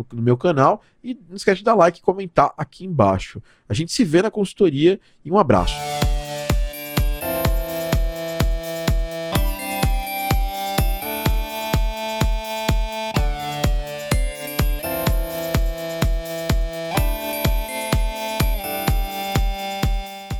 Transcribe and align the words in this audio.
no, 0.00 0.06
no, 0.16 0.22
meu 0.22 0.36
canal. 0.36 0.82
E 1.02 1.18
não 1.28 1.36
esquece 1.36 1.58
de 1.58 1.64
dar 1.64 1.74
like 1.74 1.98
e 1.98 2.02
comentar 2.02 2.52
aqui 2.56 2.84
embaixo. 2.84 3.42
A 3.68 3.74
gente 3.74 3.92
se 3.92 4.04
vê 4.04 4.22
na 4.22 4.30
consultoria 4.30 5.00
e 5.24 5.30
um 5.30 5.38
abraço. 5.38 5.74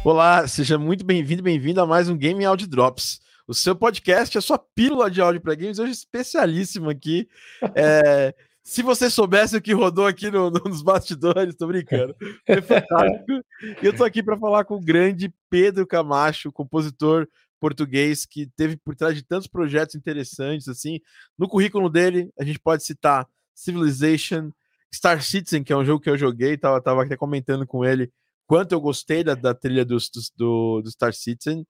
Olá, 0.03 0.49
seja 0.49 0.79
muito 0.79 1.05
bem-vindo, 1.05 1.43
bem-vindo 1.43 1.81
a 1.81 1.87
mais 1.87 2.09
um 2.09 2.17
Game 2.17 2.45
Audio 2.45 2.67
Drops. 2.67 3.21
O 3.47 3.55
seu 3.55 3.77
podcast, 3.77 4.37
a 4.39 4.41
sua 4.41 4.59
pílula 4.59 5.11
de 5.11 5.21
áudio 5.21 5.41
para 5.41 5.55
games, 5.55 5.79
hoje 5.79 5.93
especialíssimo 5.93 6.89
aqui. 6.89 7.29
É, 7.75 8.35
se 8.63 8.83
você 8.83 9.11
soubesse 9.11 9.57
o 9.57 9.63
que 9.63 9.73
rodou 9.73 10.07
aqui 10.07 10.31
no, 10.31 10.51
no, 10.51 10.61
nos 10.65 10.83
bastidores, 10.83 11.55
tô 11.55 11.67
brincando. 11.67 12.15
Foi 12.47 12.63
fantástico. 12.63 13.45
e 13.83 13.87
eu 13.87 13.95
tô 13.95 14.05
aqui 14.05 14.23
para 14.23 14.39
falar 14.39 14.65
com 14.65 14.77
o 14.77 14.81
grande 14.81 15.33
Pedro 15.49 15.87
Camacho, 15.87 16.53
compositor 16.53 17.27
português 17.59 18.25
que 18.25 18.47
teve 18.57 18.77
por 18.77 18.97
trás 18.97 19.15
de 19.15 19.23
tantos 19.23 19.47
projetos 19.47 19.95
interessantes 19.95 20.67
assim. 20.67 21.01
No 21.39 21.49
currículo 21.49 21.91
dele, 21.91 22.31
a 22.39 22.45
gente 22.45 22.59
pode 22.59 22.85
citar 22.85 23.29
Civilization, 23.55 24.51
Star 24.93 25.23
Citizen, 25.23 25.63
que 25.63 25.73
é 25.73 25.77
um 25.77 25.85
jogo 25.85 26.03
que 26.03 26.09
eu 26.09 26.17
joguei, 26.17 26.57
tava, 26.57 26.81
tava 26.81 27.05
até 27.05 27.17
comentando 27.17 27.67
com 27.67 27.85
ele 27.85 28.11
quanto 28.47 28.73
eu 28.73 28.81
gostei 28.81 29.23
da, 29.23 29.35
da 29.37 29.55
trilha 29.55 29.85
do, 29.85 29.97
do, 30.37 30.83
do 30.83 30.91
Star 30.91 31.13
Citizen. 31.13 31.61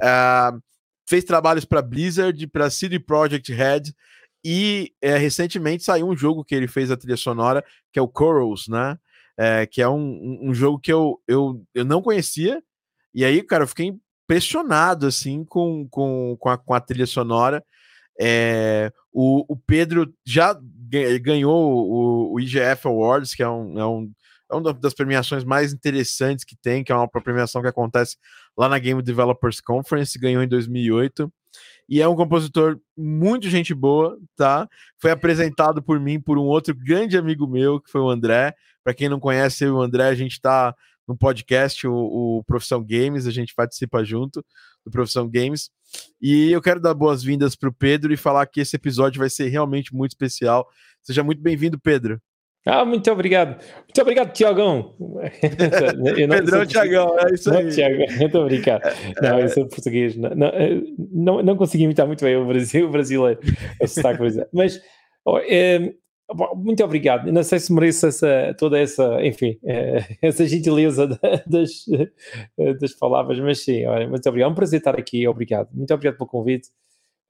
Uh, 0.00 0.62
fez 1.08 1.24
trabalhos 1.24 1.64
para 1.64 1.82
Blizzard, 1.82 2.46
para 2.46 2.70
CD 2.70 3.00
Projekt 3.00 3.52
Red 3.52 3.94
e 4.50 4.94
é, 5.02 5.18
recentemente 5.18 5.84
saiu 5.84 6.08
um 6.08 6.16
jogo 6.16 6.42
que 6.42 6.54
ele 6.54 6.66
fez 6.66 6.90
a 6.90 6.96
trilha 6.96 7.18
sonora, 7.18 7.62
que 7.92 7.98
é 7.98 8.02
o 8.02 8.08
Corals, 8.08 8.66
né? 8.66 8.98
É, 9.36 9.66
que 9.66 9.82
é 9.82 9.86
um, 9.86 10.38
um 10.40 10.54
jogo 10.54 10.80
que 10.80 10.90
eu, 10.90 11.20
eu, 11.28 11.62
eu 11.74 11.84
não 11.84 12.00
conhecia. 12.00 12.62
E 13.12 13.26
aí, 13.26 13.42
cara, 13.42 13.64
eu 13.64 13.68
fiquei 13.68 13.92
impressionado 14.24 15.06
assim 15.06 15.44
com, 15.44 15.86
com, 15.90 16.34
com, 16.40 16.48
a, 16.48 16.56
com 16.56 16.72
a 16.72 16.80
trilha 16.80 17.06
sonora. 17.06 17.62
É, 18.18 18.90
o, 19.12 19.44
o 19.52 19.54
Pedro 19.54 20.10
já 20.26 20.58
ganhou 21.22 21.86
o, 21.86 22.32
o 22.32 22.40
IGF 22.40 22.88
Awards, 22.88 23.34
que 23.34 23.42
é 23.42 23.48
um, 23.50 23.78
é 23.78 23.86
um 23.86 24.10
é 24.50 24.54
uma 24.54 24.72
das 24.72 24.94
premiações 24.94 25.44
mais 25.44 25.74
interessantes 25.74 26.42
que 26.42 26.56
tem, 26.56 26.82
que 26.82 26.90
é 26.90 26.94
uma 26.94 27.06
premiação 27.06 27.60
que 27.60 27.68
acontece 27.68 28.16
lá 28.56 28.66
na 28.66 28.78
Game 28.78 29.02
Developers 29.02 29.60
Conference, 29.60 30.18
ganhou 30.18 30.42
em 30.42 30.48
2008 30.48 31.30
e 31.88 32.02
é 32.02 32.06
um 32.08 32.14
compositor 32.14 32.78
muito 32.96 33.48
gente 33.48 33.72
boa, 33.72 34.18
tá? 34.36 34.68
Foi 35.00 35.10
apresentado 35.10 35.82
por 35.82 35.98
mim 35.98 36.20
por 36.20 36.36
um 36.36 36.42
outro 36.42 36.74
grande 36.76 37.16
amigo 37.16 37.46
meu, 37.46 37.80
que 37.80 37.90
foi 37.90 38.00
o 38.00 38.10
André. 38.10 38.54
Para 38.84 38.92
quem 38.92 39.08
não 39.08 39.18
conhece 39.18 39.66
o 39.66 39.80
André, 39.80 40.08
a 40.08 40.14
gente 40.14 40.32
está 40.32 40.74
no 41.06 41.16
podcast, 41.16 41.86
o, 41.86 41.94
o, 41.94 42.44
Profissão 42.44 42.84
Games, 42.84 43.26
a 43.26 43.30
gente 43.30 43.54
participa 43.54 44.04
junto 44.04 44.44
do 44.84 44.90
Profissão 44.90 45.26
Games. 45.26 45.70
E 46.20 46.52
eu 46.52 46.60
quero 46.60 46.78
dar 46.78 46.92
boas-vindas 46.92 47.56
para 47.56 47.70
o 47.70 47.72
Pedro 47.72 48.12
e 48.12 48.16
falar 48.16 48.44
que 48.46 48.60
esse 48.60 48.76
episódio 48.76 49.18
vai 49.18 49.30
ser 49.30 49.48
realmente 49.48 49.94
muito 49.94 50.10
especial. 50.10 50.68
Seja 51.02 51.24
muito 51.24 51.40
bem-vindo, 51.40 51.80
Pedro. 51.80 52.20
Ah, 52.66 52.84
muito 52.84 53.10
obrigado. 53.10 53.56
Muito 53.76 54.02
obrigado, 54.02 54.32
Tiagão. 54.32 54.94
Pedrão 56.28 56.66
Tiagão, 56.66 57.18
é 57.18 57.34
isso 57.34 57.50
aí. 57.52 57.64
Não, 57.64 57.70
Tiago, 57.70 58.12
muito 58.18 58.38
obrigado. 58.38 58.82
Não, 59.22 59.40
eu 59.40 59.48
sou 59.48 59.66
português. 59.66 60.16
Não, 60.16 60.30
não, 60.30 60.52
não, 61.10 61.42
não 61.42 61.56
consegui 61.56 61.84
imitar 61.84 62.06
muito 62.06 62.24
bem 62.24 62.36
o, 62.36 62.46
Brasil, 62.46 62.86
o 62.86 62.90
brasileiro, 62.90 63.40
o 63.80 63.86
sotaque 63.86 64.18
brasileiro. 64.18 64.50
Mas, 64.52 64.80
oh, 65.24 65.38
é, 65.38 65.94
muito 66.56 66.84
obrigado. 66.84 67.32
Não 67.32 67.42
sei 67.42 67.58
se 67.58 67.72
mereço 67.72 68.06
essa, 68.06 68.54
toda 68.58 68.78
essa, 68.78 69.24
enfim, 69.24 69.58
é, 69.64 70.04
essa 70.20 70.46
gentileza 70.46 71.06
das, 71.46 71.70
das 72.80 72.92
palavras, 72.94 73.38
mas 73.40 73.64
sim, 73.64 73.86
olha, 73.86 74.06
muito 74.06 74.28
obrigado. 74.28 74.50
É 74.50 74.52
um 74.52 74.54
prazer 74.54 74.78
estar 74.78 74.98
aqui, 74.98 75.26
obrigado. 75.26 75.70
Muito 75.72 75.94
obrigado 75.94 76.18
pelo 76.18 76.28
convite. 76.28 76.68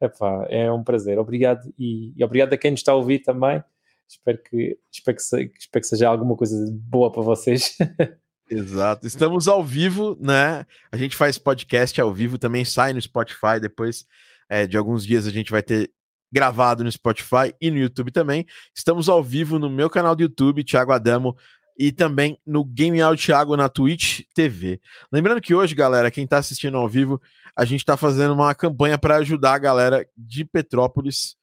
Epá, 0.00 0.46
é 0.48 0.70
um 0.72 0.82
prazer, 0.82 1.16
obrigado. 1.18 1.72
E, 1.78 2.12
e 2.16 2.24
obrigado 2.24 2.54
a 2.54 2.56
quem 2.56 2.72
nos 2.72 2.80
está 2.80 2.90
a 2.92 2.96
ouvir 2.96 3.20
também 3.20 3.62
espero 4.08 4.38
que, 4.42 4.78
espero 4.90 5.16
que, 5.16 5.22
espero 5.22 5.82
que 5.82 5.86
seja 5.86 6.08
alguma 6.08 6.36
coisa 6.36 6.56
boa 6.72 7.12
para 7.12 7.22
vocês. 7.22 7.76
Exato. 8.50 9.06
Estamos 9.06 9.46
ao 9.46 9.62
vivo, 9.62 10.16
né? 10.20 10.64
A 10.90 10.96
gente 10.96 11.14
faz 11.14 11.36
podcast 11.36 12.00
ao 12.00 12.12
vivo, 12.12 12.38
também 12.38 12.64
sai 12.64 12.92
no 12.94 13.00
Spotify. 13.00 13.60
Depois 13.60 14.06
é, 14.48 14.66
de 14.66 14.76
alguns 14.76 15.04
dias 15.04 15.26
a 15.26 15.30
gente 15.30 15.50
vai 15.50 15.62
ter 15.62 15.90
gravado 16.32 16.82
no 16.82 16.90
Spotify 16.90 17.54
e 17.60 17.70
no 17.70 17.76
YouTube 17.76 18.10
também. 18.10 18.46
Estamos 18.74 19.08
ao 19.08 19.22
vivo 19.22 19.58
no 19.58 19.68
meu 19.68 19.90
canal 19.90 20.16
do 20.16 20.22
YouTube, 20.22 20.64
Thiago 20.64 20.92
Adamo, 20.92 21.36
e 21.78 21.92
também 21.92 22.38
no 22.46 22.64
Game 22.64 23.00
Out 23.00 23.24
Thiago 23.24 23.56
na 23.56 23.68
Twitch 23.68 24.22
TV. 24.34 24.80
Lembrando 25.12 25.40
que 25.40 25.54
hoje, 25.54 25.74
galera, 25.74 26.10
quem 26.10 26.24
está 26.24 26.38
assistindo 26.38 26.76
ao 26.76 26.88
vivo, 26.88 27.20
a 27.54 27.64
gente 27.64 27.80
está 27.80 27.96
fazendo 27.96 28.34
uma 28.34 28.54
campanha 28.54 28.98
para 28.98 29.16
ajudar 29.16 29.54
a 29.54 29.58
galera 29.58 30.08
de 30.16 30.44
Petrópolis 30.44 31.37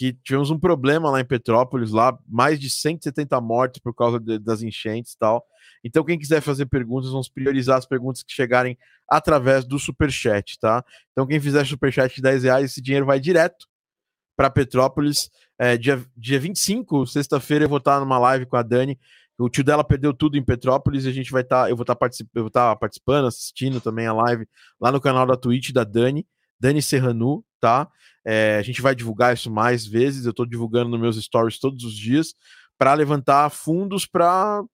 que 0.00 0.14
tivemos 0.24 0.50
um 0.50 0.58
problema 0.58 1.10
lá 1.10 1.20
em 1.20 1.24
Petrópolis, 1.26 1.90
lá 1.90 2.18
mais 2.26 2.58
de 2.58 2.70
170 2.70 3.38
mortes 3.38 3.82
por 3.82 3.94
causa 3.94 4.18
de, 4.18 4.38
das 4.38 4.62
enchentes 4.62 5.12
e 5.12 5.18
tal. 5.18 5.44
Então, 5.84 6.02
quem 6.02 6.18
quiser 6.18 6.40
fazer 6.40 6.64
perguntas, 6.64 7.10
vamos 7.10 7.28
priorizar 7.28 7.76
as 7.76 7.84
perguntas 7.84 8.22
que 8.22 8.32
chegarem 8.32 8.78
através 9.06 9.66
do 9.66 9.78
Superchat, 9.78 10.58
tá? 10.58 10.82
Então, 11.12 11.26
quem 11.26 11.38
fizer 11.38 11.66
Superchat 11.66 12.14
de 12.14 12.22
10 12.22 12.44
reais, 12.44 12.64
esse 12.64 12.80
dinheiro 12.80 13.04
vai 13.04 13.20
direto 13.20 13.66
para 14.34 14.48
Petrópolis. 14.48 15.30
É, 15.58 15.76
dia, 15.76 16.02
dia 16.16 16.40
25, 16.40 17.06
sexta-feira, 17.06 17.66
eu 17.66 17.68
vou 17.68 17.76
estar 17.76 18.00
numa 18.00 18.18
live 18.18 18.46
com 18.46 18.56
a 18.56 18.62
Dani. 18.62 18.98
O 19.38 19.50
tio 19.50 19.62
dela 19.62 19.84
perdeu 19.84 20.14
tudo 20.14 20.38
em 20.38 20.42
Petrópolis 20.42 21.04
e 21.04 21.10
a 21.10 21.12
gente 21.12 21.30
vai 21.30 21.42
estar, 21.42 21.64
tá, 21.64 21.70
eu 21.70 21.76
vou 21.76 21.82
estar 21.82 21.94
tá 21.94 21.98
particip, 21.98 22.30
tá 22.50 22.74
participando, 22.74 23.26
assistindo 23.26 23.82
também 23.82 24.06
a 24.06 24.14
live 24.14 24.48
lá 24.80 24.90
no 24.90 24.98
canal 24.98 25.26
da 25.26 25.36
Twitch 25.36 25.72
da 25.72 25.84
Dani, 25.84 26.26
Dani 26.58 26.80
Serranu, 26.80 27.44
tá? 27.60 27.86
É, 28.24 28.56
a 28.58 28.62
gente 28.62 28.82
vai 28.82 28.94
divulgar 28.94 29.34
isso 29.34 29.50
mais 29.50 29.86
vezes. 29.86 30.24
Eu 30.24 30.30
estou 30.30 30.46
divulgando 30.46 30.90
nos 30.90 31.00
meus 31.00 31.16
stories 31.22 31.58
todos 31.58 31.84
os 31.84 31.94
dias 31.94 32.34
para 32.80 32.94
levantar 32.94 33.50
fundos 33.50 34.06
para 34.06 34.64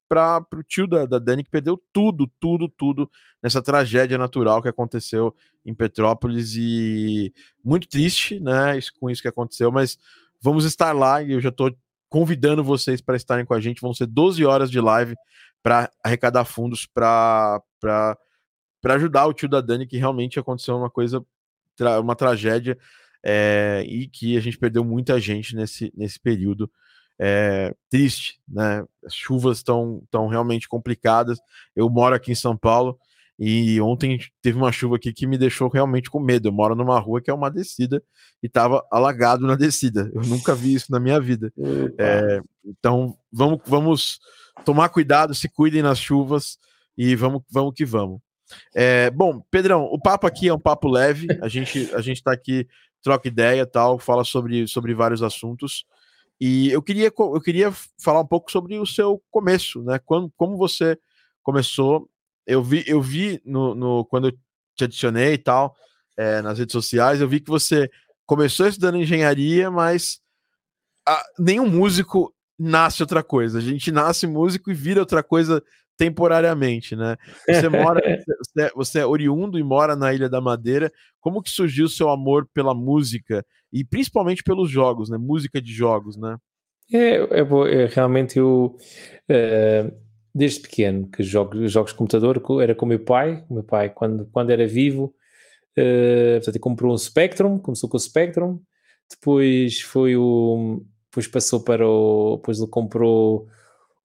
o 0.54 0.62
tio 0.62 0.86
da, 0.86 1.06
da 1.06 1.18
Dani 1.18 1.42
que 1.42 1.50
perdeu 1.50 1.76
tudo, 1.92 2.30
tudo, 2.38 2.68
tudo 2.68 3.10
nessa 3.42 3.60
tragédia 3.60 4.16
natural 4.16 4.62
que 4.62 4.68
aconteceu 4.68 5.34
em 5.65 5.74
Petrópolis 5.74 6.54
e 6.54 7.34
muito 7.65 7.88
triste, 7.88 8.38
né? 8.38 8.78
Isso, 8.78 8.92
com 9.00 9.10
isso 9.10 9.21
que 9.21 9.26
aconteceu, 9.26 9.72
mas 9.72 9.98
vamos 10.41 10.65
estar 10.65 10.92
lá 10.92 11.21
e 11.21 11.32
eu 11.32 11.41
já 11.41 11.48
estou 11.48 11.76
convidando 12.09 12.62
vocês 12.62 13.00
para 13.00 13.16
estarem 13.16 13.44
com 13.44 13.54
a 13.54 13.60
gente. 13.60 13.80
Vão 13.80 13.92
ser 13.92 14.06
12 14.06 14.44
horas 14.44 14.71
de 14.71 14.80
live 14.80 15.16
para 15.60 15.91
arrecadar 16.00 16.44
fundos 16.44 16.86
para 16.86 17.60
ajudar 18.84 19.26
o 19.26 19.34
tio 19.34 19.48
da 19.48 19.60
Dani, 19.60 19.84
que 19.84 19.97
realmente 19.97 20.38
aconteceu 20.38 20.76
uma 20.76 20.88
coisa, 20.88 21.21
uma 22.00 22.15
tragédia 22.15 22.78
é, 23.28 23.82
e 23.88 24.06
que 24.06 24.36
a 24.36 24.40
gente 24.40 24.56
perdeu 24.56 24.84
muita 24.84 25.18
gente 25.18 25.56
nesse, 25.56 25.92
nesse 25.96 26.20
período 26.20 26.70
é, 27.18 27.74
triste, 27.90 28.38
né? 28.46 28.84
As 29.04 29.12
chuvas 29.12 29.58
estão 29.58 30.00
tão 30.12 30.28
realmente 30.28 30.68
complicadas. 30.68 31.36
Eu 31.74 31.90
moro 31.90 32.14
aqui 32.14 32.30
em 32.30 32.36
São 32.36 32.56
Paulo 32.56 32.96
e 33.36 33.80
ontem 33.80 34.20
teve 34.40 34.56
uma 34.56 34.70
chuva 34.70 34.94
aqui 34.94 35.12
que 35.12 35.26
me 35.26 35.36
deixou 35.36 35.68
realmente 35.68 36.08
com 36.08 36.20
medo. 36.20 36.46
Eu 36.46 36.52
moro 36.52 36.76
numa 36.76 37.00
rua 37.00 37.20
que 37.20 37.28
é 37.28 37.34
uma 37.34 37.50
descida 37.50 38.00
e 38.40 38.46
estava 38.46 38.86
alagado 38.92 39.44
na 39.44 39.56
descida. 39.56 40.08
Eu 40.14 40.22
nunca 40.22 40.54
vi 40.54 40.74
isso 40.74 40.92
na 40.92 41.00
minha 41.00 41.20
vida. 41.20 41.52
É, 41.98 42.40
então 42.64 43.16
vamos, 43.32 43.60
vamos 43.66 44.20
tomar 44.64 44.88
cuidado, 44.90 45.34
se 45.34 45.48
cuidem 45.48 45.82
nas 45.82 45.98
chuvas 45.98 46.58
e 46.96 47.16
vamos, 47.16 47.42
vamos 47.50 47.74
que 47.74 47.84
vamos. 47.84 48.20
É, 48.74 49.10
bom, 49.10 49.40
Pedrão, 49.50 49.84
o 49.84 50.00
papo 50.00 50.26
aqui 50.26 50.48
é 50.48 50.54
um 50.54 50.58
papo 50.58 50.88
leve. 50.88 51.26
A 51.42 51.48
gente 51.48 51.90
a 51.94 52.00
gente 52.00 52.18
está 52.18 52.32
aqui 52.32 52.68
troca 53.06 53.28
ideia, 53.28 53.64
tal, 53.64 54.00
fala 54.00 54.24
sobre, 54.24 54.66
sobre 54.66 54.92
vários 54.92 55.22
assuntos. 55.22 55.84
E 56.41 56.70
eu 56.70 56.82
queria 56.82 57.12
eu 57.16 57.41
queria 57.41 57.72
falar 58.03 58.20
um 58.20 58.26
pouco 58.26 58.50
sobre 58.50 58.76
o 58.78 58.84
seu 58.84 59.22
começo, 59.30 59.80
né? 59.84 60.00
Quando, 60.04 60.30
como 60.36 60.56
você 60.56 60.98
começou? 61.41 62.10
Eu 62.44 62.62
vi 62.62 62.82
eu 62.86 63.00
vi 63.00 63.41
no, 63.44 63.74
no 63.76 64.04
quando 64.06 64.28
eu 64.28 64.32
te 64.74 64.84
adicionei 64.84 65.34
e 65.34 65.38
tal 65.38 65.76
é, 66.16 66.42
nas 66.42 66.58
redes 66.58 66.72
sociais, 66.72 67.20
eu 67.20 67.28
vi 67.28 67.41
que 67.41 67.48
você 67.48 67.88
começou 68.26 68.66
estudando 68.66 68.97
engenharia, 68.97 69.70
mas 69.70 70.20
a, 71.09 71.22
nenhum 71.38 71.70
músico 71.70 72.34
nasce 72.59 73.02
outra 73.02 73.22
coisa. 73.22 73.59
A 73.59 73.62
gente 73.62 73.92
nasce 73.92 74.26
músico 74.26 74.70
e 74.70 74.74
vira 74.74 75.00
outra 75.00 75.22
coisa 75.22 75.62
temporariamente, 75.97 76.95
né? 76.95 77.16
Você 77.48 77.69
mora, 77.69 78.01
você, 78.45 78.63
é, 78.63 78.71
você, 78.75 78.98
é 79.01 79.07
oriundo 79.07 79.59
e 79.59 79.63
mora 79.63 79.97
na 79.97 80.13
Ilha 80.13 80.28
da 80.28 80.41
Madeira. 80.41 80.93
Como 81.21 81.43
que 81.43 81.51
surgiu 81.51 81.87
o 81.87 81.91
seu 81.91 82.10
amor 82.10 82.48
pela 82.53 82.75
música 82.75 83.45
e 83.72 83.84
principalmente 83.84 84.43
pelos 84.43 84.71
jogos, 84.71 85.09
né? 85.09 85.16
Música 85.19 85.60
de 85.60 85.72
jogos, 85.72 86.16
né? 86.16 86.37
É, 86.93 87.16
é, 87.16 87.41
é 87.83 87.87
realmente 87.87 88.39
eu 88.39 88.77
é, 89.28 89.91
desde 90.34 90.60
pequeno 90.60 91.09
que 91.09 91.22
jogo 91.22 91.66
jogos 91.66 91.93
de 91.93 91.97
computador 91.97 92.43
era 92.63 92.75
com 92.75 92.87
meu 92.87 93.01
pai. 93.01 93.45
Meu 93.51 93.65
pai 93.65 93.91
quando 93.91 94.27
quando 94.27 94.51
era 94.51 94.66
vivo, 94.66 95.15
uh, 95.78 96.37
portanto, 96.37 96.60
comprou 96.60 96.95
um 96.95 96.98
Spectrum, 96.98 97.59
começou 97.59 97.89
com 97.89 97.97
o 97.97 98.01
Spectrum. 98.01 98.60
Depois 99.10 99.81
foi 99.81 100.16
o 100.16 100.83
depois 101.07 101.27
passou 101.27 101.63
para 101.65 101.89
o 101.89 102.37
depois 102.37 102.59
ele 102.59 102.69
comprou 102.69 103.48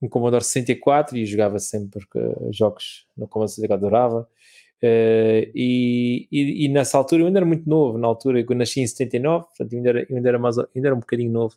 um 0.02 0.10
Commodore 0.10 0.44
64 0.44 1.18
e 1.18 1.26
jogava 1.26 1.60
sempre 1.60 2.06
jogos 2.52 3.06
no 3.16 3.28
Commodore 3.28 3.54
64, 3.54 3.74
adorava. 3.74 4.28
Uh, 4.84 5.46
e, 5.54 6.28
e, 6.32 6.66
e, 6.66 6.68
nessa 6.68 6.98
altura 6.98 7.22
eu 7.22 7.28
ainda 7.28 7.38
era 7.38 7.46
muito 7.46 7.70
novo, 7.70 8.00
na 8.00 8.08
altura 8.08 8.40
eu 8.42 8.56
nasci 8.56 8.82
em 8.82 8.88
79, 8.88 9.46
portanto 9.46 9.74
eu 9.74 9.78
ainda 9.78 9.90
era, 9.90 10.08
eu 10.10 10.18
ainda 10.18 10.30
era, 10.30 10.40
mais, 10.40 10.58
ainda 10.58 10.88
era 10.88 10.96
um 10.96 11.00
bocadinho 11.00 11.32
novo. 11.32 11.56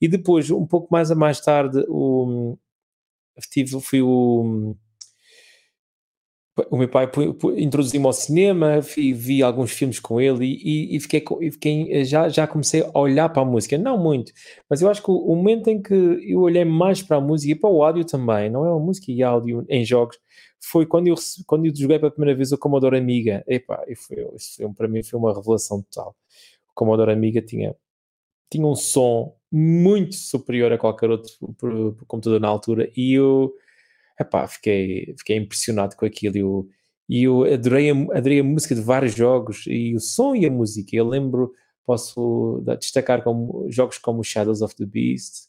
E 0.00 0.06
depois, 0.06 0.50
um 0.52 0.66
pouco 0.66 0.86
mais 0.90 1.10
a 1.10 1.16
mais 1.16 1.40
tarde, 1.40 1.84
o, 1.88 2.56
tive, 3.50 3.80
fui 3.80 4.00
o 4.02 4.76
o 6.70 6.76
meu 6.76 6.88
pai 6.88 7.10
introduziu-me 7.56 8.06
ao 8.06 8.12
cinema, 8.12 8.80
vi, 8.80 9.12
vi, 9.12 9.42
alguns 9.42 9.70
filmes 9.70 9.98
com 10.00 10.20
ele 10.20 10.44
e, 10.44 10.96
e, 10.96 11.00
fiquei, 11.00 11.24
fiquei, 11.50 12.04
já, 12.04 12.28
já 12.28 12.46
comecei 12.46 12.82
a 12.82 12.98
olhar 12.98 13.28
para 13.28 13.42
a 13.42 13.44
música, 13.44 13.78
não 13.78 13.96
muito, 13.96 14.32
mas 14.68 14.82
eu 14.82 14.90
acho 14.90 15.02
que 15.02 15.10
o, 15.10 15.34
momento 15.34 15.68
em 15.68 15.80
que 15.80 15.94
eu 15.94 16.40
olhei 16.40 16.64
mais 16.64 17.02
para 17.02 17.16
a 17.16 17.20
música 17.20 17.52
e 17.52 17.54
para 17.54 17.70
o 17.70 17.82
áudio 17.82 18.04
também, 18.04 18.50
não 18.50 18.66
é 18.66 18.68
a 18.68 18.78
música 18.78 19.10
e 19.10 19.22
áudio 19.22 19.64
em 19.68 19.84
jogos, 19.84 20.18
foi 20.60 20.84
quando 20.86 21.08
eu, 21.08 21.14
quando 21.46 21.66
eu 21.66 21.74
joguei 21.74 21.98
pela 21.98 22.10
primeira 22.10 22.36
vez 22.36 22.52
o 22.52 22.58
Commodore 22.58 22.96
Amiga. 22.96 23.42
Epá, 23.46 23.82
foi, 23.96 24.28
foi, 24.38 24.72
para 24.74 24.88
mim 24.88 25.02
foi 25.02 25.18
uma 25.18 25.34
revelação 25.34 25.82
total. 25.82 26.14
O 26.70 26.74
Commodore 26.74 27.12
Amiga 27.12 27.40
tinha, 27.40 27.74
tinha 28.50 28.66
um 28.66 28.74
som 28.74 29.34
muito 29.50 30.14
superior 30.14 30.72
a 30.72 30.78
qualquer 30.78 31.10
outro 31.10 31.96
computador 32.06 32.38
na 32.40 32.48
altura 32.48 32.90
e 32.96 33.14
eu 33.14 33.52
epá, 34.20 34.46
fiquei, 34.46 35.14
fiquei 35.18 35.36
impressionado 35.36 35.96
com 35.96 36.04
aquilo. 36.04 36.36
Eu, 36.36 36.68
e 37.08 37.24
eu 37.24 37.44
adorei 37.44 37.90
a, 37.90 37.94
adorei 38.16 38.40
a 38.40 38.44
música 38.44 38.74
de 38.74 38.80
vários 38.80 39.14
jogos 39.14 39.64
e 39.66 39.94
o 39.94 40.00
som 40.00 40.34
e 40.34 40.46
a 40.46 40.50
música. 40.50 40.94
Eu 40.94 41.08
lembro, 41.08 41.52
posso 41.84 42.62
destacar 42.78 43.22
como, 43.24 43.66
jogos 43.70 43.98
como 43.98 44.22
Shadows 44.22 44.62
of 44.62 44.76
the 44.76 44.86
Beast, 44.86 45.48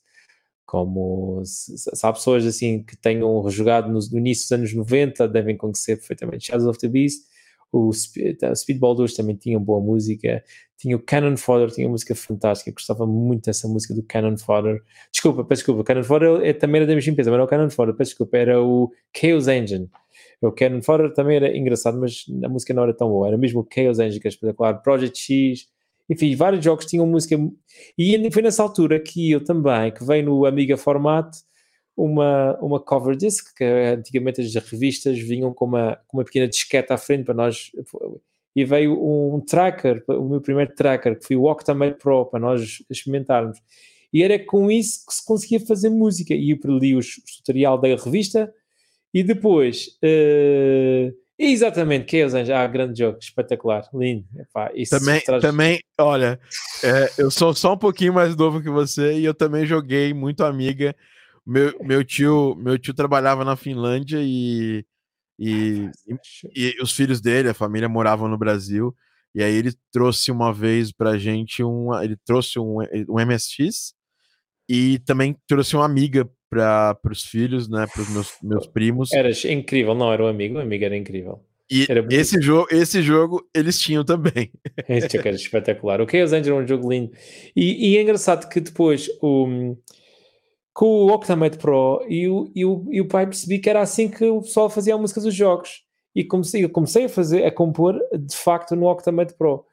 como 0.66 1.44
se, 1.46 1.76
há 2.02 2.14
pessoas 2.14 2.46
assim 2.46 2.84
que 2.84 2.96
tenham 2.96 3.48
jogado 3.50 3.92
no, 3.92 4.00
início 4.18 4.46
dos 4.46 4.52
anos 4.54 4.74
90 4.74 5.28
devem 5.28 5.58
conhecer 5.58 5.98
perfeitamente 5.98 6.48
Shadows 6.48 6.68
of 6.68 6.80
the 6.80 6.88
Beast 6.88 7.31
o 7.72 7.92
Speedball 7.94 8.96
2 8.96 9.14
também 9.14 9.36
tinha 9.36 9.60
boa 9.60 9.80
música 9.80 10.44
tinha 10.78 10.96
o 10.96 11.00
Cannon 11.00 11.38
Fodder, 11.38 11.70
tinha 11.70 11.88
música 11.88 12.14
fantástica 12.16 12.72
gostava 12.72 13.06
muito 13.06 13.46
dessa 13.46 13.68
música 13.68 13.94
do 13.94 14.04
Cannon 14.04 14.38
Fodder 14.38 14.82
desculpa, 15.12 15.44
peço 15.44 15.60
desculpa, 15.62 15.84
Cannon 15.84 16.04
Fodder 16.04 16.42
é, 16.44 16.54
também 16.54 16.80
era 16.80 16.88
da 16.88 16.96
mesma 16.96 17.12
empresa, 17.12 17.30
mas 17.30 17.38
não 17.38 17.44
era 17.44 17.46
o 17.46 17.50
Cannon 17.50 17.70
Fodder, 17.70 17.96
peço 17.96 18.12
desculpa, 18.12 18.38
era 18.38 18.62
o 18.62 18.92
Chaos 19.16 19.48
Engine 19.48 19.90
o 20.42 20.52
Cannon 20.52 20.82
Fodder 20.82 21.14
também 21.14 21.38
era 21.38 21.56
engraçado 21.56 22.00
mas 22.00 22.26
a 22.44 22.50
música 22.50 22.74
não 22.74 22.84
era 22.84 22.94
tão 22.94 23.10
boa, 23.10 23.28
era 23.28 23.38
mesmo 23.38 23.62
o 23.62 23.68
Chaos 23.74 24.00
Engine 24.00 24.20
que 24.20 24.28
é 24.28 24.30
espetacular, 24.30 24.82
Project 24.82 25.18
X 25.18 25.72
enfim, 26.12 26.36
vários 26.36 26.62
jogos 26.62 26.86
tinham 26.86 27.08
música. 27.08 27.38
E 27.98 28.32
foi 28.32 28.42
nessa 28.42 28.62
altura 28.62 29.00
que 29.00 29.32
eu 29.32 29.42
também, 29.42 29.94
que 29.94 30.04
veio 30.04 30.26
no 30.26 30.46
Amiga 30.46 30.76
Format, 30.76 31.34
uma, 31.96 32.58
uma 32.60 32.80
cover 32.80 33.16
disc, 33.16 33.56
que 33.56 33.64
antigamente 33.64 34.42
as 34.42 34.54
revistas 34.56 35.20
vinham 35.20 35.54
com 35.54 35.66
uma, 35.66 36.00
com 36.08 36.18
uma 36.18 36.24
pequena 36.24 36.48
disquete 36.48 36.92
à 36.92 36.98
frente 36.98 37.26
para 37.26 37.34
nós. 37.34 37.72
E 38.56 38.66
veio 38.66 38.94
um 39.02 39.40
tracker, 39.40 40.04
o 40.08 40.28
meu 40.28 40.42
primeiro 40.42 40.74
tracker, 40.76 41.18
que 41.18 41.26
foi 41.26 41.36
o 41.36 41.50
Octamate 41.50 41.98
Pro, 41.98 42.26
para 42.26 42.40
nós 42.40 42.84
experimentarmos. 42.90 43.58
E 44.12 44.24
era 44.24 44.38
com 44.38 44.70
isso 44.70 45.06
que 45.06 45.14
se 45.14 45.26
conseguia 45.26 45.60
fazer 45.60 45.90
música. 45.90 46.34
E 46.34 46.52
eu 46.52 46.78
li 46.78 46.96
o 46.96 47.00
tutorial 47.38 47.78
da 47.78 47.88
revista 47.96 48.54
e 49.14 49.24
depois. 49.24 49.98
Uh, 50.04 51.16
Exatamente, 51.44 52.12
Chaos 52.12 52.36
Angel, 52.36 52.56
ah, 52.56 52.68
grande 52.68 53.00
jogo, 53.00 53.18
espetacular, 53.20 53.90
lindo. 53.96 54.24
Epá, 54.38 54.72
também, 54.88 55.22
traz... 55.22 55.42
também, 55.42 55.80
olha, 56.00 56.40
é, 56.84 57.10
eu 57.18 57.32
sou 57.32 57.52
só 57.56 57.74
um 57.74 57.78
pouquinho 57.78 58.14
mais 58.14 58.36
novo 58.36 58.62
que 58.62 58.70
você 58.70 59.14
e 59.14 59.26
eu 59.26 59.34
também 59.34 59.66
joguei 59.66 60.14
muito 60.14 60.44
amiga. 60.44 60.96
Meu, 61.46 61.74
meu 61.82 62.04
tio, 62.04 62.56
meu 62.56 62.78
tio 62.78 62.94
trabalhava 62.94 63.44
na 63.44 63.56
Finlândia 63.56 64.20
e, 64.22 64.86
e, 65.40 65.90
e, 66.08 66.16
e 66.56 66.82
os 66.82 66.92
filhos 66.92 67.20
dele, 67.20 67.50
a 67.50 67.54
família 67.54 67.90
moravam 67.90 68.28
no 68.28 68.38
Brasil. 68.38 68.96
E 69.34 69.42
aí 69.42 69.56
ele 69.56 69.72
trouxe 69.92 70.30
uma 70.32 70.54
vez 70.54 70.92
pra 70.92 71.18
gente 71.18 71.64
um, 71.64 71.94
ele 72.02 72.18
trouxe 72.26 72.60
um, 72.60 72.80
um 73.10 73.26
MSX 73.26 73.94
e 74.70 75.00
também 75.00 75.36
trouxe 75.48 75.76
uma 75.76 75.86
amiga 75.86 76.30
para 76.50 76.98
os 77.10 77.24
filhos, 77.24 77.70
né, 77.70 77.88
para 77.88 78.02
os 78.02 78.10
meus, 78.10 78.34
meus 78.44 78.68
primos. 78.68 79.12
Era 79.14 79.30
incrível, 79.50 79.96
não 79.96 80.12
era 80.12 80.24
um 80.24 80.28
amigo, 80.28 80.58
o 80.58 80.62
amigo 80.62 80.84
era 80.84 80.98
incrível. 80.98 81.42
E 81.72 81.86
era 81.90 82.06
esse 82.12 82.42
jogo, 82.42 82.68
esse 82.70 83.02
jogo 83.02 83.50
eles 83.56 83.80
tinham 83.80 84.04
também. 84.04 84.52
Esse 84.90 85.16
jogo 85.16 85.30
era 85.30 85.38
espetacular. 85.38 86.02
O 86.02 86.10
Chaos 86.10 86.34
Engine 86.34 86.50
é 86.50 86.60
um 86.60 86.68
jogo 86.68 86.92
lindo. 86.92 87.14
E, 87.56 87.94
e 87.94 87.98
é 87.98 88.02
engraçado 88.02 88.50
que 88.50 88.60
depois 88.60 89.08
o, 89.22 89.78
com 90.74 90.86
o 90.86 91.14
Octamate 91.14 91.58
Pro 91.58 92.06
e 92.08 92.28
o, 92.28 92.52
e, 92.56 92.66
o, 92.66 92.86
e 92.90 93.02
o 93.02 93.08
pai 93.08 93.26
percebi 93.26 93.60
que 93.60 93.70
era 93.70 93.82
assim 93.82 94.10
que 94.10 94.26
o 94.26 94.42
pessoal 94.42 94.70
fazia 94.70 94.96
a 94.96 94.98
música 94.98 95.22
dos 95.22 95.34
jogos. 95.34 95.84
E 96.16 96.24
comecei, 96.24 96.68
comecei 96.68 97.06
a 97.06 97.10
fazer, 97.10 97.46
a 97.46 97.52
compor 97.52 98.00
de 98.18 98.36
facto 98.36 98.76
no 98.76 98.88
Octamate 98.88 99.34
Pro. 99.36 99.66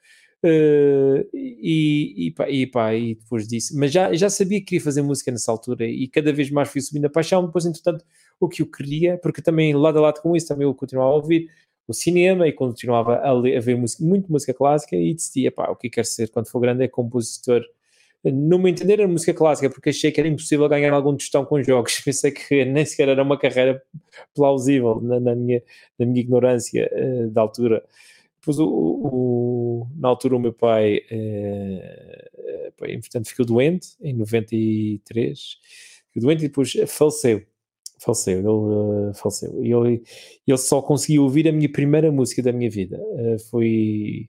Uh, 0.45 1.27
e, 1.35 2.29
e, 2.29 2.31
pá, 2.31 2.49
e, 2.49 2.67
pá, 2.67 2.95
e 2.95 3.17
depois 3.17 3.49
disso, 3.49 3.77
mas 3.77 3.91
já, 3.91 4.15
já 4.15 4.31
sabia 4.31 4.61
que 4.61 4.67
queria 4.67 4.85
fazer 4.85 5.03
música 5.03 5.33
nessa 5.33 5.51
altura 5.51 5.85
e 5.85 6.07
cada 6.07 6.33
vez 6.33 6.49
mais 6.49 6.69
fui 6.69 6.81
subindo 6.81 7.07
a 7.07 7.11
paixão. 7.11 7.45
Depois, 7.45 7.67
entretanto, 7.67 8.05
o 8.39 8.49
que 8.49 8.63
eu 8.63 8.67
queria, 8.67 9.19
porque 9.19 9.43
também 9.43 9.75
lado 9.75 9.99
a 9.99 10.03
lado 10.03 10.21
com 10.21 10.37
isso, 10.37 10.47
também 10.47 10.65
eu 10.65 10.75
continuava 10.75 11.11
a 11.11 11.15
ouvir 11.15 11.49
o 11.89 11.93
cinema 11.93 12.47
e 12.47 12.53
continuava 12.53 13.17
a, 13.17 13.33
ler, 13.33 13.57
a 13.57 13.61
ver 13.61 13.77
música, 13.77 14.05
muito 14.05 14.31
música 14.31 14.55
clássica 14.55 14.95
e 14.95 15.15
decidi, 15.15 15.51
pá, 15.51 15.71
o 15.71 15.77
que 15.77 15.91
quero 15.91 16.07
ser 16.07 16.31
quando 16.31 16.49
for 16.49 16.61
grande 16.61 16.85
é 16.85 16.89
compositor. 16.89 17.63
No 18.33 18.59
meu 18.59 18.69
entender, 18.69 18.95
era 18.95 19.09
música 19.09 19.35
clássica, 19.35 19.71
porque 19.71 19.91
achei 19.91 20.11
que 20.11 20.21
era 20.21 20.29
impossível 20.29 20.69
ganhar 20.69 20.93
algum 20.93 21.17
tostão 21.17 21.45
com 21.45 21.63
jogos. 21.63 22.01
Pensei 22.05 22.31
que 22.31 22.65
nem 22.65 22.85
sequer 22.85 23.09
era 23.09 23.23
uma 23.23 23.39
carreira 23.39 23.83
plausível 24.35 25.01
na, 25.01 25.21
na 25.21 25.35
minha, 25.35 25.63
na 25.99 26.07
minha 26.07 26.21
ignorância 26.21 26.91
uh, 26.93 27.31
da 27.31 27.41
altura. 27.43 27.85
Depois, 28.41 28.59
o, 28.59 28.67
o, 28.67 29.87
na 29.97 30.09
altura, 30.09 30.37
o 30.37 30.41
meu 30.41 30.53
pai, 30.53 31.01
eh, 31.11 32.19
portanto, 32.79 33.29
ficou 33.29 33.45
doente, 33.45 33.89
em 34.01 34.15
93, 34.15 35.59
ficou 36.09 36.23
doente 36.23 36.45
e 36.45 36.49
depois 36.49 36.73
faleceu. 36.87 37.43
Faleceu, 38.01 38.39
ele 38.39 38.49
uh, 38.49 39.13
faleceu. 39.15 39.65
E 39.65 39.73
ele, 39.73 40.03
ele 40.47 40.59
só 40.59 40.81
conseguiu 40.81 41.25
ouvir 41.25 41.49
a 41.49 41.53
minha 41.53 41.71
primeira 41.71 42.13
música 42.13 42.41
da 42.41 42.53
minha 42.53 42.71
vida. 42.71 42.97
Uh, 42.97 43.39
foi, 43.51 44.29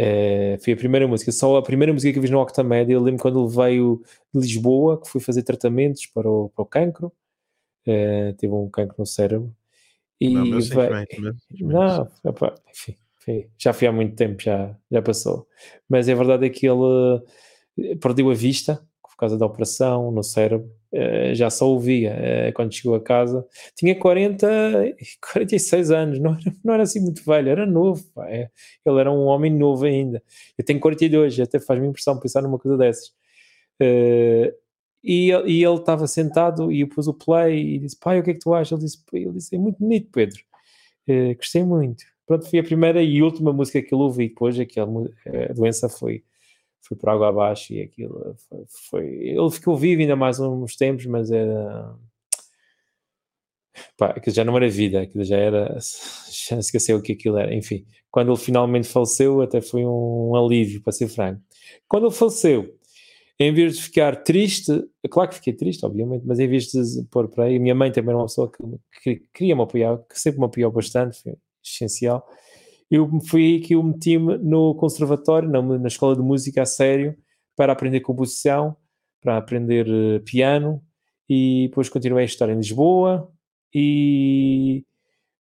uh, 0.00 0.62
foi 0.62 0.72
a 0.72 0.76
primeira 0.76 1.06
música, 1.06 1.32
só 1.32 1.56
a 1.56 1.62
primeira 1.62 1.92
música 1.92 2.12
que 2.12 2.18
eu 2.18 2.22
vi 2.22 2.30
no 2.30 2.40
Octamédia. 2.40 2.94
Eu 2.94 3.02
lembro 3.02 3.22
quando 3.22 3.44
ele 3.44 3.54
veio 3.54 4.02
de 4.34 4.40
Lisboa, 4.40 5.00
que 5.00 5.08
fui 5.08 5.20
fazer 5.20 5.42
tratamentos 5.42 6.06
para 6.06 6.28
o, 6.28 6.50
para 6.50 6.62
o 6.62 6.66
cancro. 6.66 7.12
teve 7.84 8.52
um 8.52 8.68
cancro 8.68 8.96
no 8.98 9.06
cérebro. 9.06 9.54
E 10.20 10.30
não, 10.30 10.44
meu 10.44 10.60
vai... 10.60 11.06
Não, 11.60 12.08
opa, 12.24 12.54
enfim 12.70 12.96
já 13.56 13.72
foi 13.72 13.88
há 13.88 13.92
muito 13.92 14.14
tempo, 14.16 14.42
já, 14.42 14.74
já 14.90 15.02
passou. 15.02 15.46
Mas 15.88 16.08
a 16.08 16.14
verdade 16.14 16.46
é 16.46 16.50
que 16.50 16.66
ele 16.66 17.22
eh, 17.78 17.96
perdeu 17.96 18.30
a 18.30 18.34
vista 18.34 18.82
causa 19.18 19.36
da 19.36 19.46
operação 19.46 20.10
no 20.10 20.22
cérebro, 20.22 20.70
eh, 20.92 21.34
já 21.34 21.50
só 21.50 21.68
ouvia 21.68 22.10
eh, 22.18 22.52
quando 22.52 22.72
chegou 22.72 22.94
a 22.94 23.00
casa. 23.00 23.46
Tinha 23.74 23.94
40, 23.98 24.46
46 25.20 25.90
anos, 25.92 26.18
não 26.18 26.32
era, 26.32 26.56
não 26.64 26.74
era 26.74 26.82
assim 26.84 27.00
muito 27.00 27.22
velho, 27.24 27.48
era 27.50 27.66
novo. 27.66 28.04
É, 28.22 28.50
ele 28.86 29.00
era 29.00 29.10
um 29.12 29.26
homem 29.26 29.52
novo 29.52 29.84
ainda. 29.84 30.22
Eu 30.56 30.64
tenho 30.64 30.80
42, 30.80 31.40
até 31.40 31.60
faz-me 31.60 31.86
impressão 31.88 32.18
pensar 32.18 32.42
numa 32.42 32.58
coisa 32.58 32.78
dessas. 32.78 33.12
e, 35.02 35.30
e 35.46 35.64
ele 35.64 35.74
estava 35.76 36.06
sentado 36.06 36.72
e 36.72 36.80
eu 36.80 36.88
pus 36.88 37.06
o 37.08 37.14
play 37.14 37.76
e 37.76 37.78
disse, 37.78 37.98
pai, 37.98 38.20
o 38.20 38.22
que 38.22 38.30
é 38.30 38.34
que 38.34 38.40
tu 38.40 38.54
achas? 38.54 38.72
Ele 38.72 38.82
disse, 38.86 39.02
ele 39.12 39.32
disse 39.32 39.54
é 39.56 39.58
muito 39.58 39.78
bonito, 39.78 40.08
Pedro. 40.12 40.40
Gostei 41.36 41.64
muito. 41.64 42.04
Pronto, 42.26 42.48
foi 42.48 42.58
a 42.58 42.64
primeira 42.64 43.02
e 43.02 43.22
última 43.22 43.52
música 43.52 43.80
que 43.82 43.94
ele 43.94 44.02
ouvi 44.02 44.28
depois, 44.28 44.58
aquela, 44.60 44.90
a 45.50 45.52
doença 45.54 45.88
foi, 45.88 46.22
foi 46.82 46.96
por 46.96 47.08
água 47.10 47.28
abaixo 47.28 47.72
e 47.72 47.82
aquilo 47.82 48.34
foi, 48.48 48.64
foi, 48.90 49.06
Ele 49.06 49.50
ficou 49.50 49.76
vivo 49.76 50.00
ainda 50.00 50.16
mais 50.16 50.38
uns 50.40 50.76
tempos, 50.76 51.06
mas 51.06 51.30
era... 51.30 51.94
Pá, 53.96 54.08
aquilo 54.10 54.34
já 54.34 54.44
não 54.44 54.56
era 54.56 54.68
vida, 54.68 55.02
aquilo 55.02 55.24
já 55.24 55.36
era... 55.36 55.78
Já 56.48 56.56
esqueceu 56.58 56.96
o 56.96 57.02
que 57.02 57.12
aquilo 57.12 57.36
era, 57.36 57.54
enfim. 57.54 57.84
Quando 58.10 58.30
ele 58.30 58.38
finalmente 58.38 58.88
faleceu, 58.88 59.42
até 59.42 59.60
foi 59.60 59.84
um 59.84 60.34
alívio, 60.34 60.80
para 60.82 60.92
ser 60.92 61.08
franco. 61.08 61.42
Quando 61.86 62.06
ele 62.06 62.14
faleceu, 62.14 62.74
em 63.38 63.52
vez 63.52 63.76
de 63.76 63.82
ficar 63.82 64.24
triste, 64.24 64.72
claro 65.10 65.28
que 65.28 65.36
fiquei 65.36 65.52
triste, 65.52 65.84
obviamente, 65.84 66.24
mas 66.26 66.40
em 66.40 66.48
vez 66.48 66.66
de 66.66 67.04
pôr 67.10 67.28
para 67.28 67.44
aí, 67.44 67.58
minha 67.58 67.74
mãe 67.74 67.92
também 67.92 68.10
era 68.10 68.18
uma 68.18 68.26
pessoa 68.26 68.50
que, 68.50 68.62
que 69.02 69.22
queria 69.32 69.54
me 69.54 69.62
apoiar, 69.62 69.98
que 70.08 70.18
sempre 70.18 70.40
me 70.40 70.46
apoiou 70.46 70.72
bastante, 70.72 71.22
foi 71.22 71.34
essencial. 71.64 72.26
Eu 72.90 73.08
fui 73.28 73.60
que 73.60 73.74
eu 73.74 73.82
meti-me 73.82 74.38
no 74.38 74.74
conservatório, 74.74 75.48
na, 75.48 75.60
na 75.60 75.88
escola 75.88 76.16
de 76.16 76.22
música 76.22 76.62
a 76.62 76.66
sério, 76.66 77.16
para 77.56 77.72
aprender 77.72 78.00
composição, 78.00 78.76
para 79.20 79.36
aprender 79.36 79.86
uh, 79.88 80.20
piano, 80.24 80.82
e 81.28 81.68
depois 81.68 81.88
continuei 81.88 82.22
a 82.22 82.26
estudar 82.26 82.52
em 82.52 82.56
Lisboa, 82.56 83.30
e, 83.74 84.84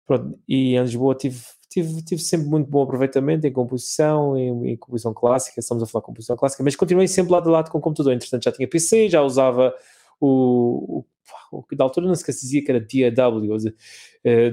pronto, 0.05 0.37
e 0.47 0.75
em 0.75 0.81
Lisboa 0.81 1.15
tive 1.15 1.39
tive, 1.69 2.01
tive 2.01 2.21
sempre 2.21 2.47
muito 2.47 2.69
bom 2.69 2.83
aproveitamento 2.83 3.45
em 3.45 3.51
composição, 3.51 4.37
em, 4.37 4.71
em, 4.71 4.77
composição 4.77 5.13
clássica, 5.13 5.59
estamos 5.59 5.83
a 5.83 5.85
falar 5.85 6.01
de 6.01 6.05
composição 6.07 6.35
clássica, 6.35 6.63
mas 6.63 6.75
continuei 6.75 7.07
sempre 7.07 7.31
lado 7.31 7.49
a 7.49 7.51
lado 7.51 7.71
com 7.71 7.77
o 7.77 7.81
computador. 7.81 8.13
Entretanto, 8.13 8.43
já 8.43 8.51
tinha 8.51 8.67
PC, 8.67 9.09
já 9.09 9.21
usava 9.21 9.73
o, 10.19 11.05
o, 11.51 11.63
da 11.75 11.83
altura 11.83 12.07
não 12.07 12.15
se 12.15 12.25
dizia 12.25 12.63
que 12.63 12.71
era 12.71 12.85
DAW, 13.11 13.37
uh, 13.39 13.73
eh, 14.23 14.51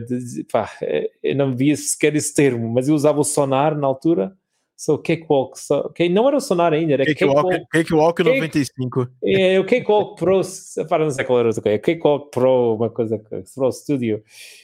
pá, 0.51 0.71
eh, 0.83 1.11
eu 1.23 1.37
não 1.37 1.55
via 1.55 1.77
sequer 1.77 2.15
esse 2.15 2.35
termo, 2.35 2.69
mas 2.73 2.89
eu 2.89 2.95
usava 2.95 3.21
o 3.21 3.25
Sonar 3.25 3.77
na 3.77 3.87
altura. 3.87 4.37
So, 4.77 4.99
Cakewalk, 4.99 5.59
so, 5.59 5.75
okay, 5.87 6.09
não 6.09 6.27
era 6.27 6.37
o 6.37 6.41
Sonar 6.41 6.73
ainda, 6.73 6.95
era 6.95 7.05
Cakewalk, 7.07 7.49
Cakewalk, 7.71 8.23
Cakewalk 8.23 8.23
95. 8.25 9.09
É, 9.23 9.61
o 9.61 9.65
Cakewalk 9.65 10.19
Pro, 10.19 10.41
para 10.89 11.05
não 11.05 11.11
sei 11.11 11.25
qual 11.25 11.39
era 11.39 11.49
o 11.49 11.53
okay, 11.53 11.79
Cakewalk 11.79 12.31
Pro, 12.33 12.75
uma 12.75 12.91
coisa, 12.91 13.17
Pro 13.19 13.71
Studio, 13.71 14.23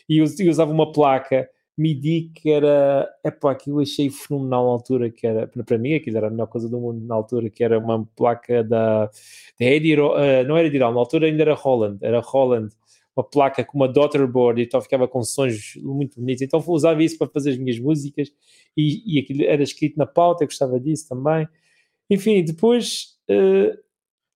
e 0.08 0.18
eu 0.18 0.24
usava 0.24 0.72
uma 0.72 0.90
placa 0.90 1.48
MIDI 1.76 2.30
que 2.34 2.50
era, 2.50 3.08
epá, 3.24 3.52
aquilo 3.52 3.78
eu 3.78 3.82
achei 3.82 4.10
fenomenal 4.10 4.66
na 4.66 4.70
altura, 4.72 5.10
que 5.10 5.26
era, 5.26 5.46
para 5.46 5.78
mim, 5.78 5.94
aquilo 5.94 6.16
era 6.16 6.26
a 6.26 6.30
melhor 6.30 6.46
coisa 6.46 6.68
do 6.68 6.78
mundo 6.78 7.04
na 7.06 7.14
altura, 7.14 7.48
que 7.48 7.64
era 7.64 7.78
uma 7.78 8.06
placa 8.16 8.62
da, 8.62 9.06
da 9.06 9.66
uh, 9.66 10.44
não 10.46 10.56
era 10.56 10.66
Edirol, 10.66 10.92
na 10.92 11.00
altura 11.00 11.26
ainda 11.26 11.42
era 11.42 11.54
Holland, 11.54 11.98
era 12.02 12.20
Holland, 12.20 12.74
uma 13.16 13.24
placa 13.24 13.64
com 13.64 13.78
uma 13.78 13.88
daughterboard, 13.88 14.60
e 14.60 14.64
então 14.64 14.80
ficava 14.80 15.08
com 15.08 15.22
sons 15.22 15.74
muito 15.76 16.20
bonitos, 16.20 16.42
então 16.42 16.62
usava 16.66 17.02
isso 17.02 17.18
para 17.18 17.28
fazer 17.28 17.50
as 17.50 17.58
minhas 17.58 17.78
músicas, 17.78 18.30
e, 18.76 19.16
e 19.16 19.18
aquilo 19.20 19.44
era 19.44 19.62
escrito 19.62 19.96
na 19.96 20.06
pauta, 20.06 20.44
eu 20.44 20.48
gostava 20.48 20.78
disso 20.78 21.08
também, 21.08 21.48
enfim, 22.08 22.44
depois... 22.44 23.18
Uh, 23.30 23.78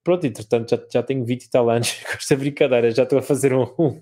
pronto, 0.04 0.26
entretanto 0.26 0.68
já, 0.68 0.86
já 0.92 1.02
tenho 1.02 1.24
20 1.24 1.44
e 1.44 1.50
tal 1.50 1.70
anos 1.70 1.92
com 2.04 2.12
esta 2.12 2.36
brincadeira, 2.36 2.90
já 2.90 3.04
estou 3.04 3.18
a 3.18 3.22
fazer 3.22 3.54
um, 3.54 3.64
um 3.78 4.00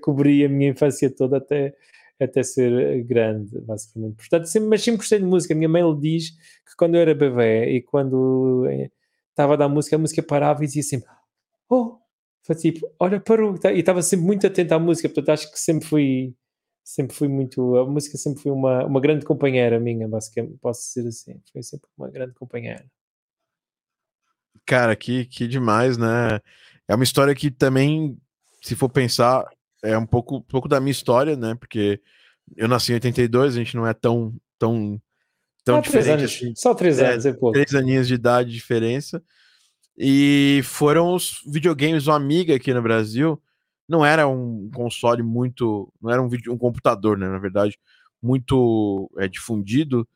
cobri 0.00 0.44
a 0.44 0.48
minha 0.48 0.70
infância 0.70 1.10
toda 1.10 1.38
até, 1.38 1.74
até 2.20 2.42
ser 2.42 3.02
grande, 3.04 3.60
basicamente. 3.60 4.16
Portanto, 4.16 4.46
sempre, 4.46 4.68
mas 4.68 4.82
sempre 4.82 4.98
gostei 4.98 5.18
de 5.18 5.24
música. 5.24 5.54
A 5.54 5.56
minha 5.56 5.68
mãe 5.68 5.82
diz 5.98 6.30
que 6.30 6.76
quando 6.76 6.94
eu 6.94 7.00
era 7.00 7.14
bebê 7.14 7.70
e 7.70 7.82
quando 7.82 8.66
eh, 8.68 8.90
estava 9.30 9.54
a 9.54 9.56
dar 9.56 9.68
música, 9.68 9.96
a 9.96 9.98
música 9.98 10.22
parava 10.22 10.62
e 10.62 10.66
dizia 10.66 10.82
sempre: 10.82 11.08
Oh, 11.68 11.98
foi 12.42 12.54
tipo, 12.56 12.88
olha, 12.98 13.20
parou. 13.20 13.58
E 13.74 13.80
estava 13.80 14.02
sempre 14.02 14.26
muito 14.26 14.46
atento 14.46 14.74
à 14.74 14.78
música, 14.78 15.08
portanto, 15.08 15.30
acho 15.30 15.52
que 15.52 15.58
sempre 15.58 15.88
fui. 15.88 16.34
Sempre 16.84 17.16
fui 17.16 17.28
muito. 17.28 17.76
A 17.76 17.86
música 17.86 18.18
sempre 18.18 18.42
foi 18.42 18.52
uma, 18.52 18.84
uma 18.84 19.00
grande 19.00 19.24
companheira 19.24 19.80
minha, 19.80 20.06
basicamente, 20.06 20.58
posso 20.58 20.82
dizer 20.94 21.08
assim. 21.08 21.40
Foi 21.52 21.62
sempre 21.62 21.88
uma 21.96 22.10
grande 22.10 22.34
companheira. 22.34 22.84
Cara, 24.66 24.94
que, 24.94 25.24
que 25.26 25.48
demais, 25.48 25.96
né? 25.96 26.40
É 26.86 26.94
uma 26.94 27.04
história 27.04 27.34
que 27.34 27.50
também, 27.50 28.18
se 28.62 28.76
for 28.76 28.88
pensar, 28.90 29.46
é 29.84 29.98
um 29.98 30.06
pouco, 30.06 30.36
um 30.38 30.42
pouco 30.42 30.66
da 30.66 30.80
minha 30.80 30.90
história, 30.90 31.36
né? 31.36 31.54
Porque 31.54 32.00
eu 32.56 32.66
nasci 32.66 32.92
em 32.92 32.94
82, 32.94 33.54
a 33.54 33.58
gente 33.58 33.76
não 33.76 33.86
é 33.86 33.92
tão, 33.92 34.34
tão, 34.58 35.00
tão 35.62 35.80
diferente. 35.80 36.04
Três 36.04 36.18
anos, 36.18 36.34
assim. 36.34 36.54
Só 36.56 36.74
três 36.74 36.98
é, 36.98 37.12
anos, 37.12 37.26
é 37.26 37.32
pouco. 37.32 37.52
Três 37.52 37.74
aninhos 37.74 38.08
de 38.08 38.14
idade 38.14 38.50
de 38.50 38.56
diferença. 38.56 39.22
E 39.96 40.62
foram 40.64 41.14
os 41.14 41.40
videogames, 41.46 42.06
o 42.06 42.12
Amiga 42.12 42.54
aqui 42.56 42.72
no 42.72 42.82
Brasil. 42.82 43.40
Não 43.88 44.04
era 44.04 44.26
um 44.26 44.70
console 44.74 45.22
muito. 45.22 45.92
Não 46.00 46.10
era 46.10 46.22
um, 46.22 46.28
vídeo, 46.28 46.52
um 46.52 46.58
computador, 46.58 47.18
né? 47.18 47.28
Na 47.28 47.38
verdade, 47.38 47.78
muito 48.22 49.10
é, 49.18 49.28
difundido. 49.28 50.08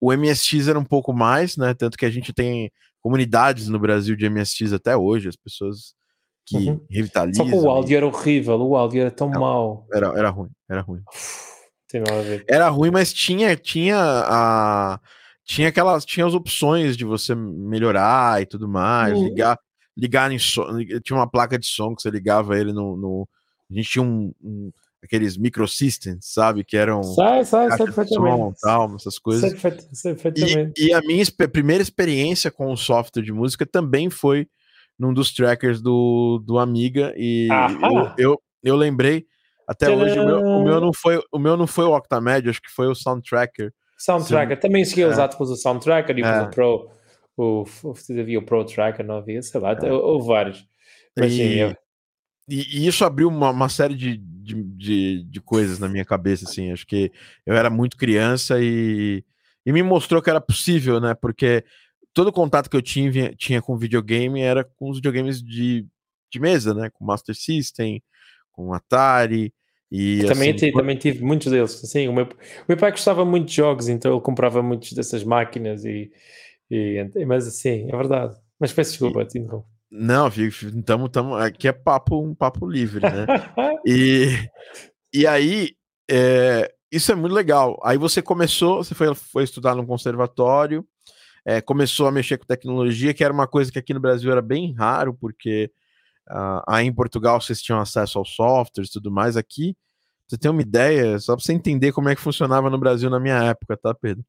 O 0.00 0.12
MSX 0.12 0.66
era 0.66 0.78
um 0.78 0.84
pouco 0.84 1.12
mais, 1.12 1.56
né? 1.56 1.72
Tanto 1.74 1.96
que 1.96 2.04
a 2.04 2.10
gente 2.10 2.32
tem 2.32 2.70
comunidades 3.00 3.68
no 3.68 3.78
Brasil 3.78 4.16
de 4.16 4.28
MSX 4.28 4.72
até 4.72 4.96
hoje. 4.96 5.28
As 5.28 5.36
pessoas 5.36 5.94
que 6.46 6.56
uhum. 6.56 6.80
revitaliza. 6.90 7.42
Só 7.42 7.48
que 7.48 7.54
o 7.54 7.68
áudio 7.68 7.96
era 7.96 8.06
horrível, 8.06 8.60
o 8.60 8.76
áudio 8.76 9.02
era 9.02 9.10
tão 9.10 9.30
Não, 9.30 9.40
mau. 9.40 9.86
Era, 9.92 10.08
era 10.18 10.30
ruim, 10.30 10.50
era 10.68 10.80
ruim. 10.80 11.02
Tem 11.88 12.00
nada 12.00 12.18
a 12.18 12.22
ver. 12.22 12.44
Era 12.48 12.68
ruim, 12.68 12.90
mas 12.90 13.12
tinha, 13.12 13.56
tinha 13.56 13.98
a. 13.98 15.00
Tinha 15.44 15.68
aquelas. 15.68 16.04
Tinha 16.04 16.26
as 16.26 16.34
opções 16.34 16.96
de 16.96 17.04
você 17.04 17.34
melhorar 17.34 18.40
e 18.42 18.46
tudo 18.46 18.68
mais, 18.68 19.16
uhum. 19.16 19.24
ligar, 19.24 19.58
ligar 19.96 20.32
em 20.32 20.38
som. 20.38 20.66
Tinha 21.02 21.18
uma 21.18 21.30
placa 21.30 21.58
de 21.58 21.66
som 21.66 21.94
que 21.94 22.02
você 22.02 22.10
ligava 22.10 22.58
ele 22.58 22.72
no. 22.72 22.96
no 22.96 23.28
a 23.70 23.74
gente 23.74 23.88
tinha 23.90 24.02
um, 24.02 24.32
um 24.42 24.70
aqueles 25.02 25.36
microsystems, 25.36 26.26
sabe? 26.26 26.64
Que 26.64 26.76
eram. 26.76 27.02
Sai, 27.02 27.44
sai, 27.44 27.68
sai 27.70 27.78
perfeitamente. 27.78 28.60
Tal, 28.60 28.94
essas 28.94 29.18
coisas. 29.18 29.50
Sai, 29.94 30.14
perfeitamente. 30.14 30.80
E, 30.80 30.88
e 30.88 30.94
a 30.94 31.00
minha 31.00 31.24
primeira 31.52 31.82
experiência 31.82 32.50
com 32.50 32.72
o 32.72 32.76
software 32.76 33.22
de 33.22 33.32
música 33.32 33.66
também 33.66 34.08
foi 34.08 34.48
num 34.98 35.12
dos 35.12 35.32
trackers 35.32 35.80
do, 35.80 36.42
do 36.44 36.58
Amiga 36.58 37.12
e 37.16 37.48
eu, 37.48 38.14
eu, 38.32 38.42
eu, 38.62 38.76
lembrei 38.76 39.26
até 39.66 39.86
Tcharam! 39.86 40.02
hoje 40.02 40.18
o 40.18 40.26
meu, 40.26 40.40
o 40.40 40.64
meu, 40.64 40.80
não 40.80 40.92
foi 40.92 41.22
o 41.32 41.38
meu 41.38 41.56
não 41.56 41.66
foi 41.66 41.84
o 41.84 41.96
Octamed, 41.96 42.48
acho 42.48 42.60
que 42.60 42.70
foi 42.70 42.86
o 42.86 42.94
Soundtracker. 42.94 43.72
Soundtracker, 43.98 44.58
também 44.58 44.84
cheguei 44.84 45.04
a 45.04 45.08
usar 45.08 45.28
depois 45.28 45.50
o 45.50 45.56
Soundtracker 45.56 46.18
e 46.18 46.22
é. 46.22 46.42
o 46.42 46.50
Pro, 46.50 46.90
o, 47.36 47.64
havia 48.10 48.38
o 48.38 48.44
Pro 48.44 48.64
Tracker, 48.64 49.06
não 49.06 49.16
havia, 49.16 49.40
sei 49.42 49.60
lá, 49.60 49.72
é. 49.72 49.92
houve 49.92 50.26
vários. 50.26 50.66
Mas, 51.16 51.32
e, 51.32 51.36
sim, 51.36 51.54
eu... 51.54 51.76
e, 52.48 52.78
e, 52.78 52.86
isso 52.86 53.04
abriu 53.04 53.28
uma, 53.28 53.50
uma 53.50 53.68
série 53.68 53.94
de, 53.94 54.16
de, 54.16 54.62
de, 54.62 55.24
de, 55.24 55.40
coisas 55.40 55.78
na 55.78 55.88
minha 55.88 56.04
cabeça, 56.04 56.44
assim, 56.44 56.72
acho 56.72 56.86
que 56.86 57.12
eu 57.46 57.54
era 57.54 57.70
muito 57.70 57.96
criança 57.96 58.58
e, 58.60 59.24
e 59.64 59.72
me 59.72 59.82
mostrou 59.82 60.20
que 60.20 60.30
era 60.30 60.40
possível, 60.40 61.00
né, 61.00 61.14
porque 61.14 61.64
todo 62.12 62.28
o 62.28 62.32
contato 62.32 62.68
que 62.68 62.76
eu 62.76 62.82
tinha, 62.82 63.34
tinha 63.34 63.62
com 63.62 63.76
videogame 63.76 64.40
era 64.40 64.64
com 64.64 64.90
os 64.90 64.98
videogames 64.98 65.42
de, 65.42 65.86
de 66.30 66.40
mesa, 66.40 66.74
né? 66.74 66.90
Com 66.90 67.04
Master 67.04 67.34
System, 67.34 68.02
com 68.52 68.72
Atari. 68.72 69.52
E, 69.90 70.24
também, 70.26 70.50
assim, 70.50 70.58
tive, 70.58 70.72
também 70.72 70.96
tive 70.96 71.24
muitos 71.24 71.52
deles. 71.52 71.84
Assim, 71.84 72.08
o, 72.08 72.12
meu, 72.12 72.24
o 72.24 72.64
meu 72.68 72.76
pai 72.78 72.90
gostava 72.90 73.24
muito 73.24 73.48
de 73.48 73.56
jogos, 73.56 73.88
então 73.88 74.12
ele 74.12 74.20
comprava 74.22 74.62
muitas 74.62 74.92
dessas 74.92 75.22
máquinas. 75.22 75.84
E, 75.84 76.10
e, 76.70 77.24
mas 77.26 77.46
assim, 77.46 77.88
é 77.88 77.96
verdade. 77.96 78.34
Mas 78.58 78.72
peço 78.72 78.92
desculpa, 78.92 79.24
te 79.24 79.38
interrompo. 79.38 79.66
Não, 79.90 80.28
estamos, 80.28 81.10
tamo, 81.10 81.34
aqui 81.34 81.68
é 81.68 81.72
papo, 81.72 82.18
um 82.18 82.34
papo 82.34 82.66
livre, 82.66 83.02
né? 83.02 83.26
e, 83.86 84.28
e 85.12 85.26
aí, 85.26 85.72
é, 86.10 86.72
isso 86.90 87.12
é 87.12 87.14
muito 87.14 87.34
legal. 87.34 87.78
Aí 87.84 87.98
você 87.98 88.22
começou, 88.22 88.82
você 88.82 88.94
foi, 88.94 89.14
foi 89.14 89.44
estudar 89.44 89.74
no 89.74 89.86
conservatório, 89.86 90.86
é, 91.44 91.60
começou 91.60 92.06
a 92.06 92.12
mexer 92.12 92.38
com 92.38 92.46
tecnologia, 92.46 93.12
que 93.12 93.24
era 93.24 93.32
uma 93.32 93.46
coisa 93.46 93.70
que 93.70 93.78
aqui 93.78 93.92
no 93.92 94.00
Brasil 94.00 94.30
era 94.30 94.42
bem 94.42 94.72
raro, 94.74 95.14
porque 95.14 95.70
uh, 96.30 96.62
aí 96.68 96.86
em 96.86 96.92
Portugal 96.92 97.40
vocês 97.40 97.60
tinham 97.60 97.80
acesso 97.80 98.18
aos 98.18 98.34
softwares 98.34 98.90
e 98.90 98.92
tudo 98.92 99.10
mais. 99.10 99.36
Aqui, 99.36 99.76
você 100.26 100.38
tem 100.38 100.50
uma 100.50 100.62
ideia, 100.62 101.18
só 101.18 101.34
para 101.34 101.44
você 101.44 101.52
entender 101.52 101.92
como 101.92 102.08
é 102.08 102.14
que 102.14 102.20
funcionava 102.20 102.70
no 102.70 102.78
Brasil 102.78 103.10
na 103.10 103.20
minha 103.20 103.42
época, 103.44 103.76
tá, 103.76 103.94
Pedro? 103.94 104.24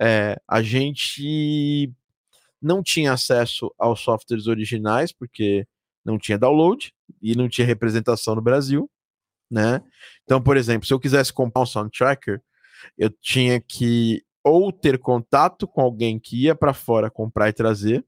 É, 0.00 0.40
a 0.48 0.62
gente 0.62 1.92
não 2.60 2.82
tinha 2.82 3.12
acesso 3.12 3.74
aos 3.76 4.00
softwares 4.00 4.46
originais, 4.46 5.12
porque 5.12 5.66
não 6.04 6.18
tinha 6.18 6.38
download 6.38 6.94
e 7.20 7.34
não 7.34 7.48
tinha 7.48 7.66
representação 7.66 8.34
no 8.34 8.40
Brasil, 8.40 8.88
né? 9.50 9.82
Então, 10.24 10.40
por 10.40 10.56
exemplo, 10.56 10.86
se 10.86 10.94
eu 10.94 11.00
quisesse 11.00 11.32
comprar 11.32 11.62
um 11.62 11.66
sound 11.66 11.90
tracker, 11.90 12.40
eu 12.96 13.10
tinha 13.10 13.60
que 13.60 14.24
ou 14.44 14.72
ter 14.72 14.98
contato 14.98 15.66
com 15.66 15.80
alguém 15.80 16.18
que 16.18 16.44
ia 16.44 16.54
para 16.54 16.74
fora 16.74 17.10
comprar 17.10 17.48
e 17.48 17.52
trazer, 17.52 18.04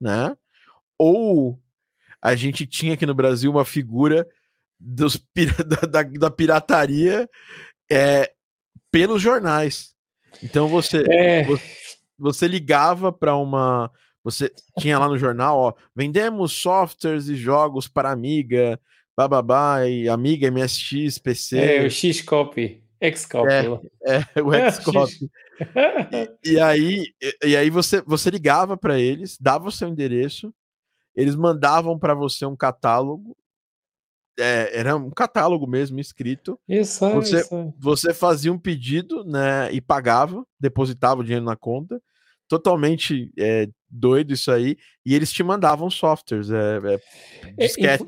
né? 0.00 0.36
Ou 0.98 1.58
a 2.20 2.34
gente 2.34 2.66
tinha 2.66 2.94
aqui 2.94 3.06
no 3.06 3.14
Brasil 3.14 3.50
uma 3.50 3.64
figura 3.64 4.26
dos, 4.78 5.22
da, 5.90 6.02
da, 6.02 6.30
pirataria 6.30 7.28
é, 7.90 8.32
pelos 8.90 9.20
jornais. 9.20 9.94
Então 10.42 10.68
você, 10.68 11.04
é. 11.08 11.44
você, 11.44 11.64
você 12.18 12.48
ligava 12.48 13.12
para 13.12 13.36
uma 13.36 13.90
você 14.22 14.52
tinha 14.78 14.98
lá 14.98 15.08
no 15.08 15.16
jornal, 15.16 15.58
ó, 15.58 15.72
vendemos 15.96 16.52
softwares 16.52 17.28
e 17.28 17.36
jogos 17.36 17.88
para 17.88 18.10
Amiga, 18.10 18.78
bababá, 19.16 19.86
e 19.86 20.06
Amiga, 20.06 20.50
MSX, 20.50 21.18
PC. 21.18 21.58
É, 21.58 21.82
o 21.86 21.90
X-Copy, 21.90 22.82
X-Copy. 23.00 23.50
É, 24.04 24.16
é, 24.34 24.42
o 24.42 24.52
X-Copy. 24.52 25.30
e, 26.44 26.52
e, 26.52 26.60
aí, 26.60 27.04
e, 27.44 27.56
aí 27.56 27.70
você, 27.70 28.00
você 28.02 28.30
ligava 28.30 28.76
para 28.76 28.98
eles, 28.98 29.36
dava 29.40 29.68
o 29.68 29.72
seu 29.72 29.88
endereço, 29.88 30.52
eles 31.14 31.34
mandavam 31.34 31.98
para 31.98 32.14
você 32.14 32.46
um 32.46 32.56
catálogo 32.56 33.36
é, 34.38 34.78
era 34.78 34.96
um 34.96 35.10
catálogo 35.10 35.66
mesmo 35.66 35.98
escrito. 35.98 36.58
Isso, 36.68 37.04
é, 37.04 37.14
você, 37.14 37.40
isso. 37.40 37.74
você 37.76 38.14
fazia 38.14 38.52
um 38.52 38.58
pedido, 38.58 39.24
né, 39.24 39.70
e 39.72 39.80
pagava, 39.80 40.46
depositava 40.58 41.20
o 41.20 41.24
dinheiro 41.24 41.44
na 41.44 41.56
conta. 41.56 42.00
Totalmente 42.46 43.30
é, 43.36 43.68
doido 43.90 44.32
isso 44.32 44.50
aí. 44.50 44.76
E 45.04 45.14
eles 45.14 45.32
te 45.32 45.42
mandavam 45.42 45.90
softwares, 45.90 46.50
é, 46.50 47.00
é, 47.58 47.98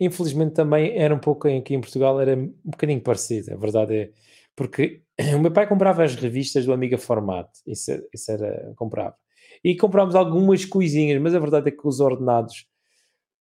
Infelizmente 0.00 0.54
também 0.54 0.96
era 0.96 1.12
um 1.12 1.18
pouco 1.18 1.48
aqui 1.48 1.74
em 1.74 1.80
Portugal, 1.80 2.20
era 2.20 2.36
um 2.36 2.54
bocadinho 2.64 3.00
parecido, 3.00 3.52
a 3.52 3.56
verdade 3.56 3.94
é. 3.96 4.10
Porque 4.54 5.02
o 5.36 5.40
meu 5.40 5.52
pai 5.52 5.66
comprava 5.66 6.04
as 6.04 6.14
revistas 6.14 6.64
do 6.64 6.72
Amiga 6.72 6.98
Format, 6.98 7.48
isso, 7.66 7.90
isso 8.12 8.30
era, 8.30 8.72
comprava. 8.76 9.16
E 9.64 9.76
comprámos 9.76 10.14
algumas 10.14 10.64
coisinhas, 10.64 11.20
mas 11.20 11.34
a 11.34 11.38
verdade 11.38 11.68
é 11.68 11.72
que 11.72 11.86
os 11.86 12.00
ordenados 12.00 12.66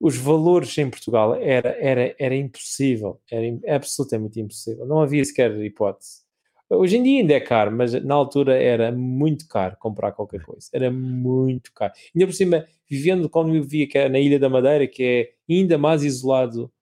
os 0.01 0.17
valores 0.17 0.77
em 0.77 0.91
Portugal 0.91 1.35
era, 1.37 1.71
era, 1.81 2.15
era 2.19 2.37
impossível, 2.37 3.21
era 3.31 3.75
absolutamente 3.75 4.41
impossível, 4.41 4.85
não 4.87 5.01
havia 5.01 5.25
sequer 5.25 5.57
hipótese. 5.65 6.25
Hoje 6.69 6.97
em 6.97 7.03
dia 7.03 7.21
ainda 7.21 7.35
é 7.35 7.41
caro, 7.41 7.71
mas 7.71 7.93
na 8.05 8.15
altura 8.15 8.61
era 8.61 8.91
muito 8.91 9.47
caro 9.49 9.77
comprar 9.79 10.13
qualquer 10.13 10.43
coisa, 10.43 10.69
era 10.73 10.91
muito 10.91 11.73
caro. 11.73 11.93
Ainda 12.15 12.27
por 12.27 12.33
cima, 12.35 12.67
vivendo 12.89 13.29
como 13.31 13.55
eu 13.55 13.63
vivia 13.63 13.89
que 13.89 13.99
é 13.99 14.09
na 14.09 14.19
Ilha 14.19 14.39
da 14.39 14.49
Madeira, 14.49 14.87
que 14.87 15.03
é 15.03 15.53
ainda 15.53 15.79
mais 15.79 16.03
isolado 16.03 16.73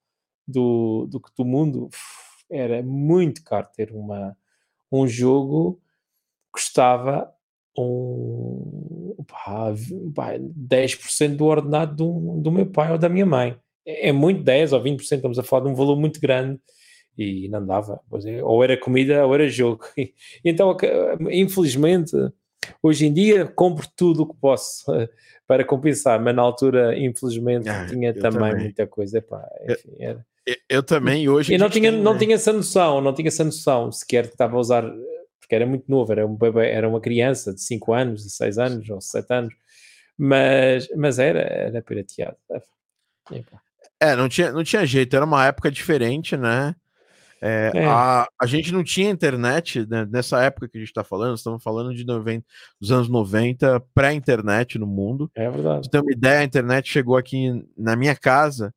do, 0.47 1.07
do, 1.09 1.21
do 1.37 1.45
mundo, 1.45 1.89
era 2.49 2.81
muito 2.83 3.43
caro 3.43 3.67
ter 3.75 3.91
uma, 3.93 4.35
um 4.93 5.07
jogo 5.07 5.81
custava 6.51 7.33
um, 7.77 9.15
pá, 9.27 9.73
pá, 10.13 10.33
10% 10.37 11.35
do 11.35 11.45
ordenado 11.45 11.95
do, 11.95 12.41
do 12.41 12.51
meu 12.51 12.67
pai 12.67 12.91
ou 12.91 12.97
da 12.97 13.09
minha 13.09 13.25
mãe. 13.25 13.57
É, 13.85 14.09
é 14.09 14.11
muito 14.11 14.43
10 14.43 14.73
ou 14.73 14.81
20%, 14.81 15.01
estamos 15.01 15.39
a 15.39 15.43
falar 15.43 15.63
de 15.63 15.71
um 15.71 15.75
valor 15.75 15.95
muito 15.95 16.21
grande 16.21 16.59
e 17.17 17.49
não 17.49 17.65
dava. 17.65 17.99
É, 18.25 18.43
ou 18.43 18.63
era 18.63 18.77
comida 18.77 19.25
ou 19.25 19.33
era 19.33 19.49
jogo. 19.49 19.83
Então, 20.45 20.77
infelizmente, 21.31 22.15
hoje 22.81 23.07
em 23.07 23.13
dia 23.13 23.45
compro 23.47 23.87
tudo 23.95 24.23
o 24.23 24.27
que 24.27 24.39
posso 24.39 24.85
para 25.47 25.65
compensar, 25.65 26.21
mas 26.21 26.35
na 26.35 26.41
altura, 26.41 26.97
infelizmente, 26.97 27.67
ah, 27.67 27.85
tinha 27.87 28.13
também, 28.13 28.51
também, 28.51 28.63
muita 28.63 28.87
coisa. 28.87 29.17
Epá, 29.17 29.43
enfim, 29.67 29.95
era. 29.99 30.25
Eu, 30.45 30.55
eu, 30.69 30.83
também, 30.83 31.29
hoje. 31.29 31.53
E 31.53 31.57
não 31.57 31.69
tinha, 31.69 31.91
não 31.91 32.13
né? 32.13 32.19
tinha 32.19 32.35
essa 32.35 32.51
noção, 32.51 32.99
não 32.99 33.13
tinha 33.13 33.29
essa 33.29 33.43
noção 33.43 33.91
sequer 33.91 34.27
que 34.27 34.33
estava 34.33 34.57
a 34.57 34.59
usar 34.59 34.83
porque 35.43 35.55
era 35.55 35.65
muito 35.65 35.89
novo, 35.89 36.11
era 36.11 36.25
um 36.25 36.35
bebê, 36.35 36.69
era 36.69 36.87
uma 36.87 37.01
criança 37.01 37.53
de 37.53 37.61
5 37.61 37.93
anos, 37.93 38.23
de 38.23 38.31
6 38.31 38.57
anos 38.57 38.89
ou 38.89 39.01
7 39.01 39.31
anos, 39.33 39.53
mas, 40.17 40.87
mas 40.95 41.19
era, 41.19 41.39
era 41.39 41.81
pirateado. 41.81 42.37
É, 43.99 44.15
não 44.15 44.29
tinha, 44.29 44.51
não 44.51 44.63
tinha 44.63 44.85
jeito, 44.85 45.15
era 45.15 45.25
uma 45.25 45.45
época 45.45 45.69
diferente, 45.69 46.37
né? 46.37 46.75
É, 47.41 47.71
é. 47.75 47.85
A, 47.85 48.25
a 48.41 48.45
gente 48.45 48.71
não 48.71 48.85
tinha 48.85 49.09
internet 49.09 49.85
né, 49.85 50.07
nessa 50.09 50.41
época 50.41 50.69
que 50.69 50.77
a 50.77 50.79
gente 50.79 50.89
está 50.89 51.03
falando, 51.03 51.35
estamos 51.35 51.61
falando 51.61 51.93
de 51.93 52.05
90, 52.05 52.45
dos 52.79 52.89
anos 52.89 53.09
90, 53.09 53.81
pré-internet 53.93 54.79
no 54.79 54.87
mundo. 54.87 55.29
É 55.35 55.49
verdade. 55.49 55.85
Você 55.85 55.91
tem 55.91 55.99
uma 55.99 56.11
ideia, 56.11 56.39
a 56.39 56.45
internet 56.45 56.89
chegou 56.89 57.17
aqui 57.17 57.65
na 57.77 57.97
minha 57.97 58.15
casa 58.15 58.73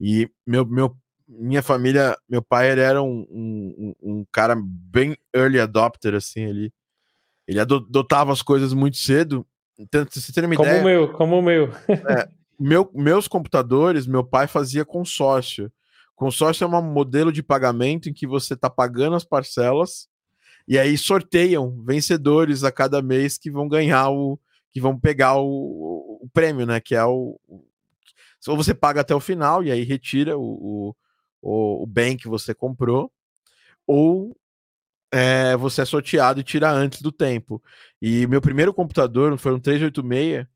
e 0.00 0.28
meu, 0.46 0.64
meu 0.66 0.96
minha 1.28 1.62
família, 1.62 2.16
meu 2.28 2.42
pai 2.42 2.72
ele 2.72 2.80
era 2.80 3.00
um, 3.00 3.24
um, 3.30 3.94
um, 4.02 4.26
cara 4.32 4.56
bem 4.60 5.16
early 5.32 5.60
adopter, 5.60 6.14
assim, 6.14 6.40
ele, 6.40 6.72
ele 7.46 7.60
adotava 7.60 8.32
as 8.32 8.42
coisas 8.42 8.72
muito 8.72 8.96
cedo. 8.96 9.46
Então, 9.78 10.04
você 10.10 10.32
tem 10.32 10.44
uma 10.44 10.56
como 10.56 10.68
ideia. 10.68 10.82
Como 10.82 10.88
o 10.88 10.92
meu, 10.92 11.12
como 11.12 11.38
o 11.38 11.42
meu. 11.42 11.72
é, 11.88 12.28
meu. 12.58 12.90
Meus 12.92 13.28
computadores, 13.28 14.08
meu 14.08 14.24
pai 14.24 14.48
fazia 14.48 14.84
consórcio. 14.84 15.70
Consórcio 16.16 16.64
é 16.64 16.66
um 16.66 16.82
modelo 16.82 17.32
de 17.32 17.42
pagamento 17.42 18.08
em 18.08 18.12
que 18.12 18.26
você 18.26 18.54
está 18.54 18.68
pagando 18.68 19.14
as 19.14 19.24
parcelas 19.24 20.08
e 20.68 20.78
aí 20.78 20.98
sorteiam 20.98 21.82
vencedores 21.82 22.62
a 22.62 22.70
cada 22.70 23.00
mês 23.00 23.38
que 23.38 23.50
vão 23.50 23.68
ganhar 23.68 24.10
o. 24.10 24.38
que 24.70 24.80
vão 24.80 24.98
pegar 24.98 25.36
o, 25.36 26.20
o 26.22 26.28
prêmio, 26.32 26.66
né? 26.66 26.80
Que 26.80 26.94
é 26.94 27.04
o. 27.04 27.40
Ou 28.48 28.56
você 28.56 28.74
paga 28.74 29.00
até 29.02 29.14
o 29.14 29.20
final 29.20 29.62
e 29.62 29.70
aí 29.70 29.82
retira 29.84 30.38
o, 30.38 30.94
o, 31.42 31.82
o 31.82 31.86
bem 31.86 32.16
que 32.16 32.28
você 32.28 32.54
comprou, 32.54 33.12
ou 33.86 34.36
é, 35.12 35.56
você 35.56 35.82
é 35.82 35.84
sorteado 35.84 36.40
e 36.40 36.44
tira 36.44 36.70
antes 36.70 37.02
do 37.02 37.12
tempo. 37.12 37.62
E 38.00 38.26
meu 38.26 38.40
primeiro 38.40 38.72
computador 38.72 39.36
foi 39.38 39.52
um 39.54 39.60
386, 39.60 40.46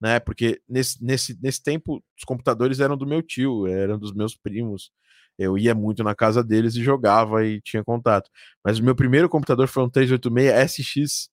né? 0.00 0.20
Porque 0.20 0.60
nesse, 0.68 1.02
nesse, 1.04 1.38
nesse 1.42 1.62
tempo 1.62 2.02
os 2.16 2.24
computadores 2.24 2.80
eram 2.80 2.96
do 2.96 3.06
meu 3.06 3.22
tio, 3.22 3.66
eram 3.66 3.98
dos 3.98 4.12
meus 4.12 4.36
primos. 4.36 4.90
Eu 5.38 5.58
ia 5.58 5.74
muito 5.74 6.04
na 6.04 6.14
casa 6.14 6.44
deles 6.44 6.76
e 6.76 6.82
jogava 6.82 7.44
e 7.44 7.60
tinha 7.60 7.82
contato. 7.84 8.30
Mas 8.64 8.78
o 8.78 8.84
meu 8.84 8.94
primeiro 8.94 9.28
computador 9.28 9.66
foi 9.68 9.82
um 9.82 9.90
386 9.90 10.70
SX. 10.70 11.28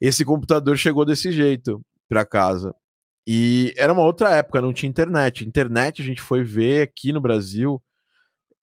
Esse 0.00 0.24
computador 0.24 0.76
chegou 0.76 1.04
desse 1.04 1.32
jeito 1.32 1.80
para 2.08 2.26
casa. 2.26 2.74
E 3.26 3.72
era 3.76 3.92
uma 3.92 4.02
outra 4.02 4.30
época, 4.34 4.60
não 4.60 4.72
tinha 4.72 4.90
internet. 4.90 5.46
Internet 5.46 6.02
a 6.02 6.04
gente 6.04 6.20
foi 6.20 6.42
ver 6.42 6.82
aqui 6.82 7.12
no 7.12 7.20
Brasil 7.20 7.82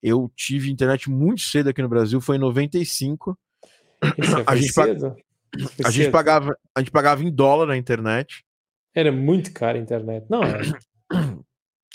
eu 0.02 0.30
tive 0.34 0.70
internet 0.70 1.10
muito 1.10 1.42
cedo 1.42 1.68
aqui 1.68 1.82
no 1.82 1.88
Brasil, 1.88 2.20
foi 2.20 2.36
em 2.36 2.40
95. 2.40 3.38
Isso 4.18 4.38
é 4.38 4.44
a, 4.46 4.56
gente 4.56 4.72
cedo. 4.72 5.16
a 5.84 5.90
gente 5.90 6.10
pagava, 6.10 6.56
a 6.74 6.80
gente 6.80 6.90
pagava 6.90 7.22
em 7.22 7.30
dólar 7.30 7.70
a 7.70 7.76
internet. 7.76 8.44
Era 8.94 9.12
muito 9.12 9.52
caro 9.52 9.78
a 9.78 9.80
internet, 9.80 10.26
não 10.28 10.42
é? 10.42 10.60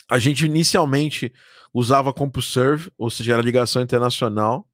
A 0.07 0.19
gente 0.19 0.45
inicialmente 0.45 1.33
usava 1.73 2.13
CompuServe, 2.13 2.91
ou 2.95 3.09
seja, 3.09 3.33
era 3.33 3.41
ligação 3.41 3.81
internacional. 3.81 4.67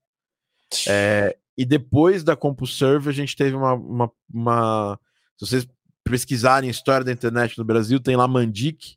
É, 0.85 1.37
e 1.57 1.63
depois 1.63 2.21
da 2.21 2.35
CompuServe, 2.35 3.07
a 3.07 3.13
gente 3.13 3.33
teve 3.33 3.55
uma, 3.55 3.73
uma, 3.73 4.11
uma, 4.29 4.99
Se 5.37 5.45
vocês 5.45 5.67
pesquisarem 6.03 6.69
história 6.69 7.05
da 7.05 7.11
internet 7.11 7.57
no 7.57 7.63
Brasil, 7.63 7.99
tem 7.99 8.15
lá 8.15 8.27
Mandic, 8.27 8.95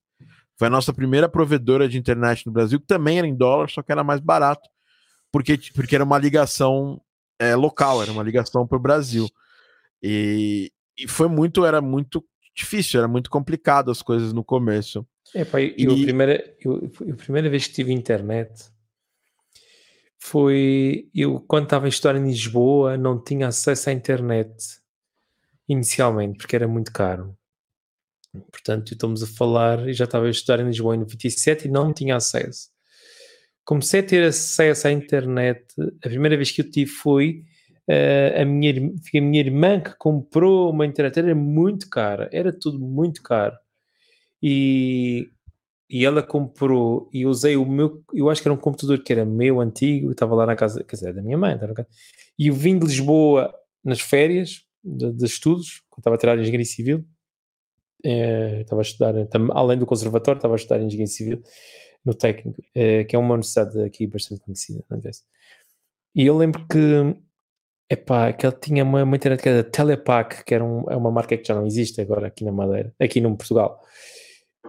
foi 0.57 0.69
a 0.69 0.71
nossa 0.71 0.93
primeira 0.93 1.29
provedora 1.29 1.89
de 1.89 1.99
internet 1.99 2.47
no 2.47 2.53
Brasil, 2.53 2.81
que 2.81 2.87
também 2.87 3.19
era 3.19 3.27
em 3.27 3.35
dólar, 3.35 3.69
só 3.71 3.83
que 3.83 3.93
era 3.93 4.05
mais 4.05 4.21
barato, 4.21 4.69
porque, 5.33 5.59
porque 5.75 5.95
era 5.95 6.05
uma 6.05 6.19
ligação 6.19 7.01
é, 7.39 7.55
local, 7.55 8.03
era 8.03 8.13
uma 8.13 8.23
ligação 8.23 8.67
para 8.67 8.77
o 8.77 8.81
Brasil. 8.81 9.29
E, 10.03 10.71
e 10.97 11.09
foi 11.09 11.29
muito, 11.29 11.65
era 11.65 11.81
muito 11.81 12.25
difícil, 12.55 13.01
era 13.01 13.09
muito 13.09 13.29
complicado 13.29 13.91
as 13.91 14.01
coisas 14.01 14.33
no 14.33 14.45
começo. 14.45 15.07
É, 15.35 15.45
pá, 15.45 15.61
eu, 15.61 15.75
e... 15.77 16.03
a, 16.03 16.05
primeira, 16.05 16.57
eu, 16.61 16.93
a 17.11 17.17
primeira 17.17 17.51
vez 17.51 17.67
que 17.67 17.75
tive 17.75 17.93
internet 17.93 18.73
foi 20.19 21.09
eu 21.15 21.41
quando 21.41 21.65
estava 21.65 21.87
em 21.87 21.91
história 21.91 22.19
em 22.19 22.27
Lisboa 22.27 22.97
não 22.97 23.23
tinha 23.23 23.49
acesso 23.49 23.91
à 23.91 23.93
internet 23.93 24.55
inicialmente 25.69 26.39
porque 26.39 26.57
era 26.57 26.69
muito 26.69 26.93
caro 26.93 27.37
Portanto, 28.51 28.93
estamos 28.93 29.23
a 29.23 29.27
falar, 29.27 29.89
e 29.89 29.93
já 29.93 30.05
estava 30.05 30.27
a 30.27 30.31
estudar 30.31 30.61
em 30.61 30.67
Lisboa 30.67 30.95
em 30.95 31.01
97 31.01 31.67
e 31.67 31.71
não 31.71 31.93
tinha 31.93 32.17
acesso. 32.17 32.69
Comecei 33.65 34.01
a 34.01 34.03
ter 34.03 34.25
acesso 34.25 34.89
à 34.89 34.93
internet, 34.93 35.65
a 36.05 36.09
primeira 36.09 36.37
vez 36.37 36.51
que 36.51 36.61
eu 36.61 36.71
tive 36.71 36.91
foi 36.91 37.45
uh, 37.89 38.43
a, 38.43 38.45
minha, 38.45 38.73
a 38.77 39.21
minha 39.21 39.41
irmã 39.41 39.81
que 39.81 39.97
comprou 39.97 40.71
uma 40.71 40.85
internet, 40.85 41.19
era 41.19 41.35
muito 41.35 41.89
cara, 41.89 42.29
era 42.33 42.53
tudo 42.53 42.79
muito 42.79 43.23
caro. 43.23 43.57
E, 44.43 45.31
e 45.89 46.05
ela 46.05 46.23
comprou 46.23 47.09
e 47.13 47.25
usei 47.25 47.57
o 47.57 47.65
meu, 47.65 48.03
eu 48.13 48.29
acho 48.29 48.43
que 48.43 48.49
era 48.49 48.55
um 48.55 48.61
computador 48.61 49.03
que 49.03 49.13
era 49.13 49.25
meu, 49.25 49.61
antigo, 49.61 50.11
estava 50.11 50.35
lá 50.35 50.45
na 50.45 50.57
casa, 50.57 50.85
quer 50.85 50.97
dizer, 50.97 51.15
da 51.15 51.23
minha 51.23 51.39
mãe, 51.39 51.59
e 52.39 52.49
eu 52.49 52.55
vim 52.55 52.79
de 52.79 52.87
Lisboa 52.87 53.55
nas 53.83 54.01
férias 54.01 54.64
de, 54.85 55.13
de 55.13 55.25
estudos, 55.25 55.83
quando 55.89 56.01
estava 56.01 56.17
a 56.17 56.19
tirar 56.19 56.39
engenharia 56.39 56.67
civil, 56.67 57.05
é, 58.05 58.61
estava 58.61 58.81
a 58.81 58.85
estudar, 58.85 59.15
além 59.53 59.79
do 59.79 59.87
conservatório, 59.87 60.39
estava 60.39 60.55
a 60.55 60.57
estudar 60.57 60.81
engenharia 60.81 61.07
civil 61.07 61.43
no 62.05 62.13
técnico, 62.13 62.63
é, 62.75 63.05
que 63.05 63.17
é 63.17 63.19
uma 63.19 63.35
universidade 63.35 63.81
aqui 63.83 64.07
bastante 64.07 64.43
conhecida, 64.43 64.85
não 64.91 64.99
é? 64.99 65.11
E 66.15 66.27
eu 66.27 66.37
lembro 66.37 66.67
que, 66.69 67.17
epá, 67.91 68.33
que 68.33 68.47
ele 68.47 68.57
tinha 68.57 68.85
uma, 68.85 69.03
uma 69.03 69.17
internet 69.17 69.43
que 69.43 69.49
era 69.49 69.65
Telepac, 69.65 70.45
que 70.45 70.55
era 70.55 70.63
um, 70.63 70.85
é 70.91 70.97
uma 70.97 71.11
marca 71.11 71.37
que 71.37 71.49
já 71.49 71.55
não 71.55 71.67
existe 71.67 72.01
agora 72.01 72.27
aqui 72.29 72.45
na 72.45 72.53
Madeira, 72.53 72.95
aqui 73.01 73.21
no 73.21 73.37
Portugal. 73.37 73.81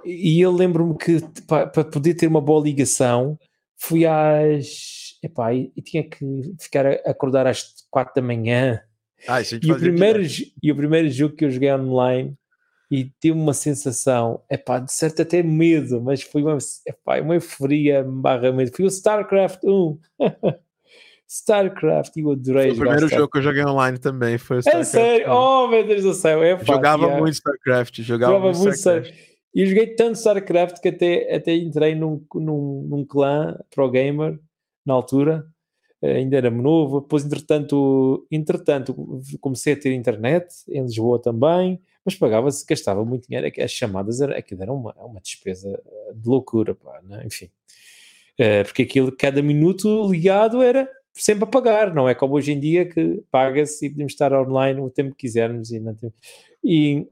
E 0.03 0.39
eu 0.39 0.51
lembro-me 0.51 0.97
que 0.97 1.19
para 1.47 1.67
poder 1.67 2.13
ter 2.15 2.27
uma 2.27 2.41
boa 2.41 2.63
ligação, 2.63 3.37
fui 3.77 4.05
às. 4.05 5.17
Epá, 5.23 5.53
e, 5.53 5.71
e 5.75 5.81
tinha 5.81 6.07
que 6.07 6.53
ficar 6.59 6.85
a 6.85 6.91
acordar 7.09 7.47
às 7.47 7.63
quatro 7.89 8.13
da 8.15 8.21
manhã. 8.21 8.81
Ah, 9.27 9.41
e, 9.41 9.71
o 9.71 9.77
primeiro, 9.77 10.21
e 10.61 10.71
o 10.71 10.75
primeiro 10.75 11.09
jogo 11.09 11.35
que 11.35 11.45
eu 11.45 11.51
joguei 11.51 11.73
online 11.73 12.35
e 12.91 13.11
tive 13.19 13.37
uma 13.37 13.53
sensação, 13.53 14.41
é 14.49 14.57
pá, 14.57 14.79
de 14.79 14.91
certo 14.93 15.21
até 15.21 15.41
medo, 15.41 16.01
mas 16.01 16.21
foi 16.21 16.43
uma, 16.43 16.57
epá, 16.85 17.19
uma 17.19 17.35
euforia 17.35 18.03
barra 18.03 18.51
medo. 18.51 18.71
Foi 18.75 18.85
o 18.85 18.87
StarCraft 18.87 19.63
1. 19.63 19.99
StarCraft, 21.27 22.15
eu 22.17 22.31
adorei. 22.31 22.67
Foi 22.67 22.77
o 22.77 22.79
primeiro 22.79 23.07
jogo 23.07 23.29
que 23.29 23.37
eu 23.39 23.41
joguei 23.41 23.65
online 23.65 23.97
também. 23.97 24.37
Foi 24.37 24.57
o 24.57 24.59
StarCraft. 24.59 24.87
É 24.87 24.91
sério? 24.91 25.31
Oh, 25.31 25.67
meu 25.67 25.85
Deus 25.85 26.03
do 26.03 26.13
céu. 26.13 26.43
É, 26.43 26.63
jogava 26.63 27.17
muito 27.17 27.33
StarCraft. 27.33 28.01
Jogava, 28.01 28.33
jogava 28.33 28.57
muito 28.57 28.75
StarCraft. 28.75 29.13
E 29.55 29.65
joguei 29.65 29.95
tanto 29.95 30.17
StarCraft 30.17 30.81
que 30.81 30.89
até, 30.89 31.33
até 31.33 31.55
entrei 31.55 31.95
num, 31.95 32.23
num, 32.35 32.87
num 32.89 33.05
clã 33.05 33.57
pro 33.73 33.89
gamer 33.89 34.37
na 34.85 34.93
altura. 34.93 35.47
Eh, 36.05 36.17
ainda 36.17 36.37
era 36.37 36.51
novo. 36.51 37.01
Depois, 37.01 37.25
entretanto, 37.25 38.25
entretanto, 38.31 38.95
comecei 39.41 39.73
a 39.73 39.79
ter 39.79 39.93
internet 39.93 40.47
em 40.69 40.83
Lisboa 40.83 41.21
também 41.21 41.81
mas 42.05 42.13
pagava-se, 42.15 42.63
gastava 42.63 43.03
muito 43.03 43.27
dinheiro, 43.27 43.51
as 43.59 43.71
chamadas 43.71 44.21
era, 44.21 44.37
aquilo 44.37 44.61
era 44.61 44.71
uma, 44.71 44.93
uma 45.03 45.19
despesa 45.19 45.81
de 46.13 46.29
loucura, 46.29 46.75
pá, 46.75 47.01
né? 47.03 47.23
enfim. 47.25 47.49
Uh, 48.39 48.63
porque 48.63 48.83
aquilo, 48.83 49.11
cada 49.11 49.41
minuto 49.41 50.07
ligado 50.11 50.61
era 50.61 50.87
sempre 51.13 51.45
a 51.45 51.47
pagar, 51.47 51.95
não 51.95 52.07
é 52.07 52.13
como 52.13 52.35
hoje 52.35 52.51
em 52.51 52.59
dia 52.59 52.85
que 52.85 53.23
paga-se 53.31 53.87
e 53.87 53.89
podemos 53.89 54.13
estar 54.13 54.31
online 54.33 54.79
o 54.81 54.89
tempo 54.89 55.11
que 55.11 55.25
quisermos 55.25 55.71
e 55.71 55.79
não 55.79 55.95
tem... 55.95 56.13
e, 56.63 57.07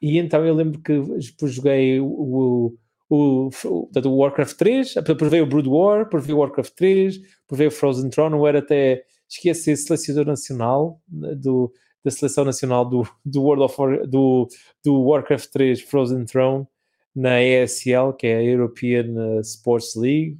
e 0.00 0.18
então 0.18 0.46
eu 0.46 0.54
lembro 0.54 0.80
que 0.80 0.98
depois 0.98 1.52
joguei 1.52 2.00
o, 2.00 2.06
o, 2.06 2.78
o, 3.14 3.50
o, 3.66 3.90
o 4.06 4.16
Warcraft 4.16 4.56
3, 4.56 4.94
depois 5.04 5.30
veio 5.30 5.44
o 5.44 5.46
Brood 5.46 5.68
War, 5.68 6.04
depois 6.04 6.24
veio 6.24 6.38
o 6.38 6.40
Warcraft 6.40 6.72
3, 6.74 7.18
depois 7.18 7.58
veio 7.58 7.68
o 7.68 7.70
Frozen 7.70 8.08
Throne, 8.08 8.34
eu 8.34 8.46
era 8.46 8.60
até, 8.60 9.02
esqueci, 9.28 9.76
selecionador 9.76 10.26
nacional 10.26 10.98
né, 11.06 11.34
do, 11.34 11.70
da 12.02 12.10
seleção 12.10 12.42
nacional 12.42 12.88
do, 12.88 13.06
do 13.22 13.42
World 13.42 13.64
of 13.64 13.74
War, 13.78 14.06
do, 14.06 14.48
do 14.82 15.02
Warcraft 15.02 15.50
3 15.52 15.82
Frozen 15.82 16.24
Throne 16.24 16.66
na 17.14 17.42
ESL, 17.42 18.14
que 18.18 18.26
é 18.26 18.36
a 18.38 18.42
European 18.42 19.12
uh, 19.12 19.40
Sports 19.42 19.94
League. 19.94 20.38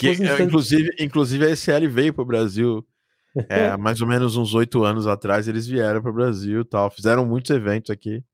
Depois, 0.00 0.18
que, 0.18 0.26
é, 0.26 0.42
inclusive, 0.42 0.90
inclusive 0.98 1.44
a 1.44 1.50
ESL 1.50 1.86
veio 1.90 2.14
para 2.14 2.22
o 2.22 2.26
Brasil 2.26 2.86
é, 3.46 3.76
mais 3.76 4.00
ou 4.00 4.08
menos 4.08 4.38
uns 4.38 4.54
oito 4.54 4.84
anos 4.84 5.06
atrás, 5.06 5.46
eles 5.46 5.66
vieram 5.66 6.00
para 6.00 6.10
o 6.10 6.14
Brasil 6.14 6.64
tal, 6.64 6.90
fizeram 6.90 7.26
muitos 7.26 7.50
eventos 7.50 7.90
aqui. 7.90 8.24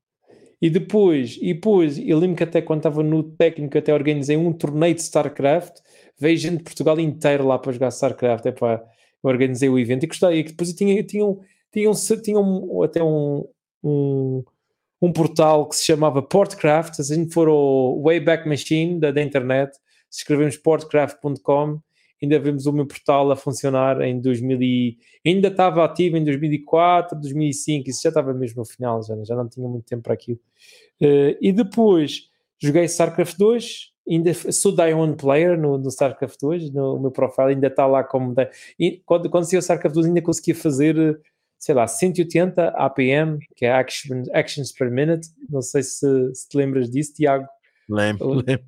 E 0.61 0.69
depois, 0.69 1.37
e 1.39 1.53
depois, 1.53 1.99
eu 1.99 2.17
lembro 2.17 2.37
que 2.37 2.43
até 2.43 2.61
quando 2.61 2.79
estava 2.79 3.03
no 3.03 3.23
técnico, 3.23 3.77
até 3.77 3.93
organizei 3.93 4.35
um 4.35 4.51
torneio 4.51 4.95
de 4.95 5.01
StarCraft, 5.01 5.79
veio 6.19 6.37
gente 6.37 6.57
de 6.57 6.63
Portugal 6.63 6.99
inteiro 6.99 7.45
lá 7.45 7.59
para 7.59 7.71
jogar 7.71 7.89
StarCraft, 7.89 8.45
é 8.47 8.51
para 8.51 8.83
organizei 9.21 9.69
o 9.69 9.77
evento 9.77 10.03
e 10.03 10.07
gostei, 10.07 10.39
e 10.39 10.43
depois 10.43 10.73
tinha, 10.73 11.03
tinha 11.03 11.25
um, 11.25 11.39
tinham, 11.71 11.93
tinham 12.23 12.83
até 12.83 13.03
um, 13.03 13.45
um, 13.83 14.43
um, 15.01 15.11
portal 15.11 15.67
que 15.67 15.75
se 15.75 15.85
chamava 15.85 16.21
Portcraft, 16.21 16.95
se 16.95 17.13
a 17.13 17.15
gente 17.15 17.33
for 17.33 17.47
ao 17.47 18.01
Wayback 18.01 18.47
Machine 18.47 18.99
da, 18.99 19.11
da 19.11 19.21
internet, 19.21 19.75
se 20.09 20.19
escrevemos 20.19 20.57
portcraft.com, 20.57 21.79
ainda 22.21 22.39
vemos 22.39 22.65
o 22.65 22.71
meu 22.71 22.85
portal 22.85 23.31
a 23.31 23.35
funcionar 23.35 24.01
em 24.01 24.19
2000 24.19 24.61
e, 24.61 24.97
ainda 25.25 25.47
estava 25.49 25.83
ativo 25.83 26.17
em 26.17 26.23
2004, 26.23 27.19
2005, 27.19 27.89
isso 27.89 28.01
já 28.03 28.09
estava 28.09 28.33
mesmo 28.33 28.61
no 28.61 28.65
final, 28.65 29.03
já, 29.03 29.15
já 29.23 29.35
não 29.35 29.47
tinha 29.47 29.67
muito 29.67 29.85
tempo 29.85 30.03
para 30.03 30.13
aquilo. 30.13 30.39
Uh, 31.01 31.37
e 31.41 31.51
depois 31.51 32.29
joguei 32.59 32.85
StarCraft 32.85 33.37
2, 33.37 33.93
ainda 34.09 34.33
sou 34.33 34.75
Diamond 34.75 35.15
Player 35.17 35.59
no, 35.59 35.77
no 35.77 35.89
StarCraft 35.89 36.39
2, 36.41 36.71
no, 36.71 36.99
meu 36.99 37.11
profile 37.11 37.49
ainda 37.49 37.67
está 37.67 37.85
lá 37.85 38.03
como... 38.03 38.33
E 38.79 39.01
quando, 39.05 39.29
quando 39.29 39.43
saiu 39.43 39.59
o 39.59 39.61
StarCraft 39.61 39.93
2 39.93 40.07
ainda 40.07 40.21
conseguia 40.21 40.55
fazer 40.55 41.19
sei 41.59 41.73
lá, 41.73 41.87
180 41.87 42.69
APM, 42.69 43.39
que 43.55 43.65
é 43.65 43.71
action, 43.71 44.23
Actions 44.31 44.71
per 44.71 44.91
Minute. 44.91 45.27
Não 45.49 45.61
sei 45.61 45.83
se, 45.83 46.33
se 46.33 46.47
te 46.47 46.55
lembras 46.55 46.89
disso, 46.89 47.13
Tiago. 47.13 47.47
Lembro, 47.89 48.33
lembro. 48.33 48.65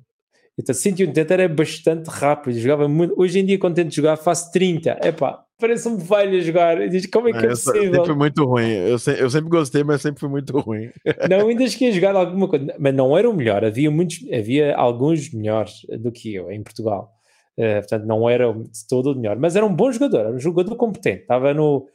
Então 0.60 0.74
180 0.74 1.34
era 1.34 1.48
bastante 1.48 2.08
rápido, 2.08 2.58
jogava 2.58 2.86
muito. 2.86 3.14
Hoje 3.16 3.40
em 3.40 3.46
dia, 3.46 3.58
quando 3.58 3.76
tento 3.76 3.94
jogar, 3.94 4.16
faço 4.16 4.52
30. 4.52 5.00
Epá, 5.02 5.42
parece 5.58 5.88
um 5.88 5.96
velho 5.96 6.38
a 6.38 6.40
jogar. 6.42 6.88
Diz, 6.88 7.06
como 7.06 7.28
é 7.28 7.32
que 7.32 7.38
é, 7.38 7.46
é 7.46 7.48
possível? 7.48 7.94
Sempre 7.94 8.14
muito 8.14 8.44
ruim. 8.44 8.68
Eu, 8.68 8.98
se, 8.98 9.18
eu 9.18 9.30
sempre 9.30 9.48
gostei, 9.48 9.82
mas 9.82 10.02
sempre 10.02 10.20
foi 10.20 10.28
muito 10.28 10.58
ruim. 10.58 10.90
Não, 11.30 11.48
ainda 11.48 11.66
cheguei 11.66 11.88
a 11.88 11.92
jogar 11.92 12.14
alguma 12.14 12.46
coisa, 12.46 12.74
mas 12.78 12.94
não 12.94 13.16
era 13.16 13.28
o 13.28 13.34
melhor. 13.34 13.64
Havia, 13.64 13.90
muitos, 13.90 14.18
havia 14.32 14.76
alguns 14.76 15.32
melhores 15.32 15.86
do 15.98 16.12
que 16.12 16.34
eu 16.34 16.50
em 16.50 16.62
Portugal. 16.62 17.10
Uh, 17.58 17.80
portanto, 17.80 18.06
não 18.06 18.28
era 18.28 18.52
de 18.52 18.86
todo 18.88 19.12
o 19.12 19.14
melhor, 19.14 19.36
mas 19.38 19.56
era 19.56 19.66
um 19.66 19.74
bom 19.74 19.90
jogador, 19.90 20.20
era 20.20 20.30
um 20.30 20.38
jogador 20.38 20.76
competente. 20.76 21.22
Estava 21.22 21.52
no, 21.52 21.86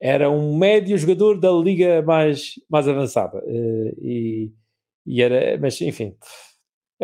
era 0.00 0.30
um 0.30 0.56
médio 0.56 0.96
jogador 0.98 1.40
da 1.40 1.50
liga 1.50 2.02
mais, 2.02 2.54
mais 2.68 2.86
avançada. 2.88 3.38
Uh, 3.38 3.94
e, 4.00 4.52
e, 5.06 5.22
era, 5.22 5.58
mas 5.58 5.80
enfim, 5.80 6.14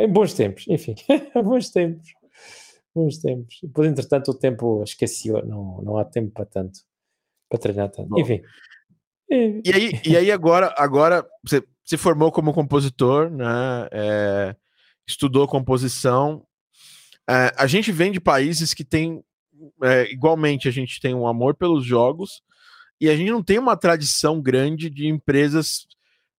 em 0.04 0.08
bons 0.08 0.34
tempos, 0.34 0.66
enfim, 0.68 0.94
bons 1.42 1.70
tempos, 1.70 2.12
bons 2.94 3.18
tempos. 3.18 3.58
Depois, 3.62 3.90
entretanto, 3.90 4.30
o 4.30 4.38
tempo 4.38 4.82
esqueceu, 4.82 5.44
não, 5.46 5.82
não 5.82 5.96
há 5.98 6.04
tempo 6.04 6.32
para 6.32 6.44
tanto, 6.44 6.80
para 7.48 7.58
treinar 7.58 7.90
tanto. 7.90 8.08
Bom, 8.08 8.20
enfim. 8.20 8.40
E 9.30 9.72
aí, 9.72 10.00
e 10.04 10.16
aí 10.16 10.30
agora, 10.32 10.74
agora 10.76 11.26
você 11.44 11.62
se 11.84 11.96
formou 11.96 12.30
como 12.32 12.52
compositor, 12.52 13.30
né? 13.30 13.88
É, 13.92 14.56
estudou 15.06 15.46
composição. 15.48 16.44
É, 17.28 17.52
a 17.56 17.66
gente 17.66 17.92
vem 17.92 18.12
de 18.12 18.20
países 18.20 18.74
que 18.74 18.84
tem 18.84 19.22
é, 19.82 20.10
igualmente 20.10 20.68
a 20.68 20.70
gente 20.70 21.00
tem 21.00 21.14
um 21.14 21.26
amor 21.26 21.54
pelos 21.54 21.84
jogos, 21.84 22.42
e 23.00 23.08
a 23.08 23.16
gente 23.16 23.30
não 23.30 23.42
tem 23.42 23.58
uma 23.58 23.76
tradição 23.76 24.40
grande 24.40 24.90
de 24.90 25.06
empresas 25.06 25.86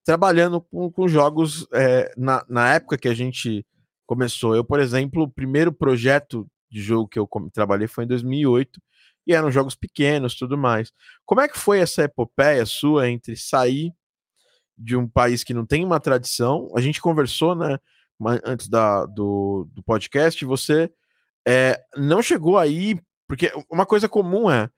trabalhando 0.04 0.60
com, 0.60 0.90
com 0.90 1.08
jogos 1.08 1.66
é, 1.72 2.12
na, 2.16 2.44
na 2.48 2.74
época 2.74 2.98
que 2.98 3.08
a 3.08 3.14
gente 3.14 3.64
começou. 4.06 4.54
Eu, 4.54 4.64
por 4.64 4.80
exemplo, 4.80 5.22
o 5.22 5.30
primeiro 5.30 5.72
projeto 5.72 6.46
de 6.70 6.80
jogo 6.80 7.08
que 7.08 7.18
eu 7.18 7.28
trabalhei 7.52 7.86
foi 7.86 8.04
em 8.04 8.08
2008 8.08 8.80
e 9.26 9.34
eram 9.34 9.50
jogos 9.50 9.74
pequenos, 9.74 10.34
tudo 10.34 10.58
mais. 10.58 10.90
Como 11.24 11.40
é 11.40 11.48
que 11.48 11.58
foi 11.58 11.78
essa 11.78 12.02
epopeia 12.02 12.66
sua 12.66 13.08
entre 13.08 13.36
sair 13.36 13.92
de 14.76 14.96
um 14.96 15.06
país 15.08 15.44
que 15.44 15.54
não 15.54 15.64
tem 15.64 15.84
uma 15.84 16.00
tradição? 16.00 16.68
A 16.76 16.80
gente 16.80 17.00
conversou, 17.00 17.54
né, 17.54 17.78
antes 18.44 18.68
da, 18.68 19.06
do, 19.06 19.68
do 19.72 19.82
podcast, 19.82 20.44
você 20.44 20.90
é, 21.46 21.80
não 21.96 22.22
chegou 22.22 22.58
aí, 22.58 23.00
porque 23.28 23.52
uma 23.70 23.86
coisa 23.86 24.08
comum 24.08 24.50
é 24.50 24.68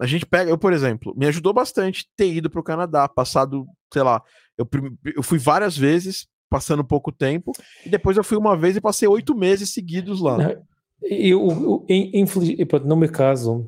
a 0.00 0.06
gente 0.06 0.24
pega, 0.24 0.48
eu, 0.48 0.56
por 0.56 0.72
exemplo, 0.72 1.12
me 1.16 1.26
ajudou 1.26 1.52
bastante 1.52 2.08
ter 2.16 2.32
ido 2.32 2.48
para 2.48 2.60
o 2.60 2.64
Canadá, 2.64 3.08
passado, 3.08 3.66
sei 3.92 4.02
lá, 4.02 4.22
eu, 4.58 4.68
eu 5.16 5.22
fui 5.22 5.38
várias 5.38 5.76
vezes, 5.76 6.26
passando 6.50 6.84
pouco 6.84 7.12
tempo, 7.12 7.52
e 7.86 7.88
depois 7.88 8.16
eu 8.16 8.24
fui 8.24 8.36
uma 8.36 8.56
vez 8.56 8.76
e 8.76 8.80
passei 8.80 9.08
oito 9.08 9.34
meses 9.34 9.70
seguidos 9.70 10.20
lá. 10.20 10.36
Eu, 11.00 11.48
eu, 11.48 11.86
infeliz, 11.88 12.58
no 12.84 12.96
meu 12.96 13.10
caso, 13.10 13.66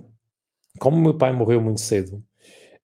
como 0.78 1.00
meu 1.00 1.14
pai 1.14 1.32
morreu 1.32 1.60
muito 1.60 1.80
cedo, 1.80 2.22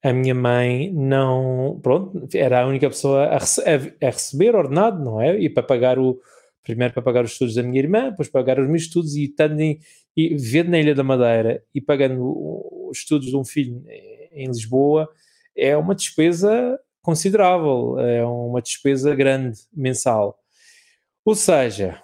a 0.02 0.12
minha 0.12 0.34
mãe 0.34 0.92
não, 0.92 1.80
pronto, 1.82 2.28
era 2.34 2.62
a 2.62 2.66
única 2.66 2.88
pessoa 2.88 3.24
a, 3.24 3.36
a, 3.38 4.06
a 4.06 4.10
receber 4.10 4.54
ordenado, 4.54 5.04
não 5.04 5.20
é? 5.20 5.38
E 5.40 5.50
para 5.50 5.64
pagar 5.64 5.98
o, 5.98 6.20
primeiro 6.66 6.92
para 6.92 7.02
pagar 7.02 7.24
os 7.24 7.30
estudos 7.30 7.54
da 7.54 7.62
minha 7.62 7.80
irmã, 7.80 8.10
depois 8.10 8.28
pagar 8.28 8.58
os 8.58 8.68
meus 8.68 8.82
estudos 8.82 9.14
e 9.14 9.24
estando 9.24 9.60
em, 9.60 9.78
e 10.16 10.30
vivendo 10.30 10.70
na 10.70 10.80
Ilha 10.80 10.96
da 10.96 11.04
Madeira 11.04 11.62
e 11.72 11.80
pagando 11.80 12.20
os 12.90 12.98
estudos 12.98 13.28
de 13.28 13.36
um 13.36 13.44
filho 13.44 13.84
em 14.32 14.48
Lisboa 14.48 15.08
é 15.56 15.76
uma 15.76 15.94
despesa 15.94 16.78
considerável, 17.06 17.98
é 18.00 18.24
uma 18.24 18.60
despesa 18.60 19.14
grande 19.14 19.58
mensal. 19.72 20.38
Ou 21.24 21.34
seja, 21.34 22.02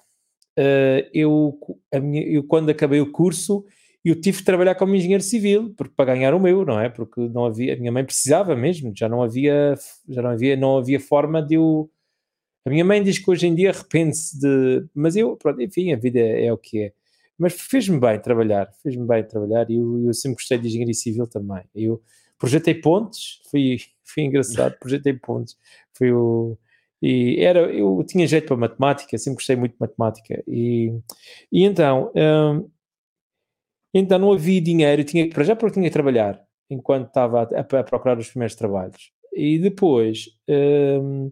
eh, 0.56 1.10
eu, 1.12 1.58
minha, 2.02 2.22
eu 2.22 2.44
quando 2.44 2.70
acabei 2.70 3.00
o 3.00 3.10
curso 3.10 3.64
eu 4.04 4.20
tive 4.20 4.38
de 4.38 4.44
trabalhar 4.44 4.74
como 4.74 4.96
engenheiro 4.96 5.22
civil 5.22 5.74
porque 5.76 5.94
para 5.96 6.14
ganhar 6.14 6.34
o 6.34 6.40
meu, 6.40 6.64
não 6.64 6.80
é? 6.80 6.88
Porque 6.88 7.20
não 7.28 7.44
havia, 7.44 7.74
a 7.74 7.76
minha 7.76 7.92
mãe 7.92 8.04
precisava 8.04 8.56
mesmo, 8.56 8.92
já 8.96 9.08
não 9.08 9.22
havia, 9.22 9.74
já 10.08 10.22
não 10.22 10.30
havia, 10.30 10.56
não 10.56 10.78
havia 10.78 10.98
forma 11.00 11.40
de 11.42 11.54
eu. 11.54 11.90
A 12.66 12.70
minha 12.70 12.84
mãe 12.84 13.02
diz 13.02 13.18
que 13.18 13.30
hoje 13.30 13.46
em 13.46 13.54
dia 13.54 13.70
arrepende-se 13.70 14.38
de, 14.40 14.86
mas 14.94 15.16
eu, 15.16 15.36
pronto, 15.36 15.60
enfim, 15.62 15.92
a 15.92 15.96
vida 15.96 16.18
é, 16.20 16.46
é 16.46 16.52
o 16.52 16.58
que 16.58 16.84
é 16.84 16.92
mas 17.42 17.54
fez-me 17.54 17.98
bem 17.98 18.20
trabalhar, 18.20 18.72
fez-me 18.82 19.04
bem 19.06 19.24
trabalhar 19.26 19.68
e 19.68 19.74
eu, 19.74 20.06
eu, 20.06 20.14
sempre 20.14 20.36
gostei 20.36 20.58
de 20.58 20.68
engenharia 20.68 20.94
civil 20.94 21.26
também. 21.26 21.64
Eu 21.74 22.00
projetei 22.38 22.74
pontes, 22.74 23.40
foi, 23.50 23.78
foi 24.12 24.24
engraçado, 24.24 24.78
projetei 24.78 25.14
pontes, 25.14 25.56
foi 25.96 26.12
o 26.12 26.58
e 27.02 27.40
era, 27.40 27.60
eu 27.72 28.04
tinha 28.06 28.26
jeito 28.28 28.46
para 28.46 28.56
matemática, 28.56 29.18
sempre 29.18 29.38
gostei 29.38 29.56
muito 29.56 29.72
de 29.72 29.78
matemática. 29.80 30.40
E, 30.46 30.92
e 31.50 31.64
então 31.64 32.12
hum, 32.14 32.70
então 33.94 34.18
não 34.18 34.32
havia 34.32 34.60
dinheiro, 34.60 35.04
tinha 35.04 35.28
para 35.28 35.44
já 35.44 35.56
porque 35.56 35.74
tinha 35.74 35.88
que 35.88 35.92
trabalhar 35.92 36.40
enquanto 36.70 37.08
estava 37.08 37.42
a, 37.42 37.60
a, 37.60 37.84
procurar 37.84 38.18
os 38.18 38.28
primeiros 38.30 38.54
trabalhos. 38.56 39.12
E 39.34 39.58
depois 39.58 40.26
hum, 40.48 41.30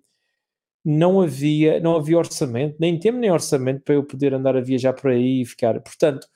não 0.85 1.21
havia, 1.21 1.81
não 1.81 1.97
havia 1.97 2.19
orçamento, 2.19 2.77
nem 2.81 2.99
tempo 2.99 3.19
nem 3.19 3.31
orçamento 3.31 3.83
para 3.83 3.95
eu 3.95 4.05
poder 4.05 4.35
andar 4.35 4.57
a 4.57 4.61
viajar 4.61 4.93
por 4.95 5.11
aí 5.11 5.43
e 5.43 5.47
ficar. 5.47 5.81
Portanto, 5.81 6.27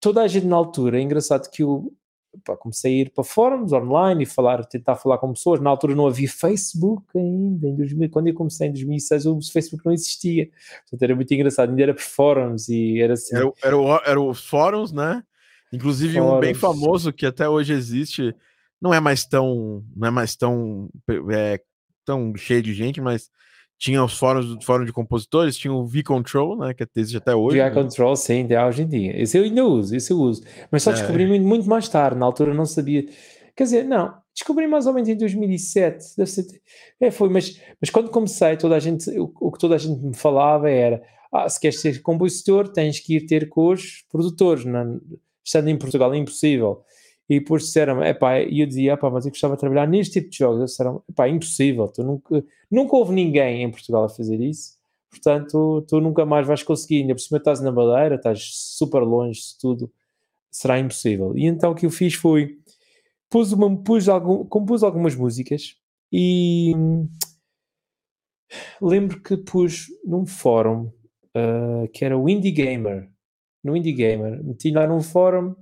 toda 0.00 0.22
a 0.22 0.28
gente 0.28 0.46
na 0.46 0.56
altura, 0.56 0.98
é 0.98 1.02
engraçado 1.02 1.50
que 1.50 1.64
o, 1.64 1.92
pá, 2.44 2.56
comecei 2.56 2.92
a 2.92 3.02
ir 3.02 3.10
para 3.10 3.24
fóruns 3.24 3.72
online 3.72 4.24
e 4.24 4.26
falar, 4.26 4.64
tentar 4.64 4.96
falar 4.96 5.18
com 5.18 5.32
pessoas. 5.32 5.60
Na 5.60 5.70
altura 5.70 5.94
não 5.94 6.06
havia 6.06 6.28
Facebook 6.28 7.06
ainda, 7.16 7.68
em 7.68 7.76
2000, 7.76 8.10
quando 8.10 8.28
eu 8.28 8.34
comecei 8.34 8.68
em 8.68 8.72
2006 8.72 9.26
o 9.26 9.40
Facebook 9.40 9.84
não 9.84 9.92
existia. 9.92 10.48
Portanto 10.82 11.02
era 11.02 11.14
muito 11.14 11.32
engraçado, 11.32 11.70
ainda 11.70 11.82
era 11.82 11.94
por 11.94 12.02
fóruns 12.02 12.68
e 12.68 13.00
era 13.00 13.14
assim. 13.14 13.36
Era, 13.36 13.52
era, 13.62 14.02
era 14.06 14.20
os 14.20 14.46
fóruns, 14.46 14.92
né? 14.92 15.22
Inclusive 15.72 16.14
fóruns. 16.14 16.36
um 16.36 16.40
bem 16.40 16.54
famoso 16.54 17.12
que 17.12 17.26
até 17.26 17.48
hoje 17.48 17.72
existe, 17.72 18.34
não 18.80 18.92
é 18.92 19.00
mais 19.00 19.24
tão, 19.24 19.84
não 19.94 20.08
é 20.08 20.10
mais 20.10 20.36
tão, 20.36 20.88
é, 21.32 21.60
tão 22.04 22.34
cheio 22.36 22.62
de 22.62 22.72
gente, 22.72 23.00
mas 23.00 23.30
tinha 23.78 24.02
os 24.02 24.18
fóruns 24.18 24.64
fórum 24.64 24.84
de 24.84 24.92
compositores, 24.92 25.56
tinha 25.56 25.72
o 25.72 25.86
V-Control, 25.86 26.56
né, 26.58 26.74
que 26.74 26.86
existe 26.96 27.16
até 27.16 27.34
hoje. 27.34 27.58
V-Control, 27.58 28.10
né? 28.10 28.16
sim, 28.16 28.44
até 28.44 28.64
hoje 28.64 28.82
em 28.82 28.88
dia. 28.88 29.20
Esse 29.20 29.38
eu 29.38 29.44
ainda 29.44 29.64
uso, 29.64 29.94
esse 29.94 30.12
eu 30.12 30.18
uso. 30.18 30.42
Mas 30.70 30.82
só 30.82 30.90
é. 30.90 30.94
descobri 30.94 31.26
muito, 31.26 31.44
muito 31.44 31.68
mais 31.68 31.88
tarde, 31.88 32.18
na 32.18 32.26
altura 32.26 32.54
não 32.54 32.64
sabia. 32.64 33.04
Quer 33.54 33.64
dizer, 33.64 33.84
não, 33.84 34.14
descobri 34.34 34.66
mais 34.66 34.86
ou 34.86 34.92
menos 34.92 35.08
em 35.08 35.16
2007, 35.16 36.16
deve 36.16 36.30
ser, 36.30 36.46
é, 37.00 37.10
foi, 37.10 37.28
mas, 37.28 37.60
mas 37.80 37.90
quando 37.90 38.10
comecei, 38.10 38.56
toda 38.56 38.76
a 38.76 38.80
gente, 38.80 39.10
o, 39.18 39.32
o, 39.40 39.52
que 39.52 39.58
toda 39.58 39.74
a 39.74 39.78
gente 39.78 40.00
me 40.00 40.14
falava 40.14 40.70
era, 40.70 41.02
ah, 41.32 41.48
se 41.48 41.60
queres 41.60 41.80
ser 41.80 42.00
compositor, 42.02 42.68
tens 42.68 43.00
que 43.00 43.16
ir 43.16 43.26
ter 43.26 43.48
com 43.48 43.72
os 43.72 44.04
produtores, 44.10 44.64
não, 44.64 45.00
estando 45.44 45.68
em 45.68 45.78
Portugal 45.78 46.12
é 46.12 46.18
impossível. 46.18 46.82
E 47.28 47.40
depois 47.40 47.64
disseram 47.64 48.02
é 48.02 48.16
e 48.48 48.60
eu 48.60 48.66
dizia, 48.66 48.98
mas 49.02 49.26
eu 49.26 49.30
gostava 49.32 49.54
de 49.54 49.60
trabalhar 49.60 49.88
neste 49.88 50.20
tipo 50.20 50.30
de 50.30 50.38
jogos. 50.38 50.58
Eles 50.58 50.70
disseram, 50.70 51.02
pá, 51.14 51.28
impossível, 51.28 51.88
tu 51.88 52.04
nunca, 52.04 52.44
nunca 52.70 52.96
houve 52.96 53.12
ninguém 53.12 53.62
em 53.62 53.70
Portugal 53.70 54.04
a 54.04 54.08
fazer 54.08 54.40
isso, 54.40 54.76
portanto, 55.10 55.84
tu 55.88 56.00
nunca 56.00 56.24
mais 56.24 56.46
vais 56.46 56.62
conseguir. 56.62 57.00
Ainda 57.02 57.14
por 57.14 57.20
cima 57.20 57.38
estás 57.38 57.60
na 57.60 57.72
Madeira, 57.72 58.14
estás 58.14 58.50
super 58.52 59.00
longe 59.00 59.40
de 59.40 59.58
tudo, 59.60 59.92
será 60.50 60.78
impossível. 60.78 61.36
E 61.36 61.46
então 61.46 61.72
o 61.72 61.74
que 61.74 61.86
eu 61.86 61.90
fiz 61.90 62.14
foi, 62.14 62.58
pus, 63.28 63.52
uma, 63.52 63.76
pus 63.82 64.08
algum, 64.08 64.44
compus 64.44 64.82
algumas 64.84 65.16
músicas 65.16 65.76
e 66.12 66.72
lembro 68.80 69.20
que 69.20 69.36
pus 69.36 69.86
num 70.04 70.24
fórum 70.24 70.92
uh, 71.36 71.88
que 71.92 72.04
era 72.04 72.16
o 72.16 72.28
Indie 72.28 72.52
Gamer, 72.52 73.10
no 73.64 73.76
Indie 73.76 73.92
Gamer, 73.92 74.42
meti 74.44 74.70
lá 74.70 74.86
num 74.86 75.00
fórum 75.00 75.56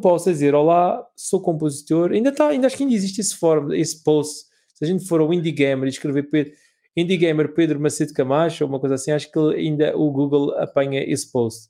post 0.00 0.28
a 0.28 0.32
dizer: 0.32 0.54
Olá, 0.54 1.06
sou 1.16 1.40
compositor. 1.40 2.12
Ainda, 2.12 2.30
está, 2.30 2.48
ainda 2.48 2.66
acho 2.66 2.76
que 2.76 2.82
ainda 2.82 2.94
existe 2.94 3.20
esse 3.20 3.36
fórum, 3.36 3.72
esse 3.72 4.02
post. 4.02 4.46
Se 4.74 4.84
a 4.84 4.86
gente 4.86 5.06
for 5.06 5.20
ao 5.20 5.32
Indie 5.32 5.52
Gamer 5.52 5.86
e 5.86 5.90
escrever 5.90 6.24
Pedro, 6.30 6.52
Indie 6.96 7.16
Gamer 7.16 7.52
Pedro 7.54 7.80
Macedo 7.80 8.12
Camacho 8.12 8.64
ou 8.64 8.70
uma 8.70 8.80
coisa 8.80 8.94
assim, 8.94 9.10
acho 9.12 9.30
que 9.30 9.38
ainda 9.38 9.96
o 9.96 10.10
Google 10.10 10.58
apanha 10.58 11.02
esse 11.02 11.30
post. 11.30 11.68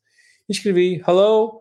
Escrevi: 0.49 1.03
Hello, 1.07 1.61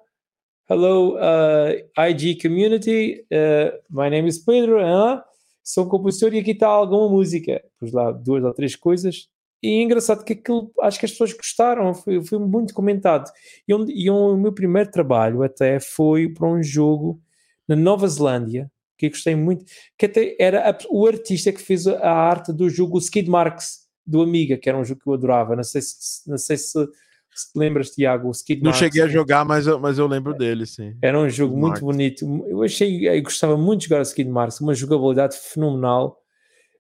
hello, 0.69 1.15
uh, 1.17 2.09
IG 2.09 2.41
community, 2.41 3.25
uh, 3.31 3.77
my 3.89 4.09
name 4.09 4.27
is 4.27 4.39
Pedro, 4.39 4.79
uh, 4.79 5.21
sou 5.63 5.87
compositor 5.87 6.33
e 6.33 6.39
aqui 6.39 6.51
está 6.51 6.67
alguma 6.67 7.09
música. 7.09 7.63
Pus 7.79 7.91
lá 7.91 8.11
duas 8.11 8.43
ou 8.43 8.53
três 8.53 8.75
coisas 8.75 9.29
e 9.61 9.79
é 9.79 9.81
engraçado 9.81 10.23
que 10.23 10.33
aquilo, 10.33 10.71
acho 10.81 10.99
que 10.99 11.05
as 11.05 11.11
pessoas 11.11 11.33
gostaram, 11.33 11.93
foi, 11.93 12.23
foi 12.23 12.39
muito 12.39 12.73
comentado. 12.73 13.29
E, 13.67 13.75
um, 13.75 13.85
e 13.89 14.09
um, 14.09 14.33
o 14.33 14.37
meu 14.37 14.53
primeiro 14.53 14.89
trabalho 14.89 15.43
até 15.43 15.79
foi 15.79 16.29
para 16.29 16.47
um 16.47 16.63
jogo 16.63 17.21
na 17.67 17.75
Nova 17.75 18.07
Zelândia, 18.07 18.71
que 18.97 19.05
eu 19.05 19.09
gostei 19.09 19.35
muito, 19.35 19.65
que 19.97 20.05
até 20.05 20.35
era 20.39 20.69
a, 20.69 20.77
o 20.89 21.05
artista 21.05 21.51
que 21.51 21.61
fez 21.61 21.87
a 21.87 22.11
arte 22.11 22.53
do 22.53 22.69
jogo 22.69 22.97
Skid 22.97 23.29
Marks, 23.29 23.87
do 24.05 24.21
Amiga, 24.21 24.57
que 24.57 24.69
era 24.69 24.77
um 24.77 24.83
jogo 24.83 25.01
que 25.01 25.09
eu 25.09 25.13
adorava. 25.13 25.55
Não 25.55 25.63
sei 25.63 25.81
se, 25.81 26.29
não 26.29 26.37
sei 26.37 26.57
se, 26.57 26.71
se 26.71 27.51
lembras, 27.55 27.91
Tiago, 27.91 28.29
o 28.29 28.31
Skid 28.31 28.63
Não 28.63 28.73
cheguei 28.73 29.01
a 29.01 29.07
jogar, 29.07 29.43
mas 29.45 29.67
eu, 29.67 29.77
mas 29.77 29.97
eu 29.97 30.07
lembro 30.07 30.33
dele, 30.33 30.65
sim. 30.65 30.95
Era 31.01 31.19
um 31.19 31.29
jogo 31.29 31.53
Skid 31.53 31.61
muito 31.61 31.85
Marks. 31.85 31.97
bonito. 32.25 32.47
Eu 32.47 32.63
achei, 32.63 33.07
eu 33.09 33.21
gostava 33.23 33.57
muito 33.57 33.81
de 33.81 33.87
jogar 33.89 34.01
Skid 34.03 34.29
Marks, 34.29 34.61
uma 34.61 34.73
jogabilidade 34.73 35.37
fenomenal 35.37 36.18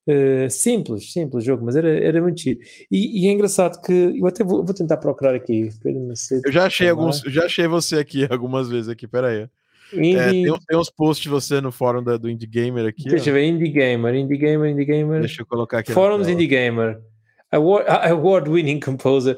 Uh, 0.09 0.49
simples, 0.49 1.13
simples 1.13 1.43
jogo, 1.43 1.63
mas 1.63 1.75
era, 1.75 1.87
era 1.87 2.19
muito 2.19 2.41
chido. 2.41 2.59
E, 2.89 3.21
e, 3.21 3.27
é 3.27 3.31
engraçado 3.31 3.79
que 3.79 3.93
eu 4.17 4.25
até 4.25 4.43
vou, 4.43 4.65
vou 4.65 4.73
tentar 4.73 4.97
procurar 4.97 5.35
aqui. 5.35 5.69
Eu 6.43 6.51
já 6.51 6.65
achei 6.65 6.89
alguns, 6.89 7.19
já 7.27 7.45
achei 7.45 7.67
você 7.67 7.97
aqui 7.97 8.25
algumas 8.31 8.67
vezes 8.67 8.89
aqui, 8.89 9.07
peraí. 9.07 9.47
Indie... 9.93 10.15
É, 10.17 10.29
tem, 10.31 10.59
tem, 10.67 10.77
uns 10.77 10.89
posts 10.89 11.21
de 11.21 11.29
você 11.29 11.61
no 11.61 11.71
fórum 11.71 12.03
da, 12.03 12.17
do 12.17 12.27
Indie 12.27 12.47
Gamer 12.47 12.87
aqui. 12.87 13.03
Deixa 13.03 13.29
eu 13.29 13.35
ver, 13.35 13.43
Indie 13.45 13.69
Gamer, 13.69 14.15
Indie 14.15 14.37
Gamer, 14.37 14.71
Indie 14.71 14.85
Gamer. 14.85 15.19
Deixa 15.19 15.43
eu 15.43 15.45
colocar 15.45 15.79
aqui. 15.79 15.91
Fóruns 15.91 16.27
Indie 16.27 16.47
Gamer. 16.47 16.99
Award-winning 17.51 18.79
award 18.79 18.79
composer. 18.79 19.37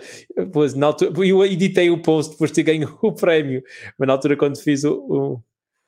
Pois, 0.53 0.73
na 0.73 0.87
altura, 0.87 1.11
eu 1.25 1.45
editei 1.45 1.89
o 1.89 2.01
post 2.01 2.31
depois 2.31 2.51
de 2.51 2.55
ter 2.55 2.63
ganho 2.63 2.97
o 3.03 3.11
prémio, 3.11 3.61
mas 3.97 4.07
na 4.07 4.13
altura 4.13 4.37
quando 4.37 4.57
fiz 4.57 4.85
o. 4.85 4.93
o... 4.93 5.43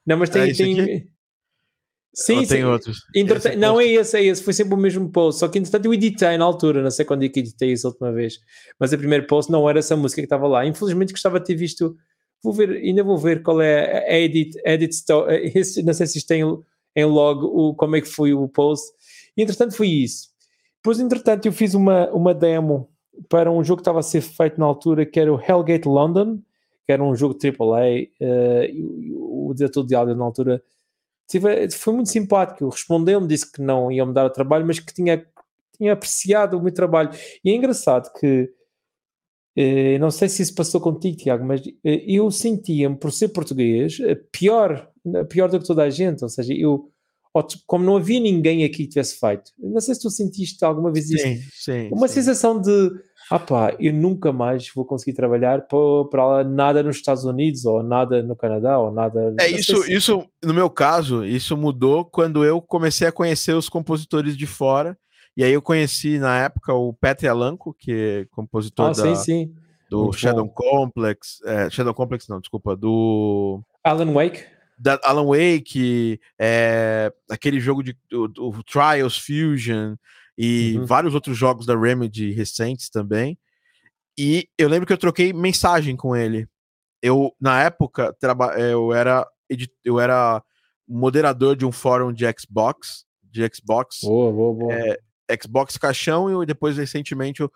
Não, 0.05 0.17
mas 0.17 0.29
tem. 0.29 0.49
É 0.49 0.53
tem... 0.53 1.07
Sim, 2.13 2.45
sim. 2.45 2.61
Entretanto, 3.15 3.57
não 3.57 3.81
é 3.81 3.85
esse, 3.85 4.15
é 4.17 4.23
esse, 4.23 4.43
foi 4.43 4.53
sempre 4.53 4.75
o 4.75 4.77
mesmo 4.77 5.09
post. 5.09 5.39
Só 5.39 5.47
que 5.47 5.57
entretanto 5.57 5.85
eu 5.85 5.93
editei 5.93 6.37
na 6.37 6.45
altura, 6.45 6.83
não 6.83 6.91
sei 6.91 7.05
quando 7.05 7.23
é 7.23 7.29
que 7.29 7.39
editei 7.39 7.71
isso 7.71 7.87
a 7.87 7.89
última 7.89 8.11
vez. 8.11 8.39
Mas 8.79 8.93
o 8.93 8.97
primeiro 8.97 9.25
post 9.25 9.51
não 9.51 9.67
era 9.67 9.79
essa 9.79 9.95
música 9.95 10.21
que 10.21 10.27
estava 10.27 10.47
lá. 10.47 10.65
Infelizmente 10.65 11.11
gostava 11.11 11.39
de 11.39 11.47
ter 11.47 11.55
visto. 11.55 11.97
Vou 12.43 12.53
ver, 12.53 12.69
ainda 12.69 13.03
vou 13.03 13.17
ver 13.17 13.41
qual 13.41 13.59
é 13.61 14.05
a 14.07 14.19
edit, 14.19 14.55
edit 14.63 14.93
story. 14.93 15.51
Não 15.83 15.93
sei 15.93 16.05
se 16.05 16.19
isto 16.19 16.27
tem 16.27 16.43
em 16.95 17.05
log 17.05 17.43
o, 17.43 17.73
como 17.73 17.95
é 17.95 18.01
que 18.01 18.07
foi 18.07 18.33
o 18.33 18.47
post. 18.47 18.91
E 19.35 19.41
entretanto 19.41 19.75
foi 19.75 19.87
isso. 19.87 20.29
Depois, 20.77 20.99
entretanto, 20.99 21.47
eu 21.47 21.53
fiz 21.53 21.73
uma, 21.73 22.11
uma 22.11 22.33
demo 22.33 22.89
para 23.27 23.51
um 23.51 23.63
jogo 23.63 23.77
que 23.77 23.81
estava 23.81 23.99
a 23.99 24.03
ser 24.03 24.21
feito 24.21 24.59
na 24.59 24.65
altura, 24.65 25.05
que 25.05 25.19
era 25.19 25.33
o 25.33 25.41
Hellgate 25.41 25.87
London, 25.87 26.39
que 26.85 26.91
era 26.91 27.03
um 27.03 27.15
jogo 27.15 27.35
AAA. 27.41 28.09
Uh, 28.21 29.49
o 29.49 29.53
diretor 29.55 29.83
de 29.85 29.95
áudio 29.95 30.15
na 30.15 30.25
altura 30.25 30.61
tive, 31.27 31.69
foi 31.71 31.93
muito 31.93 32.09
simpático. 32.09 32.69
Respondeu-me, 32.69 33.27
disse 33.27 33.51
que 33.51 33.61
não 33.61 33.91
ia 33.91 34.05
me 34.05 34.13
dar 34.13 34.25
o 34.25 34.29
trabalho, 34.29 34.65
mas 34.65 34.79
que 34.79 34.93
tinha, 34.93 35.25
tinha 35.77 35.93
apreciado 35.93 36.57
o 36.57 36.61
meu 36.61 36.73
trabalho. 36.73 37.09
E 37.43 37.51
é 37.51 37.55
engraçado 37.55 38.11
que, 38.19 38.49
eh, 39.55 39.97
não 39.99 40.11
sei 40.11 40.29
se 40.29 40.41
isso 40.41 40.55
passou 40.55 40.81
contigo, 40.81 41.17
Tiago, 41.17 41.45
mas 41.45 41.61
eh, 41.83 42.03
eu 42.07 42.29
sentia-me, 42.31 42.97
por 42.97 43.11
ser 43.11 43.29
português, 43.29 43.99
eh, 43.99 44.15
pior, 44.31 44.89
pior 45.29 45.49
do 45.49 45.59
que 45.59 45.67
toda 45.67 45.83
a 45.83 45.89
gente. 45.89 46.23
Ou 46.23 46.29
seja, 46.29 46.53
eu, 46.53 46.91
como 47.65 47.83
não 47.83 47.97
havia 47.97 48.19
ninguém 48.19 48.63
aqui 48.63 48.83
que 48.83 48.89
tivesse 48.89 49.19
feito, 49.19 49.51
não 49.57 49.81
sei 49.81 49.95
se 49.95 50.01
tu 50.01 50.09
sentiste 50.09 50.63
alguma 50.63 50.91
vez 50.91 51.07
sim, 51.07 51.15
isso. 51.15 51.49
Sim, 51.63 51.89
uma 51.91 52.07
sim. 52.07 52.15
sensação 52.15 52.61
de 52.61 52.91
ah 53.29 53.39
pá, 53.39 53.75
eu 53.79 53.93
nunca 53.93 54.31
mais 54.31 54.69
vou 54.73 54.85
conseguir 54.85 55.13
trabalhar 55.15 55.65
para 56.09 56.43
nada 56.43 56.83
nos 56.83 56.97
Estados 56.97 57.23
Unidos, 57.23 57.65
ou 57.65 57.81
nada 57.81 58.21
no 58.21 58.35
Canadá, 58.35 58.79
ou 58.79 58.91
nada. 58.91 59.33
É 59.39 59.49
isso, 59.49 59.83
se... 59.83 59.93
isso, 59.93 60.25
no 60.43 60.53
meu 60.53 60.69
caso, 60.69 61.25
isso 61.25 61.55
mudou 61.57 62.05
quando 62.05 62.43
eu 62.43 62.61
comecei 62.61 63.07
a 63.07 63.11
conhecer 63.11 63.53
os 63.53 63.69
compositores 63.69 64.37
de 64.37 64.45
fora. 64.45 64.97
E 65.35 65.43
aí 65.43 65.51
eu 65.51 65.61
conheci 65.61 66.19
na 66.19 66.39
época 66.39 66.73
o 66.73 66.93
Petri 66.93 67.27
Alanco, 67.27 67.75
que 67.77 67.91
é 67.91 68.25
compositor 68.31 68.87
ah, 68.87 68.89
da, 68.89 68.93
sim, 68.93 69.15
sim. 69.15 69.55
do 69.89 70.03
Muito 70.03 70.17
Shadow 70.17 70.45
bom. 70.45 70.53
Complex. 70.53 71.39
É, 71.45 71.69
Shadow 71.69 71.93
Complex, 71.93 72.27
não, 72.27 72.39
desculpa, 72.39 72.75
do. 72.75 73.61
Alan 73.83 74.13
Wake. 74.13 74.43
Da 74.77 74.99
Alan 75.03 75.25
Wake, 75.25 76.19
é, 76.39 77.11
aquele 77.29 77.59
jogo 77.59 77.83
de 77.83 77.95
o, 78.11 78.49
o 78.49 78.63
Trials 78.63 79.17
Fusion 79.17 79.95
e 80.37 80.77
uhum. 80.77 80.85
vários 80.85 81.13
outros 81.13 81.37
jogos 81.37 81.65
da 81.65 81.77
Remedy 81.77 82.31
recentes 82.31 82.89
também. 82.89 83.37
E 84.17 84.47
eu 84.57 84.69
lembro 84.69 84.85
que 84.85 84.93
eu 84.93 84.97
troquei 84.97 85.33
mensagem 85.33 85.95
com 85.95 86.15
ele. 86.15 86.47
Eu, 87.01 87.35
na 87.39 87.61
época, 87.63 88.15
eu 88.57 88.93
era, 88.93 89.27
eu 89.83 89.99
era 89.99 90.41
moderador 90.87 91.55
de 91.55 91.65
um 91.65 91.71
fórum 91.71 92.13
de 92.13 92.25
Xbox, 92.39 93.05
de 93.23 93.49
Xbox. 93.53 93.99
Boa, 94.03 94.31
boa, 94.31 94.53
boa. 94.53 94.73
É, 94.73 94.97
Xbox 95.41 95.77
Caixão 95.77 96.41
e 96.41 96.45
depois, 96.45 96.77
recentemente, 96.77 97.41
eu 97.41 97.51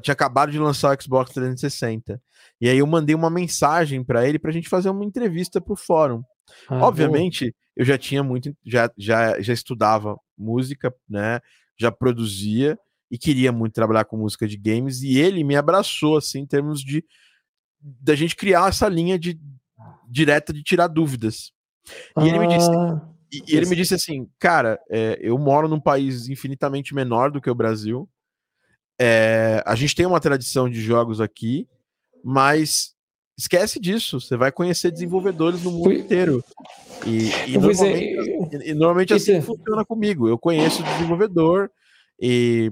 tinha 0.00 0.12
acabado 0.12 0.52
de 0.52 0.58
lançar 0.58 0.96
o 0.96 1.02
Xbox 1.02 1.32
360. 1.32 2.20
E 2.60 2.68
aí 2.68 2.78
eu 2.78 2.86
mandei 2.86 3.14
uma 3.14 3.30
mensagem 3.30 4.04
para 4.04 4.28
ele 4.28 4.38
para 4.38 4.50
a 4.50 4.52
gente 4.52 4.68
fazer 4.68 4.90
uma 4.90 5.04
entrevista 5.04 5.60
para 5.60 5.72
o 5.72 5.76
fórum. 5.76 6.22
Ah, 6.68 6.84
Obviamente, 6.84 7.46
boa. 7.46 7.54
eu 7.76 7.84
já 7.84 7.96
tinha 7.98 8.22
muito, 8.22 8.54
já, 8.64 8.90
já, 8.98 9.40
já 9.40 9.52
estudava 9.52 10.16
música, 10.36 10.94
né? 11.08 11.40
Já 11.80 11.90
produzia 11.90 12.78
e 13.10 13.16
queria 13.16 13.50
muito 13.50 13.72
trabalhar 13.72 14.04
com 14.04 14.18
música 14.18 14.46
de 14.46 14.56
games 14.56 15.02
e 15.02 15.18
ele 15.18 15.42
me 15.42 15.56
abraçou 15.56 16.16
assim 16.16 16.40
em 16.40 16.46
termos 16.46 16.82
de 16.82 17.04
da 17.80 18.14
gente 18.14 18.36
criar 18.36 18.68
essa 18.68 18.86
linha 18.88 19.18
de 19.18 19.40
direta 20.06 20.52
de 20.52 20.62
tirar 20.62 20.86
dúvidas. 20.86 21.52
E 22.18 22.20
ah, 22.20 22.26
ele 22.26 22.38
me 22.38 22.46
disse 22.46 22.68
ah, 22.70 23.00
e, 23.32 23.42
e 23.48 23.56
ele 23.56 23.66
me 23.66 23.76
disse 23.76 23.94
assim, 23.94 24.28
cara, 24.38 24.78
é, 24.90 25.18
eu 25.20 25.38
moro 25.38 25.68
num 25.68 25.80
país 25.80 26.28
infinitamente 26.28 26.94
menor 26.94 27.30
do 27.30 27.40
que 27.40 27.48
o 27.48 27.54
Brasil. 27.54 28.08
É, 29.00 29.62
a 29.64 29.74
gente 29.74 29.94
tem 29.94 30.04
uma 30.04 30.20
tradição 30.20 30.68
de 30.68 30.80
jogos 30.80 31.20
aqui, 31.20 31.66
mas 32.22 32.94
esquece 33.40 33.80
disso. 33.80 34.20
Você 34.20 34.36
vai 34.36 34.52
conhecer 34.52 34.90
desenvolvedores 34.90 35.62
no 35.62 35.70
mundo 35.70 35.92
inteiro. 35.92 36.44
E, 37.06 37.30
e 37.52 37.58
normalmente, 37.58 38.56
e, 38.66 38.70
e 38.70 38.74
normalmente 38.74 39.14
assim 39.14 39.40
funciona 39.40 39.84
comigo. 39.84 40.28
Eu 40.28 40.38
conheço 40.38 40.82
o 40.82 40.84
desenvolvedor 40.84 41.70
e 42.20 42.70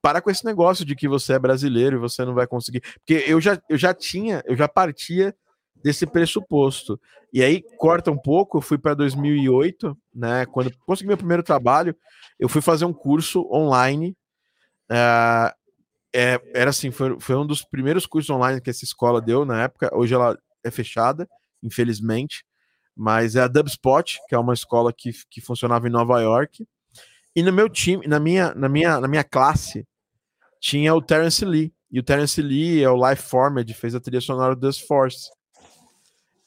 para 0.00 0.20
com 0.20 0.30
esse 0.30 0.44
negócio 0.44 0.84
de 0.84 0.94
que 0.94 1.08
você 1.08 1.32
é 1.32 1.38
brasileiro 1.38 1.96
e 1.96 2.00
você 2.00 2.24
não 2.24 2.34
vai 2.34 2.46
conseguir. 2.46 2.80
Porque 2.80 3.24
eu 3.26 3.40
já, 3.40 3.60
eu 3.68 3.76
já 3.76 3.92
tinha, 3.92 4.42
eu 4.46 4.56
já 4.56 4.68
partia 4.68 5.34
desse 5.82 6.06
pressuposto. 6.06 7.00
E 7.32 7.42
aí 7.42 7.62
corta 7.78 8.10
um 8.10 8.18
pouco, 8.18 8.58
eu 8.58 8.62
fui 8.62 8.78
para 8.78 8.94
2008, 8.94 9.96
né? 10.14 10.46
Quando 10.46 10.70
consegui 10.86 11.08
meu 11.08 11.16
primeiro 11.16 11.42
trabalho, 11.42 11.96
eu 12.38 12.48
fui 12.48 12.62
fazer 12.62 12.84
um 12.84 12.92
curso 12.92 13.48
online. 13.50 14.16
Uh, 14.90 15.63
é, 16.14 16.40
era 16.54 16.70
assim, 16.70 16.92
foi, 16.92 17.18
foi 17.18 17.34
um 17.34 17.44
dos 17.44 17.64
primeiros 17.64 18.06
cursos 18.06 18.30
online 18.30 18.60
que 18.60 18.70
essa 18.70 18.84
escola 18.84 19.20
deu 19.20 19.44
na 19.44 19.64
época. 19.64 19.90
Hoje 19.92 20.14
ela 20.14 20.38
é 20.62 20.70
fechada, 20.70 21.28
infelizmente, 21.60 22.44
mas 22.96 23.34
é 23.34 23.40
a 23.40 23.48
Dubspot, 23.48 24.20
que 24.28 24.34
é 24.34 24.38
uma 24.38 24.54
escola 24.54 24.92
que, 24.92 25.10
que 25.28 25.40
funcionava 25.40 25.88
em 25.88 25.90
Nova 25.90 26.20
York. 26.20 26.64
E 27.34 27.42
no 27.42 27.52
meu 27.52 27.68
time, 27.68 28.06
na 28.06 28.20
minha, 28.20 28.54
na 28.54 28.68
minha, 28.68 29.00
na 29.00 29.08
minha 29.08 29.24
classe, 29.24 29.84
tinha 30.60 30.94
o 30.94 31.02
Terence 31.02 31.44
Lee. 31.44 31.74
E 31.90 31.98
o 31.98 32.02
Terence 32.02 32.40
Lee 32.40 32.80
é 32.80 32.88
o 32.88 33.10
Life 33.10 33.22
Formed, 33.24 33.74
fez 33.74 33.94
a 33.96 34.00
trilha 34.00 34.20
sonora 34.20 34.54
do 34.54 34.72
Force. 34.72 35.28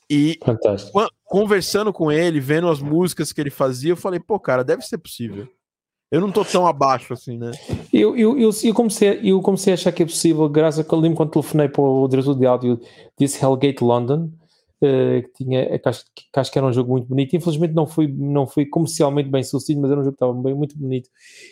E 0.09 0.39
Fantástico. 0.45 1.09
conversando 1.25 1.91
com 1.91 2.09
ele, 2.09 2.39
vendo 2.39 2.69
as 2.69 2.79
músicas 2.79 3.33
que 3.33 3.41
ele 3.41 3.49
fazia, 3.49 3.91
eu 3.91 3.97
falei, 3.97 4.21
pô, 4.21 4.39
cara, 4.39 4.63
deve 4.63 4.81
ser 4.83 4.97
possível. 4.97 5.49
Eu 6.09 6.21
não 6.21 6.31
tô 6.31 6.45
tão 6.45 6.65
abaixo 6.65 7.13
assim, 7.13 7.37
né? 7.37 7.51
Eu, 7.91 8.15
eu, 8.15 8.37
eu, 8.37 8.49
eu, 8.63 8.73
comecei, 8.73 9.19
eu 9.23 9.41
comecei 9.41 9.73
a 9.73 9.75
achar 9.75 9.91
que 9.91 10.03
é 10.03 10.05
possível, 10.05 10.47
graças 10.47 10.79
a 10.79 10.83
que 10.83 10.93
eu 10.93 10.99
lembro 10.99 11.17
quando 11.17 11.31
telefonei 11.31 11.67
para 11.67 11.81
o 11.81 12.07
diretor 12.07 12.33
de 12.33 12.45
áudio 12.45 12.79
disse 13.19 13.43
Hellgate 13.43 13.83
London, 13.83 14.31
uh, 14.81 15.21
que, 15.21 15.43
tinha, 15.43 15.77
que, 15.77 15.89
acho, 15.89 16.05
que 16.15 16.39
acho 16.39 16.51
que 16.51 16.57
era 16.57 16.65
um 16.65 16.71
jogo 16.71 16.91
muito 16.91 17.07
bonito. 17.07 17.35
Infelizmente 17.35 17.73
não 17.73 17.85
foi, 17.85 18.07
não 18.07 18.47
foi 18.47 18.65
comercialmente 18.65 19.29
bem 19.29 19.43
sucedido, 19.43 19.81
mas 19.81 19.91
era 19.91 19.99
um 19.99 20.03
jogo 20.03 20.15
que 20.15 20.23
estava 20.23 20.41
bem, 20.41 20.53
muito 20.53 20.77
bonito. 20.77 21.09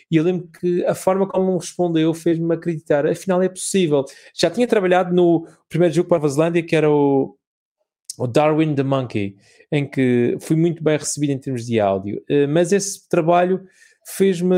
E 0.09 0.15
eu 0.15 0.23
lembro 0.23 0.47
que 0.47 0.85
a 0.85 0.95
forma 0.95 1.27
como 1.27 1.51
me 1.51 1.57
respondeu 1.57 2.13
fez-me 2.13 2.53
acreditar, 2.53 3.05
afinal 3.05 3.41
é 3.41 3.49
possível. 3.49 4.05
Já 4.33 4.49
tinha 4.49 4.67
trabalhado 4.67 5.13
no 5.13 5.45
primeiro 5.67 5.93
jogo 5.93 6.07
para 6.07 6.17
a 6.17 6.21
Vaslândia, 6.21 6.63
que 6.63 6.75
era 6.77 6.89
o, 6.89 7.35
o 8.17 8.25
Darwin 8.25 8.73
the 8.73 8.83
Monkey, 8.83 9.35
em 9.69 9.85
que 9.85 10.37
fui 10.39 10.55
muito 10.55 10.81
bem 10.81 10.97
recebido 10.97 11.31
em 11.31 11.37
termos 11.37 11.65
de 11.65 11.77
áudio, 11.77 12.23
uh, 12.29 12.47
mas 12.47 12.71
esse 12.71 13.07
trabalho 13.09 13.61
fez-me 14.05 14.55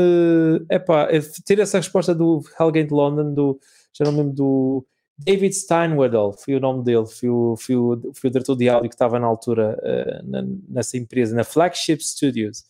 epá, 0.70 1.08
é 1.10 1.20
ter 1.44 1.58
essa 1.58 1.78
resposta 1.78 2.14
do 2.14 2.42
Hellgate 2.60 2.92
London, 2.92 3.32
do, 3.32 3.60
já 3.92 4.04
não 4.04 4.16
lembro 4.16 4.34
do 4.34 4.86
David 5.18 5.54
Steinwedel, 5.54 6.32
foi 6.32 6.54
o 6.54 6.60
nome 6.60 6.84
dele, 6.84 7.06
foi 7.06 7.28
o, 7.28 7.56
foi 7.56 7.74
o, 7.74 8.12
foi 8.14 8.28
o 8.28 8.32
diretor 8.32 8.54
de 8.54 8.68
áudio 8.68 8.90
que 8.90 8.94
estava 8.94 9.18
na 9.18 9.26
altura 9.26 9.76
uh, 9.82 10.30
na, 10.30 10.44
nessa 10.68 10.96
empresa, 10.96 11.34
na 11.34 11.42
Flagship 11.42 11.98
Studios. 12.00 12.64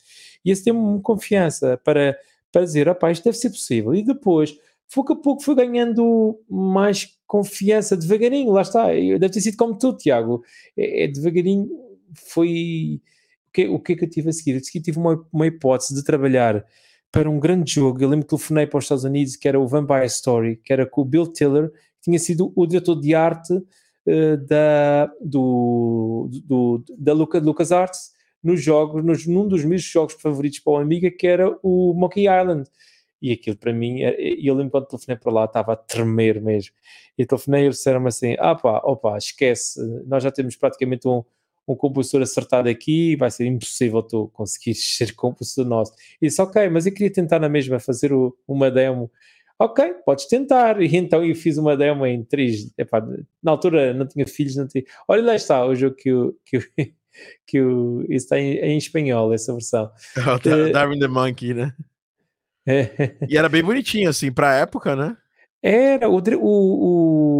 E 0.44 0.50
esse 0.50 0.64
deu-me 0.64 1.02
confiança 1.02 1.76
para, 1.84 2.16
para 2.50 2.62
dizer, 2.64 2.86
rapaz, 2.86 3.18
isto 3.18 3.24
deve 3.24 3.36
ser 3.36 3.50
possível. 3.50 3.94
E 3.94 4.02
depois, 4.02 4.56
pouco 4.94 5.12
a 5.12 5.16
pouco, 5.16 5.42
fui 5.42 5.54
ganhando 5.56 6.40
mais 6.48 7.18
confiança, 7.26 7.96
devagarinho, 7.96 8.52
lá 8.52 8.62
está. 8.62 8.86
Deve 8.86 9.28
ter 9.28 9.40
sido 9.40 9.56
como 9.56 9.76
tu, 9.76 9.94
Tiago. 9.94 10.42
É, 10.76 11.04
é 11.04 11.08
devagarinho, 11.08 11.68
foi 12.14 13.02
o 13.48 13.52
que, 13.52 13.68
o 13.68 13.78
que 13.78 13.92
é 13.92 13.96
que 13.96 14.04
eu 14.04 14.11
tive 14.11 14.28
a 14.28 14.32
seguir? 14.32 14.54
Eu 14.54 14.82
tive 14.82 14.98
uma, 14.98 15.26
uma 15.32 15.46
hipótese 15.46 15.94
de 15.94 16.04
trabalhar 16.04 16.64
para 17.11 17.28
um 17.28 17.40
grande 17.40 17.72
jogo. 17.72 18.00
Eu 18.02 18.08
lembro 18.08 18.26
que 18.26 18.30
telefonei 18.30 18.66
para 18.66 18.78
os 18.78 18.84
Estados 18.84 19.04
Unidos, 19.04 19.37
que 19.37 19.48
era 19.48 19.58
o 19.58 19.66
Vampire 19.66 20.06
Story, 20.06 20.56
que 20.56 20.72
era 20.72 20.87
com 20.87 21.00
o 21.00 21.04
Bill 21.04 21.26
Tiller, 21.26 21.70
que 21.70 22.04
tinha 22.04 22.18
sido 22.18 22.52
o 22.54 22.66
diretor 22.66 23.00
de 23.00 23.14
arte 23.14 23.54
uh, 23.54 24.37
da, 24.46 25.11
do, 25.20 26.28
do, 26.44 26.84
da 26.98 27.12
Luca, 27.12 27.38
LucasArts 27.38 28.12
nos 28.42 28.62
jogos, 28.62 29.02
nos, 29.04 29.26
num 29.26 29.48
dos 29.48 29.64
meus 29.64 29.82
jogos 29.82 30.14
favoritos 30.14 30.61
para 30.61 30.74
o 30.74 30.76
Amiga, 30.76 31.11
que 31.11 31.26
era 31.26 31.58
o 31.62 31.94
Monkey 31.94 32.26
Island. 32.26 32.68
E 33.20 33.32
aquilo 33.32 33.56
para 33.56 33.72
mim, 33.72 33.98
eu 34.00 34.54
lembro 34.54 34.70
quando 34.70 34.87
telefonei 34.87 35.16
para 35.18 35.32
lá, 35.32 35.44
estava 35.46 35.72
a 35.72 35.76
tremer 35.76 36.40
mesmo. 36.40 36.72
E 37.16 37.26
telefonei 37.26 37.62
e 37.62 37.64
eles 37.64 37.78
disseram-me 37.78 38.08
assim: 38.08 38.37
ah 38.38 38.54
pá, 38.54 38.80
opa, 38.84 39.18
esquece, 39.18 39.80
nós 40.06 40.22
já 40.22 40.30
temos 40.30 40.54
praticamente 40.54 41.08
um, 41.08 41.24
um 41.72 41.76
compositor 41.76 42.22
acertado 42.22 42.68
aqui, 42.68 43.16
vai 43.16 43.31
ser 43.31 43.46
impossível 43.46 44.02
tu 44.02 44.28
conseguir 44.33 44.74
ser 44.76 45.14
compositor 45.14 45.64
nosso. 45.64 45.92
E 46.20 46.26
disse, 46.26 46.40
ok, 46.40 46.68
mas 46.68 46.87
eu 46.87 46.92
queria 46.92 47.12
tentar 47.12 47.38
na 47.38 47.48
mesma 47.48 47.78
fazer 47.78 48.12
o, 48.12 48.37
uma 48.46 48.70
demo. 48.70 49.11
Ok, 49.59 49.92
podes 50.07 50.26
tentar. 50.26 50.81
E 50.81 50.96
então 50.96 51.24
eu 51.24 51.35
fiz 51.35 51.59
uma 51.59 51.76
demo 51.76 52.07
em 52.07 52.24
três. 52.24 52.72
Epá, 52.78 53.04
na 53.42 53.50
altura 53.50 53.92
não 53.92 54.07
tinha 54.07 54.26
filhos, 54.26 54.57
não 54.57 54.68
tinha. 54.68 54.85
Olha, 55.09 55.22
lá 55.22 55.35
está 55.35 55.64
o 55.66 55.74
jogo 55.74 55.96
que 55.96 56.12
o. 56.12 56.37
Que 56.44 56.59
o 56.59 56.62
que 57.46 57.61
o, 57.61 58.02
isso 58.02 58.26
está 58.26 58.38
em, 58.38 58.59
em 58.59 58.78
espanhol, 58.78 59.33
essa 59.33 59.52
versão. 59.52 59.90
Oh, 60.18 60.72
Darwin 60.72 60.98
the 60.98 61.09
Monkey, 61.09 61.54
né? 61.54 61.74
e 63.28 63.37
era 63.37 63.48
bem 63.48 63.62
bonitinho, 63.62 64.11
assim, 64.11 64.31
para 64.31 64.50
a 64.50 64.54
época, 64.57 64.94
né? 64.94 65.16
Era, 65.62 66.09
o, 66.09 66.18
o, 66.18 66.40
o, 66.40 67.38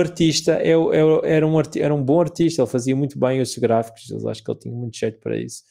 artista 0.00 0.52
é, 0.54 0.70
é, 0.70 1.36
era, 1.36 1.46
um, 1.46 1.60
era 1.76 1.94
um 1.94 2.02
bom 2.02 2.20
artista, 2.20 2.62
ele 2.62 2.70
fazia 2.70 2.96
muito 2.96 3.18
bem 3.18 3.40
os 3.40 3.56
gráficos, 3.56 4.10
eu 4.10 4.28
acho 4.28 4.42
que 4.42 4.50
ele 4.50 4.58
tinha 4.58 4.74
muito 4.74 4.96
jeito 4.96 5.18
para 5.20 5.36
isso. 5.36 5.62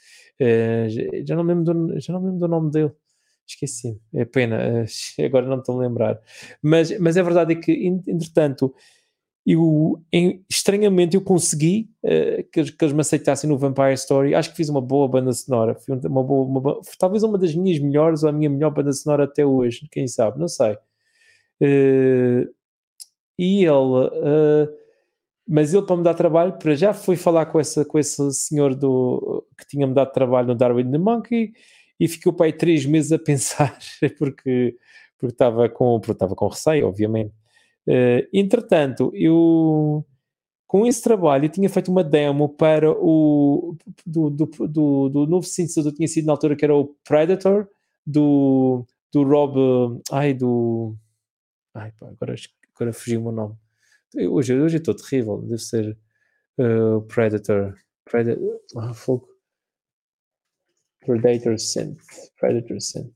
Uh, 0.41 1.25
já, 1.25 1.35
não 1.35 1.43
lembro 1.43 1.63
do, 1.63 1.99
já 1.99 2.13
não 2.13 2.23
lembro 2.23 2.39
do 2.39 2.47
nome 2.47 2.71
dele, 2.71 2.91
esqueci, 3.47 3.99
é 4.13 4.23
pena, 4.25 4.57
uh, 4.83 5.23
agora 5.25 5.45
não 5.45 5.59
estou 5.59 5.77
a 5.77 5.81
lembrar. 5.81 6.19
Mas, 6.61 6.97
mas 6.99 7.17
é 7.17 7.23
verdade 7.23 7.55
que, 7.55 7.71
entretanto, 8.07 8.73
eu, 9.45 10.01
em, 10.13 10.45
estranhamente 10.49 11.15
eu 11.15 11.21
consegui 11.21 11.89
uh, 12.03 12.43
que, 12.51 12.71
que, 12.71 12.85
eles 12.85 12.93
me 12.93 13.01
aceitassem 13.01 13.49
no 13.49 13.57
Vampire 13.57 13.93
Story. 13.93 14.35
Acho 14.35 14.51
que 14.51 14.57
fiz 14.57 14.69
uma 14.69 14.81
boa 14.81 15.07
banda 15.07 15.33
sonora, 15.33 15.75
uma 16.05 16.23
boa, 16.23 16.45
uma, 16.45 16.81
talvez 16.99 17.23
uma 17.23 17.37
das 17.37 17.55
minhas 17.55 17.79
melhores 17.79 18.23
ou 18.23 18.29
a 18.29 18.31
minha 18.31 18.49
melhor 18.49 18.71
banda 18.71 18.93
sonora 18.93 19.23
até 19.23 19.45
hoje, 19.45 19.87
quem 19.91 20.07
sabe, 20.07 20.39
não 20.39 20.47
sei. 20.47 20.77
Uh, 21.61 22.47
e 23.39 23.63
ele, 23.63 23.71
uh, 23.71 24.69
mas 25.47 25.73
ele 25.73 25.85
para 25.85 25.95
me 25.95 26.03
dar 26.03 26.13
trabalho, 26.13 26.59
para 26.59 26.75
já 26.75 26.93
foi 26.93 27.15
falar 27.15 27.45
com, 27.45 27.57
essa, 27.57 27.85
com 27.85 27.97
esse 27.97 28.33
senhor 28.33 28.75
do, 28.75 29.47
que 29.57 29.65
tinha-me 29.65 29.93
dado 29.93 30.11
trabalho 30.11 30.49
no 30.49 30.55
Darwin 30.55 30.91
the 30.91 30.97
Monkey 30.97 31.53
e 31.97 32.07
ficou 32.09 32.33
para 32.33 32.47
aí 32.47 32.53
três 32.53 32.85
meses 32.85 33.13
a 33.13 33.17
pensar, 33.17 33.79
porque, 34.19 34.75
porque, 35.17 35.33
estava, 35.33 35.69
com, 35.69 36.01
porque 36.01 36.11
estava 36.11 36.35
com 36.35 36.49
receio, 36.49 36.85
obviamente. 36.85 37.33
Uh, 37.87 38.27
entretanto, 38.33 39.09
eu 39.15 40.05
com 40.67 40.85
esse 40.85 41.01
trabalho 41.01 41.45
eu 41.45 41.49
tinha 41.49 41.69
feito 41.69 41.89
uma 41.89 42.03
demo 42.03 42.49
para 42.49 42.91
o 42.91 43.75
do, 44.05 44.29
do, 44.29 44.45
do, 44.45 45.09
do 45.09 45.25
novo 45.25 45.47
sintetizador 45.47 45.93
tinha 45.93 46.07
sido 46.07 46.25
na 46.25 46.33
altura 46.33 46.55
que 46.55 46.63
era 46.63 46.75
o 46.75 46.93
Predator 47.07 47.67
do, 48.05 48.85
do 49.11 49.23
Rob 49.23 49.99
ai 50.11 50.33
do 50.33 50.95
Ai, 51.73 51.91
pá, 51.97 52.09
agora, 52.09 52.35
agora 52.79 52.93
fugiu 52.93 53.19
o 53.19 53.23
meu 53.23 53.31
nome. 53.33 53.55
Hoje, 54.29 54.57
hoje 54.57 54.77
estou 54.77 54.95
terrível. 54.95 55.41
Deve 55.41 55.59
ser 55.59 55.97
uh, 56.57 57.01
Predator. 57.01 57.75
Predator. 58.05 58.59
Ah, 58.77 58.93
fogo. 58.93 59.27
Predator 61.05 61.59
Synth. 61.59 62.01
Predator 62.39 62.81
Synth. 62.81 63.13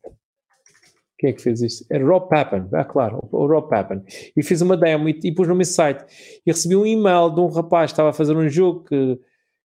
Quem 1.17 1.29
é 1.29 1.33
que 1.33 1.41
fez 1.41 1.61
isto? 1.61 1.85
É 1.89 1.97
Rob 1.97 2.27
Pappen. 2.27 2.67
Ah, 2.73 2.83
claro, 2.83 3.29
o 3.31 3.47
Rob 3.47 3.69
Pappen. 3.69 4.03
E 4.35 4.43
fiz 4.43 4.59
uma 4.59 4.75
demo 4.75 5.07
e, 5.07 5.17
e 5.23 5.33
pus 5.33 5.47
no 5.47 5.55
meu 5.55 5.65
site. 5.65 6.03
E 6.45 6.51
recebi 6.51 6.75
um 6.75 6.85
e-mail 6.85 7.29
de 7.29 7.39
um 7.39 7.47
rapaz 7.47 7.91
que 7.91 7.93
estava 7.93 8.09
a 8.09 8.13
fazer 8.13 8.35
um 8.35 8.49
jogo 8.49 8.83
que, 8.83 9.19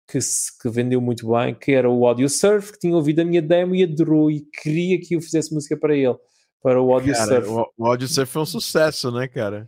que, 0.08 0.20
que 0.62 0.70
vendeu 0.70 1.02
muito 1.02 1.28
bem, 1.32 1.56
que 1.56 1.72
era 1.72 1.90
o 1.90 2.06
Audio 2.06 2.30
Surf, 2.30 2.74
que 2.74 2.80
tinha 2.80 2.96
ouvido 2.96 3.22
a 3.22 3.26
minha 3.26 3.42
demo 3.42 3.74
e 3.74 3.84
adorou 3.84 4.30
e 4.30 4.42
queria 4.62 5.00
que 5.00 5.16
eu 5.16 5.22
fizesse 5.22 5.52
música 5.52 5.76
para 5.76 5.96
ele 5.96 6.16
para 6.62 6.82
o 6.82 6.94
Audio 6.94 7.14
cara, 7.14 7.26
Surf. 7.26 7.50
O, 7.50 7.74
o 7.76 7.88
Audio 7.88 8.08
Surf 8.08 8.32
foi 8.32 8.42
um 8.44 8.46
sucesso, 8.46 9.12
né, 9.12 9.28
cara? 9.28 9.68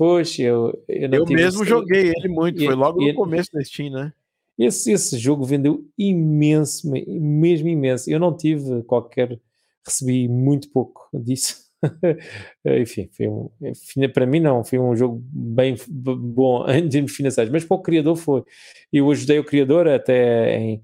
Poxa, 0.00 0.42
eu. 0.42 0.82
Eu, 0.88 1.10
eu 1.12 1.26
mesmo 1.26 1.62
joguei 1.62 2.10
ele 2.16 2.28
muito, 2.28 2.62
e, 2.62 2.64
foi 2.64 2.74
logo 2.74 3.02
e, 3.02 3.08
no 3.08 3.14
começo 3.14 3.52
da 3.52 3.62
Steam, 3.62 3.90
né? 3.90 4.14
Esse, 4.58 4.92
esse 4.92 5.18
jogo 5.18 5.44
vendeu 5.44 5.84
imenso, 5.98 6.90
mesmo 6.90 7.68
imenso. 7.68 8.10
Eu 8.10 8.18
não 8.18 8.34
tive 8.34 8.82
qualquer. 8.84 9.38
Recebi 9.84 10.26
muito 10.26 10.70
pouco 10.70 11.06
disso. 11.12 11.68
Enfim, 12.64 13.10
foi 13.12 13.28
um, 13.28 13.50
para 14.14 14.24
mim 14.24 14.40
não, 14.40 14.64
foi 14.64 14.78
um 14.78 14.96
jogo 14.96 15.22
bem 15.22 15.76
bom 15.86 16.64
em 16.72 16.88
termos 16.88 17.12
financeiros, 17.12 17.52
mas 17.52 17.66
para 17.66 17.76
o 17.76 17.82
criador 17.82 18.16
foi. 18.16 18.42
Eu 18.90 19.10
ajudei 19.10 19.38
o 19.38 19.44
criador 19.44 19.86
até 19.86 20.58
em, 20.58 20.82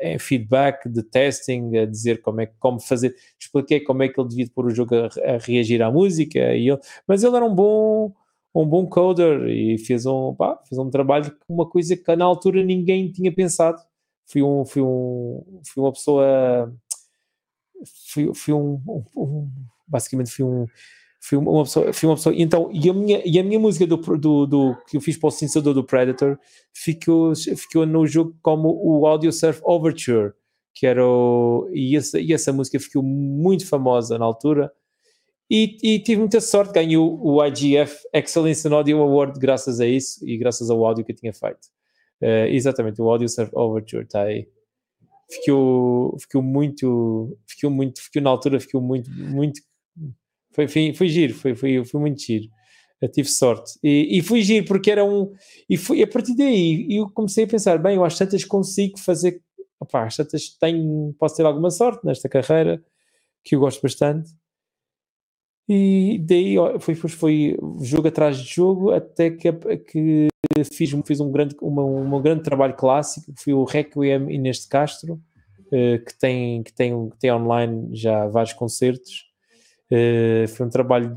em 0.00 0.18
feedback 0.18 0.88
de 0.88 1.04
testing, 1.04 1.76
a 1.76 1.86
dizer 1.86 2.20
como 2.20 2.40
é 2.40 2.46
como 2.58 2.80
fazer, 2.80 3.14
expliquei 3.38 3.78
como 3.78 4.02
é 4.02 4.08
que 4.08 4.20
ele 4.20 4.28
devia 4.28 4.50
pôr 4.52 4.66
o 4.66 4.74
jogo 4.74 4.96
a, 4.96 5.06
a, 5.34 5.38
reagir 5.38 5.80
à 5.80 5.92
música, 5.92 6.56
e 6.56 6.68
ele, 6.68 6.80
mas 7.06 7.22
ele 7.22 7.36
era 7.36 7.44
um 7.44 7.54
bom 7.54 8.12
um 8.54 8.66
bom 8.66 8.86
coder 8.86 9.48
e 9.48 9.78
fez 9.78 10.06
um, 10.06 10.34
pá, 10.34 10.60
fez 10.68 10.78
um 10.78 10.90
trabalho 10.90 11.34
com 11.40 11.54
uma 11.54 11.68
coisa 11.68 11.96
que 11.96 12.16
na 12.16 12.24
altura 12.24 12.62
ninguém 12.62 13.10
tinha 13.10 13.32
pensado. 13.32 13.80
Fui 14.26 14.42
um, 14.42 14.64
fui 14.64 14.82
um, 14.82 15.60
fui 15.64 15.82
uma 15.82 15.92
pessoa, 15.92 16.72
fui, 18.12 18.32
fui 18.34 18.54
um, 18.54 18.80
um, 18.86 19.04
um 19.16 19.50
basicamente 19.86 20.30
fui 20.30 20.44
um 20.44 20.66
fui 21.22 21.38
uma 21.38 21.62
pessoa, 21.62 21.92
fui 21.92 22.08
uma 22.08 22.16
pessoa 22.16 22.34
então, 22.36 22.68
e 22.72 22.90
a 22.90 22.92
minha, 22.92 23.22
e 23.24 23.38
a 23.38 23.44
minha 23.44 23.58
música 23.58 23.86
do, 23.86 23.96
do, 23.96 24.46
do 24.46 24.76
que 24.88 24.96
eu 24.96 25.00
fiz 25.00 25.16
para 25.16 25.28
o 25.28 25.30
sintetizador 25.30 25.72
do 25.72 25.84
Predator 25.84 26.36
ficou, 26.74 27.32
ficou 27.36 27.86
no 27.86 28.04
jogo 28.06 28.36
como 28.42 28.68
o 28.84 29.06
Audio 29.06 29.32
Surf 29.32 29.60
Overture, 29.64 30.32
que 30.74 30.84
era 30.84 31.06
o, 31.06 31.70
e, 31.72 31.96
essa, 31.96 32.18
e 32.18 32.32
essa 32.32 32.52
música 32.52 32.80
ficou 32.80 33.04
muito 33.04 33.66
famosa 33.68 34.18
na 34.18 34.24
altura, 34.24 34.72
e, 35.54 35.76
e 35.82 35.98
tive 35.98 36.20
muita 36.20 36.40
sorte, 36.40 36.72
ganhei 36.72 36.96
o, 36.96 37.20
o 37.22 37.44
IGF 37.44 38.08
Excellence 38.14 38.66
in 38.66 38.72
Audio 38.72 39.02
Award 39.02 39.38
graças 39.38 39.80
a 39.80 39.86
isso, 39.86 40.26
e 40.26 40.38
graças 40.38 40.70
ao 40.70 40.82
áudio 40.82 41.04
que 41.04 41.12
eu 41.12 41.16
tinha 41.16 41.32
feito. 41.34 41.66
Uh, 42.22 42.48
exatamente, 42.48 43.02
o 43.02 43.10
Audio 43.10 43.28
Surf 43.28 43.50
Overture 43.54 44.04
está 44.04 44.22
aí. 44.22 44.48
Ficou, 45.30 46.16
ficou 46.18 46.42
muito, 46.42 47.36
ficou 47.46 47.70
muito, 47.70 48.00
ficou 48.00 48.22
na 48.22 48.30
altura, 48.30 48.58
ficou 48.60 48.80
muito, 48.80 49.10
muito, 49.10 49.60
foi, 50.54 50.66
foi, 50.66 50.94
foi 50.94 51.08
giro, 51.08 51.34
foi, 51.34 51.54
foi, 51.54 51.84
foi 51.84 52.00
muito 52.00 52.22
giro. 52.22 52.48
Eu 52.98 53.10
tive 53.10 53.28
sorte. 53.28 53.78
E, 53.82 54.18
e 54.18 54.22
fui 54.22 54.40
giro 54.40 54.64
porque 54.64 54.90
era 54.90 55.04
um. 55.04 55.34
E 55.68 55.76
fui, 55.76 56.02
a 56.02 56.06
partir 56.06 56.34
daí 56.34 56.86
eu 56.88 57.10
comecei 57.10 57.44
a 57.44 57.48
pensar: 57.48 57.76
bem, 57.76 57.96
eu 57.96 58.04
às 58.04 58.16
tantas 58.16 58.42
consigo 58.42 58.98
fazer. 58.98 59.42
Opá, 59.78 60.06
às 60.06 60.16
tantas 60.16 60.48
tenho, 60.58 61.14
posso 61.18 61.36
ter 61.36 61.44
alguma 61.44 61.70
sorte 61.70 62.06
nesta 62.06 62.26
carreira, 62.28 62.82
que 63.44 63.54
eu 63.54 63.60
gosto 63.60 63.82
bastante. 63.82 64.30
E 65.68 66.18
daí 66.26 66.56
foi, 66.80 66.94
foi, 66.94 67.10
foi 67.10 67.58
jogo 67.80 68.08
atrás 68.08 68.36
de 68.38 68.52
jogo 68.52 68.90
até 68.90 69.30
que, 69.30 69.52
que 69.78 70.28
fiz, 70.72 70.90
fiz 71.06 71.20
um, 71.20 71.30
grande, 71.30 71.56
uma, 71.60 71.84
um 71.84 72.20
grande 72.20 72.42
trabalho 72.42 72.74
clássico, 72.74 73.32
que 73.32 73.42
foi 73.42 73.52
o 73.52 73.64
Requiem 73.64 74.30
Inês 74.30 74.60
de 74.60 74.68
Castro, 74.68 75.14
uh, 75.14 76.04
que, 76.04 76.18
tem, 76.18 76.62
que, 76.62 76.72
tem, 76.72 77.10
que 77.10 77.18
tem 77.18 77.32
online 77.32 77.90
já 77.94 78.26
vários 78.26 78.52
concertos. 78.52 79.30
Uh, 79.90 80.48
foi 80.48 80.66
um 80.66 80.70
trabalho. 80.70 81.16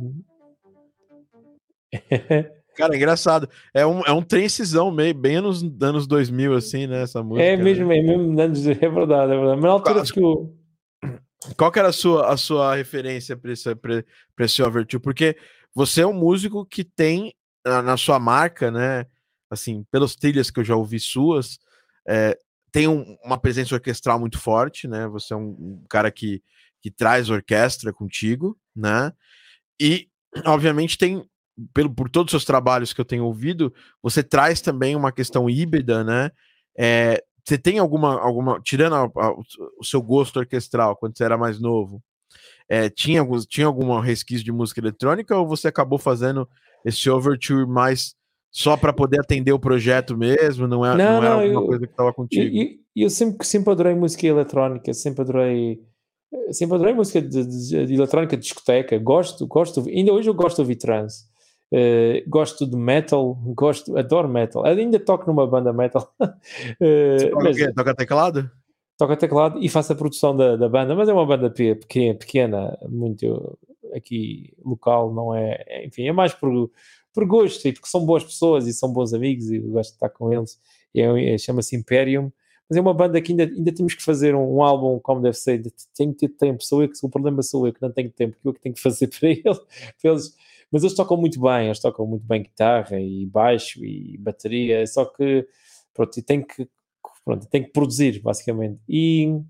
Cara, 2.75 2.93
é 2.93 2.97
engraçado. 2.97 3.49
É 3.73 3.85
um, 3.85 4.01
é 4.01 4.11
um 4.11 4.21
trencisão 4.21 4.91
meio, 4.91 5.13
bem 5.13 5.37
anos, 5.37 5.63
anos 5.81 6.05
2000, 6.05 6.53
assim, 6.53 6.87
né? 6.87 7.03
Essa 7.03 7.23
música. 7.23 7.45
É 7.45 7.55
mesmo, 7.55 7.87
né? 7.87 7.97
é 7.97 8.03
mesmo 8.03 8.39
anos, 8.39 8.67
é 8.67 8.73
verdade, 8.73 9.31
é 9.31 9.37
verdade. 9.37 9.55
Mas 9.55 9.63
na 9.63 9.69
altura 9.69 9.95
Quase... 9.95 10.13
que 10.13 10.21
eu 10.21 10.53
qual 11.57 11.71
que 11.71 11.79
era 11.79 11.89
a 11.89 11.93
sua, 11.93 12.31
a 12.31 12.38
sua 12.38 12.75
referência 12.75 13.38
para 13.38 13.51
esse, 13.51 13.69
esse 14.39 14.63
Overture? 14.63 15.01
Porque 15.01 15.38
você 15.73 16.01
é 16.01 16.07
um 16.07 16.13
músico 16.13 16.65
que 16.65 16.83
tem 16.83 17.36
na, 17.65 17.81
na, 17.81 17.97
sua 17.97 18.19
marca, 18.19 18.71
né? 18.71 19.05
Assim, 19.49 19.86
pelas 19.91 20.15
trilhas 20.15 20.49
que 20.49 20.59
eu 20.59 20.63
já 20.63 20.75
ouvi 20.75 20.99
suas, 20.99 21.59
é, 22.07 22.38
tem 22.71 22.88
um, 22.88 23.17
uma 23.23 23.38
presença 23.38 23.75
orquestral 23.75 24.19
muito 24.19 24.39
forte, 24.39 24.88
né? 24.88 25.07
Você 25.07 25.33
é 25.33 25.38
um, 25.38 25.49
um, 25.49 25.86
cara 25.89 26.11
que, 26.11 26.41
que 26.81 26.89
traz 26.89 27.29
orquestra 27.29 27.93
contigo, 27.93 28.57
né? 28.75 29.13
E, 29.79 30.09
obviamente, 30.45 30.97
tem, 30.97 31.27
pelo, 31.73 31.93
por 31.93 32.09
todos 32.09 32.33
os 32.33 32.41
seus 32.41 32.45
trabalhos 32.45 32.91
que 32.91 33.01
eu 33.01 33.05
tenho 33.05 33.25
ouvido, 33.25 33.73
você 34.01 34.23
traz 34.23 34.61
também 34.61 34.95
uma 34.95 35.11
questão 35.11 35.49
híbrida, 35.49 36.03
né? 36.03 36.31
É, 36.77 37.23
você 37.45 37.57
tem 37.57 37.77
alguma, 37.77 38.19
alguma 38.19 38.59
tirando 38.59 38.95
a, 38.95 39.03
a, 39.03 39.31
o 39.79 39.83
seu 39.83 40.01
gosto 40.01 40.39
orquestral 40.39 40.95
quando 40.95 41.17
você 41.17 41.23
era 41.23 41.37
mais 41.37 41.59
novo, 41.59 42.01
é, 42.67 42.89
tinha, 42.89 43.23
tinha 43.47 43.67
alguma 43.67 44.03
resquício 44.03 44.43
de 44.43 44.51
música 44.51 44.79
eletrônica 44.79 45.37
ou 45.37 45.47
você 45.47 45.67
acabou 45.67 45.99
fazendo 45.99 46.49
esse 46.83 47.09
overture 47.09 47.67
mais 47.67 48.15
só 48.51 48.75
para 48.75 48.93
poder 48.93 49.19
atender 49.19 49.51
o 49.51 49.59
projeto 49.59 50.17
mesmo? 50.17 50.67
Não, 50.67 50.83
é, 50.83 50.89
não, 50.89 50.97
não, 50.97 51.11
não 51.11 51.23
era 51.23 51.33
alguma 51.35 51.61
eu, 51.61 51.67
coisa 51.67 51.85
que 51.85 51.93
estava 51.93 52.13
contigo? 52.13 52.57
Eu, 52.57 52.69
eu, 52.95 53.09
sempre, 53.09 53.45
sempre 53.45 53.71
adorei 53.71 53.93
música 53.93 54.25
eletrónica, 54.25 54.93
sempre 54.93 55.21
adorei 55.21 55.79
sempre 56.51 56.75
adorei 56.75 56.93
música 56.93 57.21
de, 57.21 57.45
de, 57.45 57.85
de 57.85 57.93
eletrônica 57.93 58.35
de 58.35 58.43
discoteca, 58.43 58.97
gosto, 58.97 59.45
gosto, 59.47 59.87
ainda 59.87 60.11
hoje 60.11 60.29
eu 60.29 60.33
gosto 60.33 60.57
de 60.57 60.61
ouvir 60.61 60.75
trance. 60.75 61.25
Uh, 61.74 62.28
gosto 62.30 62.66
de 62.66 62.78
metal, 62.78 63.34
gosto, 63.55 63.97
adoro 63.97 64.30
metal. 64.30 64.66
Ainda 64.66 64.99
toco 64.99 65.28
numa 65.28 65.47
banda 65.47 65.74
metal. 65.74 66.13
uh, 66.22 66.28
toca, 67.32 67.43
mas, 67.43 67.74
toca 67.74 67.95
teclado? 67.95 68.51
Toca 68.97 69.18
teclado 69.18 69.59
e 69.61 69.68
faço 69.68 69.91
a 69.93 69.95
produção 69.95 70.36
da, 70.36 70.55
da 70.55 70.70
banda, 70.70 70.95
mas 70.95 71.09
é 71.09 71.13
uma 71.13 71.26
banda 71.26 71.49
pequena, 71.49 72.16
pequena, 72.16 72.78
muito 72.88 73.57
aqui 73.93 74.53
local, 74.63 75.13
não 75.13 75.36
é? 75.36 75.86
Enfim, 75.86 76.07
é 76.07 76.11
mais 76.11 76.34
por, 76.34 76.72
por 77.13 77.26
gosto 77.26 77.68
e 77.68 77.74
porque 77.74 77.88
são 77.88 78.05
boas 78.05 78.24
pessoas 78.24 78.68
e 78.68 78.74
são 78.74 78.91
bons 78.91 79.13
amigos 79.13 79.49
e 79.51 79.59
gosto 79.59 79.91
de 79.91 79.95
estar 79.95 80.09
com 80.09 80.32
eles. 80.32 80.59
É, 80.95 81.34
é, 81.34 81.38
Chama-se 81.38 81.76
Imperium, 81.76 82.32
mas 82.70 82.78
é 82.78 82.82
uma 82.82 82.93
banda 82.93 83.22
que 83.22 83.32
ainda, 83.32 83.43
ainda 83.43 83.74
temos 83.74 83.93
que 83.93 84.03
fazer 84.03 84.36
um, 84.36 84.57
um 84.57 84.63
álbum 84.63 84.99
como 84.99 85.22
deve 85.22 85.36
ser. 85.38 85.61
Tenho 85.95 86.13
que 86.13 86.28
ter 86.28 86.30
tempo, 86.30 86.63
sou 86.63 86.82
eu 86.84 86.89
que 86.89 86.97
o 87.03 87.09
problema 87.09 87.41
sou 87.43 87.68
eu 87.68 87.74
que 87.74 87.82
não 87.82 87.91
tenho 87.91 88.09
tempo, 88.11 88.38
que 88.41 88.47
eu 88.47 88.53
que 88.53 88.61
tenho 88.61 88.76
que 88.76 88.82
fazer 88.82 89.07
para, 89.20 89.30
ele, 89.30 89.43
para 89.43 90.11
eles 90.11 90.36
mas 90.72 90.84
eles 90.84 90.95
tocam 90.95 91.18
muito 91.18 91.39
bem, 91.39 91.66
eles 91.66 91.80
tocam 91.80 92.05
muito 92.05 92.26
bem 92.26 92.43
guitarra 92.43 92.99
e 92.99 93.26
baixo 93.26 93.84
e 93.84 94.18
bateria, 94.18 94.86
só 94.88 95.05
que 95.05 95.47
pronto, 95.93 96.22
tem 96.24 96.41
que 96.41 96.68
pronto, 97.24 97.47
tem 97.47 97.63
que 97.63 97.72
produzir 97.72 98.22
basicamente 98.22 98.80
e 98.88 99.41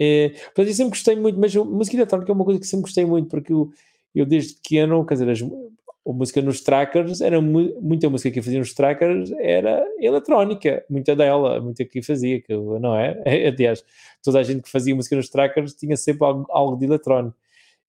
é, 0.00 0.30
portanto, 0.30 0.68
eu 0.68 0.74
sempre 0.74 0.90
gostei 0.90 1.16
muito, 1.16 1.38
mas 1.40 1.54
a 1.56 1.64
música 1.64 1.96
eletrónica 1.96 2.30
é 2.30 2.34
uma 2.34 2.44
coisa 2.44 2.60
que 2.60 2.66
sempre 2.66 2.82
gostei 2.82 3.04
muito, 3.04 3.28
porque 3.28 3.52
eu, 3.52 3.70
eu 4.14 4.24
desde 4.24 4.54
pequeno, 4.54 5.04
quer 5.04 5.14
dizer, 5.14 5.28
as, 5.30 5.42
a 5.42 6.12
música 6.12 6.40
nos 6.40 6.60
trackers, 6.60 7.20
era 7.20 7.40
mu 7.40 7.80
muita 7.82 8.08
música 8.08 8.30
que 8.30 8.38
eu 8.38 8.42
fazia 8.42 8.58
nos 8.60 8.72
trackers 8.72 9.30
era 9.38 9.84
eletrónica, 9.98 10.84
muita 10.88 11.16
dela, 11.16 11.60
muita 11.60 11.84
que 11.84 11.98
eu 11.98 12.02
fazia, 12.02 12.40
que 12.40 12.52
eu, 12.52 12.78
não 12.80 12.96
é? 12.96 13.20
Aliás, 13.48 13.84
toda 14.22 14.38
a 14.38 14.42
gente 14.42 14.62
que 14.62 14.70
fazia 14.70 14.94
música 14.94 15.16
nos 15.16 15.28
trackers 15.28 15.74
tinha 15.74 15.96
sempre 15.96 16.24
algo, 16.24 16.46
algo 16.50 16.76
de 16.76 16.86
eletrónico. 16.86 17.36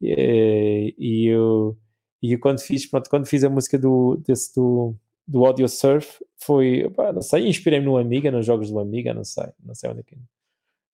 E, 0.01 0.95
e 0.97 1.27
eu 1.27 1.77
e 2.21 2.37
quando 2.37 2.59
fiz, 2.59 2.85
pronto, 2.85 3.09
quando 3.09 3.25
fiz 3.25 3.43
a 3.43 3.49
música 3.49 3.77
do, 3.77 4.17
desse, 4.25 4.53
do, 4.55 4.95
do 5.27 5.45
Audio 5.45 5.67
Surf, 5.67 6.23
foi, 6.37 6.89
pá, 6.95 7.13
não 7.13 7.21
sei, 7.21 7.47
inspirei-me 7.47 7.85
no 7.85 7.97
Amiga, 7.97 8.31
nos 8.31 8.45
jogos 8.45 8.69
do 8.69 8.79
Amiga, 8.79 9.13
não 9.13 9.23
sei, 9.23 9.47
não 9.63 9.73
sei 9.73 9.89
onde 9.89 9.99
é 10.01 10.03
que. 10.03 10.17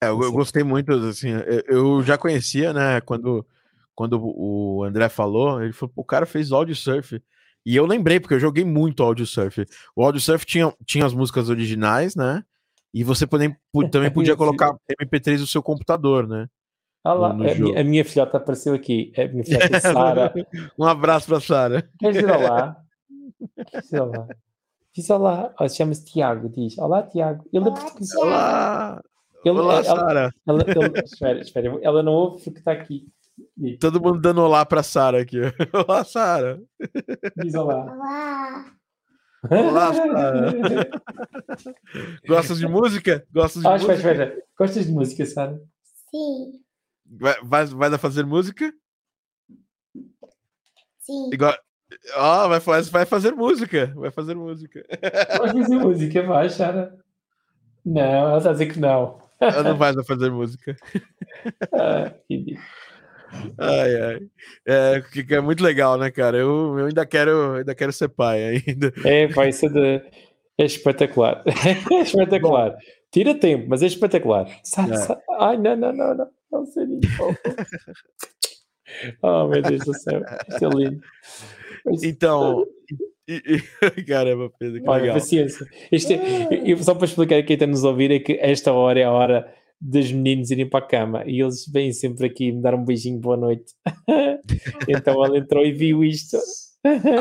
É, 0.03 0.07
eu, 0.07 0.21
eu 0.21 0.31
gostei 0.31 0.63
muito, 0.63 0.91
assim, 0.91 1.29
eu 1.67 2.03
já 2.03 2.17
conhecia, 2.17 2.73
né, 2.73 3.01
quando, 3.01 3.45
quando 3.95 4.19
o 4.21 4.83
André 4.83 5.09
falou, 5.09 5.63
ele 5.63 5.73
falou, 5.73 5.93
o 5.95 6.03
cara 6.03 6.25
fez 6.25 6.51
Audio 6.51 6.75
Surf. 6.75 7.21
E 7.65 7.75
eu 7.75 7.85
lembrei, 7.87 8.19
porque 8.19 8.35
eu 8.35 8.39
joguei 8.39 8.63
muito 8.63 9.01
Audio 9.01 9.25
Surf. 9.25 9.65
O 9.95 10.03
Audio 10.03 10.21
Surf 10.21 10.45
tinha, 10.45 10.71
tinha 10.85 11.05
as 11.05 11.13
músicas 11.13 11.49
originais, 11.49 12.15
né? 12.15 12.43
E 12.93 13.03
você 13.03 13.25
também, 13.25 13.55
também 13.91 14.11
podia 14.11 14.35
colocar 14.35 14.75
MP3 15.01 15.39
no 15.39 15.47
seu 15.47 15.63
computador, 15.63 16.27
né? 16.27 16.47
Olá, 17.05 17.29
a, 17.29 17.33
minha, 17.33 17.79
a 17.79 17.83
minha 17.83 18.03
filhota 18.03 18.37
apareceu 18.37 18.73
aqui. 18.73 19.13
A 19.15 19.27
minha 19.27 19.43
filhota 19.43 19.79
Sara. 19.79 20.33
um 20.77 20.85
abraço 20.85 21.27
para 21.27 21.39
Sara. 21.39 21.89
Queres 21.99 22.17
dizer 22.17 22.31
olá? 22.31 22.77
Queres 23.69 23.83
dizer 23.83 24.01
olá? 24.01 24.27
Diz 24.91 25.09
olá. 25.11 25.53
Oh, 25.59 25.69
Chama-se 25.69 26.03
Tiago. 26.03 26.49
Diz 26.49 26.77
olá, 26.79 27.03
Tiago. 27.03 27.45
Ele 27.53 27.67
é 27.67 27.71
português. 27.71 28.15
Olá. 28.15 29.01
Ele, 29.43 29.59
olá, 29.59 29.83
Sara. 29.83 30.33
espera, 31.03 31.41
espera. 31.41 31.79
Ela 31.83 32.01
não 32.01 32.13
ouve 32.13 32.43
porque 32.43 32.57
está 32.57 32.71
aqui. 32.71 33.05
Diz. 33.55 33.77
Todo 33.77 34.01
mundo 34.01 34.19
dando 34.19 34.41
olá 34.41 34.65
para 34.65 34.81
Sara 34.81 35.21
aqui. 35.21 35.37
Olá, 35.87 36.03
Sara. 36.03 36.59
Diz 37.37 37.53
olá. 37.53 37.83
Olá. 37.83 38.65
Olá, 39.51 39.93
Sara. 39.93 40.53
Gostas 42.27 42.57
de 42.57 42.67
música? 42.67 43.27
Gostas 43.31 43.61
de 43.61 43.67
ah, 43.67 43.73
música? 43.73 43.93
Espera, 43.93 44.25
espera. 44.25 44.43
Gostas 44.57 44.85
de 44.87 44.91
música, 44.91 45.25
Sara? 45.25 45.61
Sim. 46.09 46.64
Vai, 47.05 47.35
vai, 47.43 47.65
vai 47.65 47.97
fazer 47.97 48.25
música? 48.25 48.73
Sim. 50.99 51.29
Igual. 51.31 51.55
Ó, 52.15 52.45
oh, 52.45 52.49
vai, 52.49 52.81
vai 52.81 53.05
fazer 53.05 53.31
música. 53.31 53.91
Vai 53.95 54.11
fazer 54.11 54.35
música. 54.35 54.85
Vai 55.37 55.49
fazer 55.49 55.75
música, 55.75 56.23
vai, 56.23 56.49
Sara. 56.49 56.97
Não, 57.85 58.01
ela 58.01 58.37
está 58.37 58.49
a 58.49 58.53
dizer 58.53 58.73
que 58.73 58.79
não. 58.79 59.19
Ela 59.39 59.63
não 59.63 59.77
vai 59.77 59.93
fazer 60.03 60.31
música. 60.31 60.75
Ah, 63.57 63.67
ai, 63.81 64.01
ai. 64.01 64.19
É, 64.65 65.01
que 65.01 65.33
é 65.33 65.41
muito 65.41 65.61
legal, 65.61 65.97
né, 65.97 66.09
cara? 66.09 66.37
Eu, 66.37 66.79
eu 66.79 66.85
ainda 66.85 67.05
quero, 67.05 67.55
ainda 67.55 67.75
quero 67.75 67.91
ser 67.91 68.07
pai 68.07 68.63
ainda. 68.65 68.93
É, 69.03 69.27
vai 69.27 69.51
ser 69.51 69.69
de... 69.69 70.01
é 70.57 70.65
espetacular. 70.65 71.43
É 71.91 72.01
espetacular. 72.01 72.71
Bom. 72.71 72.77
Tira 73.11 73.35
tempo, 73.35 73.65
mas 73.67 73.83
é 73.83 73.87
espetacular. 73.87 74.47
Sai, 74.63 74.91
é. 74.91 74.95
Sai. 74.95 75.17
Ai, 75.37 75.57
não, 75.57 75.75
não, 75.75 75.91
não, 75.91 76.15
não. 76.15 76.29
Seria 76.65 76.99
Oh, 79.21 79.47
meu 79.47 79.61
Deus 79.61 79.83
do 79.83 79.93
céu. 79.93 80.21
Isto 80.47 80.65
é 80.65 80.69
lindo. 80.69 81.01
Então, 82.03 82.65
e, 83.27 83.57
e, 83.97 84.01
caramba, 84.05 84.51
Pedro, 84.57 84.81
que 84.81 84.89
Olha, 84.89 85.01
legal. 85.01 85.15
paciência. 85.15 85.65
Isto 85.91 86.13
é, 86.13 86.75
só 86.77 86.93
para 86.93 87.05
explicar 87.05 87.37
a 87.37 87.43
quem 87.43 87.55
está 87.55 87.65
nos 87.65 87.83
ouvir, 87.83 88.11
é 88.11 88.19
que 88.19 88.33
esta 88.33 88.71
hora 88.71 88.99
é 88.99 89.03
a 89.03 89.11
hora 89.11 89.51
dos 89.81 90.11
meninos 90.11 90.51
irem 90.51 90.69
para 90.69 90.85
a 90.85 90.87
cama 90.87 91.23
e 91.25 91.41
eles 91.41 91.65
vêm 91.67 91.91
sempre 91.91 92.27
aqui 92.27 92.51
me 92.51 92.61
dar 92.61 92.75
um 92.75 92.85
beijinho, 92.85 93.19
boa 93.19 93.37
noite. 93.37 93.73
então 94.87 95.25
ela 95.25 95.37
entrou 95.37 95.65
e 95.65 95.71
viu 95.71 96.03
isto. 96.03 96.37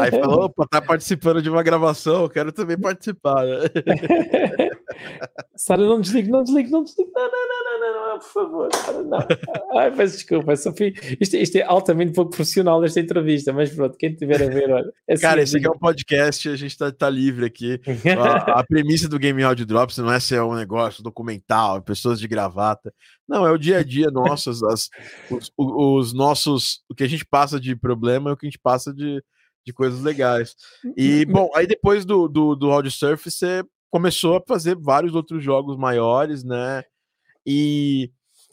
Aí 0.01 0.11
falou, 0.11 0.45
opa, 0.45 0.67
tá 0.69 0.83
participando 0.83 1.41
de 1.41 1.49
uma 1.49 1.63
gravação, 1.63 2.23
eu 2.23 2.31
quero 2.31 2.53
também 2.53 2.79
participar. 2.79 3.47
Né? 3.47 3.59
Sara, 5.57 5.83
não 5.83 6.01
desligue, 6.01 6.31
não 6.31 6.43
desligue, 6.43 6.71
não 6.71 6.83
desligue. 6.85 7.11
Não, 7.15 7.23
não, 7.23 7.49
não, 7.49 7.81
não, 7.81 7.93
não, 7.93 8.09
não 8.11 8.19
por 8.19 8.29
favor. 8.29 8.69
Sara, 8.75 9.03
não. 9.03 9.19
Ai, 9.79 9.91
peço 9.91 10.17
desculpa, 10.17 10.55
Sofia. 10.57 10.93
Isto, 11.21 11.37
isto, 11.37 11.57
é 11.57 11.63
altamente 11.63 12.13
pouco 12.13 12.31
profissional 12.33 12.85
esta 12.85 13.01
entrevista, 13.01 13.53
mas 13.53 13.75
pronto, 13.75 13.97
quem 13.97 14.15
tiver 14.15 14.43
a 14.43 14.49
ver, 14.49 14.71
olha. 14.71 14.93
É 15.09 15.17
Cara, 15.17 15.43
esse 15.43 15.57
aqui 15.57 15.67
é 15.67 15.71
um 15.71 15.79
podcast, 15.79 16.49
a 16.49 16.57
gente 16.57 16.77
tá, 16.77 16.93
tá 16.93 17.09
livre 17.09 17.47
aqui. 17.47 17.81
a, 18.19 18.61
a, 18.61 18.65
premissa 18.65 19.09
do 19.09 19.19
Game 19.19 19.43
Audio 19.43 19.65
Drops 19.65 19.97
não 19.99 20.13
é 20.13 20.21
ser 20.21 20.43
um 20.43 20.55
negócio 20.55 21.03
documental, 21.03 21.81
pessoas 21.83 22.21
de 22.21 22.29
gravata. 22.29 22.93
Não, 23.27 23.47
é 23.47 23.51
o 23.51 23.59
dia 23.59 23.79
a 23.79 23.83
dia 23.83 24.11
nosso, 24.11 24.51
as, 24.51 24.61
os, 24.61 24.91
os, 25.31 25.51
os 25.57 26.13
nossos. 26.13 26.83
O 26.89 26.95
que 26.95 27.05
a 27.05 27.09
gente 27.09 27.25
passa 27.25 27.59
de 27.59 27.75
problema 27.75 28.31
é 28.31 28.33
o 28.35 28.37
que 28.37 28.47
a 28.47 28.51
gente 28.51 28.61
passa 28.61 28.93
de 28.93 29.23
de 29.65 29.73
coisas 29.73 30.01
legais. 30.01 30.55
E, 30.97 31.25
uhum. 31.25 31.33
bom, 31.33 31.51
aí 31.55 31.67
depois 31.67 32.05
do, 32.05 32.29
do, 32.29 32.55
do 32.55 32.71
Audio 32.71 32.91
Surf, 32.91 33.31
você 33.31 33.65
começou 33.91 34.37
a 34.37 34.43
fazer 34.47 34.77
vários 34.77 35.15
outros 35.15 35.43
jogos 35.43 35.77
maiores, 35.77 36.43
né? 36.43 36.83
E 37.47 38.11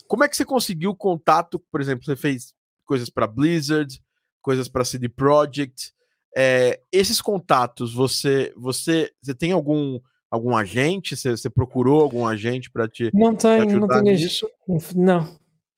como 0.07 0.24
é 0.24 0.30
que 0.30 0.36
você 0.36 0.45
conseguiu 0.45 0.95
contato? 0.95 1.59
Por 1.72 1.82
exemplo, 1.82 2.05
você 2.05 2.16
fez 2.16 2.53
coisas 2.86 3.09
para 3.09 3.28
Blizzard, 3.28 4.01
coisas 4.41 4.68
para 4.68 4.86
CD 4.86 5.09
Projekt. 5.09 5.93
É, 6.36 6.80
esses 6.91 7.22
contatos, 7.22 7.93
você, 7.93 8.53
você, 8.55 9.12
você 9.22 9.34
tem 9.34 9.51
algum 9.51 9.99
algum 10.30 10.55
agente? 10.55 11.16
Você, 11.16 11.32
você 11.32 11.49
procurou 11.49 12.01
algum 12.01 12.26
agente 12.26 12.72
para 12.72 12.88
te 12.88 13.12
Não 13.14 13.36
tenho, 13.36 13.80
não 13.80 13.88
tenho 13.88 14.01
nisso? 14.03 14.49
Não, 14.95 15.28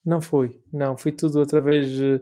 não 0.06 0.22
foi. 0.22 0.62
Não, 0.72 0.96
foi 0.96 1.12
tudo 1.12 1.42
através 1.42 1.90
de 1.90 2.22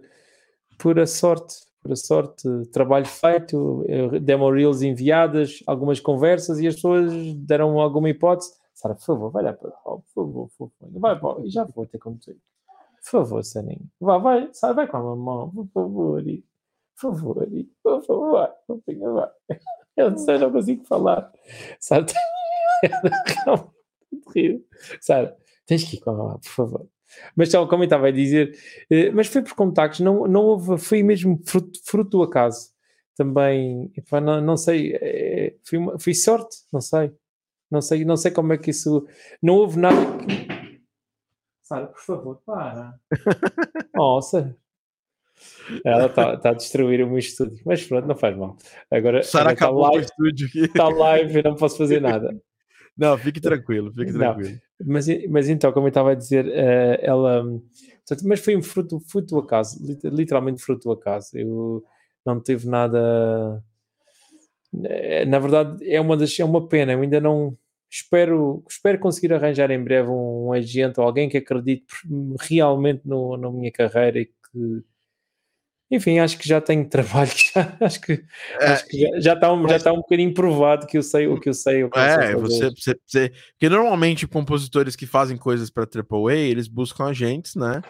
pura 0.77 1.05
sorte. 1.05 1.55
Pura 1.81 1.95
sorte, 1.95 2.47
trabalho 2.71 3.07
feito, 3.07 3.83
demo 4.21 4.51
reels 4.51 4.83
enviadas, 4.83 5.63
algumas 5.65 5.99
conversas 5.99 6.59
e 6.59 6.67
as 6.67 6.75
pessoas 6.75 7.11
deram 7.35 7.79
alguma 7.79 8.09
hipótese. 8.09 8.53
Sara, 8.73 8.93
por 8.93 9.03
favor, 9.03 9.31
vai 9.31 9.43
lá 9.43 9.53
para 9.53 9.71
por 9.71 10.03
favor, 10.13 10.49
por 10.57 10.71
favor. 10.79 10.99
Vai, 10.99 11.19
vai, 11.19 11.47
já 11.49 11.63
vou 11.63 11.87
ter 11.87 11.97
contigo. 11.97 12.39
Por 13.03 13.09
favor, 13.11 13.43
Saninho. 13.43 13.89
Vai, 13.99 14.19
vai, 14.19 14.49
Sara, 14.53 14.73
vai 14.75 14.87
com 14.87 14.97
a 14.97 15.03
mamão, 15.03 15.49
por 15.49 15.67
favor. 15.73 16.27
E, 16.27 16.45
por 16.99 17.15
favor, 17.15 17.47
e, 17.51 17.63
por 17.83 18.03
favor, 18.03 18.31
vai, 18.31 18.51
por 18.67 18.81
favor, 18.83 19.13
vai. 19.13 19.29
Eu 19.97 20.11
não 20.11 20.17
sei, 20.17 20.37
não 20.37 20.51
consigo 20.51 20.85
falar. 20.85 21.31
Sara. 21.79 22.05
Sara, 25.01 25.35
tens 25.65 25.83
que 25.83 25.95
ir 25.97 25.99
com 25.99 26.11
a 26.11 26.13
mamão, 26.13 26.39
por 26.39 26.49
favor. 26.49 26.87
Mas 27.35 27.49
então, 27.49 27.67
como 27.67 27.83
eu 27.83 27.85
estava 27.85 28.07
a 28.07 28.11
dizer, 28.11 28.57
eh, 28.89 29.11
mas 29.11 29.27
foi 29.27 29.41
por 29.41 29.53
contactos, 29.53 29.99
não, 30.01 30.27
não 30.27 30.43
houve, 30.43 30.77
foi 30.77 31.03
mesmo 31.03 31.39
fruto, 31.45 31.79
fruto 31.83 32.17
do 32.17 32.23
acaso. 32.23 32.71
Também, 33.15 33.91
não, 34.11 34.41
não 34.41 34.57
sei, 34.57 34.93
eh, 34.95 35.55
foi, 35.63 35.79
foi 35.99 36.13
sorte, 36.13 36.57
não 36.71 36.81
sei. 36.81 37.11
Não 37.71 37.81
sei, 37.81 38.03
não 38.03 38.17
sei 38.17 38.31
como 38.31 38.51
é 38.51 38.57
que 38.57 38.71
isso. 38.71 39.07
Não 39.41 39.55
houve 39.55 39.79
nada 39.79 39.95
que. 40.17 40.81
Sara, 41.63 41.87
por 41.87 42.01
favor, 42.01 42.41
para. 42.45 42.99
Nossa. 43.95 44.57
Ela 45.85 46.07
está 46.07 46.37
tá 46.37 46.49
a 46.49 46.53
destruir 46.53 47.01
o 47.01 47.07
meu 47.07 47.17
estúdio. 47.17 47.63
Mas 47.65 47.85
pronto, 47.87 48.05
não 48.05 48.15
faz 48.15 48.35
mal. 48.35 48.57
Agora. 48.91 49.23
Sara 49.23 49.55
tá 49.55 49.69
live, 49.69 49.99
o 49.99 50.01
estúdio 50.01 50.47
aqui. 50.47 50.59
Está 50.65 50.89
live 50.89 51.39
e 51.39 51.43
não 51.43 51.55
posso 51.55 51.77
fazer 51.77 52.01
nada. 52.01 52.37
Não, 52.97 53.17
fique 53.17 53.39
tranquilo, 53.39 53.89
fique 53.93 54.11
tranquilo. 54.11 54.59
Mas, 54.85 55.07
mas 55.29 55.49
então, 55.49 55.71
como 55.71 55.87
eu 55.87 55.89
estava 55.89 56.11
a 56.11 56.15
dizer, 56.15 56.45
uh, 56.45 56.97
ela. 57.01 57.43
Portanto, 58.05 58.27
mas 58.27 58.39
foi 58.39 58.55
um 58.55 58.63
fruto, 58.63 58.99
fruto 59.07 59.35
do 59.35 59.39
acaso, 59.39 59.79
literalmente 60.03 60.61
fruto 60.61 60.83
do 60.89 60.91
acaso. 60.91 61.37
Eu 61.37 61.83
não 62.25 62.39
teve 62.39 62.67
nada. 62.67 63.63
Eh, 64.83 65.25
na 65.25 65.39
verdade, 65.39 65.89
é 65.89 65.99
uma, 65.99 66.17
das, 66.17 66.37
é 66.39 66.45
uma 66.45 66.67
pena. 66.67 66.93
Eu 66.93 67.01
ainda 67.01 67.19
não. 67.19 67.57
Espero, 67.89 68.63
espero 68.69 68.99
conseguir 68.99 69.33
arranjar 69.33 69.69
em 69.69 69.83
breve 69.83 70.09
um, 70.09 70.47
um 70.47 70.53
agente 70.53 70.99
ou 70.99 71.05
alguém 71.05 71.27
que 71.27 71.37
acredite 71.37 71.85
realmente 72.39 73.01
no, 73.05 73.35
na 73.35 73.51
minha 73.51 73.71
carreira 73.71 74.19
e 74.19 74.25
que 74.27 74.83
enfim, 75.91 76.19
acho 76.19 76.37
que 76.37 76.47
já 76.47 76.61
tenho 76.61 76.87
trabalho, 76.87 77.29
já, 77.53 77.77
acho 77.81 77.99
que, 77.99 78.23
é, 78.61 78.65
acho 78.67 78.87
que 78.87 78.97
já, 78.97 79.19
já, 79.19 79.33
está 79.33 79.51
um, 79.51 79.67
já 79.67 79.75
está 79.75 79.91
um 79.91 79.97
bocadinho 79.97 80.33
provado 80.33 80.87
que 80.87 80.97
eu 80.97 81.03
sei 81.03 81.27
o 81.27 81.37
que 81.37 81.49
eu 81.49 81.53
sei. 81.53 81.83
O 81.83 81.89
que 81.89 81.99
é, 81.99 82.33
você, 82.33 82.69
você, 82.69 82.95
você, 83.05 83.33
Porque 83.51 83.67
normalmente 83.67 84.25
compositores 84.25 84.95
que 84.95 85.05
fazem 85.05 85.35
coisas 85.35 85.69
para 85.69 85.83
AAA, 85.83 86.35
eles 86.35 86.69
buscam 86.69 87.07
agentes, 87.07 87.55
né? 87.55 87.81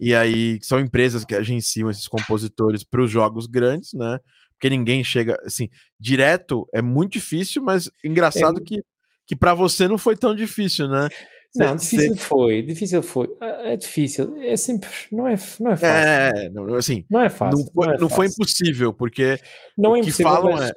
E 0.00 0.12
aí 0.12 0.58
são 0.62 0.80
empresas 0.80 1.24
que 1.24 1.34
agenciam 1.34 1.88
esses 1.88 2.08
compositores 2.08 2.82
para 2.82 3.02
os 3.02 3.10
jogos 3.10 3.46
grandes, 3.46 3.92
né? 3.92 4.18
Porque 4.54 4.68
ninguém 4.68 5.04
chega, 5.04 5.40
assim, 5.44 5.68
direto 5.98 6.68
é 6.74 6.82
muito 6.82 7.12
difícil, 7.12 7.62
mas 7.62 7.88
engraçado 8.04 8.60
é. 8.60 8.64
que, 8.64 8.82
que 9.24 9.36
para 9.36 9.54
você 9.54 9.86
não 9.86 9.96
foi 9.96 10.16
tão 10.16 10.34
difícil, 10.34 10.88
né? 10.88 11.08
Não, 11.54 11.74
difícil 11.74 12.16
foi, 12.16 12.62
difícil 12.62 13.02
foi. 13.02 13.28
É 13.40 13.76
difícil, 13.76 14.36
é 14.36 14.56
sempre, 14.56 14.88
não 15.10 15.26
é, 15.26 15.34
não 15.58 15.72
é 15.72 15.76
fácil. 15.76 15.86
É, 15.86 16.48
não, 16.50 16.74
assim, 16.74 17.04
não 17.10 17.20
é 17.20 17.28
fácil. 17.28 17.58
Não 17.58 17.72
foi, 17.72 17.86
não, 17.86 17.94
é 17.94 17.98
não 17.98 18.08
foi 18.08 18.26
impossível, 18.26 18.94
porque 18.94 19.38
não 19.76 19.96
é 19.96 20.00
o 20.00 20.04
que 20.04 20.12
falam 20.12 20.52
mas... 20.52 20.70
é, 20.70 20.72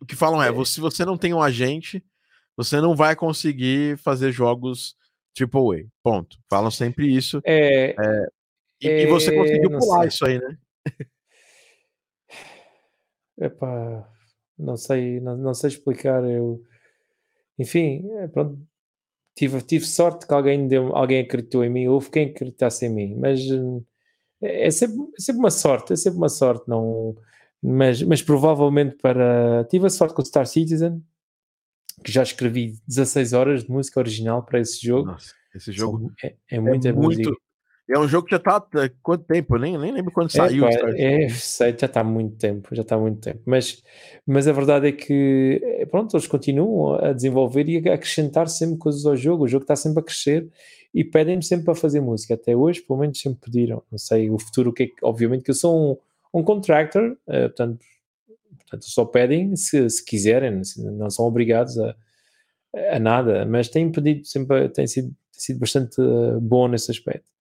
o 0.00 0.04
que 0.04 0.16
falam 0.16 0.42
é, 0.42 0.48
é, 0.48 0.64
se 0.64 0.80
você 0.80 1.04
não 1.04 1.16
tem 1.16 1.32
um 1.32 1.40
agente, 1.40 2.04
você 2.56 2.80
não 2.80 2.96
vai 2.96 3.14
conseguir 3.14 3.96
fazer 3.98 4.32
jogos 4.32 4.96
AAA, 5.38 5.86
ponto. 6.02 6.36
Falam 6.50 6.70
sempre 6.72 7.06
isso. 7.06 7.40
É, 7.44 7.90
é 7.90 8.26
e, 8.80 8.88
e, 8.88 9.06
você 9.06 9.34
conseguiu 9.34 9.78
pular 9.78 10.00
sei. 10.00 10.08
isso 10.08 10.26
aí, 10.26 10.38
né? 10.38 10.58
Epá, 13.38 14.08
não 14.58 14.76
sei, 14.76 15.20
não, 15.20 15.36
não 15.36 15.54
sei 15.54 15.68
explicar. 15.68 16.24
Eu, 16.24 16.62
enfim, 17.58 18.02
pronto, 18.32 18.58
tive, 19.36 19.62
tive 19.62 19.84
sorte 19.84 20.26
que 20.26 20.34
alguém, 20.34 20.66
deu, 20.66 20.96
alguém 20.96 21.20
acreditou 21.20 21.62
em 21.62 21.70
mim, 21.70 21.86
houve 21.86 22.10
quem 22.10 22.30
acreditasse 22.30 22.86
em 22.86 22.88
mim, 22.88 23.14
mas 23.16 23.40
é, 24.42 24.66
é 24.66 24.70
sempre, 24.70 24.96
é 25.16 25.20
sempre 25.20 25.38
uma 25.40 25.50
sorte, 25.50 25.92
é 25.92 25.96
sempre 25.96 26.18
uma 26.18 26.28
sorte, 26.28 26.66
não, 26.66 27.14
mas, 27.62 28.02
mas 28.02 28.22
provavelmente 28.22 28.96
para. 28.96 29.64
Tive 29.70 29.86
a 29.86 29.90
sorte 29.90 30.14
com 30.14 30.22
o 30.22 30.24
Star 30.24 30.46
Citizen, 30.46 31.02
que 32.02 32.10
já 32.10 32.22
escrevi 32.22 32.78
16 32.88 33.32
horas 33.34 33.64
de 33.64 33.70
música 33.70 34.00
original 34.00 34.42
para 34.42 34.60
esse 34.60 34.84
jogo. 34.84 35.10
Nossa, 35.10 35.34
esse 35.54 35.72
jogo 35.72 36.12
é, 36.22 36.34
é, 36.50 36.60
muita 36.60 36.88
é 36.88 36.92
muito, 36.92 37.18
música. 37.18 37.45
É 37.88 37.96
um 37.98 38.08
jogo 38.08 38.26
que 38.26 38.32
já 38.32 38.38
está 38.38 38.56
há 38.56 38.90
quanto 39.00 39.24
tempo? 39.24 39.54
Eu 39.54 39.60
nem, 39.60 39.78
nem 39.78 39.92
lembro 39.92 40.12
quando 40.12 40.26
é, 40.26 40.30
saiu. 40.32 40.64
Pá, 40.64 40.70
é, 40.96 41.28
sei, 41.28 41.74
já 41.78 41.86
está 41.86 42.00
há 42.00 42.04
muito 42.04 42.36
tempo, 42.36 42.74
já 42.74 42.82
está 42.82 42.96
há 42.96 42.98
muito 42.98 43.20
tempo. 43.20 43.40
Mas, 43.46 43.82
mas 44.26 44.48
a 44.48 44.52
verdade 44.52 44.88
é 44.88 44.92
que, 44.92 45.60
eh, 45.62 45.86
pronto, 45.86 46.16
eles 46.16 46.26
continuam 46.26 46.94
a 46.94 47.12
desenvolver 47.12 47.68
e 47.68 47.88
a 47.88 47.94
acrescentar 47.94 48.48
sempre 48.48 48.76
coisas 48.78 49.06
ao 49.06 49.16
jogo. 49.16 49.44
O 49.44 49.48
jogo 49.48 49.62
está 49.62 49.76
sempre 49.76 50.00
a 50.00 50.02
crescer 50.02 50.48
e 50.92 51.04
pedem-me 51.04 51.44
sempre 51.44 51.66
para 51.66 51.76
fazer 51.76 52.00
música. 52.00 52.34
Até 52.34 52.56
hoje, 52.56 52.80
pelo 52.80 52.98
menos, 52.98 53.20
sempre 53.20 53.38
pediram. 53.40 53.82
Não 53.90 53.98
sei 53.98 54.30
o 54.30 54.38
futuro, 54.38 54.70
o 54.70 54.72
que 54.72 54.82
é 54.82 54.86
que, 54.86 54.94
obviamente, 55.02 55.44
que 55.44 55.50
eu 55.52 55.54
sou 55.54 56.00
um, 56.32 56.40
um 56.40 56.42
contractor, 56.42 57.12
uh, 57.28 57.48
portanto, 57.48 57.78
portanto, 58.58 58.84
só 58.84 59.04
pedem 59.04 59.54
se, 59.54 59.88
se 59.88 60.04
quiserem, 60.04 60.60
não 60.76 61.08
são 61.08 61.24
obrigados 61.24 61.78
a, 61.78 61.94
a 62.90 62.98
nada, 62.98 63.46
mas 63.46 63.68
têm 63.68 63.90
pedido 63.92 64.26
sempre, 64.26 64.68
tem 64.70 64.86
sido, 64.86 65.08
tem 65.08 65.40
sido 65.40 65.60
bastante 65.60 66.00
eh, 66.00 66.40
bom 66.40 66.66
nesse 66.68 66.90
aspecto. 66.90 67.35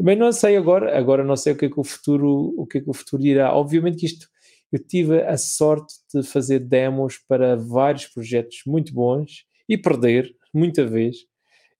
Também 0.00 0.16
não 0.16 0.32
sei 0.32 0.56
agora, 0.56 0.98
agora 0.98 1.22
não 1.22 1.36
sei 1.36 1.52
o 1.52 1.56
que 1.56 1.66
é 1.66 1.68
que 1.68 1.78
o 1.78 1.84
futuro, 1.84 2.54
o 2.56 2.66
que 2.66 2.78
é 2.78 2.80
que 2.80 2.88
o 2.88 2.94
futuro 2.94 3.22
irá. 3.22 3.54
Obviamente 3.54 3.98
que 3.98 4.06
isto, 4.06 4.28
eu 4.72 4.78
tive 4.78 5.20
a 5.20 5.36
sorte 5.36 5.92
de 6.14 6.22
fazer 6.22 6.60
demos 6.60 7.18
para 7.28 7.54
vários 7.54 8.06
projetos 8.06 8.62
muito 8.66 8.94
bons 8.94 9.44
e 9.68 9.76
perder 9.76 10.34
muita 10.54 10.86
vez. 10.86 11.16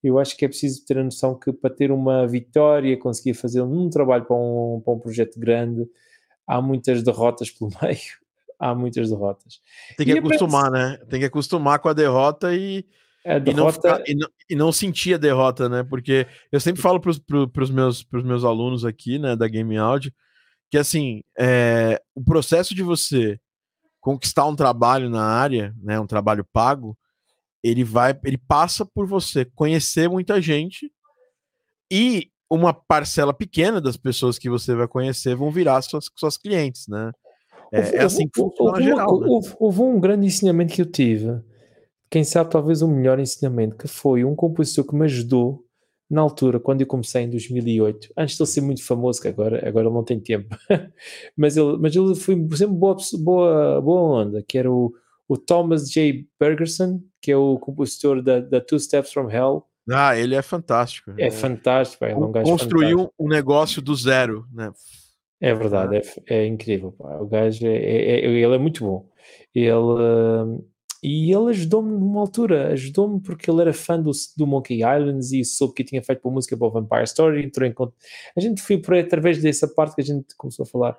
Eu 0.05 0.19
acho 0.19 0.37
que 0.37 0.45
é 0.45 0.49
preciso 0.49 0.85
ter 0.85 0.99
a 0.99 1.03
noção 1.03 1.35
que 1.35 1.51
para 1.51 1.75
ter 1.75 1.91
uma 1.91 2.29
vitória, 2.29 2.95
conseguir 2.99 3.33
fazer 3.33 3.63
um 3.63 3.89
trabalho 3.89 4.27
para 4.27 4.37
um, 4.37 4.83
para 4.85 4.93
um 4.93 4.99
projeto 4.99 5.41
grande, 5.41 5.89
há 6.47 6.61
muitas 6.61 7.03
derrotas 7.03 7.51
pelo 7.51 7.71
meio. 7.81 8.21
Há 8.59 8.75
muitas 8.75 9.09
derrotas. 9.09 9.63
Tem 9.97 10.05
que 10.05 10.13
e 10.13 10.19
acostumar, 10.19 10.71
né? 10.71 10.99
Tem 11.09 11.21
que 11.21 11.25
acostumar 11.25 11.79
com 11.79 11.89
a 11.89 11.95
derrota 11.95 12.55
e, 12.55 12.85
a 13.25 13.39
derrota... 13.39 13.51
e, 13.51 13.55
não 13.55 13.73
ficar, 13.73 14.03
e, 14.07 14.15
não, 14.15 14.29
e 14.51 14.57
não 14.57 14.73
sentir 14.73 15.15
a 15.15 15.19
derrota, 15.19 15.69
né? 15.69 15.83
Porque 15.83 16.27
eu 16.51 16.61
sempre 16.61 16.81
falo 16.81 17.01
para 17.01 17.11
os 17.11 17.71
meus, 17.71 18.03
pros 18.03 18.25
meus 18.25 18.45
alunos 18.45 18.85
aqui, 18.85 19.19
né, 19.19 19.37
da 19.37 19.47
Game 19.47 19.77
Audio, 19.77 20.13
que 20.71 20.79
assim, 20.79 21.23
é, 21.39 22.01
o 22.15 22.25
processo 22.25 22.75
de 22.75 22.83
você 22.83 23.39
conquistar 24.01 24.47
um 24.47 24.57
trabalho 24.57 25.11
na 25.11 25.23
área, 25.23 25.75
né, 25.83 26.01
um 26.01 26.07
trabalho 26.07 26.47
pago, 26.53 26.97
ele 27.63 27.85
vai, 27.85 28.19
ele 28.25 28.39
passa 28.39 28.87
por 28.87 29.07
você 29.07 29.45
conhecer 29.45 30.09
muita 30.09 30.41
gente 30.41 30.91
e 31.91 32.31
uma 32.49 32.73
parcela 32.73 33.35
pequena 33.35 33.81
das 33.81 33.97
pessoas 33.97 34.39
que 34.39 34.49
você 34.49 34.75
vai 34.75 34.89
conhecer 34.89 35.37
vão 35.37 35.51
virar 35.51 35.83
suas, 35.83 36.11
suas 36.17 36.39
clientes, 36.39 36.89
né? 36.89 37.13
É, 37.73 37.97
é 37.97 38.03
assim 38.03 38.27
que 38.27 38.41
funciona 38.41 38.83
geral. 38.83 39.21
Né? 39.21 39.27
Houve, 39.29 39.55
houve 39.61 39.81
um 39.83 40.01
grande 40.01 40.27
ensinamento 40.27 40.75
que 40.75 40.83
eu 40.83 40.91
tive 40.91 41.41
quem 42.11 42.25
sabe 42.25 42.51
talvez 42.51 42.83
o 42.83 42.89
melhor 42.89 43.21
ensinamento, 43.21 43.77
que 43.77 43.87
foi 43.87 44.25
um 44.25 44.35
compositor 44.35 44.85
que 44.85 44.95
me 44.95 45.05
ajudou 45.05 45.65
na 46.11 46.21
altura, 46.21 46.59
quando 46.59 46.81
eu 46.81 46.87
comecei 46.89 47.23
em 47.23 47.31
2008, 47.31 48.13
antes 48.17 48.37
de 48.37 48.43
ele 48.43 48.51
ser 48.51 48.61
muito 48.63 48.85
famoso, 48.85 49.23
que 49.23 49.29
agora, 49.29 49.67
agora 49.67 49.87
ele 49.87 49.95
não 49.95 50.03
tem 50.03 50.19
tempo, 50.19 50.57
mas, 51.37 51.57
ele, 51.57 51.77
mas 51.79 51.95
ele 51.95 52.17
foi 52.17 52.35
sempre 52.57 52.75
boa, 52.75 52.97
boa, 53.21 53.81
boa 53.81 54.23
onda, 54.23 54.43
que 54.43 54.59
era 54.59 54.71
o, 54.71 54.93
o 55.29 55.39
Thomas 55.39 55.89
J. 55.89 56.27
Bergerson, 56.39 57.01
que 57.23 57.31
é 57.31 57.37
o 57.37 57.57
compositor 57.61 58.21
da, 58.21 58.41
da 58.41 58.61
Two 58.61 58.81
Steps 58.81 59.13
from 59.13 59.31
Hell. 59.31 59.65
Ah, 59.89 60.19
ele 60.19 60.35
é 60.35 60.43
fantástico. 60.43 61.13
É, 61.17 61.29
é 61.29 61.31
fantástico. 61.31 62.05
É 62.05 62.17
um 62.17 62.33
Construiu 62.33 62.99
fantástico. 62.99 63.25
um 63.25 63.29
negócio 63.29 63.81
do 63.81 63.95
zero, 63.95 64.47
né? 64.53 64.73
É 65.41 65.55
verdade, 65.55 65.97
é, 66.29 66.39
é 66.39 66.47
incrível. 66.47 66.93
Pá. 66.93 67.17
O 67.19 67.27
gajo, 67.27 67.67
é, 67.67 67.77
é, 67.77 68.21
é, 68.21 68.27
ele 68.27 68.55
é 68.55 68.59
muito 68.59 68.85
bom. 68.85 69.09
Ele, 69.55 69.71
e 71.03 71.33
ele 71.33 71.51
ajudou-me 71.51 71.93
numa 71.93 72.21
altura, 72.21 72.73
ajudou-me 72.73 73.21
porque 73.21 73.51
ele 73.51 73.63
era 73.63 73.73
fã 73.73 74.01
do, 74.01 74.11
do 74.37 74.47
Monkey 74.47 74.81
Islands 74.83 75.33
e 75.33 75.43
soube 75.45 75.75
que 75.75 75.85
tinha 75.85 76.03
feito 76.03 76.21
para 76.21 76.31
música 76.31 76.57
para 76.57 76.67
o 76.67 76.71
Vampire 76.71 77.05
Story, 77.05 77.45
entrou 77.45 77.67
em 77.67 77.73
conta. 77.73 77.95
A 78.37 78.41
gente 78.41 78.61
foi 78.61 78.77
por 78.77 78.95
através 78.95 79.41
dessa 79.41 79.67
parte 79.67 79.95
que 79.95 80.03
a 80.03 80.05
gente 80.05 80.35
começou 80.37 80.65
a 80.65 80.67
falar. 80.67 80.99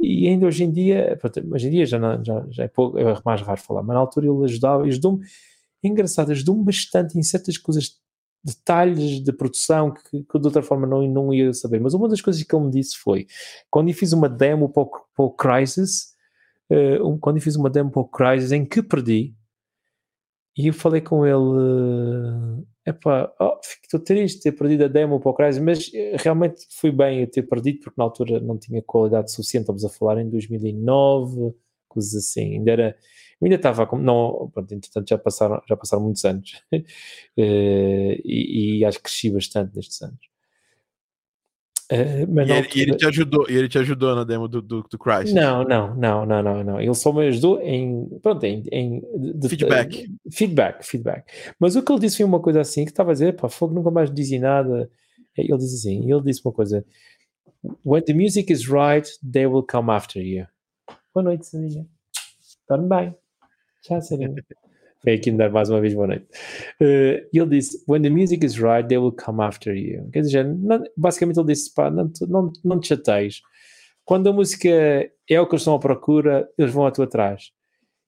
E 0.00 0.26
ainda 0.28 0.46
hoje 0.46 0.64
em 0.64 0.72
dia, 0.72 1.18
hoje 1.52 1.68
em 1.68 1.70
dia 1.70 1.86
já, 1.86 1.98
não, 1.98 2.24
já, 2.24 2.46
já 2.50 2.64
é, 2.64 2.68
pouco, 2.68 2.98
é 2.98 3.04
mais 3.24 3.42
raro 3.42 3.60
falar, 3.60 3.82
mas 3.82 3.94
na 3.94 4.00
altura 4.00 4.26
ele 4.26 4.44
ajudava, 4.44 4.84
ajudou-me 4.84 5.24
engraçado, 5.82 6.32
ajudou-me 6.32 6.64
bastante 6.64 7.18
em 7.18 7.22
certas 7.22 7.58
coisas, 7.58 7.98
detalhes 8.42 9.22
de 9.22 9.32
produção 9.32 9.92
que, 9.92 10.22
que 10.22 10.38
de 10.38 10.46
outra 10.46 10.62
forma 10.62 10.86
não, 10.86 11.06
não 11.06 11.32
ia 11.32 11.52
saber. 11.52 11.80
Mas 11.80 11.94
uma 11.94 12.08
das 12.08 12.20
coisas 12.20 12.42
que 12.42 12.54
ele 12.54 12.64
me 12.64 12.70
disse 12.70 12.96
foi, 12.96 13.26
quando 13.70 13.88
eu 13.88 13.94
fiz 13.94 14.12
uma 14.12 14.28
demo 14.28 14.68
para 14.68 14.82
o, 14.82 14.86
para 14.86 15.24
o 15.24 15.30
Crysis, 15.30 16.13
uh, 16.70 17.18
quando 17.18 17.36
eu 17.36 17.42
fiz 17.42 17.56
uma 17.56 17.70
demo 17.70 17.90
para 17.90 18.02
o 18.02 18.08
Crysis 18.08 18.52
em 18.52 18.64
que 18.64 18.82
perdi, 18.82 19.34
e 20.56 20.68
eu 20.68 20.72
falei 20.74 21.00
com 21.00 21.26
ele, 21.26 22.64
epá, 22.86 23.32
oh, 23.40 23.58
fico 23.62 23.98
triste 24.04 24.40
ter 24.42 24.52
perdido 24.52 24.84
a 24.84 24.88
demo 24.88 25.18
para 25.20 25.30
o 25.30 25.34
Crysis, 25.34 25.60
mas 25.60 25.90
eh, 25.92 26.16
realmente 26.18 26.64
foi 26.70 26.92
bem 26.92 27.20
eu 27.20 27.30
ter 27.30 27.42
perdido, 27.42 27.80
porque 27.80 27.94
na 27.98 28.04
altura 28.04 28.38
não 28.40 28.56
tinha 28.56 28.80
qualidade 28.82 29.32
suficiente, 29.32 29.62
estamos 29.62 29.84
a 29.84 29.88
falar 29.88 30.20
em 30.20 30.30
2009, 30.30 31.54
coisas 31.88 32.14
assim, 32.14 32.54
ainda 32.54 32.70
era 32.70 32.96
ainda 33.42 33.56
estava, 33.56 33.88
não, 33.98 34.50
pronto, 34.52 34.72
entretanto 34.72 35.08
já 35.08 35.18
passaram, 35.18 35.60
já 35.68 35.76
passaram 35.76 36.02
muitos 36.02 36.24
anos 36.24 36.62
eh, 36.72 38.20
e, 38.24 38.78
e, 38.78 38.84
acho 38.84 38.98
que 38.98 39.04
cresci 39.04 39.30
bastante 39.30 39.74
nestes 39.76 40.00
anos. 40.02 40.33
Uh, 41.94 42.26
mas 42.28 42.48
e, 42.48 42.50
ele, 42.50 42.58
altura... 42.58 42.82
ele, 42.82 42.96
te 42.96 43.06
ajudou, 43.06 43.46
e 43.48 43.56
ele 43.56 43.68
te 43.68 43.78
ajudou 43.78 44.14
na 44.16 44.24
demo 44.24 44.48
do, 44.48 44.60
do, 44.60 44.82
do 44.82 44.98
Christ? 44.98 45.32
Não, 45.32 45.62
não, 45.62 45.94
não, 45.94 46.26
não, 46.26 46.42
não, 46.42 46.64
não. 46.64 46.80
Ele 46.80 46.94
só 46.94 47.12
me 47.12 47.26
ajudou 47.28 47.60
em, 47.60 48.08
pronto, 48.20 48.44
em, 48.44 48.64
em 48.72 49.00
de, 49.36 49.48
feedback. 49.48 50.08
De, 50.24 50.36
feedback, 50.36 50.84
feedback. 50.84 51.24
Mas 51.58 51.76
o 51.76 51.82
que 51.82 51.92
ele 51.92 52.00
disse 52.00 52.16
foi 52.16 52.26
uma 52.26 52.40
coisa 52.40 52.60
assim 52.60 52.84
que 52.84 52.90
estava 52.90 53.10
a 53.10 53.12
dizer, 53.12 53.36
pá, 53.36 53.48
fogo 53.48 53.74
nunca 53.74 53.90
mais 53.90 54.12
dizia 54.12 54.40
nada. 54.40 54.90
Ele 55.36 55.56
disse 55.58 55.76
assim, 55.76 56.10
ele 56.10 56.22
disse 56.22 56.40
uma 56.44 56.52
coisa: 56.52 56.84
When 57.84 58.02
the 58.02 58.12
music 58.12 58.52
is 58.52 58.68
right, 58.68 59.08
they 59.22 59.46
will 59.46 59.64
come 59.64 59.90
after 59.90 60.22
you. 60.22 60.46
Boa 61.14 61.24
noite, 61.24 61.46
Sandinha. 61.46 61.86
Dorme 62.68 62.88
bem. 62.88 63.14
Já 63.88 64.00
sabemos. 64.00 64.42
Vem 65.04 65.16
aqui 65.16 65.30
dar 65.30 65.50
mais 65.50 65.68
uma 65.68 65.80
vez 65.80 65.92
boa 65.92 66.06
noite. 66.06 66.26
Uh, 66.80 67.26
ele 67.32 67.46
disse: 67.50 67.84
When 67.86 68.02
the 68.02 68.10
music 68.10 68.44
is 68.44 68.56
right, 68.56 68.88
they 68.88 68.96
will 68.96 69.12
come 69.12 69.42
after 69.42 69.76
you. 69.76 70.08
Quer 70.10 70.22
dizer, 70.22 70.44
não, 70.44 70.82
basicamente 70.96 71.38
ele 71.38 71.48
disse: 71.48 71.72
pá, 71.74 71.90
não, 71.90 72.10
não, 72.26 72.52
não 72.64 72.80
te 72.80 72.88
chateies. 72.88 73.42
Quando 74.04 74.28
a 74.28 74.32
música 74.32 74.68
é 74.68 75.40
o 75.40 75.46
que 75.46 75.54
eles 75.54 75.62
estão 75.62 75.74
à 75.74 75.78
procura, 75.78 76.48
eles 76.56 76.72
vão 76.72 76.86
à 76.86 76.90
tua 76.90 77.04
atrás. 77.04 77.50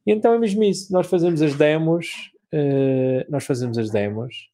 E 0.07 0.13
então 0.13 0.33
é 0.33 0.39
mesmo 0.39 0.65
isso. 0.65 0.93
Nós 0.93 1.07
fazemos 1.07 1.43
as 1.43 1.55
demos, 1.55 2.33
uh, 2.55 3.31
nós 3.31 3.45
fazemos 3.45 3.77
as 3.77 3.91
demos, 3.91 4.51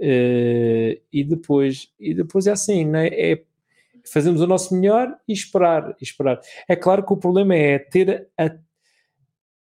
uh, 0.00 1.00
e, 1.12 1.24
depois, 1.24 1.92
e 2.00 2.12
depois 2.12 2.46
é 2.46 2.52
assim, 2.52 2.84
né? 2.84 3.08
é 3.08 3.42
fazemos 4.12 4.40
o 4.40 4.46
nosso 4.46 4.74
melhor 4.74 5.14
e 5.28 5.32
esperar, 5.32 5.94
e 6.00 6.04
esperar. 6.04 6.40
É 6.66 6.74
claro 6.74 7.04
que 7.04 7.12
o 7.12 7.16
problema 7.16 7.54
é 7.54 7.78
ter 7.78 8.28
a 8.38 8.50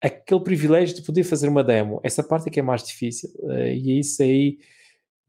aquele 0.01 0.41
privilégio 0.41 0.95
de 0.95 1.01
poder 1.01 1.23
fazer 1.23 1.47
uma 1.47 1.63
demo. 1.63 1.99
Essa 2.03 2.23
parte 2.23 2.47
é 2.47 2.51
que 2.51 2.59
é 2.59 2.63
mais 2.63 2.83
difícil. 2.83 3.29
Uh, 3.39 3.67
e 3.67 3.91
é 3.91 3.99
isso 3.99 4.21
aí, 4.21 4.57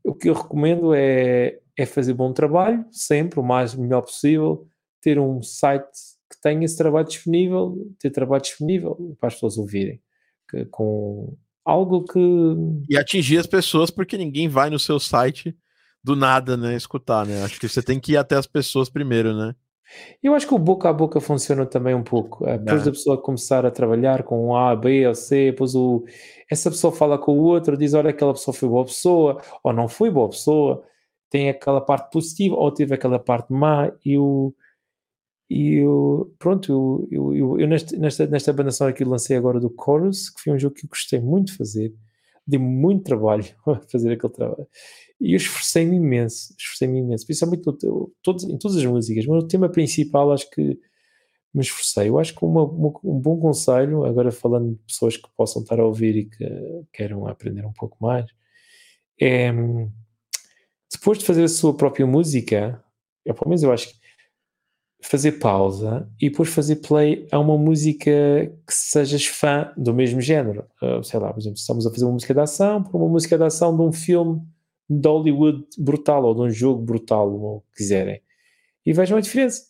o 0.04 0.14
que 0.14 0.28
eu 0.28 0.34
recomendo 0.34 0.94
é, 0.94 1.58
é 1.76 1.86
fazer 1.86 2.14
bom 2.14 2.32
trabalho, 2.32 2.84
sempre, 2.90 3.40
o 3.40 3.42
mais 3.42 3.74
melhor 3.74 4.02
possível, 4.02 4.66
ter 5.00 5.18
um 5.18 5.42
site 5.42 5.86
que 6.30 6.40
tenha 6.42 6.64
esse 6.64 6.76
trabalho 6.76 7.06
disponível, 7.06 7.76
ter 7.98 8.10
trabalho 8.10 8.42
disponível 8.42 9.16
para 9.18 9.28
as 9.28 9.34
pessoas 9.34 9.56
ouvirem. 9.56 10.00
Que, 10.50 10.64
com 10.66 11.36
algo 11.64 12.04
que. 12.04 12.18
E 12.88 12.96
atingir 12.96 13.38
as 13.38 13.46
pessoas, 13.46 13.90
porque 13.90 14.16
ninguém 14.16 14.48
vai 14.48 14.70
no 14.70 14.78
seu 14.78 14.98
site 14.98 15.56
do 16.02 16.16
nada, 16.16 16.56
né? 16.56 16.74
Escutar, 16.74 17.26
né? 17.26 17.42
Acho 17.42 17.60
que 17.60 17.68
você 17.68 17.82
tem 17.82 18.00
que 18.00 18.12
ir 18.12 18.16
até 18.16 18.36
as 18.36 18.46
pessoas 18.46 18.88
primeiro, 18.88 19.36
né? 19.36 19.54
Eu 20.22 20.34
acho 20.34 20.46
que 20.46 20.54
o 20.54 20.58
boca 20.58 20.88
a 20.88 20.92
boca 20.92 21.20
funciona 21.20 21.66
também 21.66 21.94
um 21.94 22.02
pouco. 22.02 22.46
Eh, 22.46 22.58
depois 22.58 22.82
é. 22.82 22.84
da 22.86 22.90
pessoa 22.90 23.20
começar 23.20 23.64
a 23.66 23.70
trabalhar 23.70 24.22
com 24.22 24.56
A, 24.56 24.74
B 24.76 25.06
ou 25.06 25.14
C, 25.14 25.50
depois 25.50 25.74
o, 25.74 26.04
essa 26.50 26.70
pessoa 26.70 26.92
fala 26.92 27.18
com 27.18 27.32
o 27.32 27.42
outro, 27.42 27.76
diz: 27.76 27.94
Olha, 27.94 28.10
aquela 28.10 28.32
pessoa 28.32 28.54
foi 28.54 28.68
boa 28.68 28.84
pessoa, 28.84 29.40
ou 29.62 29.72
não 29.72 29.88
foi 29.88 30.10
boa 30.10 30.28
pessoa, 30.28 30.84
tem 31.30 31.48
aquela 31.50 31.80
parte 31.80 32.10
positiva, 32.12 32.56
ou 32.56 32.70
teve 32.72 32.94
aquela 32.94 33.18
parte 33.18 33.52
má, 33.52 33.92
e 34.04 34.18
o. 34.18 34.54
E 35.50 35.82
o, 35.82 36.30
pronto, 36.38 37.08
eu, 37.10 37.32
eu, 37.34 37.60
eu, 37.60 37.66
nesta, 37.68 37.96
nesta, 37.96 38.26
nesta 38.26 38.52
banda 38.52 38.70
sonora 38.70 38.94
que 38.94 39.02
lancei 39.02 39.34
agora 39.36 39.58
do 39.58 39.74
Chorus, 39.82 40.28
que 40.28 40.42
foi 40.42 40.52
um 40.52 40.58
jogo 40.58 40.74
que 40.74 40.84
eu 40.84 40.90
gostei 40.90 41.20
muito 41.20 41.52
de 41.52 41.56
fazer, 41.56 41.94
dei 42.46 42.58
muito 42.58 43.04
trabalho 43.04 43.44
a 43.66 43.80
fazer 43.90 44.12
aquele 44.12 44.32
trabalho. 44.32 44.66
E 45.20 45.32
eu 45.32 45.36
esforcei-me 45.36 45.96
imenso, 45.96 46.54
esforcei-me 46.58 47.00
imenso, 47.00 47.26
principalmente 47.26 47.66
no, 47.66 48.12
todos, 48.22 48.44
em 48.44 48.56
todas 48.56 48.76
as 48.76 48.84
músicas, 48.84 49.26
mas 49.26 49.42
no 49.42 49.48
tema 49.48 49.68
principal 49.68 50.32
acho 50.32 50.48
que 50.50 50.78
me 51.52 51.62
esforcei. 51.62 52.08
Eu 52.08 52.18
acho 52.18 52.34
que 52.34 52.44
uma, 52.44 52.64
uma, 52.64 52.92
um 53.02 53.18
bom 53.18 53.38
conselho, 53.38 54.04
agora 54.04 54.30
falando 54.30 54.72
de 54.74 54.82
pessoas 54.86 55.16
que 55.16 55.28
possam 55.36 55.62
estar 55.62 55.80
a 55.80 55.84
ouvir 55.84 56.16
e 56.16 56.24
que 56.26 56.46
queiram 56.92 57.26
aprender 57.26 57.64
um 57.66 57.72
pouco 57.72 57.96
mais, 58.00 58.26
é 59.20 59.52
depois 60.90 61.18
de 61.18 61.24
fazer 61.24 61.44
a 61.44 61.48
sua 61.48 61.76
própria 61.76 62.06
música, 62.06 62.82
eu, 63.24 63.34
pelo 63.34 63.48
menos 63.48 63.62
eu 63.62 63.72
acho 63.72 63.88
que 63.88 63.98
fazer 65.02 65.32
pausa 65.32 66.10
e 66.20 66.28
depois 66.30 66.48
fazer 66.48 66.76
play 66.76 67.26
a 67.30 67.38
uma 67.38 67.56
música 67.56 68.10
que 68.66 68.74
sejas 68.74 69.26
fã 69.26 69.72
do 69.76 69.94
mesmo 69.94 70.20
género. 70.20 70.64
Uh, 70.82 71.02
sei 71.04 71.20
lá, 71.20 71.32
por 71.32 71.40
exemplo, 71.40 71.58
estamos 71.58 71.86
a 71.86 71.90
fazer 71.90 72.04
uma 72.04 72.14
música 72.14 72.34
de 72.34 72.40
ação 72.40 72.82
por 72.82 73.00
uma 73.00 73.08
música 73.08 73.36
de 73.36 73.44
ação 73.44 73.76
de 73.76 73.82
um 73.82 73.92
filme 73.92 74.40
de 74.88 75.08
Hollywood 75.08 75.66
brutal 75.78 76.24
ou 76.24 76.34
de 76.34 76.40
um 76.40 76.50
jogo 76.50 76.82
brutal, 76.82 77.30
ou 77.30 77.64
quiserem. 77.76 78.22
E 78.86 78.92
vejam 78.92 79.18
a 79.18 79.20
diferença. 79.20 79.66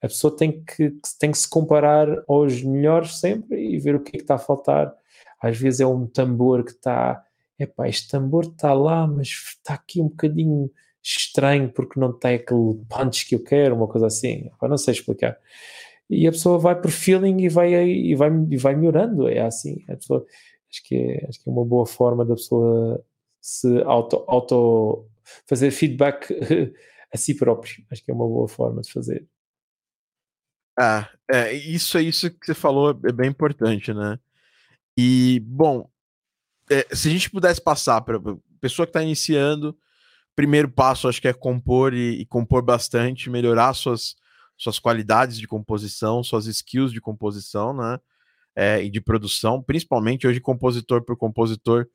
A 0.00 0.08
pessoa 0.08 0.34
tem 0.36 0.64
que, 0.64 0.96
tem 1.18 1.30
que 1.30 1.38
se 1.38 1.48
comparar 1.48 2.08
aos 2.26 2.62
melhores 2.62 3.20
sempre 3.20 3.60
e 3.60 3.78
ver 3.78 3.94
o 3.94 4.00
que 4.00 4.10
é 4.10 4.18
que 4.18 4.24
está 4.24 4.34
a 4.36 4.38
faltar. 4.38 4.92
Às 5.40 5.58
vezes 5.58 5.80
é 5.80 5.86
um 5.86 6.06
tambor 6.06 6.64
que 6.64 6.72
está, 6.72 7.22
epá, 7.58 7.88
este 7.88 8.08
tambor 8.08 8.44
está 8.44 8.72
lá, 8.72 9.06
mas 9.06 9.28
está 9.28 9.74
aqui 9.74 10.00
um 10.00 10.08
bocadinho 10.08 10.70
estranho 11.02 11.68
porque 11.70 12.00
não 12.00 12.12
tem 12.12 12.36
aquele 12.36 12.74
punch 12.88 13.26
que 13.26 13.34
eu 13.34 13.42
quero, 13.44 13.76
uma 13.76 13.88
coisa 13.88 14.06
assim. 14.06 14.46
Epá, 14.46 14.68
não 14.68 14.78
sei 14.78 14.92
explicar. 14.94 15.36
E 16.08 16.26
a 16.26 16.32
pessoa 16.32 16.58
vai 16.58 16.80
por 16.80 16.90
feeling 16.90 17.42
e 17.42 17.48
vai, 17.48 17.72
e 17.74 18.14
vai, 18.14 18.30
e 18.50 18.56
vai 18.56 18.74
melhorando. 18.74 19.28
É 19.28 19.40
assim. 19.40 19.84
A 19.88 19.96
pessoa, 19.96 20.24
acho, 20.70 20.82
que 20.84 20.96
é, 20.96 21.26
acho 21.28 21.42
que 21.42 21.48
é 21.48 21.52
uma 21.52 21.64
boa 21.64 21.86
forma 21.86 22.24
da 22.24 22.34
pessoa 22.34 23.02
se 23.42 23.82
auto, 23.82 24.24
auto 24.28 25.10
fazer 25.48 25.72
feedback 25.72 26.32
a 27.12 27.16
si 27.16 27.34
próprio. 27.34 27.84
Acho 27.90 28.04
que 28.04 28.10
é 28.10 28.14
uma 28.14 28.26
boa 28.26 28.46
forma 28.46 28.80
de 28.80 28.92
fazer. 28.92 29.26
Ah, 30.78 31.10
é, 31.30 31.52
isso 31.52 31.98
é 31.98 32.02
isso 32.02 32.30
que 32.30 32.46
você 32.46 32.54
falou, 32.54 32.98
é 33.04 33.12
bem 33.12 33.28
importante, 33.28 33.92
né? 33.92 34.18
E, 34.96 35.40
bom, 35.40 35.90
é, 36.70 36.86
se 36.94 37.08
a 37.08 37.10
gente 37.10 37.30
pudesse 37.30 37.60
passar 37.60 38.00
para 38.00 38.18
pessoa 38.60 38.86
que 38.86 38.90
está 38.90 39.02
iniciando, 39.02 39.76
primeiro 40.34 40.70
passo 40.70 41.08
acho 41.08 41.20
que 41.20 41.28
é 41.28 41.32
compor 41.32 41.92
e, 41.92 42.20
e, 42.20 42.26
compor 42.26 42.62
bastante, 42.62 43.28
melhorar 43.28 43.74
suas, 43.74 44.16
suas 44.56 44.78
qualidades 44.78 45.36
de 45.38 45.46
composição, 45.46 46.22
suas 46.22 46.46
skills 46.46 46.92
de 46.92 47.00
composição, 47.00 47.74
né? 47.74 47.98
É, 48.54 48.82
e 48.82 48.90
de 48.90 49.00
produção, 49.00 49.62
principalmente 49.62 50.26
hoje, 50.26 50.40
compositor 50.40 51.02
por 51.02 51.16
compositor, 51.16 51.86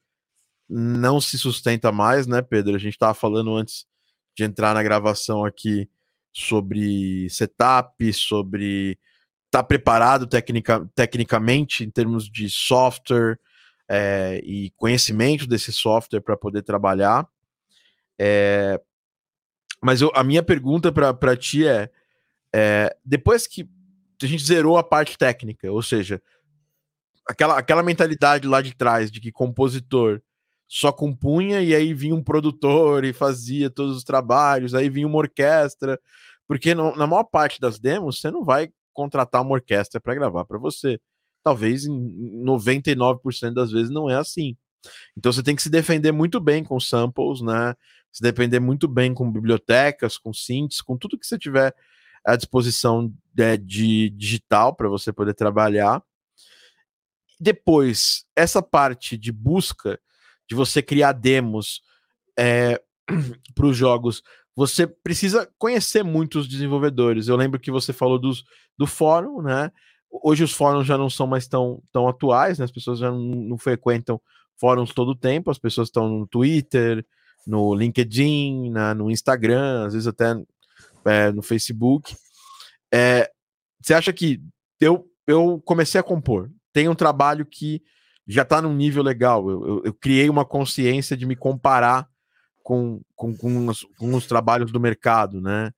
não 0.70 1.22
se 1.22 1.38
sustenta 1.38 1.92
mais, 1.92 2.28
né, 2.28 2.42
Pedro? 2.42 2.76
A 2.76 2.80
gente 2.80 2.94
estava 2.94 3.14
falando 3.14 3.56
antes 3.56 3.86
de 4.36 4.44
entrar 4.44 4.74
na 4.74 4.84
gravação 4.84 5.46
aqui 5.46 5.90
sobre 6.34 7.30
setup, 7.30 8.14
sobre 8.14 9.00
estar 9.46 9.60
tá 9.60 9.64
preparado 9.64 10.28
tecnica, 10.28 10.88
tecnicamente 10.94 11.84
em 11.84 11.90
termos 11.90 12.30
de 12.30 12.50
software 12.50 13.40
é, 13.90 14.42
e 14.44 14.72
conhecimento 14.76 15.48
desse 15.48 15.72
software 15.72 16.22
para 16.22 16.38
poder 16.38 16.62
trabalhar. 16.62 17.28
É, 18.20 18.80
mas 19.82 20.02
eu, 20.02 20.12
a 20.14 20.24
minha 20.24 20.44
pergunta 20.44 20.92
para 20.92 21.38
ti 21.38 21.68
é, 21.68 21.90
é: 22.54 22.96
depois 23.04 23.48
que 23.48 23.68
a 24.22 24.26
gente 24.26 24.44
zerou 24.44 24.78
a 24.78 24.84
parte 24.84 25.18
técnica, 25.18 25.72
ou 25.72 25.82
seja, 25.82 26.22
aquela, 27.28 27.58
aquela 27.58 27.84
mentalidade 27.84 28.48
lá 28.48 28.62
de 28.62 28.76
trás 28.76 29.12
de 29.12 29.20
que 29.20 29.32
compositor 29.32 30.22
só 30.68 30.92
compunha 30.92 31.62
e 31.62 31.74
aí 31.74 31.94
vinha 31.94 32.14
um 32.14 32.24
produtor 32.24 33.06
e 33.06 33.14
fazia 33.14 33.70
todos 33.70 33.96
os 33.96 34.04
trabalhos, 34.04 34.74
aí 34.74 34.90
vinha 34.90 35.08
uma 35.08 35.18
orquestra, 35.18 36.00
porque 36.48 36.76
no, 36.76 36.96
na 36.96 37.08
maior 37.08 37.24
parte 37.24 37.60
das 37.60 37.80
demos 37.80 38.20
você 38.20 38.30
não 38.30 38.44
vai 38.44 38.70
contratar 38.94 39.42
uma 39.42 39.54
orquestra 39.54 40.02
para 40.02 40.16
gravar 40.16 40.46
para 40.46 40.58
você. 40.58 41.00
Talvez 41.44 41.86
em 41.86 42.44
99% 42.44 43.54
das 43.54 43.72
vezes 43.72 43.90
não 43.90 44.10
é 44.10 44.16
assim. 44.16 44.58
Então 45.16 45.32
você 45.32 45.42
tem 45.42 45.56
que 45.56 45.62
se 45.62 45.70
defender 45.70 46.12
muito 46.12 46.40
bem 46.40 46.64
com 46.64 46.80
samples, 46.80 47.42
né? 47.42 47.74
Se 48.12 48.22
defender 48.22 48.60
muito 48.60 48.88
bem 48.88 49.14
com 49.14 49.32
bibliotecas, 49.32 50.18
com 50.18 50.34
synths, 50.34 50.82
com 50.82 50.98
tudo 50.98 51.18
que 51.18 51.26
você 51.26 51.38
tiver 51.38 51.74
à 52.26 52.36
disposição 52.36 53.08
de, 53.08 53.16
né, 53.38 53.58
de 53.58 54.10
digital 54.10 54.76
para 54.76 54.90
você 54.90 55.14
poder 55.14 55.34
trabalhar. 55.34 56.04
Depois, 57.40 58.26
essa 58.36 58.62
parte 58.62 59.18
de 59.18 59.32
busca 59.32 60.00
de 60.50 60.56
você 60.56 60.82
criar 60.82 61.12
demos 61.12 61.82
é, 62.38 62.82
para 63.56 63.66
os 63.66 63.76
jogos, 63.76 64.24
você 64.56 64.88
precisa 64.88 65.48
conhecer 65.58 66.04
muitos 66.04 66.48
desenvolvedores. 66.48 67.28
Eu 67.28 67.36
lembro 67.36 67.60
que 67.60 67.70
você 67.70 67.94
falou 67.94 68.18
dos, 68.18 68.44
do 68.78 68.88
fórum, 68.88 69.42
né? 69.42 69.72
Hoje 70.10 70.44
os 70.44 70.52
fóruns 70.52 70.88
já 70.88 70.98
não 70.98 71.10
são 71.10 71.28
mais 71.28 71.48
tão, 71.48 71.82
tão 71.92 72.08
atuais, 72.08 72.58
né? 72.58 72.66
as 72.66 72.72
pessoas 72.72 73.00
já 73.00 73.12
não, 73.12 73.20
não 73.20 73.58
frequentam 73.58 74.20
fóruns 74.60 74.92
todo 74.94 75.10
o 75.10 75.16
tempo, 75.16 75.52
as 75.52 75.60
pessoas 75.60 75.90
estão 75.90 76.10
no 76.10 76.26
Twitter, 76.26 77.06
no 77.46 77.76
LinkedIn, 77.76 78.72
na, 78.72 78.94
no 78.94 79.12
Instagram, 79.12 79.86
às 79.86 79.94
vezes 79.94 80.08
até 80.08 80.36
é, 81.06 81.32
no 81.32 81.42
Facebook. 81.42 82.16
É, 82.92 83.30
você 83.80 83.94
acha 83.94 84.12
que 84.12 84.42
eu, 84.80 85.06
eu 85.28 85.62
comecei 85.66 86.00
a 86.00 86.04
compor, 86.04 86.50
tem 86.74 86.90
um 86.90 86.96
trabalho 86.96 87.46
que 87.46 87.82
já 88.28 88.42
está 88.42 88.62
num 88.62 88.76
nível 88.76 89.02
legal, 89.02 89.50
eu, 89.50 89.68
eu, 89.68 89.82
eu, 89.86 89.94
criei 89.94 90.30
uma 90.30 90.44
consciência 90.44 91.16
de 91.16 91.26
me 91.26 91.36
comparar 91.36 92.08
com, 92.62 93.02
com, 93.16 93.36
com, 93.36 93.68
os, 93.68 93.88
com 93.98 94.14
os 94.14 94.28
trabalhos 94.28 94.72
do 94.72 94.80
mercado, 94.80 95.40
né? 95.40 95.72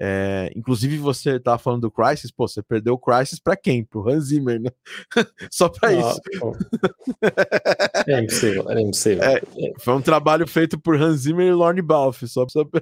É, 0.00 0.52
inclusive, 0.54 0.96
você 0.96 1.36
estava 1.36 1.58
falando 1.58 1.80
do 1.82 1.90
Crisis, 1.90 2.30
pô, 2.30 2.46
você 2.46 2.62
perdeu 2.62 2.94
o 2.94 2.98
Crisis 2.98 3.40
para 3.40 3.56
quem? 3.56 3.84
Pro 3.84 4.08
Hans 4.08 4.26
Zimmer, 4.26 4.60
né? 4.60 4.70
Só 5.50 5.68
para 5.68 5.92
isso. 5.92 6.20
É 8.06 8.20
impossível, 8.20 8.70
era 8.70 8.80
impossível. 8.80 9.24
É, 9.24 9.42
foi 9.80 9.94
um 9.94 10.00
trabalho 10.00 10.46
feito 10.46 10.78
por 10.78 10.94
Hans 10.94 11.22
Zimmer 11.22 11.48
e 11.48 11.52
Lorne 11.52 11.82
Balfe, 11.82 12.28
só, 12.28 12.46
só 12.48 12.64
pra, 12.64 12.80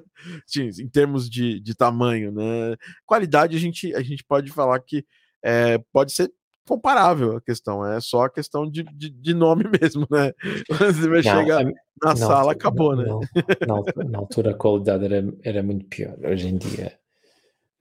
em 0.59 0.89
termos 0.89 1.31
de, 1.31 1.59
de 1.59 1.75
tamanho, 1.75 2.31
né? 2.33 2.77
Qualidade, 3.07 3.57
a 3.57 3.61
gente, 3.61 3.95
a 3.95 4.03
gente 4.03 4.23
pode 4.23 4.53
falar 4.53 4.79
que 4.81 5.03
é, 5.43 5.79
pode 5.93 6.13
ser 6.13 6.31
comparável 6.67 7.37
a 7.37 7.41
questão, 7.41 7.87
é 7.87 8.01
só 8.01 8.25
a 8.25 8.31
questão 8.31 8.69
de, 8.69 8.83
de, 8.83 9.11
de 9.11 9.35
nome 9.35 9.64
mesmo, 9.81 10.07
né? 10.11 10.33
O 10.69 10.75
Hans 10.75 10.97
Zimmer 10.97 11.25
não, 11.25 11.33
chega 11.33 11.64
na 12.03 12.11
não, 12.11 12.17
sala, 12.17 12.53
acabou, 12.53 12.97
não, 12.97 13.21
né? 13.21 13.27
Na, 13.67 14.05
na, 14.05 14.19
altura 14.19 14.51
a 14.51 14.55
qualidade 14.55 15.05
era, 15.05 15.25
era 15.43 15.62
muito 15.62 15.87
pior, 15.87 16.17
hoje 16.25 16.49
em 16.49 16.59
dia 16.59 16.99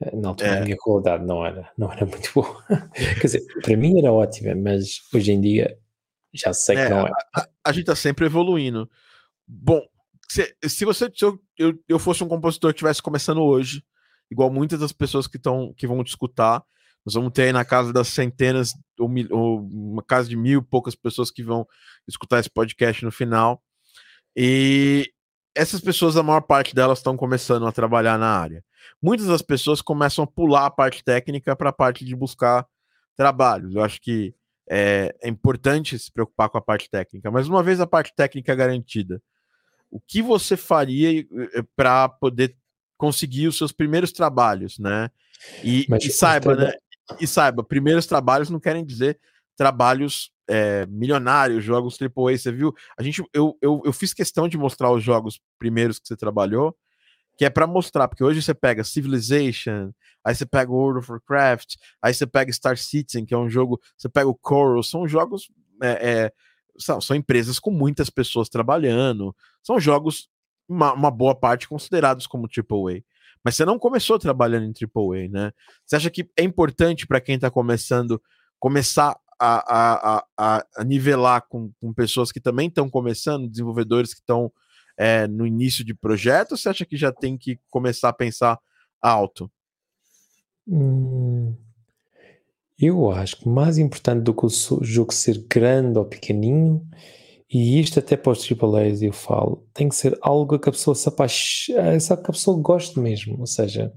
eh, 0.01 0.15
na 0.15 0.29
altura 0.29 0.49
é. 0.49 0.59
a 0.59 0.61
minha 0.63 0.77
qualidade 0.77 1.25
não 1.25 1.45
era, 1.45 1.69
não 1.77 1.91
era 1.91 2.05
muito 2.05 2.31
boa. 2.33 2.63
Quer 2.93 3.21
dizer, 3.21 3.45
para 3.61 3.75
mim 3.75 3.97
era 3.97 4.13
ótima, 4.13 4.55
mas 4.55 5.01
hoje 5.13 5.31
em 5.31 5.41
dia 5.41 5.77
já 6.33 6.53
sei 6.53 6.77
é, 6.77 6.85
que 6.85 6.93
não 6.93 7.07
é. 7.07 7.11
A, 7.35 7.47
a 7.65 7.71
gente 7.71 7.81
está 7.81 7.95
sempre 7.95 8.25
evoluindo. 8.25 8.89
Bom, 9.47 9.81
se, 10.29 10.55
se 10.67 10.85
você 10.85 11.11
se 11.13 11.23
eu, 11.23 11.39
eu, 11.57 11.73
eu 11.87 11.99
fosse 11.99 12.23
um 12.23 12.27
compositor 12.27 12.71
que 12.71 12.77
estivesse 12.77 13.01
começando 13.01 13.41
hoje, 13.41 13.83
igual 14.29 14.51
muitas 14.51 14.79
das 14.79 14.91
pessoas 14.91 15.27
que, 15.27 15.37
estão 15.37 15.73
que 15.77 15.87
vão 15.87 16.03
te 16.03 16.09
escutar, 16.09 16.63
nós 17.05 17.13
vamos 17.13 17.31
ter 17.31 17.43
aí 17.43 17.53
na 17.53 17.63
casa 17.63 17.93
das 17.93 18.07
centenas, 18.07 18.73
ou, 18.99 19.07
mil, 19.07 19.27
ou 19.29 19.59
uma 19.59 20.01
casa 20.01 20.27
de 20.27 20.35
mil 20.35 20.63
poucas 20.63 20.95
pessoas 20.95 21.29
que 21.29 21.43
vão 21.43 21.67
escutar 22.07 22.39
esse 22.39 22.49
podcast 22.49 23.05
no 23.05 23.11
final. 23.11 23.61
E 24.35 25.11
essas 25.53 25.79
pessoas, 25.79 26.17
a 26.17 26.23
maior 26.23 26.41
parte 26.41 26.73
delas 26.73 26.99
estão 26.99 27.15
começando 27.15 27.65
a 27.67 27.71
trabalhar 27.71 28.17
na 28.17 28.27
área. 28.27 28.63
Muitas 29.01 29.27
das 29.27 29.41
pessoas 29.41 29.81
começam 29.81 30.23
a 30.23 30.27
pular 30.27 30.65
a 30.65 30.71
parte 30.71 31.03
técnica 31.03 31.55
para 31.55 31.69
a 31.69 31.73
parte 31.73 32.03
de 32.03 32.15
buscar 32.15 32.65
trabalhos. 33.15 33.75
Eu 33.75 33.83
acho 33.83 34.01
que 34.01 34.33
é, 34.69 35.15
é, 35.21 35.29
importante 35.29 35.97
se 35.97 36.11
preocupar 36.11 36.49
com 36.49 36.57
a 36.57 36.61
parte 36.61 36.89
técnica, 36.89 37.29
mas 37.29 37.47
uma 37.47 37.61
vez 37.61 37.79
a 37.79 37.87
parte 37.87 38.13
técnica 38.15 38.55
garantida, 38.55 39.21
o 39.91 39.99
que 39.99 40.21
você 40.21 40.57
faria 40.57 41.21
eh, 41.21 41.63
para 41.75 42.09
poder 42.09 42.55
conseguir 42.97 43.47
os 43.47 43.57
seus 43.57 43.71
primeiros 43.71 44.11
trabalhos, 44.11 44.79
né? 44.79 45.09
E, 45.63 45.85
e 46.01 46.09
saiba, 46.09 46.55
né? 46.55 46.73
E 47.19 47.27
saiba, 47.27 47.63
primeiros 47.63 48.05
trabalhos 48.05 48.49
não 48.49 48.59
querem 48.59 48.85
dizer 48.85 49.19
trabalhos 49.55 50.31
é, 50.47 50.85
milionários, 50.87 51.63
jogos 51.63 51.97
AAA, 51.99 52.37
você 52.37 52.51
viu? 52.51 52.73
A 52.97 53.03
gente, 53.03 53.23
eu, 53.33 53.57
eu, 53.61 53.81
eu 53.85 53.93
fiz 53.93 54.13
questão 54.13 54.47
de 54.47 54.57
mostrar 54.57 54.91
os 54.91 55.03
jogos 55.03 55.39
primeiros 55.57 55.99
que 55.99 56.07
você 56.07 56.15
trabalhou, 56.15 56.75
que 57.37 57.45
é 57.45 57.49
para 57.49 57.67
mostrar, 57.67 58.07
porque 58.07 58.23
hoje 58.23 58.41
você 58.41 58.53
pega 58.53 58.83
Civilization, 58.83 59.91
aí 60.23 60.33
você 60.33 60.45
pega 60.45 60.71
World 60.71 60.99
of 60.99 61.11
Warcraft, 61.11 61.75
aí 62.01 62.13
você 62.13 62.25
pega 62.25 62.51
Star 62.51 62.77
Citizen, 62.77 63.25
que 63.25 63.33
é 63.33 63.37
um 63.37 63.49
jogo, 63.49 63.79
você 63.97 64.07
pega 64.07 64.27
o 64.27 64.35
Coral, 64.35 64.83
são 64.83 65.07
jogos, 65.07 65.49
é, 65.81 66.09
é, 66.09 66.31
são, 66.77 67.01
são, 67.01 67.15
empresas 67.15 67.59
com 67.59 67.71
muitas 67.71 68.09
pessoas 68.09 68.49
trabalhando, 68.49 69.35
são 69.63 69.79
jogos, 69.79 70.29
uma, 70.67 70.93
uma 70.93 71.11
boa 71.11 71.35
parte 71.35 71.67
considerados 71.67 72.25
como 72.25 72.47
AAA. 72.47 73.01
Mas 73.45 73.55
você 73.55 73.63
não 73.63 73.77
começou 73.77 74.17
trabalhando 74.17 74.65
em 74.65 74.73
AAA, 74.73 75.29
né? 75.29 75.51
Você 75.85 75.95
acha 75.95 76.09
que 76.09 76.27
é 76.35 76.41
importante 76.43 77.05
para 77.05 77.21
quem 77.21 77.35
está 77.35 77.51
começando 77.51 78.19
começar 78.59 79.15
a, 79.39 80.17
a, 80.17 80.25
a, 80.35 80.65
a 80.77 80.83
nivelar 80.83 81.45
com, 81.47 81.71
com, 81.79 81.93
pessoas 81.93 82.31
que 82.31 82.39
também 82.39 82.67
estão 82.67 82.89
começando, 82.89 83.47
desenvolvedores 83.47 84.13
que 84.13 84.21
estão 84.21 84.51
é, 84.97 85.27
no 85.27 85.45
início 85.45 85.85
de 85.85 85.93
projeto, 85.93 86.53
ou 86.53 86.57
você 86.57 86.69
acha 86.69 86.85
que 86.85 86.97
já 86.97 87.11
tem 87.11 87.37
que 87.37 87.59
começar 87.69 88.09
a 88.09 88.13
pensar 88.13 88.57
alto? 88.99 89.51
Hum, 90.67 91.55
eu 92.79 93.11
acho 93.11 93.37
que 93.37 93.47
mais 93.47 93.77
importante 93.77 94.23
do 94.23 94.33
que 94.33 94.45
o 94.45 94.83
jogo 94.83 95.13
ser 95.13 95.45
grande 95.47 95.99
ou 95.99 96.05
pequenininho, 96.05 96.81
e 97.57 97.79
isto 97.79 97.99
até 97.99 98.17
para 98.17 98.33
os 98.33 98.45
AAAs 98.51 99.01
eu 99.01 99.13
falo, 99.13 99.65
tem 99.73 99.87
que 99.87 99.95
ser 99.95 100.17
algo 100.21 100.59
que 100.59 100.67
a 100.67 100.71
pessoa 100.73 100.93
se 100.93 101.07
apaixone, 101.07 101.99
que 101.99 102.13
a 102.13 102.17
pessoa 102.17 102.59
goste 102.59 102.99
mesmo, 102.99 103.39
ou 103.39 103.47
seja, 103.47 103.93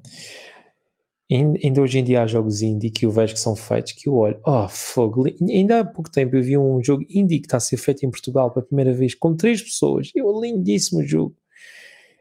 Ainda 1.30 1.82
hoje 1.82 1.98
em 1.98 2.04
dia 2.04 2.22
há 2.22 2.26
jogos 2.26 2.62
indie 2.62 2.88
que 2.88 3.04
eu 3.04 3.11
vejo 3.11 3.34
que 3.34 3.40
são 3.40 3.54
feitos 3.56 3.92
que 3.92 4.09
eu 4.09 4.14
olho, 4.14 4.40
oh 4.46 4.66
fogo, 4.68 5.24
ainda 5.42 5.80
há 5.80 5.84
pouco 5.84 6.09
tempo 6.09 6.36
eu 6.36 6.42
vi 6.42 6.56
um 6.56 6.82
jogo 6.82 7.04
indie 7.11 7.40
que 7.40 7.46
está 7.46 7.56
a 7.56 7.61
ser 7.61 7.76
feito 7.78 8.06
em 8.06 8.11
Portugal 8.11 8.50
pela 8.50 8.64
primeira 8.64 8.94
vez 8.94 9.14
com 9.14 9.36
três 9.36 9.61
pessoas, 9.61 10.11
eu 10.14 10.40
lindíssimo 10.40 11.02
jogo. 11.04 11.36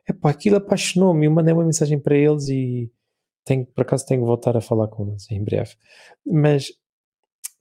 Epá, 0.10 0.32
aquilo 0.32 0.56
apaixonou-me, 0.58 1.28
eu 1.28 1.32
mandei 1.32 1.54
uma 1.54 1.64
mensagem 1.64 2.00
para 2.00 2.18
eles 2.18 2.50
e 2.50 2.92
tenho, 3.46 3.66
por 3.68 3.84
acaso 3.84 4.08
tenho 4.08 4.22
que 4.22 4.28
voltar 4.28 4.58
a 4.58 4.62
falar 4.62 4.88
com 4.88 5.08
eles 5.08 5.30
em 5.30 5.44
breve. 5.44 5.76
Mas 6.26 6.74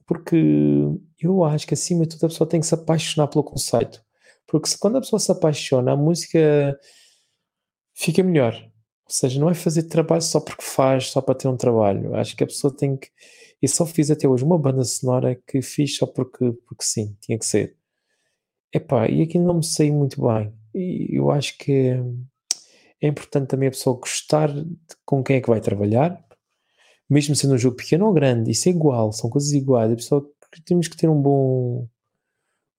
porque 0.06 0.36
eu 1.20 1.44
acho 1.44 1.66
que 1.66 1.74
acima 1.74 2.04
de 2.04 2.16
tudo 2.16 2.26
a 2.26 2.28
pessoa 2.28 2.48
tem 2.48 2.60
que 2.60 2.66
se 2.66 2.74
apaixonar 2.74 3.28
pelo 3.28 3.44
conceito. 3.44 4.04
Porque 4.46 4.68
se, 4.68 4.78
quando 4.78 4.96
a 4.96 5.00
pessoa 5.00 5.20
se 5.20 5.32
apaixona, 5.32 5.92
a 5.92 5.96
música 5.96 6.78
fica 7.94 8.22
melhor 8.22 8.54
ou 9.06 9.12
seja, 9.12 9.38
não 9.38 9.48
é 9.48 9.54
fazer 9.54 9.84
trabalho 9.84 10.22
só 10.22 10.40
porque 10.40 10.62
faz, 10.62 11.10
só 11.10 11.20
para 11.20 11.36
ter 11.36 11.46
um 11.46 11.56
trabalho. 11.56 12.14
Acho 12.16 12.36
que 12.36 12.42
a 12.42 12.46
pessoa 12.46 12.74
tem 12.76 12.96
que. 12.96 13.08
E 13.62 13.68
só 13.68 13.86
fiz 13.86 14.10
até 14.10 14.28
hoje 14.28 14.44
uma 14.44 14.58
banda 14.58 14.84
sonora 14.84 15.40
que 15.46 15.62
fiz 15.62 15.96
só 15.96 16.06
porque, 16.06 16.52
porque 16.66 16.84
sim, 16.84 17.16
tinha 17.20 17.38
que 17.38 17.46
ser. 17.46 17.76
Epá, 18.72 19.08
e 19.08 19.22
aqui 19.22 19.38
não 19.38 19.54
me 19.54 19.64
saiu 19.64 19.94
muito 19.94 20.20
bem. 20.22 20.52
E 20.74 21.16
eu 21.16 21.30
acho 21.30 21.56
que 21.56 21.94
é, 23.00 23.08
importante 23.08 23.48
também 23.48 23.68
a 23.68 23.70
pessoa 23.72 23.96
gostar 23.96 24.50
com 25.04 25.22
quem 25.22 25.36
é 25.36 25.40
que 25.40 25.48
vai 25.48 25.60
trabalhar, 25.60 26.22
mesmo 27.08 27.36
sendo 27.36 27.54
um 27.54 27.58
jogo 27.58 27.76
pequeno 27.76 28.06
ou 28.06 28.12
grande, 28.12 28.50
isso 28.50 28.68
é 28.68 28.72
igual, 28.72 29.12
são 29.12 29.30
coisas 29.30 29.52
iguais. 29.52 29.92
A 29.92 29.96
pessoa 29.96 30.30
temos 30.62 30.88
que 30.88 30.96
ter 30.96 31.08
um 31.08 31.20
bom 31.20 31.88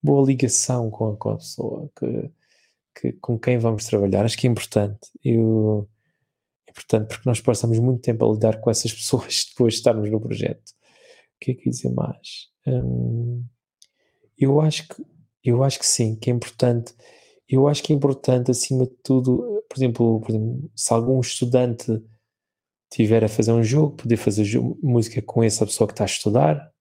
boa 0.01 0.25
ligação 0.25 0.89
com 0.89 1.11
a, 1.11 1.17
com 1.17 1.29
a 1.31 1.37
pessoa 1.37 1.89
que, 1.97 2.31
que, 2.95 3.13
com 3.13 3.37
quem 3.39 3.57
vamos 3.57 3.85
trabalhar. 3.85 4.25
Acho 4.25 4.37
que 4.37 4.47
é 4.47 4.49
importante. 4.49 5.09
Eu 5.23 5.89
Portanto, 6.77 7.07
porque 7.07 7.27
nós 7.27 7.41
passamos 7.41 7.79
muito 7.79 8.01
tempo 8.01 8.23
a 8.23 8.31
lidar 8.31 8.61
com 8.61 8.69
essas 8.69 8.93
pessoas 8.93 9.47
depois 9.49 9.73
de 9.73 9.79
estarmos 9.79 10.11
no 10.11 10.21
projeto. 10.21 10.69
O 10.69 11.39
que 11.39 11.51
é 11.51 11.53
que 11.55 11.69
dizer 11.69 11.91
mais? 11.91 12.49
Hum, 12.67 13.43
eu 14.37 14.61
acho 14.61 14.87
que 14.87 15.03
eu 15.43 15.63
acho 15.63 15.79
que 15.79 15.85
sim, 15.87 16.15
que 16.15 16.29
é 16.29 16.33
importante. 16.33 16.93
Eu 17.49 17.67
acho 17.67 17.81
que 17.81 17.93
é 17.93 17.95
importante, 17.95 18.51
acima 18.51 18.85
de 18.85 18.93
tudo, 19.03 19.63
por 19.69 19.77
exemplo, 19.77 20.19
por 20.19 20.29
exemplo 20.29 20.71
se 20.75 20.93
algum 20.93 21.19
estudante 21.19 22.03
tiver 22.91 23.23
a 23.23 23.29
fazer 23.29 23.53
um 23.53 23.63
jogo, 23.63 23.95
poder 23.95 24.17
fazer 24.17 24.45
música 24.83 25.21
com 25.21 25.43
essa 25.43 25.65
pessoa 25.65 25.87
que 25.87 25.93
está 25.93 26.03
a 26.03 26.05
estudar, 26.05 26.71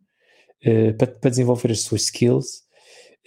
uh, 0.66 0.94
para, 0.96 1.06
para, 1.06 1.30
desenvolver 1.30 1.70
as 1.70 1.82
suas 1.82 2.02
skills. 2.02 2.62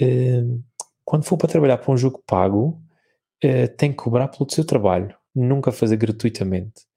Uh, 0.01 0.61
quando 1.05 1.23
for 1.23 1.37
para 1.37 1.49
trabalhar 1.49 1.77
para 1.77 1.93
um 1.93 1.97
jogo 1.97 2.21
pago, 2.25 2.81
uh, 3.43 3.67
tem 3.77 3.91
que 3.91 3.97
cobrar 3.97 4.27
pelo 4.27 4.49
seu 4.49 4.65
trabalho 4.65 5.15
nunca 5.33 5.71
fazer 5.71 5.95
gratuitamente. 5.95 6.87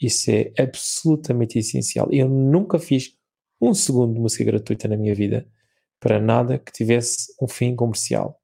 Isso 0.00 0.30
é 0.30 0.52
absolutamente 0.58 1.58
essencial. 1.58 2.08
Eu 2.10 2.28
nunca 2.28 2.78
fiz 2.78 3.16
um 3.60 3.72
segundo 3.72 4.14
de 4.14 4.20
música 4.20 4.42
gratuita 4.42 4.88
na 4.88 4.96
minha 4.96 5.14
vida 5.14 5.46
para 6.00 6.18
nada 6.18 6.58
que 6.58 6.72
tivesse 6.72 7.32
um 7.40 7.46
fim 7.46 7.76
comercial. 7.76 8.40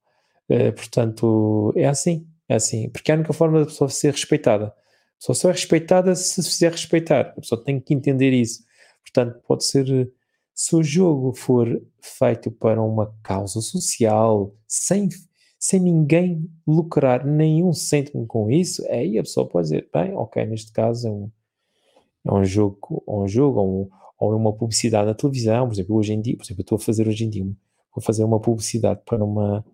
Portanto, 0.76 1.72
é 1.74 1.86
assim, 1.86 2.28
é 2.48 2.54
assim, 2.54 2.88
porque 2.90 3.10
é 3.10 3.14
a 3.14 3.18
única 3.18 3.32
forma 3.32 3.58
da 3.58 3.66
pessoa 3.66 3.90
ser 3.90 4.12
respeitada. 4.12 4.66
A 4.66 5.18
pessoa 5.18 5.34
só 5.34 5.48
é 5.48 5.52
respeitada 5.52 6.14
se 6.14 6.42
se 6.42 6.48
fizer 6.48 6.70
respeitar. 6.70 7.20
A 7.20 7.40
pessoa 7.40 7.62
tem 7.62 7.80
que 7.80 7.92
entender 7.92 8.32
isso. 8.32 8.62
Portanto, 9.02 9.40
pode 9.46 9.64
ser, 9.64 9.86
se 10.56 10.74
o 10.74 10.82
jogo 10.82 11.34
for 11.34 11.82
feito 12.00 12.50
para 12.50 12.82
uma 12.82 13.14
causa 13.22 13.60
social, 13.60 14.54
sem 14.66 15.10
sem 15.58 15.80
ninguém 15.80 16.48
lucrar 16.66 17.26
nenhum 17.26 17.72
cêntimo 17.72 18.26
com 18.26 18.50
isso, 18.50 18.86
aí 18.88 19.18
a 19.18 19.22
pessoa 19.22 19.48
pode 19.48 19.64
dizer, 19.68 19.88
bem, 19.92 20.14
ok, 20.14 20.44
neste 20.46 20.70
caso 20.70 21.08
é 21.08 21.10
um, 21.10 21.30
é 22.24 22.32
um 22.32 22.44
jogo, 22.44 23.02
um 23.08 23.26
jogo 23.26 23.60
ou, 23.60 23.82
um, 23.82 23.90
ou 24.18 24.32
é 24.32 24.36
uma 24.36 24.52
publicidade 24.52 25.06
na 25.06 25.14
televisão, 25.14 25.66
por 25.66 25.74
exemplo, 25.74 25.96
hoje 25.96 26.12
em 26.12 26.20
dia, 26.20 26.36
por 26.36 26.44
exemplo, 26.44 26.60
eu 26.60 26.62
estou 26.62 26.76
a 26.76 26.78
fazer 26.78 27.08
hoje 27.08 27.24
em 27.24 27.30
dia, 27.30 27.44
vou 27.44 28.02
fazer 28.02 28.22
uma 28.22 28.38
publicidade 28.38 29.00
para 29.04 29.24
uma, 29.24 29.64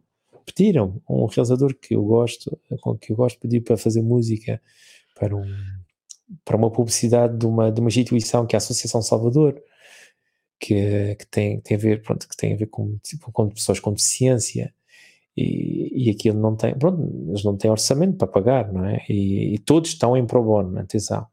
pediram 0.47 1.01
um 1.09 1.26
realizador 1.26 1.74
que 1.74 1.95
eu 1.95 2.03
gosto, 2.05 2.59
com 2.80 2.97
que 2.97 3.12
eu 3.12 3.16
gosto, 3.16 3.39
pedir 3.39 3.61
para 3.61 3.76
fazer 3.76 4.03
música 4.03 4.61
para 5.14 5.37
um 5.37 5.45
para 6.45 6.57
uma 6.57 6.70
publicidade 6.70 7.37
de 7.37 7.45
uma, 7.45 7.70
de 7.70 7.78
uma 7.80 7.89
instituição 7.89 8.47
que 8.47 8.57
é 8.57 8.57
a 8.57 8.59
Associação 8.59 9.03
Salvador, 9.03 9.61
que, 10.62 11.16
que, 11.16 11.26
tem, 11.26 11.60
tem 11.60 11.76
a 11.76 11.80
ver, 11.80 12.02
pronto, 12.02 12.28
que 12.28 12.36
tem 12.36 12.54
a 12.54 12.56
ver 12.56 12.66
com, 12.66 12.96
tipo, 13.02 13.32
com 13.32 13.48
pessoas 13.50 13.80
com 13.80 13.92
deficiência 13.92 14.72
e, 15.36 16.06
e 16.06 16.10
aquilo 16.10 16.38
não 16.38 16.54
tem, 16.54 16.78
pronto, 16.78 17.02
eles 17.28 17.42
não 17.42 17.56
têm 17.56 17.70
orçamento 17.70 18.16
para 18.16 18.28
pagar, 18.28 18.72
não 18.72 18.84
é? 18.86 19.04
E, 19.08 19.54
e 19.54 19.58
todos 19.58 19.90
estão 19.90 20.16
em 20.16 20.24
pro 20.24 20.42
bono, 20.42 20.78
atenção. 20.78 21.26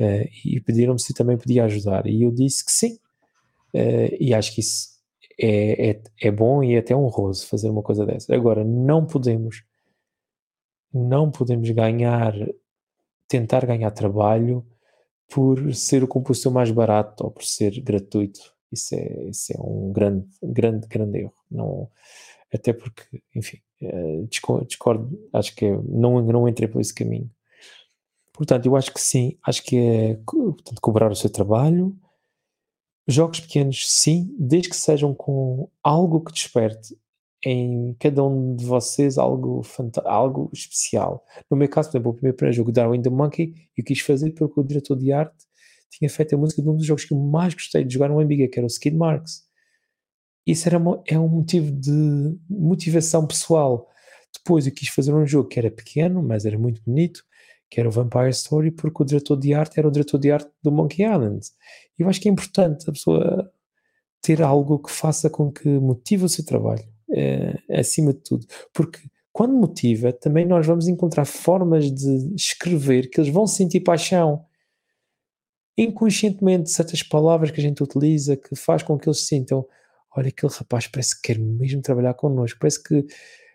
Uh, 0.00 0.28
e 0.44 0.60
pediram-me 0.60 1.00
se 1.00 1.14
também 1.14 1.38
podia 1.38 1.64
ajudar. 1.64 2.06
E 2.06 2.22
eu 2.22 2.32
disse 2.32 2.64
que 2.64 2.72
sim. 2.72 2.94
Uh, 3.74 4.16
e 4.18 4.34
acho 4.34 4.52
que 4.54 4.60
isso 4.60 4.88
é, 5.40 5.90
é, 5.90 6.02
é 6.22 6.30
bom 6.32 6.62
e 6.64 6.74
é 6.74 6.78
até 6.78 6.96
honroso 6.96 7.46
fazer 7.46 7.70
uma 7.70 7.82
coisa 7.82 8.04
dessa. 8.04 8.34
Agora, 8.34 8.64
não 8.64 9.06
podemos, 9.06 9.62
não 10.92 11.30
podemos 11.30 11.70
ganhar, 11.70 12.34
tentar 13.28 13.64
ganhar 13.66 13.90
trabalho 13.92 14.66
por 15.28 15.74
ser 15.74 16.02
o 16.02 16.08
compositor 16.08 16.52
mais 16.52 16.70
barato 16.70 17.24
ou 17.24 17.30
por 17.30 17.44
ser 17.44 17.80
gratuito. 17.80 18.40
Isso 18.72 18.94
é, 18.94 19.24
isso 19.28 19.52
é 19.52 19.60
um 19.60 19.92
grande, 19.92 20.26
grande, 20.42 20.86
grande 20.86 21.18
erro. 21.20 21.34
Não, 21.50 21.90
até 22.52 22.72
porque, 22.72 23.22
enfim, 23.34 23.58
uh, 23.82 24.26
discordo, 24.66 25.28
acho 25.32 25.54
que 25.54 25.66
é, 25.66 25.78
não, 25.84 26.20
não 26.22 26.48
entrei 26.48 26.68
por 26.68 26.80
esse 26.80 26.94
caminho. 26.94 27.30
Portanto, 28.32 28.66
eu 28.66 28.76
acho 28.76 28.92
que 28.92 29.00
sim, 29.00 29.36
acho 29.46 29.62
que 29.64 29.76
é 29.76 30.20
portanto, 30.24 30.80
cobrar 30.80 31.10
o 31.10 31.16
seu 31.16 31.30
trabalho. 31.30 31.96
Jogos 33.06 33.40
pequenos, 33.40 33.90
sim, 33.90 34.34
desde 34.38 34.68
que 34.68 34.76
sejam 34.76 35.14
com 35.14 35.68
algo 35.82 36.20
que 36.20 36.32
desperte 36.32 36.96
em 37.44 37.94
cada 38.00 38.24
um 38.24 38.56
de 38.56 38.64
vocês 38.64 39.16
algo, 39.18 39.62
algo 40.04 40.50
especial. 40.52 41.24
No 41.50 41.56
meu 41.56 41.68
caso, 41.68 41.90
por 41.90 41.96
exemplo, 41.96 42.10
o 42.12 42.14
primeiro 42.14 42.52
jogo, 42.52 42.72
Darwin 42.72 43.02
the 43.02 43.10
Monkey, 43.10 43.54
eu 43.76 43.84
quis 43.84 44.00
fazer 44.00 44.32
porque 44.32 44.60
o 44.60 44.64
diretor 44.64 44.96
de 44.96 45.12
arte 45.12 45.46
tinha 45.90 46.10
feito 46.10 46.34
a 46.34 46.38
música 46.38 46.60
de 46.60 46.68
um 46.68 46.76
dos 46.76 46.86
jogos 46.86 47.04
que 47.04 47.14
eu 47.14 47.18
mais 47.18 47.54
gostei 47.54 47.84
de 47.84 47.94
jogar 47.94 48.08
no 48.08 48.20
Amiga, 48.20 48.48
que 48.48 48.58
era 48.58 48.66
o 48.66 48.70
Skid 48.70 48.96
Marks. 48.96 49.46
Isso 50.46 50.68
era 50.68 50.78
uma, 50.78 51.02
é 51.06 51.18
um 51.18 51.28
motivo 51.28 51.70
de 51.70 52.38
motivação 52.48 53.26
pessoal. 53.26 53.88
Depois 54.34 54.66
eu 54.66 54.72
quis 54.72 54.88
fazer 54.88 55.14
um 55.14 55.26
jogo 55.26 55.48
que 55.48 55.58
era 55.58 55.70
pequeno, 55.70 56.22
mas 56.22 56.44
era 56.44 56.58
muito 56.58 56.82
bonito, 56.82 57.22
que 57.70 57.78
era 57.78 57.88
o 57.88 57.92
Vampire 57.92 58.30
Story, 58.30 58.70
porque 58.70 59.02
o 59.02 59.06
diretor 59.06 59.36
de 59.36 59.54
arte 59.54 59.78
era 59.78 59.88
o 59.88 59.90
diretor 59.90 60.18
de 60.18 60.30
arte 60.30 60.50
do 60.62 60.72
Monkey 60.72 61.02
Island. 61.04 61.46
E 61.98 62.02
eu 62.02 62.08
acho 62.08 62.20
que 62.20 62.28
é 62.28 62.32
importante 62.32 62.88
a 62.88 62.92
pessoa 62.92 63.52
ter 64.22 64.42
algo 64.42 64.78
que 64.78 64.90
faça 64.90 65.30
com 65.30 65.52
que 65.52 65.68
motive 65.68 66.24
o 66.24 66.28
seu 66.28 66.44
trabalho, 66.44 66.84
é, 67.10 67.58
acima 67.70 68.12
de 68.12 68.20
tudo. 68.20 68.46
Porque 68.72 69.00
quando 69.32 69.54
motiva, 69.54 70.12
também 70.12 70.44
nós 70.44 70.66
vamos 70.66 70.88
encontrar 70.88 71.24
formas 71.24 71.90
de 71.92 72.34
escrever 72.34 73.08
que 73.08 73.20
eles 73.20 73.32
vão 73.32 73.46
sentir 73.46 73.80
paixão. 73.80 74.44
Inconscientemente, 75.76 76.70
certas 76.70 77.02
palavras 77.02 77.50
que 77.50 77.60
a 77.60 77.62
gente 77.62 77.82
utiliza 77.82 78.36
que 78.36 78.56
faz 78.56 78.82
com 78.82 78.98
que 78.98 79.08
eles 79.08 79.26
sintam: 79.26 79.64
olha, 80.16 80.28
aquele 80.28 80.52
rapaz 80.52 80.88
parece 80.88 81.14
que 81.14 81.28
quer 81.28 81.38
mesmo 81.38 81.80
trabalhar 81.80 82.14
connosco, 82.14 82.58
parece 82.58 82.82
que 82.82 83.06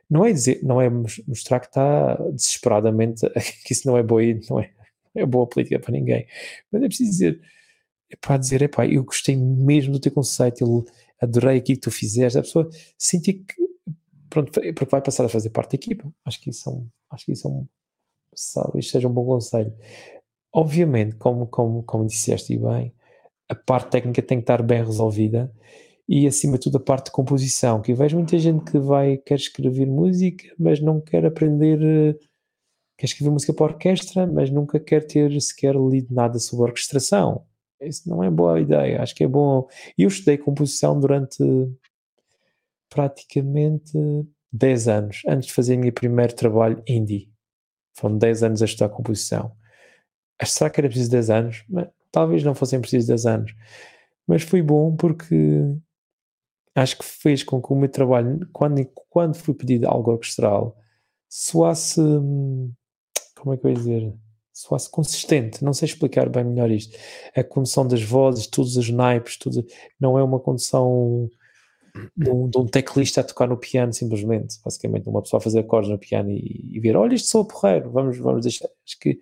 não 0.09 0.25
é 0.25 0.31
dizer, 0.31 0.61
não 0.63 0.81
é 0.81 0.89
mostrar 0.89 1.59
que 1.59 1.67
está 1.67 2.15
desesperadamente, 2.31 3.27
que 3.65 3.73
isso 3.73 3.87
não 3.87 3.97
é 3.97 4.03
boa, 4.03 4.21
não 4.49 4.59
é, 4.59 4.71
é 5.15 5.25
boa 5.25 5.47
política 5.47 5.79
para 5.79 5.91
ninguém, 5.91 6.27
mas 6.71 6.81
é 6.81 6.87
preciso 6.87 7.11
dizer, 7.11 7.41
é 8.09 8.15
para 8.15 8.37
dizer, 8.37 8.61
é 8.61 8.67
pá, 8.67 8.85
eu 8.85 9.03
gostei 9.03 9.35
mesmo 9.35 9.93
do 9.93 9.99
teu 9.99 10.11
conceito, 10.11 10.61
eu 10.61 10.85
adorei 11.21 11.57
aquilo 11.57 11.77
que 11.79 11.83
tu 11.83 11.91
fizeste, 11.91 12.37
a 12.37 12.41
pessoa 12.41 12.69
sentir 12.97 13.33
que, 13.33 13.55
pronto, 14.29 14.51
porque 14.51 14.85
vai 14.91 15.01
passar 15.01 15.25
a 15.25 15.29
fazer 15.29 15.49
parte 15.49 15.71
da 15.71 15.75
equipa, 15.75 16.11
acho 16.25 16.41
que 16.41 16.49
isso 16.49 16.69
é 16.69 16.73
um, 16.73 16.87
acho 17.11 17.25
que 17.25 17.31
isso 17.33 17.47
é 17.47 17.51
um, 17.51 18.81
seja 18.81 19.07
um 19.07 19.13
bom 19.13 19.25
conselho. 19.25 19.73
Obviamente, 20.51 21.15
como, 21.15 21.47
como, 21.47 21.83
como 21.83 22.05
disseste 22.05 22.57
bem, 22.57 22.93
a 23.49 23.55
parte 23.55 23.91
técnica 23.91 24.21
tem 24.21 24.37
que 24.37 24.43
estar 24.43 24.61
bem 24.61 24.83
resolvida 24.83 25.51
e 26.07 26.27
acima 26.27 26.57
de 26.57 26.65
tudo 26.65 26.77
a 26.77 26.81
parte 26.81 27.05
de 27.05 27.11
composição, 27.11 27.81
que 27.81 27.93
vejo 27.93 28.17
muita 28.17 28.37
gente 28.37 28.69
que 28.69 28.77
vai, 28.77 29.17
quer 29.17 29.35
escrever 29.35 29.85
música, 29.87 30.53
mas 30.59 30.79
não 30.81 30.99
quer 30.99 31.25
aprender, 31.25 31.81
eh, 31.81 32.19
quer 32.97 33.05
escrever 33.05 33.31
música 33.31 33.53
para 33.53 33.73
orquestra, 33.73 34.27
mas 34.27 34.49
nunca 34.49 34.79
quer 34.79 35.05
ter 35.05 35.39
sequer 35.41 35.75
lido 35.75 36.13
nada 36.13 36.39
sobre 36.39 36.65
orquestração. 36.65 37.45
Isso 37.87 38.09
não 38.09 38.23
é 38.23 38.29
boa 38.29 38.59
ideia, 38.59 39.01
acho 39.01 39.15
que 39.15 39.23
é 39.23 39.27
bom. 39.27 39.67
Eu 39.97 40.07
estudei 40.07 40.37
composição 40.37 40.99
durante 40.99 41.43
praticamente 42.89 43.97
10 44.51 44.87
anos, 44.87 45.21
antes 45.27 45.47
de 45.47 45.53
fazer 45.53 45.75
o 45.75 45.79
meu 45.79 45.91
primeiro 45.91 46.35
trabalho 46.35 46.83
indie. 46.87 47.31
Foram 47.95 48.17
10 48.17 48.43
anos 48.43 48.61
a 48.61 48.65
estudar 48.65 48.89
composição. 48.89 49.55
Será 50.43 50.69
que 50.69 50.79
era 50.79 50.87
preciso 50.87 51.11
10 51.11 51.29
anos? 51.29 51.65
Talvez 52.11 52.43
não 52.43 52.55
fossem 52.55 52.79
precisos 52.79 53.07
10 53.07 53.25
anos. 53.25 53.55
Mas 54.27 54.43
foi 54.43 54.61
bom 54.61 54.95
porque 54.95 55.61
acho 56.75 56.97
que 56.97 57.05
fez 57.05 57.43
com 57.43 57.61
que 57.61 57.71
o 57.71 57.75
meu 57.75 57.89
trabalho, 57.89 58.47
quando, 58.51 58.85
quando 59.09 59.35
fui 59.35 59.53
pedido 59.53 59.87
algo 59.87 60.11
orquestral, 60.11 60.77
soasse. 61.29 61.99
Hum, 62.01 62.71
como 63.35 63.53
é 63.53 63.57
que 63.57 63.65
eu 63.65 63.71
ia 63.71 63.75
dizer? 63.75 64.13
Soasse 64.53 64.89
consistente. 64.89 65.63
Não 65.63 65.73
sei 65.73 65.87
explicar 65.87 66.29
bem 66.29 66.43
melhor 66.43 66.69
isto. 66.71 66.97
A 67.35 67.43
condução 67.43 67.87
das 67.87 68.03
vozes, 68.03 68.47
todos 68.47 68.77
os 68.77 68.89
naipes, 68.89 69.37
tudo, 69.37 69.65
não 69.99 70.17
é 70.17 70.23
uma 70.23 70.39
condução 70.39 71.29
de 72.15 72.29
um, 72.29 72.49
de 72.49 72.57
um, 72.57 72.65
teclista 72.65 73.21
a 73.21 73.23
tocar 73.23 73.47
no 73.47 73.57
piano 73.57 73.93
simplesmente. 73.93 74.59
Basicamente, 74.63 75.09
uma 75.09 75.21
pessoa 75.21 75.39
a 75.39 75.43
fazer 75.43 75.59
acordes 75.59 75.91
no 75.91 75.97
piano 75.97 76.29
e, 76.29 76.69
e 76.71 76.79
ver: 76.79 76.95
olha, 76.95 77.15
isto 77.15 77.29
sou 77.29 77.45
porreiro, 77.45 77.91
vamos, 77.91 78.17
vamos 78.17 78.43
deixar. 78.43 78.67
Acho 78.85 78.99
que 78.99 79.19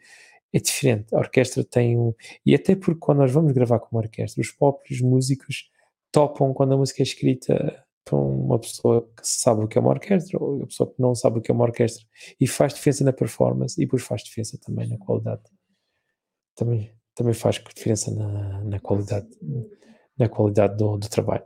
é 0.53 0.59
diferente. 0.59 1.13
A 1.13 1.19
orquestra 1.19 1.63
tem 1.63 1.97
um. 1.97 2.13
E 2.45 2.53
até 2.53 2.75
porque 2.75 2.99
quando 2.99 3.19
nós 3.19 3.31
vamos 3.31 3.51
gravar 3.53 3.79
com 3.79 3.95
uma 3.95 4.01
orquestra, 4.01 4.41
os 4.41 4.51
próprios 4.51 5.01
músicos 5.01 5.69
topam 6.11 6.53
quando 6.53 6.73
a 6.73 6.77
música 6.77 7.01
é 7.01 7.03
escrita 7.03 7.83
por 8.03 8.17
uma 8.17 8.59
pessoa 8.59 9.01
que 9.15 9.21
sabe 9.23 9.63
o 9.63 9.67
que 9.67 9.77
é 9.77 9.81
uma 9.81 9.91
orquestra 9.91 10.37
ou 10.41 10.57
uma 10.57 10.67
pessoa 10.67 10.91
que 10.91 11.01
não 11.01 11.13
sabe 11.13 11.39
o 11.39 11.41
que 11.41 11.51
é 11.51 11.53
uma 11.53 11.63
orquestra 11.63 12.05
e 12.39 12.47
faz 12.47 12.73
diferença 12.73 13.03
na 13.03 13.13
performance 13.13 13.79
e 13.79 13.85
depois 13.85 14.03
faz 14.03 14.23
diferença 14.23 14.57
também 14.57 14.87
na 14.87 14.97
qualidade. 14.97 15.43
Também, 16.55 16.93
também 17.15 17.33
faz 17.33 17.61
diferença 17.75 18.13
na, 18.13 18.63
na 18.63 18.79
qualidade, 18.79 19.27
na 20.17 20.27
qualidade 20.27 20.77
do, 20.77 20.97
do 20.97 21.09
trabalho. 21.09 21.45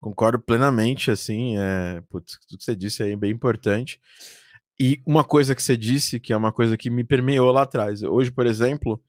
Concordo 0.00 0.38
plenamente, 0.38 1.10
assim, 1.10 1.58
é, 1.58 2.00
putz, 2.08 2.38
tudo 2.46 2.58
que 2.58 2.64
você 2.64 2.76
disse 2.76 3.02
aí 3.02 3.12
é 3.12 3.16
bem 3.16 3.32
importante. 3.32 4.00
E 4.80 5.02
uma 5.04 5.24
coisa 5.24 5.56
que 5.56 5.62
você 5.62 5.76
disse, 5.76 6.20
que 6.20 6.32
é 6.32 6.36
uma 6.36 6.52
coisa 6.52 6.76
que 6.76 6.88
me 6.88 7.02
permeou 7.02 7.50
lá 7.50 7.62
atrás. 7.62 8.02
Hoje, 8.04 8.30
por 8.30 8.46
exemplo, 8.46 9.02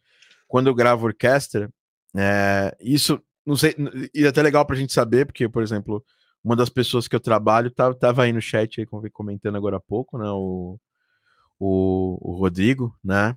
quando 0.48 0.66
eu 0.66 0.74
gravo 0.74 1.06
orquestra, 1.06 1.72
é, 2.18 2.76
isso 2.82 3.22
não 3.50 3.56
sei, 3.56 3.76
e 4.14 4.28
até 4.28 4.44
legal 4.44 4.64
pra 4.64 4.76
gente 4.76 4.94
saber, 4.94 5.26
porque, 5.26 5.50
por 5.50 5.64
exemplo, 5.64 6.06
uma 6.44 6.56
das 6.56 6.70
pessoas 6.70 7.08
que 7.08 7.16
eu 7.16 7.20
trabalho 7.20 7.72
tava, 7.72 7.96
tá, 7.96 8.08
tava 8.08 8.24
aí 8.24 8.32
no 8.32 8.40
chat 8.40 8.80
aí 8.80 9.10
comentando 9.12 9.56
agora 9.56 9.78
há 9.78 9.80
pouco, 9.80 10.20
né? 10.20 10.30
O, 10.30 10.80
o, 11.60 12.18
o 12.22 12.36
Rodrigo, 12.38 12.96
né? 13.04 13.36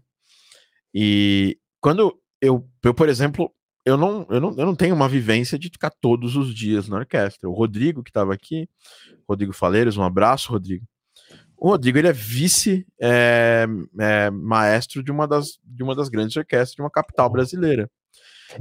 E 0.94 1.58
quando 1.80 2.14
eu, 2.42 2.68
eu, 2.82 2.94
por 2.94 3.08
exemplo, 3.08 3.50
eu 3.86 3.96
não, 3.96 4.26
eu, 4.28 4.38
não, 4.38 4.50
eu 4.50 4.66
não 4.66 4.76
tenho 4.76 4.94
uma 4.94 5.08
vivência 5.08 5.58
de 5.58 5.70
ficar 5.70 5.90
todos 5.90 6.36
os 6.36 6.54
dias 6.54 6.88
na 6.88 6.98
orquestra. 6.98 7.48
O 7.48 7.54
Rodrigo, 7.54 8.02
que 8.02 8.10
estava 8.10 8.34
aqui, 8.34 8.68
Rodrigo 9.26 9.54
Faleiros, 9.54 9.96
um 9.96 10.04
abraço, 10.04 10.52
Rodrigo. 10.52 10.86
O 11.56 11.70
Rodrigo 11.70 11.96
ele 11.96 12.08
é 12.08 12.12
vice 12.12 12.86
é, 13.00 13.66
é, 13.98 14.30
de 15.02 15.10
uma, 15.10 15.26
das, 15.26 15.58
de 15.64 15.82
uma 15.82 15.94
das 15.94 16.10
grandes 16.10 16.36
orquestras 16.36 16.74
de 16.74 16.82
uma 16.82 16.90
capital 16.90 17.30
brasileira. 17.30 17.90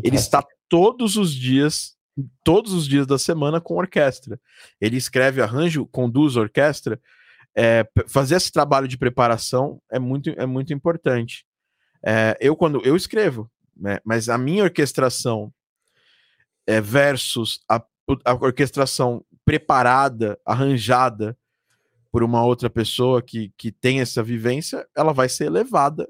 Ele 0.02 0.16
está 0.16 0.46
todos 0.72 1.18
os 1.18 1.36
dias, 1.36 1.98
todos 2.46 2.72
os 2.72 2.88
dias 2.88 3.06
da 3.06 3.20
semana 3.20 3.60
com 3.60 3.76
orquestra. 3.76 4.40
Ele 4.80 4.96
escreve 4.96 5.42
arranjo, 5.42 5.86
conduz 5.86 6.38
orquestra. 6.38 6.98
É, 7.54 7.86
fazer 8.08 8.36
esse 8.36 8.50
trabalho 8.50 8.88
de 8.88 8.98
preparação 8.98 9.82
é 9.92 10.00
muito, 10.00 10.30
é 10.30 10.46
muito 10.46 10.74
importante. 10.74 11.46
É, 12.02 12.38
eu, 12.40 12.56
quando 12.56 12.82
eu 12.86 12.96
escrevo, 12.96 13.52
né, 13.76 14.00
mas 14.06 14.30
a 14.30 14.38
minha 14.38 14.64
orquestração 14.64 15.54
é, 16.66 16.80
versus 16.80 17.60
a, 17.70 17.84
a 18.24 18.34
orquestração 18.34 19.26
preparada, 19.44 20.40
arranjada 20.46 21.38
por 22.14 22.24
uma 22.24 22.46
outra 22.46 22.70
pessoa 22.70 23.22
que, 23.22 23.52
que 23.58 23.74
tem 23.74 24.00
essa 24.00 24.24
vivência, 24.24 24.88
ela 24.96 25.12
vai 25.12 25.28
ser 25.28 25.48
elevada, 25.48 26.08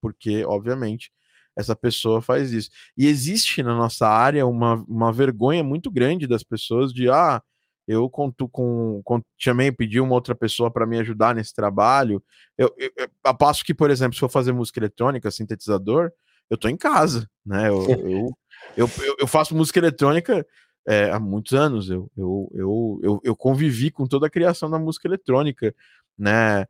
porque, 0.00 0.44
obviamente, 0.44 1.12
essa 1.56 1.76
pessoa 1.76 2.20
faz 2.20 2.52
isso. 2.52 2.70
E 2.96 3.06
existe 3.06 3.62
na 3.62 3.74
nossa 3.76 4.08
área 4.08 4.46
uma, 4.46 4.84
uma 4.88 5.12
vergonha 5.12 5.62
muito 5.62 5.90
grande 5.90 6.26
das 6.26 6.42
pessoas 6.42 6.92
de, 6.92 7.08
ah, 7.08 7.42
eu 7.86 8.08
conto 8.08 8.48
com, 8.48 9.02
com 9.04 9.22
chamei, 9.36 9.70
pedi 9.70 10.00
uma 10.00 10.14
outra 10.14 10.34
pessoa 10.34 10.70
para 10.70 10.86
me 10.86 10.98
ajudar 10.98 11.34
nesse 11.34 11.54
trabalho. 11.54 12.22
Eu, 12.56 12.74
eu, 12.78 12.90
eu, 12.96 13.08
a 13.22 13.34
passo 13.34 13.64
que, 13.64 13.74
por 13.74 13.90
exemplo, 13.90 14.14
se 14.14 14.20
for 14.20 14.30
fazer 14.30 14.52
música 14.52 14.80
eletrônica, 14.80 15.30
sintetizador, 15.30 16.10
eu 16.48 16.56
tô 16.56 16.68
em 16.68 16.76
casa, 16.76 17.28
né? 17.44 17.68
Eu, 17.68 17.86
eu, 17.90 18.36
eu, 18.76 19.16
eu, 19.18 19.26
faço 19.26 19.54
música 19.54 19.78
eletrônica 19.78 20.46
é, 20.86 21.10
há 21.10 21.18
muitos 21.18 21.52
anos. 21.52 21.90
Eu, 21.90 22.10
eu, 22.16 22.50
eu, 22.54 23.00
eu, 23.02 23.20
eu 23.22 23.36
convivi 23.36 23.90
com 23.90 24.06
toda 24.06 24.26
a 24.26 24.30
criação 24.30 24.70
da 24.70 24.78
música 24.78 25.06
eletrônica, 25.06 25.74
né? 26.18 26.66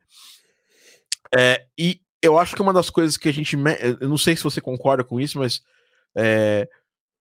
É, 1.37 1.67
e, 1.79 2.01
eu 2.25 2.39
acho 2.39 2.55
que 2.57 2.63
uma 2.63 2.73
das 2.73 2.91
coisas 2.91 3.17
que 3.17 3.29
a 3.29 3.33
gente. 3.33 3.57
Eu 4.01 4.09
não 4.09 4.19
sei 4.19 4.35
se 4.37 4.43
você 4.43 4.61
concorda 4.61 5.05
com 5.05 5.21
isso, 5.21 5.39
mas 5.39 5.63
é, 6.17 6.69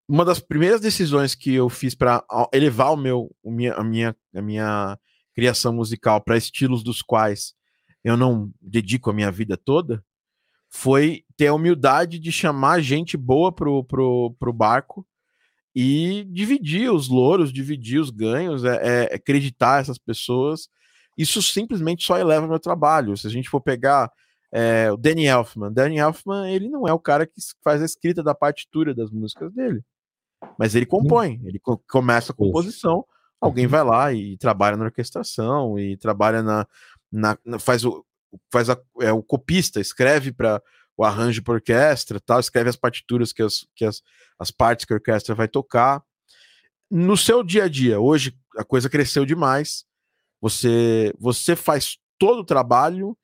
uma 0.07 0.23
das 0.23 0.39
primeiras 0.39 0.79
decisões 0.79 1.35
que 1.35 1.53
eu 1.53 1.69
fiz 1.69 1.93
para 1.93 2.23
elevar 2.53 2.93
o 2.93 2.97
meu, 2.97 3.35
a 3.45 3.49
minha, 3.49 3.73
a 3.73 3.83
minha, 3.83 4.15
a 4.35 4.41
minha 4.41 4.99
criação 5.33 5.73
musical 5.73 6.21
para 6.21 6.37
estilos 6.37 6.83
dos 6.83 7.01
quais 7.01 7.53
eu 8.03 8.15
não 8.15 8.51
dedico 8.61 9.09
a 9.09 9.13
minha 9.13 9.31
vida 9.31 9.57
toda 9.57 10.03
foi 10.69 11.23
ter 11.37 11.47
a 11.47 11.53
humildade 11.53 12.17
de 12.17 12.31
chamar 12.31 12.81
gente 12.81 13.15
boa 13.15 13.51
pro, 13.51 13.83
pro, 13.83 14.35
pro 14.39 14.51
barco 14.51 15.05
e 15.75 16.25
dividir 16.29 16.91
os 16.91 17.07
louros, 17.07 17.53
dividir 17.53 17.99
os 17.99 18.09
ganhos, 18.09 18.63
é, 18.63 18.79
é 19.11 19.15
acreditar 19.15 19.81
essas 19.81 19.97
pessoas. 19.97 20.67
Isso 21.17 21.41
simplesmente 21.41 22.03
só 22.03 22.17
eleva 22.17 22.47
meu 22.47 22.59
trabalho. 22.59 23.15
Se 23.15 23.27
a 23.27 23.29
gente 23.29 23.49
for 23.49 23.61
pegar 23.61 24.11
é, 24.55 24.91
o 24.91 24.97
Danny 24.97 25.25
Elfman, 25.25 25.73
Danny 25.73 25.97
Elfman, 25.97 26.47
ele 26.47 26.69
não 26.69 26.87
é 26.87 26.93
o 26.93 26.99
cara 26.99 27.25
que 27.25 27.41
faz 27.63 27.81
a 27.81 27.85
escrita 27.85 28.21
da 28.21 28.35
partitura 28.35 28.93
das 28.93 29.09
músicas 29.09 29.51
dele, 29.51 29.83
mas 30.59 30.75
ele 30.75 30.85
compõe, 30.85 31.41
ele 31.43 31.57
co 31.57 31.81
começa 31.89 32.31
a 32.31 32.35
composição, 32.35 33.03
alguém 33.41 33.65
vai 33.65 33.83
lá 33.83 34.13
e 34.13 34.37
trabalha 34.37 34.77
na 34.77 34.85
orquestração 34.85 35.79
e 35.79 35.97
trabalha 35.97 36.43
na, 36.43 36.67
na, 37.11 37.35
na 37.43 37.57
faz 37.57 37.83
o 37.83 38.05
faz 38.51 38.69
a, 38.69 38.77
é 39.01 39.11
o 39.11 39.23
copista, 39.23 39.79
escreve 39.79 40.31
para 40.31 40.61
o 40.95 41.03
arranjo 41.03 41.41
para 41.41 41.55
orquestra, 41.55 42.19
tal, 42.19 42.39
escreve 42.39 42.69
as 42.69 42.75
partituras 42.75 43.33
que 43.33 43.41
as, 43.41 43.65
que 43.75 43.83
as, 43.83 44.03
as 44.37 44.51
partes 44.51 44.85
que 44.85 44.93
a 44.93 44.97
orquestra 44.97 45.33
vai 45.33 45.47
tocar. 45.47 46.03
No 46.91 47.17
seu 47.17 47.43
dia 47.43 47.63
a 47.63 47.67
dia, 47.67 47.99
hoje 47.99 48.37
a 48.55 48.63
coisa 48.63 48.87
cresceu 48.87 49.25
demais. 49.25 49.83
Você 50.39 51.11
você 51.19 51.55
faz 51.55 51.97
todo 52.19 52.41
o 52.41 52.45
trabalho 52.45 53.17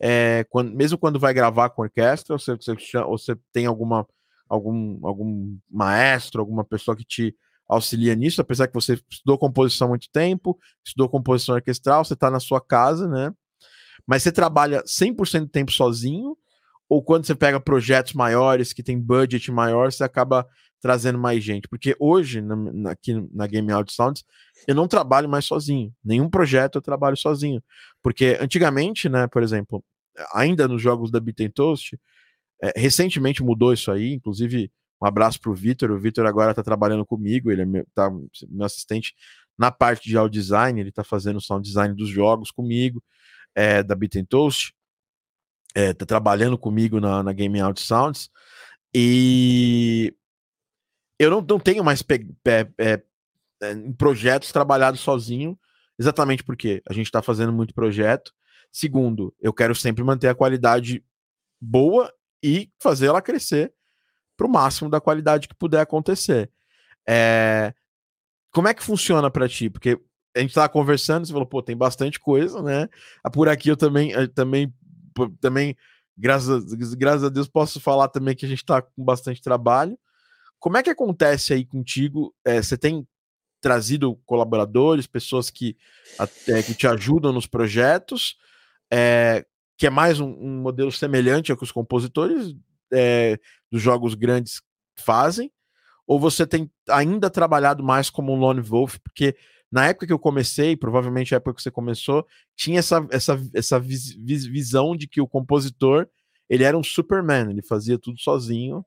é, 0.00 0.44
quando, 0.50 0.74
mesmo 0.74 0.98
quando 0.98 1.18
vai 1.18 1.32
gravar 1.32 1.70
com 1.70 1.82
orquestra, 1.82 2.36
você, 2.36 2.56
você, 2.56 2.74
você 3.04 3.36
tem 3.52 3.66
alguma, 3.66 4.06
algum, 4.48 4.98
algum 5.06 5.56
maestro, 5.70 6.40
alguma 6.40 6.64
pessoa 6.64 6.96
que 6.96 7.04
te 7.04 7.34
auxilia 7.68 8.14
nisso, 8.14 8.40
apesar 8.40 8.66
que 8.66 8.74
você 8.74 9.00
estudou 9.10 9.38
composição 9.38 9.86
há 9.86 9.90
muito 9.90 10.08
tempo, 10.12 10.58
estudou 10.84 11.08
composição 11.08 11.54
orquestral, 11.54 12.04
você 12.04 12.14
está 12.14 12.30
na 12.30 12.40
sua 12.40 12.60
casa, 12.60 13.08
né? 13.08 13.32
Mas 14.06 14.22
você 14.22 14.30
trabalha 14.30 14.82
100% 14.84 15.40
do 15.40 15.48
tempo 15.48 15.72
sozinho, 15.72 16.36
ou 16.88 17.02
quando 17.02 17.26
você 17.26 17.34
pega 17.34 17.58
projetos 17.58 18.12
maiores, 18.12 18.72
que 18.72 18.82
tem 18.82 19.00
budget 19.00 19.50
maior, 19.50 19.90
você 19.90 20.04
acaba 20.04 20.46
trazendo 20.84 21.18
mais 21.18 21.42
gente? 21.42 21.66
Porque 21.66 21.96
hoje, 21.98 22.42
na, 22.42 22.90
aqui 22.90 23.14
na 23.32 23.46
Game 23.46 23.72
Out 23.72 23.90
Sounds, 23.90 24.22
eu 24.68 24.74
não 24.74 24.86
trabalho 24.86 25.26
mais 25.26 25.46
sozinho. 25.46 25.90
Nenhum 26.04 26.28
projeto 26.28 26.76
eu 26.76 26.82
trabalho 26.82 27.16
sozinho. 27.16 27.64
Porque 28.02 28.36
antigamente, 28.38 29.08
né, 29.08 29.26
por 29.26 29.42
exemplo, 29.42 29.82
ainda 30.34 30.68
nos 30.68 30.82
jogos 30.82 31.10
da 31.10 31.18
Beat 31.18 31.50
Toast, 31.54 31.98
é, 32.62 32.78
recentemente 32.78 33.42
mudou 33.42 33.72
isso 33.72 33.90
aí, 33.90 34.12
inclusive 34.12 34.70
um 35.02 35.06
abraço 35.06 35.40
para 35.40 35.50
o 35.50 35.54
Vitor, 35.54 35.90
o 35.90 35.98
Vitor 35.98 36.26
agora 36.26 36.50
está 36.50 36.62
trabalhando 36.62 37.06
comigo, 37.06 37.50
ele 37.50 37.62
é 37.62 37.64
meu, 37.64 37.86
tá, 37.94 38.10
meu 38.10 38.66
assistente 38.66 39.14
na 39.56 39.70
parte 39.70 40.06
de 40.06 40.18
audio 40.18 40.38
design, 40.38 40.78
ele 40.78 40.90
está 40.90 41.02
fazendo 41.02 41.36
o 41.36 41.40
sound 41.40 41.66
design 41.66 41.94
dos 41.94 42.10
jogos 42.10 42.50
comigo, 42.50 43.02
é, 43.54 43.82
da 43.82 43.94
Beat 43.94 44.26
Toast, 44.28 44.74
está 45.74 46.04
é, 46.04 46.06
trabalhando 46.06 46.58
comigo 46.58 47.00
na, 47.00 47.22
na 47.22 47.32
Game 47.32 47.58
Out 47.58 47.80
Sounds, 47.80 48.28
e 48.94 50.14
eu 51.18 51.30
não, 51.30 51.40
não 51.40 51.58
tenho 51.58 51.84
mais 51.84 52.04
é, 52.48 52.68
é, 52.78 53.02
projetos 53.96 54.52
trabalhados 54.52 55.00
sozinho, 55.00 55.58
exatamente 55.98 56.42
porque 56.42 56.82
a 56.88 56.92
gente 56.92 57.06
está 57.06 57.22
fazendo 57.22 57.52
muito 57.52 57.74
projeto, 57.74 58.32
Segundo, 58.74 59.32
eu 59.40 59.52
quero 59.52 59.72
sempre 59.72 60.02
manter 60.02 60.26
a 60.26 60.34
qualidade 60.34 61.00
boa 61.60 62.12
e 62.42 62.68
fazer 62.82 63.06
ela 63.06 63.22
crescer 63.22 63.72
para 64.36 64.48
o 64.48 64.50
máximo 64.50 64.90
da 64.90 65.00
qualidade 65.00 65.46
que 65.46 65.54
puder 65.54 65.80
acontecer. 65.80 66.50
É... 67.08 67.72
Como 68.52 68.66
é 68.66 68.74
que 68.74 68.82
funciona 68.82 69.30
para 69.30 69.48
ti? 69.48 69.70
Porque 69.70 69.96
a 70.36 70.40
gente 70.40 70.50
estava 70.50 70.68
conversando, 70.68 71.24
você 71.24 71.32
falou, 71.32 71.46
pô, 71.46 71.62
tem 71.62 71.76
bastante 71.76 72.18
coisa, 72.18 72.60
né? 72.64 72.88
Ah, 73.22 73.30
por 73.30 73.48
aqui 73.48 73.68
eu 73.68 73.76
também, 73.76 74.10
eu 74.10 74.26
também, 74.26 74.74
também 75.40 75.76
graças, 76.18 76.74
graças 76.94 77.22
a 77.22 77.28
Deus, 77.28 77.46
posso 77.46 77.78
falar 77.78 78.08
também 78.08 78.34
que 78.34 78.44
a 78.44 78.48
gente 78.48 78.58
está 78.58 78.82
com 78.82 79.04
bastante 79.04 79.40
trabalho. 79.40 79.96
Como 80.58 80.76
é 80.76 80.82
que 80.82 80.90
acontece 80.90 81.52
aí 81.52 81.64
contigo? 81.64 82.34
É, 82.44 82.62
você 82.62 82.76
tem 82.76 83.06
trazido 83.60 84.16
colaboradores, 84.26 85.06
pessoas 85.06 85.50
que, 85.50 85.76
é, 86.48 86.62
que 86.62 86.74
te 86.74 86.86
ajudam 86.86 87.32
nos 87.32 87.46
projetos? 87.46 88.36
é, 88.90 89.44
que 89.76 89.86
é 89.86 89.90
mais 89.90 90.20
um, 90.20 90.28
um, 90.28 90.60
modelo 90.60 90.92
semelhante 90.92 91.50
ao 91.50 91.58
que 91.58 91.64
os 91.64 91.72
compositores 91.72 92.54
é, 92.92 93.38
dos 93.70 93.82
jogos 93.82 94.14
grandes 94.14 94.62
fazem, 94.96 95.50
ou 96.06 96.20
você 96.20 96.46
tem 96.46 96.70
ainda 96.88 97.30
trabalhado 97.30 97.82
mais 97.82 98.10
como 98.10 98.32
um 98.32 98.38
lone 98.38 98.60
wolf, 98.60 98.98
porque 99.02 99.36
na 99.72 99.86
época 99.86 100.06
que 100.06 100.12
eu 100.12 100.18
comecei, 100.18 100.76
provavelmente 100.76 101.34
a 101.34 101.38
época 101.38 101.56
que 101.56 101.62
você 101.62 101.70
começou, 101.70 102.24
tinha 102.54 102.78
essa, 102.78 103.04
essa, 103.10 103.40
essa 103.52 103.80
vis, 103.80 104.14
visão 104.14 104.94
de 104.94 105.08
que 105.08 105.20
o 105.20 105.26
compositor 105.26 106.06
ele 106.48 106.62
era 106.62 106.78
um 106.78 106.84
Superman, 106.84 107.50
ele 107.50 107.62
fazia 107.62 107.98
tudo 107.98 108.20
sozinho, 108.20 108.84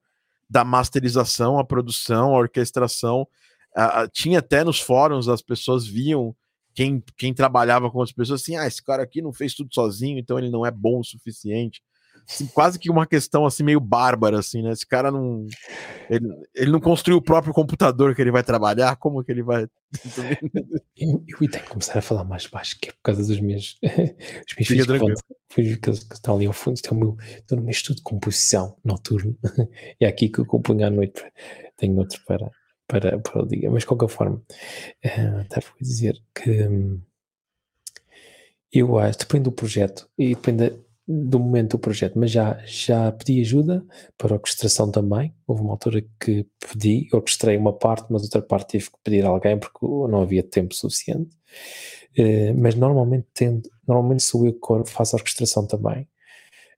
da 0.49 0.63
masterização, 0.63 1.59
a 1.59 1.65
produção, 1.65 2.35
a 2.35 2.39
orquestração. 2.39 3.27
A, 3.75 4.07
tinha 4.07 4.39
até 4.39 4.63
nos 4.63 4.79
fóruns, 4.79 5.27
as 5.27 5.41
pessoas 5.41 5.85
viam 5.85 6.35
quem, 6.73 7.03
quem 7.17 7.33
trabalhava 7.33 7.89
com 7.89 8.01
as 8.01 8.11
pessoas 8.11 8.41
assim, 8.41 8.55
ah, 8.55 8.67
esse 8.67 8.83
cara 8.83 9.03
aqui 9.03 9.21
não 9.21 9.33
fez 9.33 9.55
tudo 9.55 9.73
sozinho, 9.73 10.19
então 10.19 10.37
ele 10.37 10.49
não 10.49 10.65
é 10.65 10.71
bom 10.71 10.99
o 10.99 11.03
suficiente. 11.03 11.81
Assim, 12.29 12.47
quase 12.47 12.77
que 12.77 12.89
uma 12.89 13.07
questão 13.07 13.45
assim 13.45 13.63
meio 13.63 13.79
bárbara 13.79 14.39
assim, 14.39 14.61
né? 14.61 14.71
Esse 14.71 14.85
cara 14.85 15.09
não 15.09 15.45
ele, 16.09 16.27
ele 16.53 16.71
não 16.71 16.79
construiu 16.79 17.17
o 17.17 17.21
próprio 17.21 17.53
computador 17.53 18.13
que 18.13 18.21
ele 18.21 18.31
vai 18.31 18.43
trabalhar, 18.43 18.95
como 18.97 19.23
que 19.23 19.31
ele 19.31 19.43
vai 19.43 19.67
Eu, 20.97 21.23
eu 21.27 21.37
tenho 21.37 21.63
que 21.63 21.69
começar 21.69 21.99
a 21.99 22.01
falar 22.01 22.23
mais 22.23 22.47
baixo, 22.47 22.77
que 22.79 22.89
é 22.89 22.91
por 22.91 23.01
causa 23.03 23.23
dos 23.23 23.39
meus, 23.39 23.79
os 23.83 24.67
meus 24.67 25.21
filhos 25.49 25.75
que, 25.77 25.91
que 25.91 26.13
estão 26.13 26.35
ali 26.35 26.45
ao 26.45 26.53
fundo, 26.53 26.75
estão, 26.75 26.97
meu, 26.97 27.15
estou 27.37 27.57
no 27.57 27.63
meu 27.63 27.71
estudo 27.71 27.97
de 27.97 28.03
composição 28.03 28.75
noturno, 28.83 29.37
e 29.99 30.05
é 30.05 30.07
aqui 30.07 30.29
que 30.29 30.39
eu 30.39 30.45
componho 30.45 30.85
à 30.85 30.89
noite, 30.89 31.23
tenho 31.77 31.95
outro 31.97 32.21
para, 32.25 32.49
para, 32.87 33.19
para 33.19 33.43
o 33.43 33.47
dia. 33.47 33.69
Mas 33.69 33.81
de 33.81 33.87
qualquer 33.87 34.09
forma, 34.09 34.37
uh, 34.37 35.41
estava 35.41 35.67
a 35.67 35.83
dizer 35.83 36.21
que 36.33 36.67
um, 36.67 37.01
eu 38.71 38.97
acho, 38.97 39.19
depende 39.19 39.43
do 39.45 39.51
projeto 39.51 40.09
e 40.17 40.35
depende 40.35 40.73
do 41.07 41.39
momento 41.39 41.71
do 41.71 41.79
projeto, 41.79 42.19
mas 42.19 42.31
já, 42.31 42.59
já 42.65 43.11
pedi 43.11 43.39
ajuda 43.39 43.85
para 44.17 44.33
orquestração 44.33 44.91
também. 44.91 45.33
Houve 45.47 45.61
uma 45.61 45.71
altura 45.71 46.03
que 46.19 46.45
pedi, 46.59 47.07
orquestrei 47.13 47.55
uma 47.57 47.71
parte, 47.71 48.07
mas 48.11 48.23
outra 48.23 48.41
parte 48.41 48.71
tive 48.71 48.91
que 48.91 48.97
pedir 49.03 49.25
a 49.25 49.29
alguém 49.29 49.57
porque 49.57 49.85
não 49.85 50.21
havia 50.21 50.43
tempo 50.43 50.75
suficiente. 50.75 51.35
Uh, 52.17 52.53
mas 52.57 52.75
normalmente 52.75 53.27
tendo, 53.33 53.69
normalmente 53.87 54.23
sou 54.23 54.45
eu 54.45 54.53
que 54.53 54.91
faço 54.91 55.15
orquestração 55.15 55.65
também, 55.65 56.07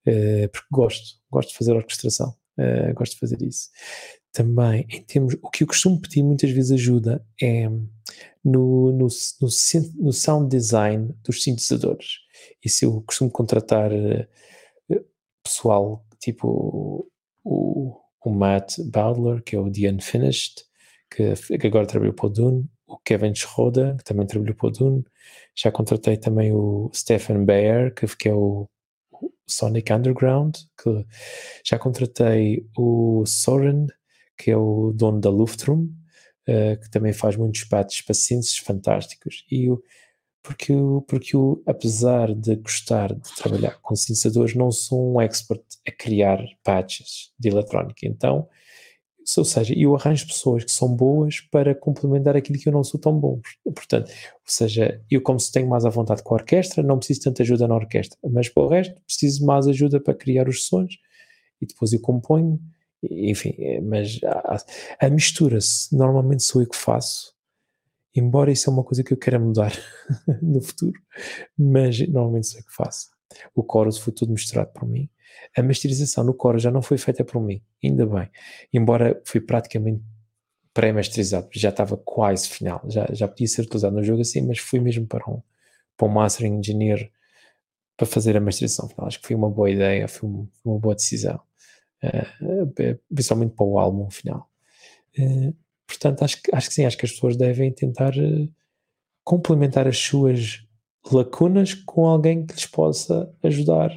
uh, 0.06 0.50
porque 0.52 0.68
gosto, 0.72 1.18
gosto 1.32 1.50
de 1.50 1.58
fazer 1.58 1.74
orquestração, 1.74 2.36
uh, 2.60 2.94
gosto 2.94 3.14
de 3.14 3.20
fazer 3.20 3.42
isso 3.42 3.70
também 4.32 4.86
em 4.90 5.02
termos, 5.02 5.36
o 5.42 5.50
que 5.50 5.64
eu 5.64 5.68
costumo 5.68 6.00
pedir 6.00 6.24
muitas 6.24 6.52
vezes 6.52 6.72
ajuda 6.72 7.26
é 7.42 7.68
no, 8.44 8.92
no, 8.92 9.08
no, 9.08 9.08
no 10.00 10.14
sound 10.14 10.50
design 10.50 11.16
dos 11.24 11.44
sintetizadores. 11.44 12.20
Isso 12.64 12.86
eu 12.86 13.02
costumo 13.02 13.32
contratar 13.32 13.92
uh, 13.92 15.06
pessoal 15.44 16.06
tipo 16.20 17.10
o, 17.44 17.98
o 18.24 18.30
Matt 18.30 18.80
Bowdler, 18.80 19.42
que 19.44 19.56
é 19.56 19.60
o 19.60 19.72
The 19.72 19.92
Unfinished, 19.92 20.64
que, 21.10 21.58
que 21.58 21.68
agora 21.68 21.88
trabalhou 21.88 22.14
para 22.14 22.28
o 22.28 22.30
Dune, 22.30 22.70
o 22.88 22.98
Kevin 23.00 23.34
Schroeder, 23.34 23.98
que 23.98 24.04
também 24.04 24.28
trabalhou 24.28 24.56
para 24.56 24.68
o 24.68 24.72
Dune, 24.72 25.04
já 25.56 25.72
contratei 25.72 26.18
também 26.18 26.52
o 26.54 26.92
Stephen 26.94 27.46
Baer, 27.46 27.94
que, 27.94 28.06
que 28.16 28.30
é 28.30 28.34
o 28.34 28.70
Sonic 29.48 29.92
Underground, 29.92 30.56
que 30.82 31.06
já 31.66 31.80
contratei 31.80 32.66
o 32.78 33.24
Soren, 33.26 33.88
que 34.38 34.52
é 34.52 34.58
o 34.58 34.94
dono 34.94 35.20
da 35.20 35.30
Luftrum, 35.30 35.90
uh, 36.48 36.80
que 36.80 36.90
também 36.90 37.14
faz 37.14 37.36
muitos 37.36 37.64
para 37.64 37.88
synths 38.14 38.58
fantásticos. 38.58 39.46
E 39.52 39.70
o, 39.70 39.82
porque, 40.50 40.74
eu, 40.74 41.06
porque 41.08 41.36
eu, 41.36 41.62
apesar 41.68 42.34
de 42.34 42.56
gostar 42.56 43.14
de 43.14 43.36
trabalhar 43.36 43.78
com 43.84 43.96
sintetizadores, 43.96 44.56
não 44.56 44.72
sou 44.72 45.14
um 45.14 45.22
expert 45.22 45.62
a 45.88 45.92
criar 45.92 46.44
patches 46.64 47.32
de 47.38 47.50
eletrónica. 47.50 48.08
Então, 48.08 48.48
ou 49.38 49.46
seja, 49.46 49.76
eu 49.78 49.96
arranjo 49.96 50.26
pessoas 50.26 50.64
que 50.64 50.72
são 50.72 50.96
boas 50.96 51.40
para 51.52 51.76
complementar 51.76 52.36
aquilo 52.36 52.58
que 52.58 52.68
eu 52.68 52.74
não 52.74 52.84
sou 52.84 53.00
tão 53.00 53.16
bom. 53.16 53.40
Portanto, 53.64 54.10
ou 54.10 54.42
seja, 54.44 55.00
eu 55.08 55.22
como 55.22 55.40
se 55.40 55.52
tenho 55.52 55.70
mais 55.70 55.86
à 55.86 55.90
vontade 55.90 56.24
com 56.24 56.34
a 56.34 56.38
orquestra, 56.40 56.82
não 56.82 56.98
preciso 56.98 57.22
tanta 57.22 57.44
ajuda 57.44 57.68
na 57.68 57.76
orquestra, 57.76 58.18
mas 58.28 58.50
para 58.50 58.64
o 58.64 58.68
resto 58.68 59.00
preciso 59.06 59.46
mais 59.46 59.68
ajuda 59.68 60.02
para 60.02 60.16
criar 60.16 60.50
os 60.50 60.66
sons 60.66 60.96
e 61.62 61.68
depois 61.68 61.94
eu 61.94 62.02
componho 62.02 62.60
enfim, 63.04 63.54
é, 63.60 63.80
mas 63.80 64.20
a, 64.26 64.58
a 65.00 65.10
mistura-se, 65.10 65.96
normalmente 65.96 66.44
sou 66.44 66.62
eu 66.62 66.68
que 66.68 66.76
faço, 66.76 67.34
embora 68.16 68.52
isso 68.52 68.70
é 68.70 68.74
uma 68.74 68.84
coisa 68.84 69.04
que 69.04 69.14
eu 69.14 69.18
queira 69.18 69.40
mudar 69.40 69.74
no 70.42 70.62
futuro, 70.62 71.00
mas 71.58 72.00
normalmente 72.08 72.48
sou 72.48 72.60
eu 72.60 72.66
que 72.66 72.74
faço. 72.74 73.10
O 73.56 73.66
chorus 73.70 73.98
foi 73.98 74.14
tudo 74.14 74.32
misturado 74.32 74.72
por 74.74 74.88
mim. 74.88 75.10
A 75.56 75.62
masterização 75.62 76.24
no 76.24 76.36
chorus 76.40 76.64
já 76.64 76.72
não 76.72 76.82
foi 76.82 76.98
feita 76.98 77.24
por 77.24 77.42
mim, 77.42 77.62
ainda 77.84 78.06
bem. 78.06 78.30
Embora 78.74 79.22
foi 79.26 79.40
praticamente 79.40 80.04
pré-masterizado, 80.74 81.50
já 81.54 81.70
estava 81.70 81.98
quase 81.98 82.48
final, 82.48 82.82
já, 82.88 83.08
já 83.12 83.28
podia 83.28 83.48
ser 83.48 83.64
utilizado 83.64 83.96
no 83.96 84.04
jogo 84.04 84.22
assim, 84.22 84.42
mas 84.42 84.60
fui 84.60 84.80
mesmo 84.80 85.06
para 85.08 85.30
um, 85.30 85.42
para 85.98 86.08
um 86.08 86.12
Mastering 86.12 86.58
Engineer 86.58 87.12
para 87.98 88.06
fazer 88.06 88.38
a 88.38 88.42
masterização 88.42 88.88
final. 88.88 89.08
Acho 89.08 89.20
que 89.20 89.28
foi 89.28 89.36
uma 89.36 89.50
boa 89.50 89.70
ideia, 89.70 90.08
foi 90.08 90.30
uma 90.64 90.80
boa 90.80 90.96
decisão, 90.96 91.40
uh, 92.04 92.96
principalmente 93.14 93.56
para 93.56 93.66
o 93.66 93.78
álbum 93.78 94.10
final. 94.10 94.50
Uh, 95.18 95.54
portanto, 95.90 96.24
acho, 96.24 96.38
acho 96.54 96.68
que 96.70 96.74
sim, 96.76 96.86
acho 96.86 96.98
que 96.98 97.06
as 97.06 97.12
pessoas 97.12 97.36
devem 97.36 97.72
tentar 97.72 98.16
uh, 98.16 98.48
complementar 99.24 99.88
as 99.88 99.98
suas 99.98 100.64
lacunas 101.12 101.74
com 101.74 102.06
alguém 102.06 102.46
que 102.46 102.54
lhes 102.54 102.68
possa 102.68 103.34
ajudar. 103.44 103.92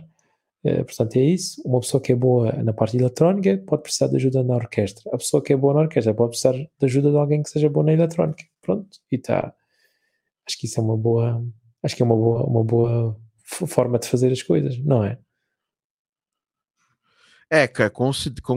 Uh, 0.65 0.85
portanto, 0.85 1.17
é 1.17 1.21
isso. 1.21 1.61
Uma 1.67 1.81
pessoa 1.81 2.01
que 2.01 2.13
é 2.13 2.17
boa 2.17 2.51
na 2.63 2.73
parte 2.73 2.97
eletrónica 2.97 3.59
pode 3.67 3.83
precisar 3.83 4.07
de 4.09 4.17
ajuda 4.17 4.43
na 4.43 4.55
orquestra. 4.55 5.11
A 5.13 5.19
pessoa 5.19 5.43
que 5.43 5.53
é 5.53 5.57
boa 5.57 5.75
na 5.75 5.81
orquestra 5.81 6.15
pode 6.15 6.31
precisar 6.31 6.55
de 6.55 6.87
ajuda 6.87 7.11
de 7.11 7.17
alguém 7.17 7.43
que 7.43 7.51
seja 7.51 7.69
bom 7.69 7.83
na 7.83 7.93
eletrónica. 7.93 8.45
Pronto, 8.63 8.89
e 9.11 9.17
está. 9.17 9.55
Acho 10.47 10.59
que 10.59 10.67
isso 10.67 10.81
é 10.81 10.83
uma 10.83 10.97
boa. 10.97 11.45
Acho 11.83 11.95
que 11.95 12.03
é 12.03 12.07
uma 12.07 12.17
boa, 12.17 12.45
uma 12.47 12.65
boa 12.65 13.21
forma 13.45 13.99
de 13.99 14.09
fazer 14.09 14.33
as 14.33 14.43
coisas, 14.43 14.79
não 14.79 15.05
é? 15.05 15.19
É, 17.51 17.69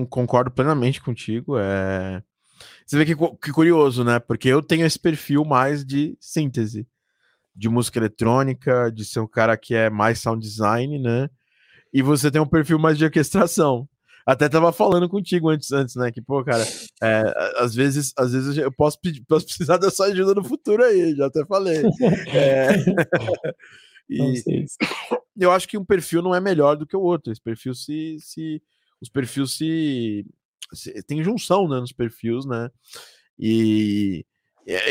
concordo 0.10 0.52
plenamente 0.52 1.02
contigo. 1.02 1.58
É... 1.60 2.24
Você 2.86 2.98
vê 2.98 3.06
que, 3.06 3.16
que 3.16 3.52
curioso, 3.52 4.04
né? 4.04 4.20
Porque 4.20 4.48
eu 4.48 4.62
tenho 4.62 4.86
esse 4.86 5.00
perfil 5.00 5.44
mais 5.44 5.84
de 5.84 6.16
síntese, 6.20 6.88
de 7.56 7.68
música 7.68 8.00
eletrônica, 8.00 8.92
de 8.92 9.04
ser 9.04 9.20
um 9.20 9.28
cara 9.28 9.58
que 9.58 9.74
é 9.74 9.90
mais 9.90 10.20
sound 10.20 10.46
design, 10.46 11.00
né? 11.00 11.30
E 11.94 12.02
você 12.02 12.30
tem 12.30 12.42
um 12.42 12.48
perfil 12.48 12.78
mais 12.78 12.98
de 12.98 13.06
orquestração. 13.06 13.88
Até 14.26 14.50
tava 14.50 14.74
falando 14.74 15.08
contigo 15.08 15.50
antes, 15.50 15.72
antes 15.72 15.96
né? 15.96 16.12
Que, 16.12 16.22
pô, 16.22 16.44
cara, 16.44 16.64
é, 17.02 17.54
às 17.58 17.76
vezes, 17.76 18.12
às 18.18 18.34
vezes 18.34 18.58
eu 18.58 18.72
posso, 18.72 19.00
pedir, 19.00 19.24
posso 19.28 19.46
precisar 19.46 19.78
da 19.78 19.90
sua 19.90 20.08
ajuda 20.08 20.34
no 20.34 20.44
futuro 20.44 20.84
aí, 20.84 21.16
já 21.16 21.28
até 21.28 21.46
falei. 21.46 21.84
É... 22.34 22.70
E 24.08 24.44
eu 25.36 25.52
acho 25.52 25.68
que 25.68 25.78
um 25.78 25.86
perfil 25.86 26.22
não 26.22 26.34
é 26.34 26.40
melhor 26.40 26.76
do 26.76 26.86
que 26.86 26.96
o 26.96 27.02
outro. 27.02 27.32
Esse 27.32 27.42
perfil 27.42 27.74
se. 27.74 28.18
se 28.20 28.62
os 29.02 29.10
perfis 29.10 29.52
se, 29.52 29.58
se. 29.58 30.26
Tem 31.08 31.24
junção 31.24 31.68
né, 31.68 31.80
nos 31.80 31.92
perfis, 31.92 32.46
né? 32.46 32.70
E. 33.40 34.26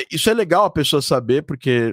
Isso 0.09 0.30
é 0.30 0.35
legal 0.35 0.66
a 0.66 0.70
pessoa 0.70 1.03
saber, 1.03 1.43
porque 1.43 1.93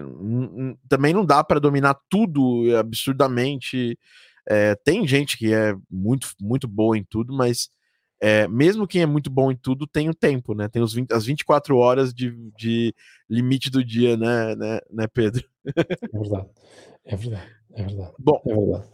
também 0.87 1.15
não 1.15 1.25
dá 1.25 1.43
para 1.43 1.59
dominar 1.59 1.97
tudo 2.07 2.65
absurdamente. 2.77 3.97
É, 4.47 4.75
tem 4.75 5.07
gente 5.07 5.35
que 5.35 5.51
é 5.51 5.73
muito, 5.89 6.29
muito 6.39 6.67
boa 6.67 6.95
em 6.95 7.03
tudo, 7.03 7.33
mas 7.33 7.71
é, 8.21 8.47
mesmo 8.47 8.87
quem 8.87 9.01
é 9.01 9.05
muito 9.07 9.31
bom 9.31 9.51
em 9.51 9.55
tudo 9.55 9.87
tem 9.87 10.07
o 10.07 10.13
tempo, 10.13 10.53
né? 10.53 10.67
Tem 10.67 10.79
os 10.79 10.93
20, 10.93 11.11
as 11.11 11.25
24 11.25 11.75
horas 11.75 12.13
de, 12.13 12.31
de 12.55 12.93
limite 13.27 13.71
do 13.71 13.83
dia, 13.83 14.15
né, 14.15 14.55
né, 14.55 14.79
né 14.91 15.07
Pedro? 15.07 15.43
É 15.65 16.19
verdade. 16.19 16.49
É 17.03 17.15
verdade, 17.15 17.51
é 17.73 17.83
verdade. 17.83 18.13
Bom, 18.19 18.39
é 18.45 18.53
verdade. 18.53 18.87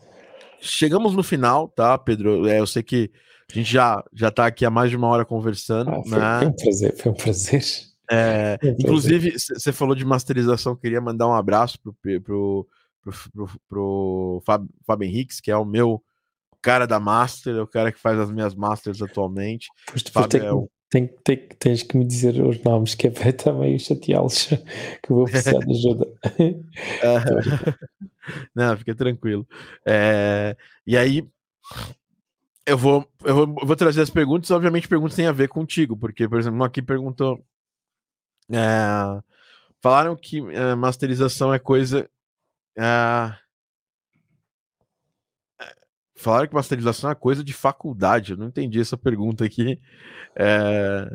chegamos 0.62 1.14
no 1.14 1.24
final, 1.24 1.68
tá, 1.68 1.98
Pedro? 1.98 2.48
É, 2.48 2.62
eu 2.62 2.66
sei 2.66 2.82
que 2.82 3.12
a 3.50 3.54
gente 3.54 3.72
já 3.72 4.04
já 4.14 4.28
está 4.28 4.46
aqui 4.46 4.66
há 4.66 4.70
mais 4.70 4.90
de 4.90 4.98
uma 4.98 5.08
hora 5.08 5.26
conversando. 5.26 5.90
Ah, 5.90 6.04
foi, 6.04 6.20
né? 6.20 6.40
foi 6.40 6.48
um 6.48 6.54
prazer, 6.54 6.98
foi 6.98 7.12
um 7.12 7.16
prazer. 7.16 7.64
É, 8.10 8.58
um 8.64 8.70
inclusive, 8.80 9.34
você 9.38 9.74
falou 9.74 9.96
de 9.96 10.06
masterização, 10.06 10.76
queria 10.76 11.02
mandar 11.02 11.28
um 11.28 11.34
abraço 11.34 11.80
pro, 11.82 11.94
pro, 12.22 12.68
pro, 13.02 13.50
pro, 13.68 14.42
Fábio, 14.46 14.70
Fábio 14.86 15.08
Henriques, 15.08 15.42
que 15.42 15.52
é 15.52 15.58
o 15.58 15.66
meu 15.66 16.02
cara 16.62 16.86
da 16.86 17.00
master, 17.00 17.56
é 17.56 17.62
o 17.62 17.68
cara 17.68 17.92
que 17.92 18.00
faz 18.00 18.20
as 18.20 18.32
minhas 18.32 18.56
masters 18.56 19.02
atualmente. 19.02 19.68
Pois, 19.86 20.04
Fábio 20.04 20.44
é 20.44 20.54
o 20.54 20.70
tem, 20.90 21.08
tem, 21.24 21.38
tens 21.60 21.84
que 21.84 21.98
me 21.98 22.06
dizer 22.06 22.42
os 22.42 22.62
nomes, 22.64 22.96
que 22.96 23.08
é 23.08 23.12
para 23.12 23.34
também 23.34 23.78
chateá-los, 23.78 24.48
que 25.04 25.12
eu 25.12 25.18
vou 25.18 25.26
precisar 25.26 25.60
de 25.60 25.72
ajuda. 25.72 26.08
Não, 28.56 28.78
fica 28.78 28.96
tranquilo. 28.96 29.46
É, 29.86 30.56
e 30.86 30.96
aí, 30.96 31.28
eu 32.68 32.78
vou, 32.78 33.10
eu 33.24 33.34
vou, 33.34 33.66
vou 33.66 33.76
trazer 33.76 34.02
as 34.02 34.10
perguntas, 34.10 34.52
obviamente 34.52 34.88
perguntas 34.88 35.16
têm 35.16 35.26
a 35.26 35.32
ver 35.32 35.48
contigo, 35.48 35.98
porque, 35.98 36.28
por 36.28 36.40
exemplo, 36.40 36.64
aqui 36.64 36.82
perguntou. 36.82 37.44
É, 38.52 39.22
falaram 39.82 40.16
que 40.16 40.40
é, 40.52 40.76
masterização 40.76 41.54
é 41.54 41.60
coisa. 41.60 42.10
É, 42.78 43.34
Falaram 46.18 46.48
que 46.48 46.56
masterização 46.56 47.12
é 47.12 47.16
coisa 47.16 47.44
de 47.44 47.54
faculdade. 47.54 48.32
Eu 48.32 48.38
não 48.38 48.48
entendi 48.48 48.82
essa 48.82 48.98
pergunta 48.98 49.46
aqui. 49.46 49.80
É... 50.36 51.08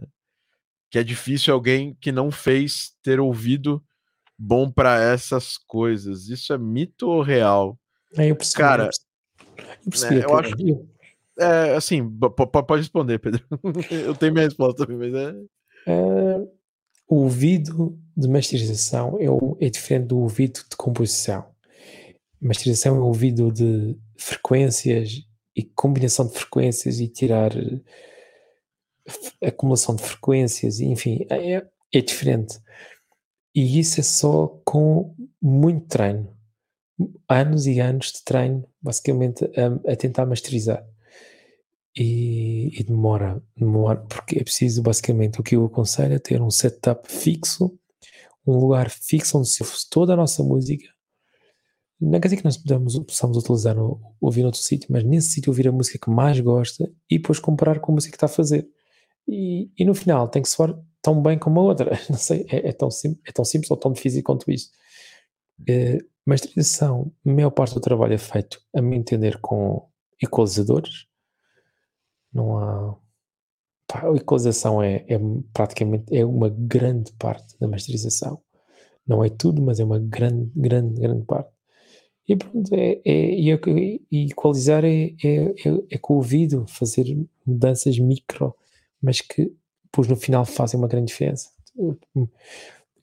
Que 0.89 0.99
é 1.01 1.03
difícil 1.03 1.53
alguém 1.53 1.97
que 2.01 2.13
não 2.13 2.31
fez 2.31 2.95
ter 3.03 3.19
ouvido 3.19 3.83
bom 4.39 4.71
para 4.71 5.03
essas 5.03 5.59
coisas. 5.59 6.29
Isso 6.29 6.53
é 6.53 6.59
mito 6.59 7.09
ou 7.09 7.21
real? 7.21 7.77
É, 8.17 8.33
Cara, 8.55 8.91
eu, 9.85 9.91
percebi, 9.91 10.15
né, 10.17 10.25
eu 10.25 10.39
acho. 10.39 10.55
É, 11.39 11.75
assim, 11.75 12.09
pode 12.67 12.83
responder, 12.83 13.19
Pedro. 13.19 13.43
eu 13.91 14.15
tenho 14.15 14.33
minha 14.33 14.45
resposta 14.45 14.87
também, 14.87 15.11
mas 15.11 15.15
é. 15.15 15.35
é 15.87 16.63
o 17.09 17.17
ouvido 17.17 17.99
de 18.17 18.29
masterização 18.29 19.19
é, 19.19 19.67
é 19.67 19.71
diferente 19.71 20.09
do 20.09 20.19
ouvido 20.19 20.61
de 20.69 20.77
composição. 20.77 21.45
Masterização 22.41 22.97
é 22.97 23.01
o 23.01 23.05
ouvido 23.05 23.53
de 23.53 23.99
frequências 24.17 25.23
e 25.55 25.63
combinação 25.63 26.27
de 26.27 26.35
frequências 26.35 27.01
e 27.01 27.09
tirar 27.09 27.53
acumulação 29.45 29.95
de 29.95 30.03
frequências, 30.03 30.81
enfim, 30.81 31.27
é, 31.29 31.67
é 31.93 32.01
diferente. 32.01 32.59
E 33.55 33.79
isso 33.79 34.01
é 34.01 34.03
só 34.03 34.49
com 34.65 35.15
muito 35.41 35.87
treino. 35.89 36.35
Anos 37.29 37.67
e 37.67 37.81
anos 37.81 38.13
de 38.13 38.25
treino, 38.25 38.67
basicamente, 38.81 39.45
a, 39.45 39.93
a 39.93 39.97
tentar 39.97 40.25
masterizar. 40.25 40.87
E, 41.97 42.81
e, 42.81 42.83
demora, 42.85 43.43
demora, 43.57 44.01
porque 44.01 44.39
é 44.39 44.45
preciso, 44.45 44.83
basicamente, 44.83 45.41
o 45.41 45.43
que 45.43 45.57
eu 45.57 45.67
aconselho 45.67 46.15
é 46.15 46.19
ter 46.19 46.41
um 46.41 46.51
setup 46.51 47.11
fixo, 47.11 47.79
um 48.47 48.59
lugar 48.59 48.89
fixo 48.91 49.39
onde 49.39 49.49
se 49.49 49.63
ouve 49.63 49.75
toda 49.91 50.15
a 50.15 50.17
nossa 50.17 50.43
música, 50.43 50.89
não 52.03 52.19
quer 52.19 52.29
dizer 52.29 52.39
que 52.39 52.45
nós 52.45 52.57
podemos, 52.57 52.99
possamos 52.99 53.37
utilizar 53.37 53.77
no, 53.77 54.01
ouvir 54.21 54.43
noutro 54.43 54.61
sítio, 54.61 54.89
mas 54.91 55.05
nesse 55.05 55.31
sítio 55.31 55.51
ouvir 55.51 55.69
a 55.69 55.73
música 55.73 55.99
que 55.99 56.11
mais 56.11 56.41
gosta 56.41 56.91
e 57.09 57.17
depois 57.17 57.39
comparar 57.39 57.79
com 57.79 57.93
a 57.93 57.95
música 57.95 58.11
que 58.11 58.17
está 58.17 58.27
a 58.27 58.29
fazer. 58.29 58.69
E, 59.29 59.71
e 59.79 59.85
no 59.85 59.95
final 59.95 60.29
tem 60.29 60.43
que 60.43 60.49
soar 60.49 60.77
tão 61.01 61.23
bem 61.23 61.39
como 61.39 61.61
a 61.61 61.63
outra. 61.63 61.97
Não 62.11 62.19
sei, 62.19 62.45
é, 62.51 62.71
é 62.71 62.73
tão, 62.73 62.91
sim, 62.91 63.17
é 63.25 63.31
tão 63.31 63.45
simples 63.45 63.71
ou 63.71 63.77
tão 63.77 63.93
difícil 63.93 64.23
quanto 64.25 64.51
isso. 64.51 64.71
É, 65.69 65.99
masterização, 66.27 67.13
a 67.25 67.31
maior 67.31 67.51
parte 67.51 67.75
do 67.75 67.81
trabalho 67.81 68.15
é 68.15 68.19
feito, 68.19 68.61
a 68.75 68.83
me 68.83 68.97
entender, 68.97 69.39
com 69.39 69.89
equalizadores. 70.21 71.07
Não 72.33 72.59
há. 72.59 72.97
Pá, 73.87 74.09
a 74.09 74.17
equalização 74.17 74.83
é, 74.83 75.05
é 75.09 75.19
praticamente 75.53 76.17
é 76.17 76.25
uma 76.25 76.49
grande 76.49 77.13
parte 77.13 77.59
da 77.61 77.69
masterização. 77.69 78.41
Não 79.07 79.25
é 79.25 79.29
tudo, 79.29 79.61
mas 79.61 79.81
é 79.81 79.85
uma 79.85 79.99
grande, 79.99 80.51
grande, 80.55 81.01
grande 81.01 81.25
parte. 81.25 81.51
E 82.29 82.37
pronto, 82.37 82.73
é, 82.75 83.01
é, 83.05 83.35
e, 83.35 84.01
e 84.11 84.27
equalizar 84.31 84.85
é, 84.85 85.15
é, 85.23 85.45
é, 85.47 85.85
é 85.91 85.99
com 85.99 86.15
o 86.15 86.17
ouvido, 86.17 86.65
fazer 86.69 87.05
mudanças 87.45 87.99
micro, 87.99 88.55
mas 89.03 89.21
que 89.21 89.53
depois 89.85 90.09
no 90.09 90.17
final 90.17 90.45
fazem 90.45 90.79
uma 90.79 90.89
grande 90.89 91.09
diferença. 91.09 91.51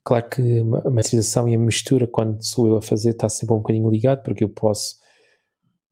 Claro 0.02 0.28
que 0.30 0.60
a 0.84 0.90
masterização 0.90 1.48
e 1.48 1.54
a 1.54 1.58
mistura, 1.58 2.06
quando 2.06 2.42
sou 2.42 2.66
eu 2.66 2.76
a 2.78 2.82
fazer, 2.82 3.10
está 3.10 3.28
sempre 3.28 3.54
um 3.54 3.58
bocadinho 3.58 3.90
ligado, 3.90 4.22
porque 4.22 4.42
eu 4.42 4.48
posso 4.48 4.96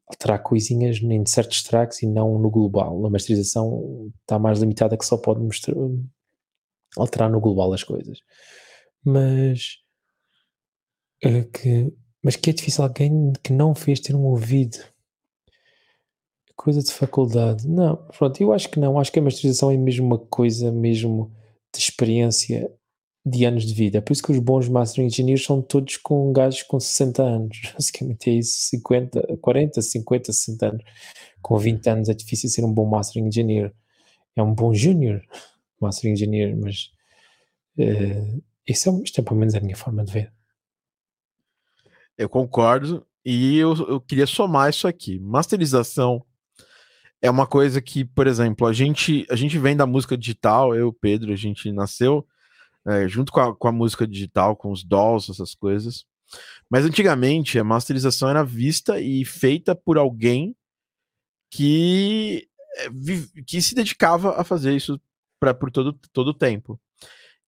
alterar 0.08 0.42
coisinhas 0.42 0.98
em 1.02 1.26
certos 1.26 1.62
tracks 1.62 2.02
e 2.02 2.06
não 2.06 2.38
no 2.38 2.50
global. 2.50 3.04
A 3.06 3.10
masterização 3.10 4.10
está 4.20 4.38
mais 4.38 4.60
limitada 4.60 4.96
que 4.96 5.04
só 5.04 5.16
pode 5.16 5.40
mostrar, 5.40 5.74
alterar 6.96 7.30
no 7.30 7.40
global 7.40 7.72
as 7.72 7.84
coisas. 7.84 8.18
Mas 9.04 9.78
é 11.22 11.42
que 11.44 11.92
mas 12.22 12.36
que 12.36 12.50
é 12.50 12.52
difícil 12.52 12.84
alguém 12.84 13.32
que 13.42 13.52
não 13.52 13.74
fez 13.74 14.00
ter 14.00 14.14
um 14.14 14.24
ouvido. 14.24 14.78
Coisa 16.56 16.82
de 16.82 16.92
faculdade. 16.92 17.68
Não, 17.68 17.96
pronto, 17.96 18.40
eu 18.40 18.52
acho 18.52 18.68
que 18.68 18.80
não. 18.80 18.98
Acho 18.98 19.12
que 19.12 19.20
a 19.20 19.22
masterização 19.22 19.70
é 19.70 19.76
mesmo 19.76 20.06
uma 20.06 20.18
coisa 20.18 20.72
mesmo 20.72 21.32
de 21.72 21.80
experiência 21.80 22.70
de 23.28 23.44
anos 23.44 23.64
de 23.64 23.74
vida. 23.74 24.00
Por 24.02 24.12
isso 24.12 24.22
que 24.22 24.32
os 24.32 24.38
bons 24.38 24.68
Master 24.68 25.04
Engineers 25.04 25.44
são 25.44 25.60
todos 25.62 25.96
com 25.96 26.32
gajos 26.32 26.62
com 26.62 26.78
60 26.78 27.22
anos. 27.22 27.60
Basicamente 27.74 28.30
é 28.30 28.34
isso, 28.34 28.58
50, 28.68 29.38
40, 29.40 29.82
50, 29.82 30.32
60 30.32 30.66
anos. 30.66 30.84
Com 31.42 31.58
20 31.58 31.86
anos 31.88 32.08
é 32.08 32.14
difícil 32.14 32.48
ser 32.48 32.64
um 32.64 32.72
bom 32.72 32.86
Master 32.86 33.22
Engineer. 33.22 33.72
É 34.36 34.42
um 34.42 34.54
bom 34.54 34.72
Junior 34.72 35.22
Master 35.80 36.10
Engineer, 36.10 36.56
mas 36.56 36.90
uh, 37.78 38.42
isso 38.66 38.88
é, 38.88 39.02
isto 39.02 39.20
é 39.20 39.24
pelo 39.24 39.38
menos 39.38 39.54
a 39.54 39.60
minha 39.60 39.76
forma 39.76 40.04
de 40.04 40.12
ver. 40.12 40.32
Eu 42.16 42.28
concordo. 42.28 43.06
E 43.24 43.58
eu, 43.58 43.74
eu 43.86 44.00
queria 44.00 44.26
somar 44.26 44.70
isso 44.70 44.88
aqui. 44.88 45.18
Masterização 45.18 46.24
é 47.20 47.30
uma 47.30 47.46
coisa 47.46 47.80
que, 47.80 48.04
por 48.04 48.26
exemplo, 48.26 48.66
a 48.66 48.72
gente, 48.72 49.26
a 49.30 49.36
gente 49.36 49.58
vem 49.58 49.76
da 49.76 49.86
música 49.86 50.16
digital, 50.16 50.74
eu, 50.74 50.92
Pedro, 50.92 51.32
a 51.32 51.36
gente 51.36 51.70
nasceu 51.72 52.26
é, 52.88 53.06
junto 53.06 53.30
com 53.30 53.40
a, 53.40 53.54
com 53.54 53.68
a 53.68 53.72
música 53.72 54.06
digital, 54.06 54.56
com 54.56 54.72
os 54.72 54.82
dolls, 54.82 55.30
essas 55.30 55.54
coisas. 55.54 56.06
Mas 56.70 56.84
antigamente 56.84 57.58
a 57.58 57.64
masterização 57.64 58.28
era 58.28 58.42
vista 58.42 59.00
e 59.00 59.24
feita 59.24 59.74
por 59.74 59.98
alguém 59.98 60.56
que, 61.50 62.48
é, 62.76 62.88
que 63.46 63.60
se 63.60 63.74
dedicava 63.74 64.40
a 64.40 64.44
fazer 64.44 64.74
isso 64.74 65.00
pra, 65.38 65.52
por 65.52 65.70
todo, 65.70 65.92
todo 66.12 66.28
o 66.28 66.34
tempo. 66.34 66.80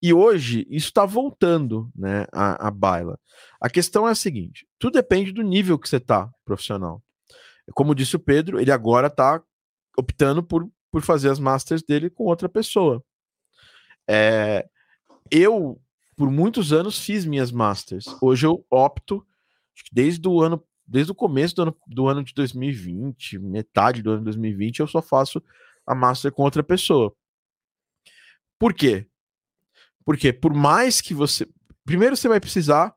E 0.03 0.13
hoje 0.15 0.67
isso 0.71 0.89
está 0.89 1.05
voltando, 1.05 1.91
né, 1.95 2.27
a, 2.33 2.69
a 2.69 2.71
baila. 2.71 3.19
A 3.61 3.69
questão 3.69 4.09
é 4.09 4.13
a 4.13 4.15
seguinte: 4.15 4.67
tudo 4.79 4.95
depende 4.95 5.33
do 5.33 5.43
nível 5.43 5.79
que 5.79 5.89
você 5.89 5.97
está 5.97 6.31
profissional. 6.45 7.03
Como 7.75 7.95
disse 7.95 8.17
o 8.17 8.21
Pedro, 8.21 8.59
ele 8.59 8.73
agora 8.73 9.07
está 9.07 9.43
optando 9.97 10.43
por, 10.43 10.69
por 10.91 11.03
fazer 11.03 11.31
as 11.31 11.39
masters 11.39 11.83
dele 11.83 12.11
com 12.11 12.25
outra 12.25 12.49
pessoa. 12.49 13.05
É, 14.09 14.67
eu, 15.31 15.81
por 16.17 16.31
muitos 16.31 16.73
anos, 16.73 16.99
fiz 16.99 17.25
minhas 17.25 17.51
masters. 17.51 18.07
Hoje 18.21 18.47
eu 18.47 18.65
opto, 18.71 19.27
desde 19.93 20.29
o 20.29 20.41
ano, 20.41 20.63
desde 20.87 21.13
o 21.13 21.15
começo 21.15 21.55
do 21.55 21.63
ano, 21.63 21.77
do 21.87 22.09
ano 22.09 22.25
de 22.25 22.35
2020, 22.35 23.39
metade 23.39 24.03
do 24.03 24.11
ano 24.11 24.19
de 24.21 24.25
2020, 24.25 24.81
eu 24.81 24.87
só 24.87 25.01
faço 25.01 25.43
a 25.87 25.95
master 25.95 26.33
com 26.33 26.43
outra 26.43 26.63
pessoa. 26.63 27.15
Por 28.59 28.75
quê? 28.75 29.07
Porque 30.05 30.33
por 30.33 30.53
mais 30.53 31.01
que 31.01 31.15
você. 31.15 31.49
Primeiro 31.85 32.17
você 32.17 32.29
vai 32.29 32.41
precisar. 32.41 32.95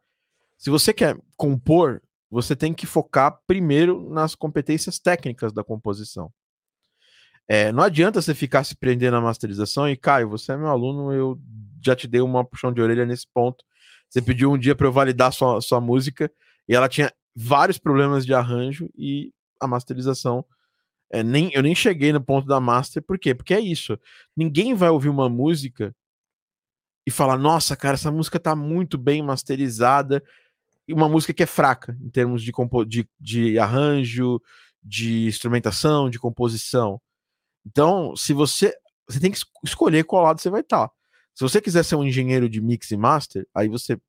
Se 0.58 0.70
você 0.70 0.94
quer 0.94 1.18
compor, 1.36 2.02
você 2.30 2.56
tem 2.56 2.74
que 2.74 2.86
focar 2.86 3.40
primeiro 3.46 4.10
nas 4.10 4.34
competências 4.34 5.00
técnicas 5.00 5.54
da 5.54 5.64
composição. 5.64 6.32
É, 7.48 7.72
não 7.72 7.84
adianta 7.84 8.22
você 8.22 8.34
ficar 8.34 8.64
se 8.64 8.76
prendendo 8.76 9.14
na 9.14 9.22
masterização 9.22 9.90
e, 9.90 9.98
Caio, 9.98 10.30
você 10.30 10.54
é 10.54 10.58
meu 10.58 10.68
aluno, 10.68 11.12
eu 11.12 11.40
já 11.84 11.96
te 11.96 12.08
dei 12.08 12.22
uma 12.22 12.46
puxão 12.46 12.72
de 12.72 12.82
orelha 12.82 13.06
nesse 13.06 13.28
ponto. 13.34 13.64
Você 14.10 14.22
pediu 14.22 14.52
um 14.52 14.58
dia 14.58 14.76
para 14.76 14.88
eu 14.88 14.92
validar 14.92 15.34
sua, 15.34 15.60
sua 15.60 15.82
música 15.82 16.32
e 16.68 16.76
ela 16.76 16.88
tinha 16.88 17.12
vários 17.36 17.78
problemas 17.78 18.26
de 18.26 18.34
arranjo 18.34 18.90
e 18.96 19.34
a 19.60 19.68
masterização. 19.68 20.46
É, 21.12 21.22
nem, 21.24 21.52
eu 21.54 21.62
nem 21.62 21.76
cheguei 21.76 22.14
no 22.14 22.24
ponto 22.24 22.48
da 22.48 22.60
master, 22.60 23.04
por 23.04 23.20
quê? 23.20 23.36
Porque 23.36 23.54
é 23.54 23.60
isso. 23.60 24.00
Ninguém 24.36 24.74
vai 24.74 24.90
ouvir 24.90 25.10
uma 25.10 25.30
música 25.30 25.94
e 27.06 27.12
falar: 27.12 27.38
nossa, 27.38 27.76
cara, 27.76 27.96
essa 27.96 28.12
música 28.12 28.40
tá 28.40 28.56
muito 28.56 28.98
bem 28.98 29.22
masterizada. 29.22 30.24
E 30.88 30.94
uma 30.94 31.08
música 31.08 31.34
que 31.34 31.44
é 31.44 31.46
fraca 31.46 31.98
em 32.02 32.10
termos 32.10 32.44
de, 32.44 32.52
de, 32.88 33.08
de 33.20 33.60
arranjo, 33.60 34.42
de 34.84 35.26
instrumentação, 35.28 36.10
de 36.10 36.20
composição. 36.20 37.02
Então, 37.66 38.16
se 38.16 38.34
você. 38.34 38.74
Você 39.08 39.20
tem 39.20 39.32
que 39.32 39.40
escolher 39.64 40.06
qual 40.06 40.24
lado 40.24 40.40
você 40.40 40.50
vai 40.50 40.62
estar. 40.62 40.88
Tá. 40.88 40.94
Se 41.36 41.44
você 41.44 41.60
quiser 41.62 41.84
ser 41.84 41.96
um 41.96 42.04
engenheiro 42.04 42.48
de 42.48 42.62
mix 42.62 42.90
e 42.92 42.98
master, 42.98 43.46
aí 43.54 43.68
você 43.68 44.00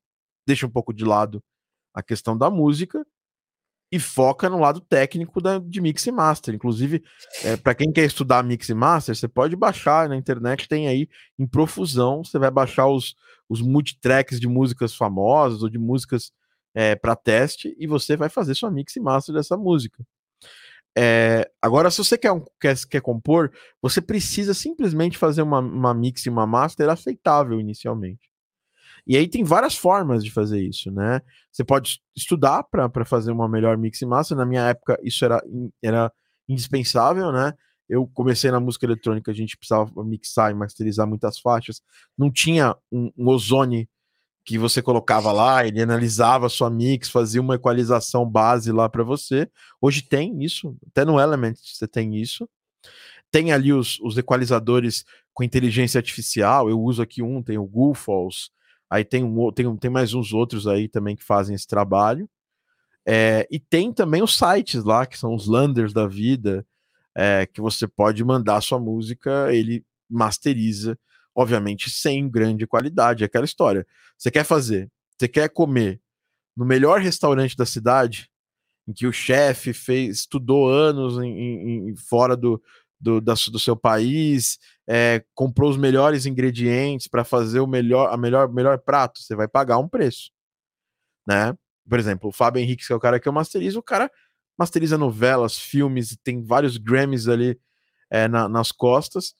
deixa 0.46 0.66
um 0.66 0.70
pouco 0.70 0.92
de 0.92 1.04
lado 1.04 1.42
a 1.92 2.02
questão 2.02 2.36
da 2.36 2.50
música 2.50 3.04
e 3.90 3.98
foca 3.98 4.50
no 4.50 4.58
lado 4.58 4.80
técnico 4.80 5.40
da, 5.40 5.58
de 5.58 5.80
mix 5.80 6.06
e 6.06 6.12
master. 6.12 6.54
Inclusive, 6.54 7.02
é, 7.44 7.56
para 7.56 7.74
quem 7.74 7.92
quer 7.92 8.04
estudar 8.04 8.42
mix 8.42 8.68
e 8.68 8.74
master, 8.74 9.14
você 9.14 9.28
pode 9.28 9.56
baixar 9.56 10.08
na 10.08 10.16
internet, 10.16 10.68
tem 10.68 10.88
aí 10.88 11.08
em 11.38 11.46
profusão. 11.46 12.24
Você 12.24 12.38
vai 12.38 12.50
baixar 12.50 12.88
os, 12.88 13.14
os 13.48 13.62
multitracks 13.62 14.40
de 14.40 14.48
músicas 14.48 14.94
famosas 14.94 15.62
ou 15.62 15.68
de 15.68 15.78
músicas 15.78 16.32
é, 16.74 16.96
para 16.96 17.14
teste 17.14 17.74
e 17.78 17.86
você 17.86 18.16
vai 18.16 18.28
fazer 18.28 18.54
sua 18.54 18.70
mix 18.70 18.96
e 18.96 19.00
master 19.00 19.34
dessa 19.34 19.56
música. 19.56 20.04
É, 20.96 21.50
agora, 21.60 21.90
se 21.90 21.98
você 21.98 22.16
quer, 22.16 22.30
quer, 22.60 22.76
quer 22.88 23.00
compor, 23.00 23.52
você 23.82 24.00
precisa 24.00 24.54
simplesmente 24.54 25.18
fazer 25.18 25.42
uma, 25.42 25.58
uma 25.58 25.92
mix 25.92 26.24
e 26.26 26.30
uma 26.30 26.46
master 26.46 26.88
aceitável 26.88 27.60
inicialmente. 27.60 28.30
E 29.06 29.16
aí 29.16 29.28
tem 29.28 29.44
várias 29.44 29.76
formas 29.76 30.24
de 30.24 30.30
fazer 30.30 30.62
isso, 30.62 30.90
né? 30.90 31.20
Você 31.52 31.62
pode 31.62 32.00
estudar 32.16 32.62
para 32.64 33.04
fazer 33.04 33.32
uma 33.32 33.48
melhor 33.48 33.76
mix 33.76 34.00
e 34.00 34.06
master. 34.06 34.36
Na 34.36 34.46
minha 34.46 34.62
época, 34.62 34.98
isso 35.02 35.24
era, 35.24 35.42
era 35.82 36.12
indispensável, 36.48 37.30
né? 37.30 37.52
Eu 37.88 38.06
comecei 38.14 38.50
na 38.50 38.60
música 38.60 38.86
eletrônica, 38.86 39.30
a 39.30 39.34
gente 39.34 39.58
precisava 39.58 39.90
mixar 40.04 40.50
e 40.50 40.54
masterizar 40.54 41.06
muitas 41.06 41.38
faixas. 41.38 41.82
Não 42.16 42.30
tinha 42.32 42.74
um, 42.90 43.10
um 43.16 43.28
ozone 43.28 43.88
que 44.44 44.58
você 44.58 44.82
colocava 44.82 45.32
lá, 45.32 45.66
ele 45.66 45.80
analisava 45.80 46.46
a 46.46 46.50
sua 46.50 46.68
mix, 46.68 47.08
fazia 47.08 47.40
uma 47.40 47.54
equalização 47.54 48.28
base 48.28 48.70
lá 48.70 48.88
para 48.88 49.02
você. 49.02 49.48
Hoje 49.80 50.02
tem 50.02 50.44
isso, 50.44 50.76
até 50.88 51.04
no 51.04 51.18
Element 51.18 51.54
você 51.62 51.88
tem 51.88 52.16
isso. 52.16 52.48
Tem 53.30 53.52
ali 53.52 53.72
os, 53.72 53.98
os 54.00 54.18
equalizadores 54.18 55.04
com 55.32 55.42
inteligência 55.42 55.98
artificial, 55.98 56.68
eu 56.68 56.80
uso 56.80 57.02
aqui 57.02 57.22
um, 57.22 57.42
tem 57.42 57.58
o 57.58 57.64
Goofalls, 57.64 58.50
aí 58.88 59.04
tem, 59.04 59.24
um, 59.24 59.50
tem, 59.50 59.76
tem 59.76 59.90
mais 59.90 60.14
uns 60.14 60.32
outros 60.32 60.66
aí 60.66 60.88
também 60.88 61.16
que 61.16 61.24
fazem 61.24 61.54
esse 61.54 61.66
trabalho. 61.66 62.28
É, 63.06 63.46
e 63.50 63.58
tem 63.58 63.92
também 63.92 64.22
os 64.22 64.36
sites 64.36 64.84
lá, 64.84 65.06
que 65.06 65.18
são 65.18 65.34
os 65.34 65.46
landers 65.46 65.92
da 65.92 66.06
vida, 66.06 66.66
é, 67.14 67.46
que 67.46 67.60
você 67.60 67.88
pode 67.88 68.22
mandar 68.24 68.60
sua 68.60 68.78
música, 68.78 69.52
ele 69.52 69.84
masteriza 70.08 70.98
obviamente 71.34 71.90
sem 71.90 72.28
grande 72.28 72.66
qualidade. 72.66 73.24
É 73.24 73.26
aquela 73.26 73.44
história. 73.44 73.86
Você 74.16 74.30
quer 74.30 74.44
fazer, 74.44 74.90
você 75.18 75.28
quer 75.28 75.48
comer 75.48 76.00
no 76.56 76.64
melhor 76.64 77.00
restaurante 77.00 77.56
da 77.56 77.66
cidade, 77.66 78.30
em 78.86 78.92
que 78.92 79.06
o 79.06 79.12
chefe 79.12 79.72
fez, 79.72 80.18
estudou 80.18 80.68
anos 80.68 81.18
em, 81.18 81.90
em 81.90 81.96
fora 81.96 82.36
do, 82.36 82.62
do, 83.00 83.20
da, 83.20 83.34
do 83.34 83.58
seu 83.58 83.76
país, 83.76 84.58
é, 84.86 85.24
comprou 85.34 85.70
os 85.70 85.76
melhores 85.76 86.26
ingredientes 86.26 87.08
para 87.08 87.24
fazer 87.24 87.60
o 87.60 87.66
melhor, 87.66 88.12
a 88.12 88.16
melhor, 88.16 88.52
melhor 88.52 88.78
prato, 88.78 89.20
você 89.20 89.34
vai 89.34 89.48
pagar 89.48 89.78
um 89.78 89.88
preço, 89.88 90.30
né? 91.26 91.56
Por 91.88 91.98
exemplo, 91.98 92.30
o 92.30 92.32
Fábio 92.32 92.60
Henrique, 92.60 92.86
que 92.86 92.92
é 92.92 92.96
o 92.96 93.00
cara 93.00 93.20
que 93.20 93.28
eu 93.28 93.32
masterizo, 93.32 93.78
o 93.78 93.82
cara 93.82 94.10
masteriza 94.58 94.96
novelas, 94.96 95.58
filmes, 95.58 96.16
tem 96.22 96.42
vários 96.42 96.76
Grammys 96.76 97.28
ali 97.28 97.58
é, 98.10 98.26
na, 98.28 98.48
nas 98.48 98.72
costas. 98.72 99.34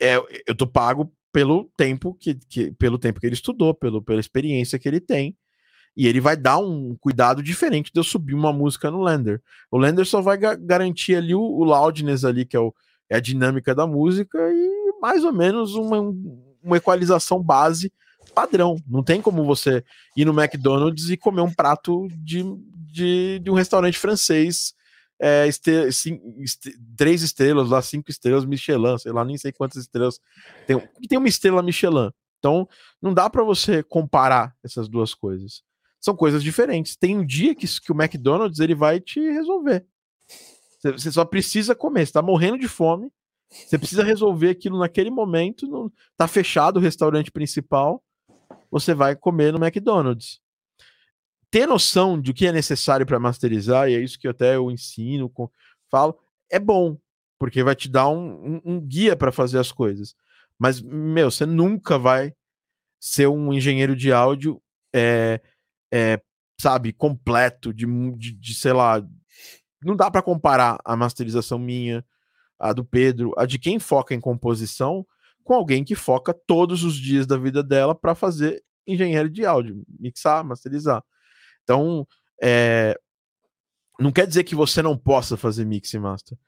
É, 0.00 0.16
eu 0.46 0.54
tô 0.56 0.66
pago 0.66 1.12
pelo 1.36 1.70
tempo 1.76 2.16
que, 2.18 2.34
que, 2.48 2.72
pelo 2.72 2.98
tempo 2.98 3.20
que 3.20 3.26
ele 3.26 3.34
estudou, 3.34 3.74
pelo, 3.74 4.00
pela 4.00 4.18
experiência 4.18 4.78
que 4.78 4.88
ele 4.88 5.00
tem. 5.00 5.36
E 5.94 6.06
ele 6.06 6.18
vai 6.18 6.34
dar 6.34 6.56
um 6.56 6.96
cuidado 6.98 7.42
diferente 7.42 7.92
de 7.92 8.00
eu 8.00 8.04
subir 8.04 8.32
uma 8.32 8.54
música 8.54 8.90
no 8.90 9.02
Lender. 9.02 9.42
O 9.70 9.76
Lender 9.76 10.06
só 10.06 10.22
vai 10.22 10.38
ga 10.38 10.54
garantir 10.54 11.14
ali 11.14 11.34
o, 11.34 11.42
o, 11.42 11.62
loudness 11.62 12.24
ali, 12.24 12.46
que 12.46 12.56
é, 12.56 12.60
o, 12.60 12.72
é, 13.10 13.16
a 13.16 13.20
dinâmica 13.20 13.74
da 13.74 13.86
música, 13.86 14.38
e 14.50 14.98
mais 14.98 15.24
ou 15.24 15.32
menos 15.32 15.74
uma, 15.74 16.00
uma 16.62 16.78
equalização 16.78 17.42
base 17.42 17.92
padrão. 18.34 18.78
Não 18.88 19.02
tem 19.02 19.20
como 19.20 19.44
você 19.44 19.84
ir 20.16 20.24
no 20.24 20.32
McDonald's 20.32 21.10
e 21.10 21.18
comer 21.18 21.42
um 21.42 21.52
prato 21.52 22.08
de, 22.16 22.42
de, 22.90 23.40
de 23.40 23.50
um 23.50 23.54
restaurante 23.54 23.98
francês 23.98 24.72
é, 25.20 25.48
três 26.96 27.22
estrelas, 27.22 27.70
lá 27.70 27.80
cinco 27.80 28.10
estrelas 28.10 28.44
Michelin, 28.44 28.98
sei 28.98 29.12
lá, 29.12 29.24
nem 29.24 29.38
sei 29.38 29.52
quantas 29.52 29.82
estrelas 29.82 30.20
tem. 30.66 30.78
Tem 31.08 31.18
uma 31.18 31.28
estrela 31.28 31.62
Michelin. 31.62 32.10
Então, 32.38 32.68
não 33.00 33.14
dá 33.14 33.28
para 33.30 33.42
você 33.42 33.82
comparar 33.82 34.54
essas 34.62 34.88
duas 34.88 35.14
coisas. 35.14 35.62
São 36.00 36.14
coisas 36.14 36.42
diferentes. 36.42 36.96
Tem 36.96 37.16
um 37.16 37.24
dia 37.24 37.54
que, 37.54 37.66
que 37.66 37.90
o 37.90 38.00
McDonald's 38.00 38.60
ele 38.60 38.74
vai 38.74 39.00
te 39.00 39.20
resolver. 39.20 39.84
Você 40.82 41.10
só 41.10 41.24
precisa 41.24 41.74
comer. 41.74 42.06
Você 42.06 42.12
tá 42.12 42.22
morrendo 42.22 42.58
de 42.58 42.68
fome. 42.68 43.10
Você 43.50 43.78
precisa 43.78 44.04
resolver 44.04 44.50
aquilo 44.50 44.78
naquele 44.78 45.10
momento. 45.10 45.66
No, 45.66 45.92
tá 46.16 46.28
fechado 46.28 46.76
o 46.76 46.80
restaurante 46.80 47.32
principal. 47.32 48.04
Você 48.70 48.94
vai 48.94 49.16
comer 49.16 49.52
no 49.52 49.64
McDonald's 49.64 50.40
ter 51.50 51.66
noção 51.66 52.20
de 52.20 52.30
o 52.30 52.34
que 52.34 52.46
é 52.46 52.52
necessário 52.52 53.06
para 53.06 53.18
masterizar, 53.18 53.88
e 53.88 53.94
é 53.94 54.00
isso 54.00 54.18
que 54.18 54.28
até 54.28 54.56
eu 54.56 54.70
ensino, 54.70 55.32
falo, 55.90 56.18
é 56.50 56.58
bom, 56.58 56.98
porque 57.38 57.62
vai 57.62 57.74
te 57.74 57.88
dar 57.88 58.08
um, 58.08 58.56
um, 58.56 58.60
um 58.64 58.80
guia 58.80 59.16
para 59.16 59.32
fazer 59.32 59.58
as 59.58 59.72
coisas. 59.72 60.14
Mas, 60.58 60.80
meu, 60.80 61.30
você 61.30 61.44
nunca 61.44 61.98
vai 61.98 62.32
ser 63.00 63.28
um 63.28 63.52
engenheiro 63.52 63.94
de 63.94 64.12
áudio, 64.12 64.60
é, 64.94 65.40
é, 65.92 66.20
sabe, 66.60 66.92
completo, 66.92 67.72
de, 67.72 67.86
de, 68.16 68.32
de 68.32 68.54
sei 68.54 68.72
lá. 68.72 69.06
Não 69.82 69.94
dá 69.94 70.10
para 70.10 70.22
comparar 70.22 70.78
a 70.84 70.96
masterização 70.96 71.58
minha, 71.58 72.04
a 72.58 72.72
do 72.72 72.84
Pedro, 72.84 73.34
a 73.36 73.44
de 73.44 73.58
quem 73.58 73.78
foca 73.78 74.14
em 74.14 74.20
composição, 74.20 75.06
com 75.44 75.54
alguém 75.54 75.84
que 75.84 75.94
foca 75.94 76.34
todos 76.34 76.82
os 76.82 76.96
dias 76.96 77.26
da 77.26 77.36
vida 77.36 77.62
dela 77.62 77.94
para 77.94 78.14
fazer 78.14 78.64
engenheiro 78.86 79.28
de 79.28 79.44
áudio, 79.44 79.84
mixar, 80.00 80.44
masterizar. 80.44 81.04
Então, 81.66 82.06
é, 82.40 82.96
não 83.98 84.12
quer 84.12 84.24
dizer 84.24 84.44
que 84.44 84.54
você 84.54 84.80
não 84.82 84.96
possa 84.96 85.36
fazer 85.36 85.64
mix 85.64 85.92
e 85.92 85.98
master, 85.98 86.38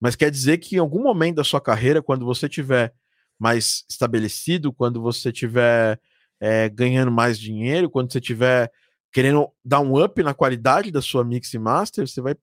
mas 0.00 0.14
quer 0.14 0.30
dizer 0.30 0.58
que 0.58 0.76
em 0.76 0.78
algum 0.78 1.02
momento 1.02 1.36
da 1.36 1.44
sua 1.44 1.60
carreira, 1.60 2.00
quando 2.00 2.24
você 2.24 2.48
tiver 2.48 2.94
mais 3.36 3.84
estabelecido, 3.90 4.72
quando 4.72 5.02
você 5.02 5.32
tiver 5.32 6.00
é, 6.40 6.68
ganhando 6.68 7.10
mais 7.10 7.40
dinheiro, 7.40 7.90
quando 7.90 8.12
você 8.12 8.20
tiver 8.20 8.70
querendo 9.12 9.48
dar 9.64 9.80
um 9.80 10.00
up 10.00 10.22
na 10.22 10.32
qualidade 10.32 10.92
da 10.92 11.02
sua 11.02 11.24
mix 11.24 11.52
e 11.54 11.58
master, 11.58 12.06
você 12.06 12.20
vai 12.20 12.36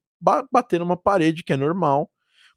bater 0.52 0.80
numa 0.80 0.98
parede 0.98 1.44
que 1.44 1.54
é 1.54 1.58
normal, 1.58 2.10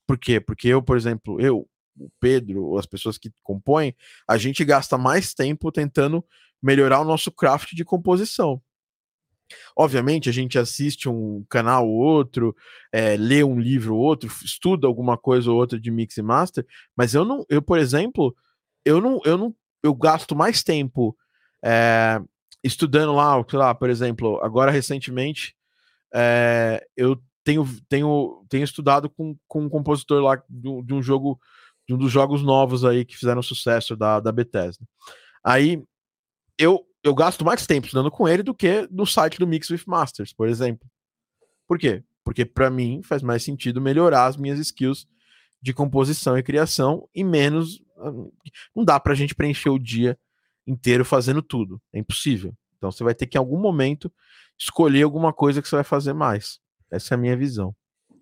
Por 0.06 0.18
quê? 0.18 0.40
Porque 0.40 0.68
eu, 0.68 0.82
por 0.82 0.96
exemplo, 0.96 1.40
eu, 1.40 1.68
o 1.98 2.10
Pedro, 2.20 2.78
as 2.78 2.86
pessoas 2.86 3.18
que 3.18 3.30
compõem, 3.42 3.94
a 4.26 4.38
gente 4.38 4.64
gasta 4.64 4.98
mais 4.98 5.34
tempo 5.34 5.70
tentando 5.70 6.24
melhorar 6.62 7.00
o 7.00 7.04
nosso 7.04 7.30
craft 7.30 7.74
de 7.74 7.84
composição. 7.84 8.62
Obviamente, 9.76 10.28
a 10.28 10.32
gente 10.32 10.58
assiste 10.58 11.08
um 11.08 11.44
canal 11.48 11.88
ou 11.88 11.96
outro, 11.96 12.54
é, 12.92 13.16
lê 13.16 13.42
um 13.42 13.58
livro 13.58 13.96
ou 13.96 14.02
outro, 14.02 14.30
estuda 14.44 14.86
alguma 14.86 15.16
coisa 15.16 15.50
ou 15.50 15.56
outra 15.56 15.80
de 15.80 15.90
mix 15.90 16.16
e 16.16 16.22
master, 16.22 16.66
mas 16.96 17.14
eu 17.14 17.24
não, 17.24 17.44
eu, 17.48 17.62
por 17.62 17.78
exemplo, 17.78 18.34
eu 18.84 19.00
não, 19.00 19.20
eu 19.24 19.36
não, 19.36 19.54
eu 19.82 19.94
gasto 19.94 20.34
mais 20.34 20.62
tempo 20.62 21.16
é, 21.64 22.20
estudando 22.62 23.14
lá, 23.14 23.42
sei 23.48 23.58
lá, 23.58 23.74
por 23.74 23.90
exemplo, 23.90 24.40
agora 24.42 24.70
recentemente, 24.70 25.54
é, 26.14 26.84
eu 26.96 27.20
tenho, 27.44 27.66
tenho, 27.88 28.44
tenho 28.48 28.64
estudado 28.64 29.08
com, 29.08 29.36
com 29.46 29.62
um 29.62 29.68
compositor 29.68 30.22
lá 30.22 30.42
de, 30.48 30.94
um 30.94 31.02
jogo, 31.02 31.40
de 31.86 31.94
um 31.94 31.98
dos 31.98 32.12
jogos 32.12 32.42
novos 32.42 32.84
aí 32.84 33.04
que 33.04 33.16
fizeram 33.16 33.42
sucesso 33.42 33.96
da, 33.96 34.20
da 34.20 34.32
Bethesda. 34.32 34.84
Aí 35.42 35.82
eu 36.58 36.84
eu 37.02 37.14
gasto 37.14 37.44
mais 37.44 37.66
tempo 37.66 37.86
estudando 37.86 38.10
com 38.10 38.28
ele 38.28 38.42
do 38.42 38.54
que 38.54 38.88
no 38.90 39.06
site 39.06 39.38
do 39.38 39.46
Mix 39.46 39.70
with 39.70 39.82
Masters, 39.86 40.32
por 40.32 40.48
exemplo. 40.48 40.88
Por 41.66 41.78
quê? 41.78 42.02
Porque 42.24 42.44
para 42.44 42.70
mim 42.70 43.02
faz 43.02 43.22
mais 43.22 43.42
sentido 43.42 43.80
melhorar 43.80 44.26
as 44.26 44.36
minhas 44.36 44.58
skills 44.58 45.06
de 45.60 45.72
composição 45.72 46.36
e 46.36 46.42
criação 46.42 47.08
e 47.14 47.24
menos. 47.24 47.80
Não 48.74 48.84
dá 48.84 48.98
para 48.98 49.12
a 49.12 49.16
gente 49.16 49.34
preencher 49.34 49.70
o 49.70 49.78
dia 49.78 50.18
inteiro 50.66 51.04
fazendo 51.04 51.42
tudo. 51.42 51.80
É 51.92 51.98
impossível. 51.98 52.54
Então 52.76 52.90
você 52.90 53.02
vai 53.02 53.14
ter 53.14 53.26
que 53.26 53.36
em 53.36 53.40
algum 53.40 53.58
momento 53.58 54.12
escolher 54.58 55.02
alguma 55.02 55.32
coisa 55.32 55.62
que 55.62 55.68
você 55.68 55.76
vai 55.76 55.84
fazer 55.84 56.12
mais. 56.12 56.58
Essa 56.90 57.14
é 57.14 57.16
a 57.16 57.18
minha 57.18 57.36
visão, 57.36 57.74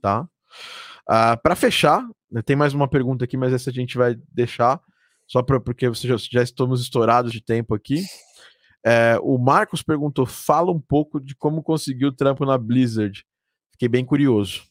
tá? 0.03 0.23
Uh, 0.23 0.29
ah, 1.09 1.37
para 1.37 1.55
fechar, 1.55 2.07
né, 2.31 2.43
tem 2.43 2.57
mais 2.57 2.75
uma 2.75 2.89
pergunta 2.89 3.25
aqui, 3.25 3.37
mas 3.37 3.53
essa 3.53 3.71
a 3.71 3.73
gente 3.73 3.97
vai 3.97 4.17
deixar 4.33 4.81
só 5.27 5.43
pra, 5.43 5.61
porque 5.61 5.93
já, 5.93 6.17
já 6.17 6.43
estamos 6.43 6.81
estourados 6.81 7.33
de 7.33 7.41
tempo 7.41 7.75
aqui. 7.75 8.03
É, 8.87 9.19
o 9.21 9.37
Marcos 9.37 9.83
perguntou: 9.83 10.25
fala 10.25 10.71
um 10.71 10.81
pouco 10.81 11.19
de 11.19 11.35
como 11.35 11.61
conseguiu 11.61 12.09
o 12.09 12.13
trampo 12.13 12.45
na 12.47 12.57
Blizzard. 12.57 13.25
Fiquei 13.73 13.89
bem 13.89 14.05
curioso. 14.05 14.63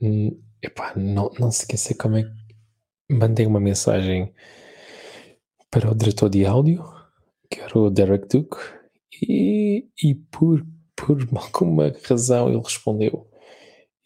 Uh, 0.00 0.38
não, 0.96 1.30
não 1.38 1.50
se 1.50 1.62
esquecer 1.62 1.94
como 1.94 2.16
é 2.16 2.22
que 2.22 2.30
mandei 3.10 3.44
uma 3.44 3.60
mensagem 3.60 4.32
para 5.70 5.90
o 5.90 5.94
diretor 5.94 6.28
de 6.28 6.46
áudio, 6.46 6.84
que 7.50 7.60
era 7.60 7.76
o 7.76 7.90
Derek 7.90 8.28
Duke, 8.28 8.56
e, 9.20 9.88
e 10.02 10.14
por, 10.14 10.64
por 10.94 11.18
alguma 11.34 11.92
razão 12.08 12.48
ele 12.48 12.58
respondeu 12.58 13.28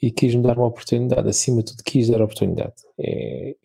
e 0.01 0.11
quis 0.11 0.35
me 0.35 0.43
dar 0.43 0.59
uma 0.59 0.67
oportunidade, 0.67 1.29
acima 1.29 1.63
de 1.63 1.73
tudo 1.73 1.83
quis 1.85 2.09
dar 2.09 2.21
a 2.21 2.25
oportunidade. 2.25 2.75
É, 2.99 3.57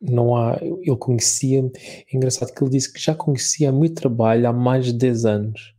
não 0.00 0.34
há, 0.34 0.58
ele 0.62 0.96
conhecia, 0.96 1.60
é 1.60 2.16
engraçado 2.16 2.52
que 2.52 2.62
ele 2.62 2.70
disse 2.70 2.92
que 2.92 3.00
já 3.00 3.14
conhecia 3.14 3.70
o 3.70 3.78
meu 3.78 3.92
trabalho 3.92 4.48
há 4.48 4.52
mais 4.52 4.86
de 4.86 4.92
10 4.94 5.24
anos. 5.26 5.74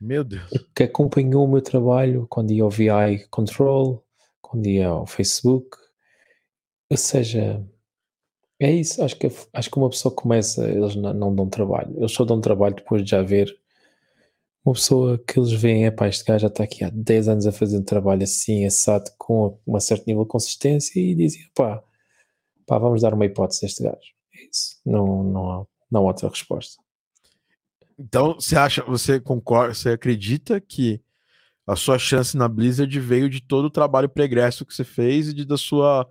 Meu 0.00 0.24
Deus. 0.24 0.48
Que 0.74 0.84
acompanhou 0.84 1.44
o 1.44 1.48
meu 1.48 1.60
trabalho 1.60 2.26
quando 2.30 2.52
ia 2.52 2.62
ao 2.62 2.70
VI 2.70 3.26
Control, 3.30 4.04
quando 4.40 4.66
ia 4.66 4.88
ao 4.88 5.06
Facebook. 5.06 5.76
Ou 6.90 6.96
seja, 6.96 7.62
é 8.60 8.70
isso. 8.70 9.02
Acho 9.02 9.16
que, 9.16 9.28
acho 9.52 9.70
que 9.70 9.76
uma 9.76 9.90
pessoa 9.90 10.14
começa, 10.14 10.68
eles 10.68 10.94
não, 10.94 11.12
não 11.12 11.34
dão 11.34 11.48
trabalho. 11.48 11.94
Eles 11.96 12.12
só 12.12 12.24
dão 12.24 12.40
trabalho 12.40 12.76
depois 12.76 13.02
de 13.04 13.10
já 13.10 13.22
ver 13.22 13.54
uma 14.64 14.74
pessoa 14.74 15.18
que 15.18 15.38
eles 15.38 15.52
veem, 15.52 15.86
é 15.86 15.90
pá, 15.90 16.08
este 16.08 16.24
gajo 16.24 16.42
já 16.42 16.48
está 16.48 16.64
aqui 16.64 16.84
há 16.84 16.90
10 16.90 17.28
anos 17.28 17.46
a 17.46 17.52
fazer 17.52 17.78
um 17.78 17.82
trabalho 17.82 18.22
assim, 18.22 18.66
assado, 18.66 19.10
com 19.16 19.58
um 19.66 19.80
certo 19.80 20.06
nível 20.06 20.24
de 20.24 20.28
consistência 20.28 21.00
e 21.00 21.14
dizem, 21.14 21.42
pá, 21.54 21.82
pá, 22.68 22.78
vamos 22.78 23.02
dar 23.02 23.14
uma 23.14 23.24
hipótese 23.24 23.64
a 23.64 23.66
este 23.66 23.82
gajo. 23.82 23.96
É 24.34 24.48
isso. 24.48 24.76
Não, 24.86 25.24
não, 25.24 25.50
há, 25.50 25.66
não 25.90 26.00
há 26.02 26.04
outra 26.04 26.28
resposta. 26.28 26.80
Então, 27.98 28.34
você 28.34 28.56
acha, 28.56 28.84
você 28.84 29.18
concorda, 29.18 29.74
você 29.74 29.90
acredita 29.90 30.60
que 30.60 31.00
a 31.66 31.74
sua 31.74 31.98
chance 31.98 32.36
na 32.36 32.46
Blizzard 32.46 33.00
veio 33.00 33.28
de 33.28 33.42
todo 33.42 33.64
o 33.64 33.70
trabalho 33.70 34.08
pregresso 34.08 34.64
que 34.64 34.72
você 34.72 34.84
fez 34.84 35.28
e 35.28 35.34
de, 35.34 35.44
da 35.44 35.56
sua 35.56 36.08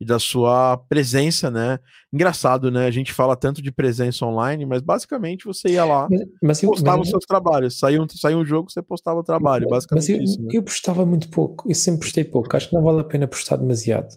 e 0.00 0.04
da 0.04 0.18
sua 0.18 0.78
presença, 0.88 1.50
né? 1.50 1.78
Engraçado, 2.10 2.70
né? 2.70 2.86
A 2.86 2.90
gente 2.90 3.12
fala 3.12 3.36
tanto 3.36 3.60
de 3.60 3.70
presença 3.70 4.24
online, 4.24 4.64
mas 4.64 4.80
basicamente 4.80 5.44
você 5.44 5.68
ia 5.68 5.84
lá, 5.84 6.08
mas, 6.10 6.22
mas 6.42 6.60
postava 6.62 6.96
mas, 6.96 7.08
os 7.08 7.10
seus 7.10 7.26
trabalhos. 7.26 7.78
Saiu 7.78 8.02
um, 8.02 8.08
saiu 8.08 8.38
um 8.38 8.44
jogo, 8.44 8.70
você 8.70 8.80
postava 8.80 9.20
o 9.20 9.22
trabalho, 9.22 9.68
basicamente 9.68 10.10
mas 10.10 10.18
eu, 10.18 10.24
isso. 10.24 10.42
Né? 10.42 10.48
Eu 10.54 10.62
postava 10.62 11.04
muito 11.04 11.28
pouco, 11.28 11.70
eu 11.70 11.74
sempre 11.74 12.00
postei 12.00 12.24
pouco. 12.24 12.56
Acho 12.56 12.70
que 12.70 12.74
não 12.74 12.82
vale 12.82 13.00
a 13.00 13.04
pena 13.04 13.28
postar 13.28 13.56
demasiado. 13.56 14.08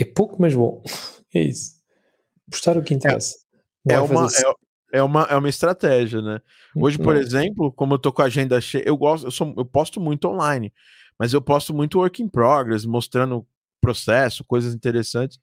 É 0.00 0.04
pouco, 0.04 0.40
mas 0.40 0.54
bom. 0.54 0.82
É 1.32 1.40
isso. 1.42 1.76
Postar 2.50 2.76
o 2.76 2.82
que 2.82 2.92
interessa. 2.92 3.36
É, 3.88 3.94
é 3.94 4.00
uma, 4.00 4.26
é, 4.26 4.98
é, 4.98 5.02
uma, 5.02 5.22
é 5.30 5.36
uma 5.36 5.48
estratégia, 5.48 6.20
né? 6.20 6.40
Hoje, 6.74 6.98
por 6.98 7.14
não. 7.14 7.20
exemplo, 7.20 7.72
como 7.72 7.94
eu 7.94 8.00
tô 8.00 8.12
com 8.12 8.20
a 8.20 8.24
agenda 8.24 8.60
cheia, 8.60 8.82
eu 8.84 8.96
gosto, 8.96 9.28
eu, 9.28 9.30
sou, 9.30 9.54
eu 9.56 9.64
posto 9.64 10.00
muito 10.00 10.26
online, 10.26 10.72
mas 11.16 11.32
eu 11.32 11.40
posto 11.40 11.72
muito 11.72 12.00
work 12.00 12.20
in 12.20 12.28
progress, 12.28 12.84
mostrando 12.84 13.46
processo, 13.80 14.42
coisas 14.42 14.74
interessantes. 14.74 15.38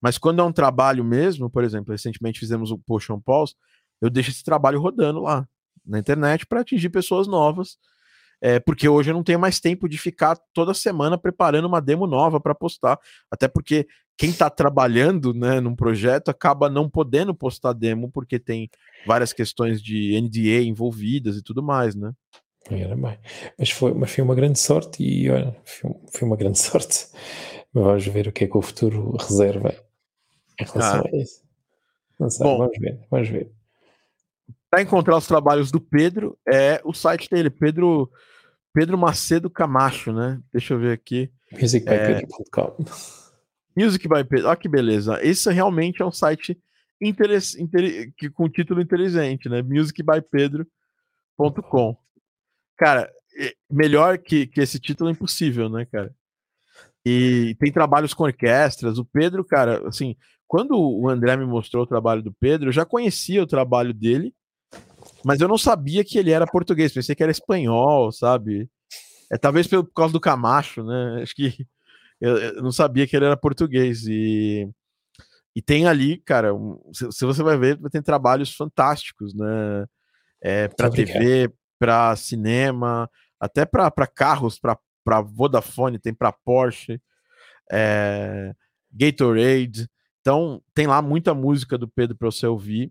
Mas 0.00 0.16
quando 0.16 0.40
é 0.40 0.44
um 0.44 0.52
trabalho 0.52 1.02
mesmo, 1.02 1.50
por 1.50 1.64
exemplo, 1.64 1.90
recentemente 1.90 2.38
fizemos 2.38 2.70
o 2.70 2.78
Potion 2.78 3.20
Pulse, 3.20 3.56
eu 4.00 4.08
deixo 4.08 4.30
esse 4.30 4.44
trabalho 4.44 4.80
rodando 4.80 5.22
lá 5.22 5.44
na 5.84 5.98
internet 5.98 6.46
para 6.46 6.60
atingir 6.60 6.90
pessoas 6.90 7.26
novas 7.26 7.78
é, 8.40 8.60
porque 8.60 8.88
hoje 8.88 9.10
eu 9.10 9.14
não 9.14 9.22
tenho 9.22 9.38
mais 9.38 9.60
tempo 9.60 9.88
de 9.88 9.98
ficar 9.98 10.36
toda 10.52 10.74
semana 10.74 11.16
preparando 11.16 11.66
uma 11.66 11.80
demo 11.80 12.06
nova 12.06 12.40
para 12.40 12.54
postar, 12.54 12.98
até 13.30 13.48
porque 13.48 13.86
quem 14.16 14.30
está 14.30 14.48
trabalhando 14.48 15.34
né, 15.34 15.60
num 15.60 15.76
projeto 15.76 16.30
acaba 16.30 16.70
não 16.70 16.88
podendo 16.88 17.34
postar 17.34 17.72
demo 17.72 18.10
porque 18.10 18.38
tem 18.38 18.70
várias 19.06 19.32
questões 19.32 19.82
de 19.82 20.18
NDA 20.20 20.62
envolvidas 20.62 21.36
e 21.36 21.42
tudo 21.42 21.62
mais, 21.62 21.94
né? 21.94 22.12
Era 22.70 22.96
bem. 22.96 23.18
Mas 23.58 23.70
foi, 23.70 23.94
mas 23.94 24.10
foi 24.10 24.24
uma 24.24 24.34
grande 24.34 24.58
sorte 24.58 25.02
e 25.02 25.30
olha, 25.30 25.56
foi, 25.64 25.90
foi 26.12 26.28
uma 26.28 26.36
grande 26.36 26.58
sorte. 26.58 27.06
Mas 27.72 27.84
vamos 27.84 28.06
ver 28.06 28.28
o 28.28 28.32
que 28.32 28.44
é 28.44 28.46
que 28.46 28.56
o 28.56 28.62
futuro 28.62 29.16
reserva 29.16 29.74
em 30.60 30.64
relação 30.64 31.02
ah. 31.04 31.10
a 31.12 31.16
isso. 31.16 31.42
Não 32.18 32.30
sei, 32.30 32.46
Bom, 32.46 32.58
vamos 32.58 32.78
ver, 32.78 32.98
vamos 33.10 33.28
ver. 33.28 33.52
Para 34.70 34.82
encontrar 34.82 35.16
os 35.16 35.26
trabalhos 35.26 35.70
do 35.70 35.80
Pedro, 35.80 36.38
é 36.46 36.80
o 36.84 36.92
site 36.92 37.30
dele, 37.30 37.50
Pedro 37.50 38.10
Pedro 38.76 38.96
Macedo 38.98 39.48
Camacho, 39.48 40.12
né? 40.12 40.38
Deixa 40.52 40.74
eu 40.74 40.78
ver 40.78 40.92
aqui. 40.92 41.32
Musicbypedro.com. 41.50 42.76
É... 42.78 42.84
Music 43.74 44.06
by 44.06 44.22
Pedro. 44.22 44.48
Olha 44.48 44.56
que 44.56 44.68
beleza. 44.68 45.18
Esse 45.22 45.50
realmente 45.50 46.02
é 46.02 46.04
um 46.04 46.12
site 46.12 46.60
interess... 47.00 47.58
Inter... 47.58 48.12
que, 48.18 48.28
com 48.28 48.50
título 48.50 48.82
inteligente, 48.82 49.48
né? 49.48 49.62
musicbypedro.com. 49.62 51.96
Cara, 52.76 53.10
melhor 53.70 54.18
que, 54.18 54.46
que 54.46 54.60
esse 54.60 54.78
título 54.78 55.08
é 55.08 55.14
impossível, 55.14 55.70
né, 55.70 55.86
cara? 55.86 56.14
E 57.02 57.56
tem 57.58 57.72
trabalhos 57.72 58.12
com 58.12 58.24
orquestras. 58.24 58.98
O 58.98 59.06
Pedro, 59.06 59.42
cara, 59.42 59.88
assim, 59.88 60.14
quando 60.46 60.78
o 60.78 61.08
André 61.08 61.34
me 61.34 61.46
mostrou 61.46 61.84
o 61.84 61.86
trabalho 61.86 62.22
do 62.22 62.34
Pedro, 62.34 62.68
eu 62.68 62.72
já 62.72 62.84
conhecia 62.84 63.42
o 63.42 63.46
trabalho 63.46 63.94
dele 63.94 64.34
mas 65.24 65.40
eu 65.40 65.48
não 65.48 65.58
sabia 65.58 66.04
que 66.04 66.18
ele 66.18 66.30
era 66.30 66.46
português, 66.46 66.92
pensei 66.92 67.14
que 67.14 67.22
era 67.22 67.32
espanhol, 67.32 68.12
sabe? 68.12 68.68
É 69.30 69.36
talvez 69.36 69.66
por 69.66 69.84
causa 69.92 70.12
do 70.12 70.20
Camacho, 70.20 70.84
né? 70.84 71.20
Acho 71.22 71.34
que 71.34 71.66
eu, 72.20 72.36
eu 72.38 72.62
não 72.62 72.72
sabia 72.72 73.06
que 73.06 73.16
ele 73.16 73.26
era 73.26 73.36
português 73.36 74.06
e 74.06 74.68
e 75.54 75.62
tem 75.62 75.86
ali, 75.86 76.18
cara, 76.18 76.54
um, 76.54 76.78
se, 76.92 77.10
se, 77.10 77.24
você 77.24 77.42
vai 77.42 77.56
ver, 77.56 77.78
tem 77.90 78.02
trabalhos 78.02 78.54
fantásticos, 78.54 79.34
né? 79.34 79.86
É, 80.42 80.68
para 80.68 80.90
TV, 80.90 81.50
para 81.78 82.14
cinema, 82.14 83.10
até 83.40 83.64
para 83.64 84.06
carros, 84.06 84.58
para 84.58 85.20
Vodafone, 85.22 85.98
tem 85.98 86.12
para 86.12 86.30
Porsche, 86.30 87.00
é, 87.72 88.54
Gatorade. 88.92 89.88
Então, 90.20 90.62
tem 90.74 90.86
lá 90.86 91.00
muita 91.00 91.32
música 91.32 91.78
do 91.78 91.88
Pedro 91.88 92.14
para 92.16 92.30
você 92.30 92.46
ouvir. 92.46 92.90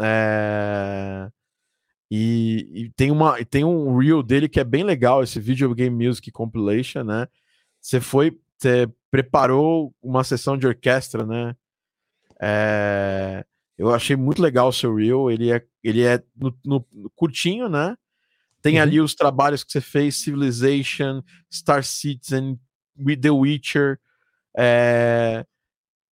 É, 0.00 1.28
e, 2.10 2.68
e, 2.74 2.90
tem, 2.90 3.10
uma, 3.10 3.42
tem 3.44 3.64
um 3.64 3.96
reel 3.96 4.22
dele 4.22 4.48
que 4.48 4.58
é 4.58 4.64
bem 4.64 4.82
legal, 4.82 5.22
esse 5.22 5.38
Video 5.38 5.72
Game 5.74 6.06
Music 6.06 6.30
Compilation, 6.32 7.04
né? 7.04 7.28
Você 7.80 8.00
foi, 8.00 8.36
você 8.58 8.88
preparou 9.10 9.94
uma 10.02 10.24
sessão 10.24 10.58
de 10.58 10.66
orquestra, 10.66 11.24
né? 11.24 11.54
É, 12.42 13.44
eu 13.78 13.94
achei 13.94 14.16
muito 14.16 14.42
legal 14.42 14.68
o 14.68 14.72
seu 14.72 14.94
reel, 14.94 15.30
ele 15.30 15.52
é, 15.52 15.64
ele 15.84 16.02
é 16.02 16.22
no, 16.34 16.52
no, 16.64 16.86
no 16.92 17.10
curtinho, 17.10 17.68
né? 17.68 17.96
Tem 18.60 18.76
uhum. 18.76 18.82
ali 18.82 19.00
os 19.00 19.14
trabalhos 19.14 19.62
que 19.62 19.70
você 19.70 19.80
fez, 19.80 20.16
Civilization, 20.16 21.22
Star 21.52 21.84
Citizen, 21.84 22.58
The 23.20 23.30
Witcher, 23.30 24.00
é, 24.56 25.46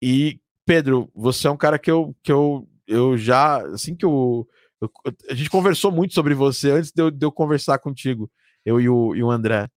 e 0.01 0.41
Pedro, 0.65 1.11
você 1.15 1.49
é 1.49 1.51
um 1.51 1.57
cara 1.57 1.79
que 1.79 1.91
eu, 1.91 2.15
que 2.23 2.31
eu, 2.31 2.69
eu 2.87 3.17
já, 3.19 3.59
assim 3.67 3.97
que 3.97 4.05
eu 4.05 4.47
eu, 4.81 4.91
a 5.31 5.35
gente 5.35 5.51
conversou 5.51 5.91
muito 5.91 6.15
sobre 6.15 6.35
você 6.35 6.71
antes 6.71 6.93
de 6.93 7.03
eu, 7.03 7.11
de 7.11 7.25
eu, 7.25 7.33
conversar 7.33 7.79
contigo. 7.79 8.31
eu 8.65 8.81
e 8.81 8.89
o, 8.89 9.15
e 9.15 9.23
o 9.23 9.31
André. 9.31 9.69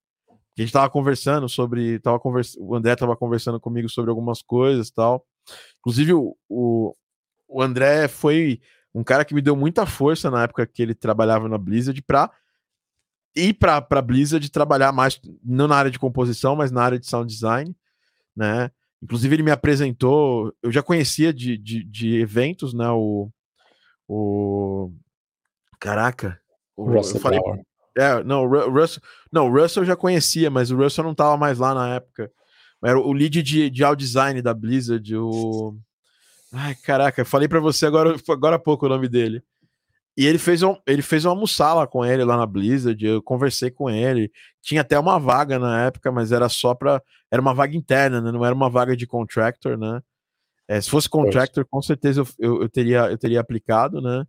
A 0.57 0.61
gente 0.61 0.71
tava 0.71 0.89
conversando 0.89 1.47
sobre. 1.49 1.99
Tava 1.99 2.19
convers, 2.19 2.55
o 2.59 2.75
André 2.75 2.95
tava 2.95 3.15
conversando 3.15 3.59
comigo 3.59 3.89
sobre 3.89 4.09
algumas 4.09 4.41
coisas 4.41 4.89
e 4.89 4.93
tal. 4.93 5.25
Inclusive, 5.79 6.13
o, 6.13 6.35
o, 6.49 6.95
o 7.47 7.61
André 7.61 8.07
foi 8.07 8.61
um 8.93 9.03
cara 9.03 9.23
que 9.25 9.33
me 9.33 9.41
deu 9.41 9.55
muita 9.55 9.85
força 9.85 10.29
na 10.29 10.43
época 10.43 10.67
que 10.67 10.81
ele 10.81 10.93
trabalhava 10.93 11.47
na 11.47 11.57
Blizzard 11.57 11.99
para 12.01 12.29
ir 13.35 13.53
para 13.53 13.81
para 13.81 14.01
Blizzard 14.01 14.49
trabalhar 14.51 14.91
mais 14.91 15.19
não 15.43 15.67
na 15.67 15.75
área 15.77 15.91
de 15.91 15.99
composição, 15.99 16.55
mas 16.55 16.71
na 16.71 16.83
área 16.83 16.99
de 16.99 17.07
sound 17.07 17.31
design, 17.31 17.75
né? 18.35 18.69
Inclusive 19.01 19.35
ele 19.35 19.43
me 19.43 19.51
apresentou, 19.51 20.53
eu 20.61 20.71
já 20.71 20.83
conhecia 20.83 21.33
de, 21.33 21.57
de, 21.57 21.83
de 21.83 22.19
eventos, 22.19 22.73
né? 22.73 22.89
O, 22.89 23.31
o 24.13 24.91
caraca, 25.79 26.39
o, 26.75 26.83
Russell 26.91 27.15
eu 27.15 27.21
falei, 27.21 27.39
Power. 27.39 27.61
é, 27.97 28.23
não, 28.23 28.43
o 28.43 28.69
Russell, 28.69 29.01
não, 29.31 29.47
o 29.47 29.51
Russell 29.51 29.83
eu 29.83 29.87
já 29.87 29.95
conhecia, 29.95 30.49
mas 30.49 30.69
o 30.69 30.75
Russell 30.75 31.03
não 31.03 31.15
tava 31.15 31.37
mais 31.37 31.57
lá 31.57 31.73
na 31.73 31.95
época. 31.95 32.31
Era 32.83 32.99
o 32.99 33.13
lead 33.13 33.41
de, 33.41 33.69
de 33.69 33.83
audio 33.83 34.05
design 34.05 34.41
da 34.41 34.53
Blizzard, 34.53 35.15
o 35.15 35.77
Ai, 36.53 36.75
caraca, 36.75 37.23
falei 37.23 37.47
para 37.47 37.61
você 37.61 37.85
agora, 37.85 38.13
agora 38.29 38.57
há 38.57 38.59
pouco 38.59 38.85
o 38.85 38.89
nome 38.89 39.07
dele. 39.07 39.41
E 40.17 40.25
ele 40.25 40.37
fez, 40.37 40.61
um, 40.61 40.75
ele 40.85 41.01
fez 41.01 41.23
uma 41.23 41.31
almoçar 41.31 41.73
lá 41.73 41.87
com 41.87 42.03
ele, 42.03 42.25
lá 42.25 42.35
na 42.35 42.45
Blizzard. 42.45 43.03
Eu 43.05 43.23
conversei 43.23 43.71
com 43.71 43.89
ele. 43.89 44.29
Tinha 44.61 44.81
até 44.81 44.99
uma 44.99 45.17
vaga 45.17 45.57
na 45.57 45.85
época, 45.85 46.11
mas 46.11 46.33
era 46.33 46.49
só 46.49 46.75
para 46.75 47.01
Era 47.31 47.41
uma 47.41 47.53
vaga 47.53 47.77
interna, 47.77 48.19
né? 48.19 48.29
Não 48.29 48.45
era 48.45 48.53
uma 48.53 48.69
vaga 48.69 48.95
de 48.97 49.07
contractor, 49.07 49.77
né? 49.77 50.01
É, 50.71 50.79
se 50.79 50.89
fosse 50.89 51.09
contractor, 51.09 51.65
com 51.69 51.81
certeza 51.81 52.21
eu, 52.21 52.27
eu, 52.39 52.61
eu, 52.61 52.69
teria, 52.69 53.11
eu 53.11 53.17
teria 53.17 53.41
aplicado, 53.41 53.99
né? 53.99 54.23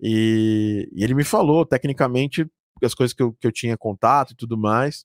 E, 0.00 0.88
e, 0.94 1.04
ele 1.04 1.12
me 1.12 1.24
falou, 1.24 1.66
tecnicamente, 1.66 2.50
as 2.82 2.94
coisas 2.94 3.12
que 3.12 3.22
eu, 3.22 3.34
que 3.34 3.46
eu 3.46 3.52
tinha 3.52 3.76
contato 3.76 4.30
e 4.30 4.34
tudo 4.34 4.56
mais. 4.56 5.04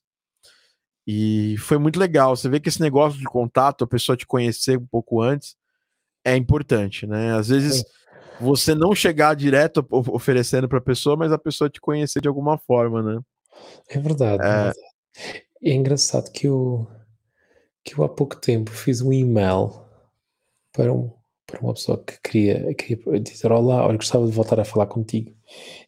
E 1.06 1.54
foi 1.58 1.76
muito 1.76 2.00
legal. 2.00 2.34
Você 2.34 2.48
vê 2.48 2.58
que 2.58 2.70
esse 2.70 2.80
negócio 2.80 3.18
de 3.18 3.26
contato, 3.26 3.84
a 3.84 3.86
pessoa 3.86 4.16
te 4.16 4.26
conhecer 4.26 4.78
um 4.78 4.86
pouco 4.86 5.20
antes, 5.20 5.54
é 6.24 6.34
importante, 6.34 7.06
né? 7.06 7.34
Às 7.34 7.48
vezes 7.48 7.84
você 8.40 8.74
não 8.74 8.94
chegar 8.94 9.36
direto 9.36 9.86
oferecendo 9.90 10.66
para 10.66 10.78
a 10.78 10.80
pessoa, 10.80 11.14
mas 11.14 11.30
a 11.30 11.38
pessoa 11.38 11.68
te 11.68 11.78
conhecer 11.78 12.22
de 12.22 12.28
alguma 12.28 12.56
forma, 12.56 13.02
né? 13.02 13.20
É 13.90 13.98
verdade. 13.98 14.42
É, 14.42 14.48
é, 14.48 14.54
verdade. 14.54 14.78
é 15.62 15.72
engraçado 15.74 16.32
que 16.32 16.46
eu, 16.46 16.88
que 17.84 17.98
eu 17.98 18.02
há 18.02 18.08
pouco 18.08 18.36
tempo 18.36 18.70
fiz 18.70 19.02
um 19.02 19.12
e-mail 19.12 19.83
para, 20.74 20.92
um, 20.92 21.10
para 21.46 21.60
uma 21.60 21.72
pessoa 21.72 22.02
que 22.04 22.20
queria, 22.22 22.74
queria 22.74 23.20
dizer 23.20 23.50
olá, 23.50 23.86
olha, 23.86 23.96
gostava 23.96 24.26
de 24.26 24.32
voltar 24.32 24.60
a 24.60 24.64
falar 24.64 24.86
contigo, 24.86 25.32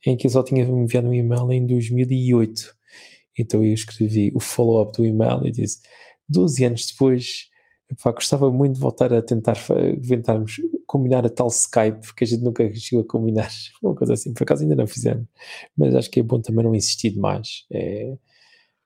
em 0.06 0.16
que 0.16 0.26
eu 0.26 0.30
só 0.30 0.42
tinha 0.42 0.64
enviado 0.64 1.08
um 1.08 1.14
e-mail 1.14 1.52
em 1.52 1.66
2008. 1.66 2.74
Então 3.38 3.62
eu 3.62 3.74
escrevi 3.74 4.32
o 4.34 4.40
follow-up 4.40 4.96
do 4.96 5.04
e-mail 5.04 5.46
e 5.46 5.50
disse, 5.50 5.80
12 6.28 6.64
anos 6.64 6.86
depois 6.86 7.50
Epá, 7.90 8.10
gostava 8.10 8.50
muito 8.50 8.74
de 8.74 8.80
voltar 8.80 9.12
a 9.12 9.22
tentar 9.22 9.56
tentarmos 10.08 10.60
combinar 10.86 11.24
a 11.24 11.28
tal 11.28 11.46
Skype, 11.48 12.00
porque 12.00 12.24
a 12.24 12.26
gente 12.26 12.42
nunca 12.42 12.74
chegou 12.74 13.04
a 13.04 13.08
combinar 13.08 13.48
uma 13.82 13.94
coisa 13.94 14.14
assim, 14.14 14.34
por 14.34 14.42
acaso 14.42 14.62
ainda 14.62 14.74
não 14.74 14.86
fizemos, 14.86 15.26
mas 15.76 15.94
acho 15.94 16.10
que 16.10 16.20
é 16.20 16.22
bom 16.22 16.40
também 16.40 16.64
não 16.64 16.74
insistir 16.74 17.10
demais, 17.10 17.64
é, 17.72 18.16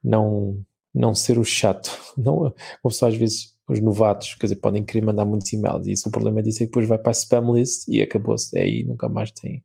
não, 0.04 0.62
não 0.94 1.14
ser 1.14 1.38
o 1.38 1.44
chato, 1.44 1.90
não, 2.16 2.54
como 2.82 2.92
só 2.92 3.08
às 3.08 3.16
vezes 3.16 3.54
os 3.70 3.80
novatos, 3.80 4.34
quer 4.34 4.46
dizer, 4.46 4.56
podem 4.56 4.84
querer 4.84 5.04
mandar 5.04 5.24
muitos 5.24 5.52
e-mails, 5.52 5.86
e 5.86 5.92
isso, 5.92 6.08
o 6.08 6.12
problema 6.12 6.42
disso 6.42 6.62
é 6.62 6.66
que 6.66 6.70
depois 6.70 6.88
vai 6.88 6.98
para 6.98 7.10
a 7.10 7.12
spam 7.12 7.52
list 7.52 7.88
e 7.88 8.02
acabou-se, 8.02 8.56
é 8.58 8.62
aí 8.62 8.84
nunca 8.84 9.08
mais 9.08 9.30
tem 9.30 9.64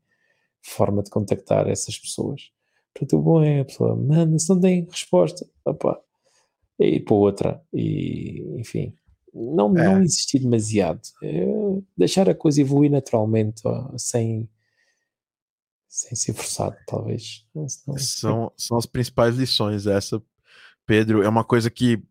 forma 0.61 1.03
de 1.03 1.09
contactar 1.09 1.67
essas 1.67 1.97
pessoas. 1.97 2.51
Portanto, 2.93 3.17
o 3.17 3.21
bom 3.21 3.43
é 3.43 3.61
a 3.61 3.65
pessoa 3.65 3.95
manda, 3.95 4.37
se 4.39 4.49
não 4.49 4.59
tem 4.59 4.87
resposta, 4.89 5.45
opa, 5.65 5.99
é 6.79 6.87
ir 6.87 6.99
para 7.01 7.15
outra, 7.15 7.61
e 7.73 8.41
enfim, 8.59 8.93
não, 9.33 9.77
é. 9.77 9.83
não 9.83 10.03
insistir 10.03 10.39
demasiado, 10.39 11.01
é 11.21 11.45
deixar 11.97 12.29
a 12.29 12.35
coisa 12.35 12.61
evoluir 12.61 12.91
naturalmente, 12.91 13.61
ó, 13.65 13.91
sem, 13.97 14.49
sem 15.87 16.15
ser 16.15 16.33
forçado, 16.33 16.75
talvez. 16.87 17.45
Senão... 17.67 17.97
São, 17.97 18.51
são 18.55 18.77
as 18.77 18.85
principais 18.85 19.35
lições. 19.35 19.87
Essa, 19.87 20.21
Pedro, 20.85 21.23
é 21.23 21.27
uma 21.27 21.43
coisa 21.43 21.69
que, 21.69 22.01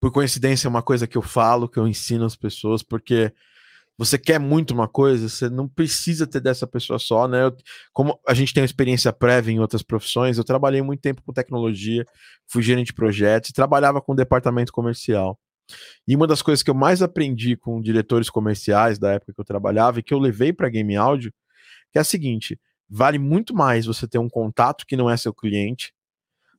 por 0.00 0.10
coincidência, 0.10 0.66
é 0.66 0.70
uma 0.70 0.82
coisa 0.82 1.06
que 1.06 1.18
eu 1.18 1.22
falo, 1.22 1.68
que 1.68 1.78
eu 1.78 1.86
ensino 1.86 2.24
às 2.24 2.34
pessoas, 2.34 2.82
porque 2.82 3.32
você 3.98 4.18
quer 4.18 4.40
muito 4.40 4.72
uma 4.72 4.88
coisa, 4.88 5.28
você 5.28 5.50
não 5.50 5.68
precisa 5.68 6.26
ter 6.26 6.40
dessa 6.40 6.66
pessoa 6.66 6.98
só, 6.98 7.28
né? 7.28 7.44
Eu, 7.44 7.56
como 7.92 8.18
a 8.26 8.32
gente 8.32 8.54
tem 8.54 8.64
experiência 8.64 9.12
prévia 9.12 9.52
em 9.52 9.60
outras 9.60 9.82
profissões, 9.82 10.38
eu 10.38 10.44
trabalhei 10.44 10.80
muito 10.80 11.02
tempo 11.02 11.22
com 11.22 11.34
tecnologia, 11.34 12.06
fui 12.48 12.62
gerente 12.62 12.86
de 12.86 12.94
projetos 12.94 13.52
trabalhava 13.52 14.00
com 14.00 14.14
departamento 14.14 14.72
comercial. 14.72 15.38
E 16.08 16.16
uma 16.16 16.26
das 16.26 16.40
coisas 16.40 16.62
que 16.62 16.70
eu 16.70 16.74
mais 16.74 17.02
aprendi 17.02 17.56
com 17.56 17.80
diretores 17.80 18.30
comerciais 18.30 18.98
da 18.98 19.12
época 19.12 19.34
que 19.34 19.40
eu 19.40 19.44
trabalhava 19.44 20.00
e 20.00 20.02
que 20.02 20.14
eu 20.14 20.18
levei 20.18 20.50
para 20.50 20.70
game 20.70 20.96
áudio, 20.96 21.30
é 21.94 22.00
a 22.00 22.04
seguinte: 22.04 22.58
vale 22.88 23.18
muito 23.18 23.54
mais 23.54 23.84
você 23.84 24.08
ter 24.08 24.18
um 24.18 24.30
contato 24.30 24.86
que 24.86 24.96
não 24.96 25.10
é 25.10 25.16
seu 25.18 25.34
cliente 25.34 25.92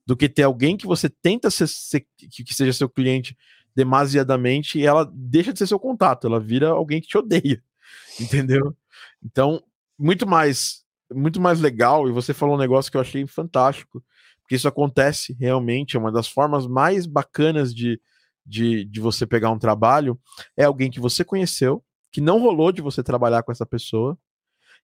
do 0.05 0.15
que 0.15 0.27
ter 0.27 0.43
alguém 0.43 0.75
que 0.75 0.85
você 0.85 1.09
tenta 1.09 1.49
ser, 1.49 1.67
ser, 1.67 2.05
que 2.17 2.53
seja 2.53 2.73
seu 2.73 2.89
cliente 2.89 3.37
demasiadamente 3.75 4.79
e 4.79 4.85
ela 4.85 5.09
deixa 5.13 5.53
de 5.53 5.59
ser 5.59 5.67
seu 5.67 5.79
contato, 5.79 6.27
ela 6.27 6.39
vira 6.39 6.69
alguém 6.69 6.99
que 6.99 7.07
te 7.07 7.17
odeia, 7.17 7.63
entendeu? 8.19 8.75
Então, 9.23 9.63
muito 9.97 10.27
mais, 10.27 10.83
muito 11.13 11.39
mais 11.39 11.59
legal. 11.59 12.09
E 12.09 12.11
você 12.11 12.33
falou 12.33 12.55
um 12.55 12.59
negócio 12.59 12.91
que 12.91 12.97
eu 12.97 13.01
achei 13.01 13.25
fantástico, 13.27 14.03
porque 14.41 14.55
isso 14.55 14.67
acontece 14.67 15.35
realmente, 15.39 15.95
é 15.95 15.99
uma 15.99 16.11
das 16.11 16.27
formas 16.27 16.67
mais 16.67 17.05
bacanas 17.05 17.73
de 17.73 17.99
de, 18.45 18.85
de 18.85 18.99
você 18.99 19.25
pegar 19.25 19.51
um 19.51 19.59
trabalho 19.59 20.19
é 20.57 20.63
alguém 20.63 20.89
que 20.89 20.99
você 20.99 21.23
conheceu, 21.23 21.83
que 22.11 22.21
não 22.21 22.39
rolou 22.39 22.71
de 22.71 22.81
você 22.81 23.03
trabalhar 23.03 23.43
com 23.43 23.51
essa 23.51 23.65
pessoa, 23.65 24.17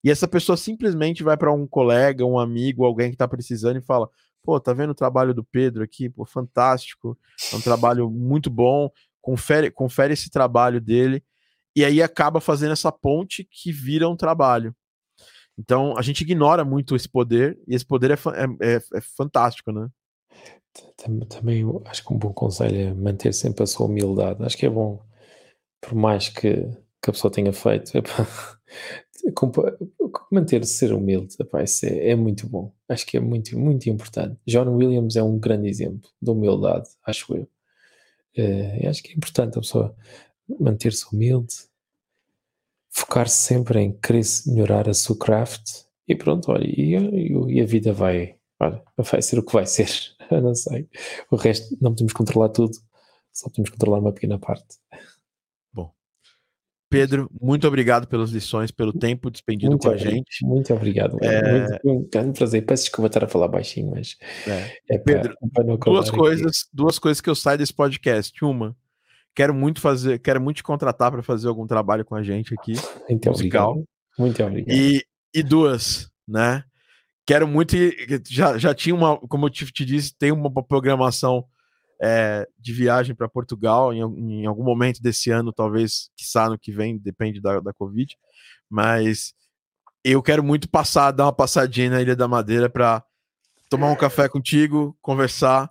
e 0.03 0.11
essa 0.11 0.27
pessoa 0.27 0.55
simplesmente 0.55 1.23
vai 1.23 1.35
para 1.35 1.51
um 1.51 1.67
colega, 1.67 2.23
um 2.23 2.39
amigo, 2.39 2.85
alguém 2.85 3.09
que 3.09 3.15
está 3.15 3.27
precisando 3.27 3.77
e 3.77 3.81
fala: 3.81 4.07
pô, 4.47 4.61
tá 4.61 4.71
vendo 4.71 4.91
o 4.91 4.95
trabalho 4.95 5.33
do 5.33 5.43
Pedro 5.43 5.83
aqui? 5.83 6.07
Pô, 6.07 6.25
fantástico, 6.25 7.19
é 7.51 7.55
um 7.57 7.59
trabalho 7.59 8.09
muito 8.09 8.49
bom, 8.49 8.89
confere, 9.21 9.69
confere 9.69 10.13
esse 10.13 10.29
trabalho 10.29 10.79
dele, 10.79 11.21
e 11.75 11.83
aí 11.83 12.01
acaba 12.01 12.39
fazendo 12.39 12.71
essa 12.71 12.89
ponte 12.89 13.45
que 13.51 13.73
vira 13.73 14.07
um 14.07 14.15
trabalho. 14.15 14.73
Então 15.59 15.97
a 15.97 16.01
gente 16.01 16.21
ignora 16.21 16.63
muito 16.63 16.95
esse 16.95 17.09
poder, 17.09 17.59
e 17.67 17.75
esse 17.75 17.85
poder 17.85 18.11
é, 18.11 18.13
é, 18.13 18.75
é, 18.75 18.81
é 18.93 19.01
fantástico, 19.01 19.73
né? 19.73 19.89
Também 21.27 21.65
acho 21.83 22.05
que 22.05 22.13
um 22.13 22.17
bom 22.17 22.31
conselho 22.31 22.77
é 22.79 22.93
manter 22.93 23.33
sempre 23.33 23.63
a 23.63 23.67
sua 23.67 23.87
humildade. 23.87 24.41
Acho 24.45 24.55
que 24.55 24.65
é 24.65 24.69
bom, 24.69 25.03
por 25.81 25.93
mais 25.93 26.29
que, 26.29 26.53
que 27.01 27.09
a 27.09 27.11
pessoa 27.11 27.29
tenha 27.29 27.51
feito, 27.51 27.91
manter-se 30.31 30.73
ser 30.73 30.93
humilde 30.93 31.35
epá, 31.39 31.61
é, 31.61 32.09
é, 32.09 32.15
muito 32.15 32.47
bom. 32.47 32.73
Acho 32.87 33.05
que 33.05 33.17
é 33.17 33.19
muito, 33.19 33.57
muito 33.57 33.89
importante. 33.89 34.39
John 34.45 34.75
Williams 34.75 35.15
é 35.15 35.23
um 35.23 35.37
grande 35.37 35.69
exemplo 35.69 36.09
de 36.21 36.29
humildade, 36.29 36.89
acho 37.05 37.35
eu. 37.35 37.47
É, 38.35 38.87
acho 38.87 39.01
que 39.01 39.11
é 39.11 39.15
importante 39.15 39.57
a 39.57 39.61
pessoa 39.61 39.95
manter-se 40.59 41.05
humilde, 41.11 41.55
focar-se 42.89 43.35
sempre 43.35 43.79
em 43.79 43.91
querer 43.91 44.23
melhorar 44.47 44.87
a 44.89 44.93
sua 44.93 45.17
craft 45.17 45.87
e 46.07 46.15
pronto, 46.15 46.51
olha, 46.51 46.65
e, 46.65 46.95
e, 46.95 47.55
e 47.55 47.61
a 47.61 47.65
vida 47.65 47.91
vai, 47.91 48.35
olha, 48.59 48.81
vai 48.97 49.21
ser 49.21 49.39
o 49.39 49.43
que 49.43 49.53
vai 49.53 49.65
ser. 49.65 49.89
Eu 50.31 50.41
não 50.41 50.55
sei. 50.55 50.87
O 51.31 51.35
resto 51.35 51.77
não 51.81 51.91
podemos 51.91 52.13
controlar 52.13 52.49
tudo, 52.49 52.77
só 53.33 53.49
podemos 53.49 53.69
controlar 53.69 53.99
uma 53.99 54.13
pequena 54.13 54.39
parte. 54.39 54.77
Pedro, 56.89 57.29
muito 57.41 57.67
obrigado 57.67 58.07
pelas 58.07 58.29
lições, 58.31 58.71
pelo 58.71 58.93
tempo 58.93 59.29
despendido 59.29 59.71
muito 59.71 59.87
com 59.87 59.93
a 59.93 59.97
gente. 59.97 60.45
Muito 60.45 60.73
obrigado. 60.73 61.17
É... 61.21 61.79
Muito, 61.83 62.19
um 62.19 62.31
prazer. 62.31 62.65
Peço 62.65 62.83
desculpa 62.83 63.07
estar 63.07 63.23
a 63.23 63.27
falar 63.27 63.47
baixinho, 63.47 63.91
mas 63.91 64.15
é, 64.47 64.95
é 64.95 64.97
Pedro, 64.97 65.35
para, 65.53 65.65
para 65.65 65.91
duas 65.91 66.09
coisas, 66.09 66.45
aqui. 66.45 66.69
duas 66.73 66.97
coisas 66.97 67.19
que 67.19 67.29
eu 67.29 67.35
saio 67.35 67.57
desse 67.57 67.73
podcast. 67.73 68.33
Uma, 68.43 68.75
quero 69.35 69.53
muito 69.53 69.81
fazer, 69.81 70.19
quero 70.19 70.39
muito 70.41 70.57
te 70.57 70.63
contratar 70.63 71.11
para 71.11 71.21
fazer 71.21 71.47
algum 71.47 71.67
trabalho 71.67 72.05
com 72.05 72.15
a 72.15 72.23
gente 72.23 72.53
aqui. 72.53 72.73
Muito 73.09 73.29
musical. 73.29 73.71
obrigado. 73.71 73.89
Muito 74.17 74.43
obrigado. 74.43 74.75
E, 74.75 75.03
e 75.33 75.43
duas, 75.43 76.09
né? 76.27 76.63
quero 77.27 77.45
muito. 77.47 77.75
Já, 78.29 78.57
já 78.57 78.73
tinha 78.73 78.95
uma, 78.95 79.17
como 79.17 79.45
eu 79.45 79.49
te, 79.49 79.65
te 79.71 79.83
disse, 79.83 80.15
tem 80.17 80.31
uma 80.31 80.49
programação 80.63 81.45
é, 82.01 82.47
de 82.59 82.73
viagem 82.73 83.15
para 83.15 83.27
Portugal 83.27 83.93
em, 83.93 84.01
em, 84.01 84.45
algum 84.45 84.63
momento 84.63 85.01
desse 85.01 85.31
ano, 85.31 85.51
talvez, 85.51 86.09
quiçá 86.15 86.49
no 86.49 86.57
que 86.57 86.71
vem, 86.71 86.97
depende 86.97 87.41
da, 87.41 87.59
da 87.59 87.73
Covid. 87.73 88.15
Mas 88.69 89.33
eu 90.03 90.21
quero 90.21 90.43
muito 90.43 90.69
passar, 90.69 91.11
dar 91.11 91.25
uma 91.25 91.33
passadinha 91.33 91.89
na 91.89 92.01
Ilha 92.01 92.15
da 92.15 92.27
Madeira 92.27 92.69
para 92.69 93.03
tomar 93.69 93.91
um 93.91 93.95
café 93.95 94.29
contigo, 94.29 94.97
conversar, 95.01 95.69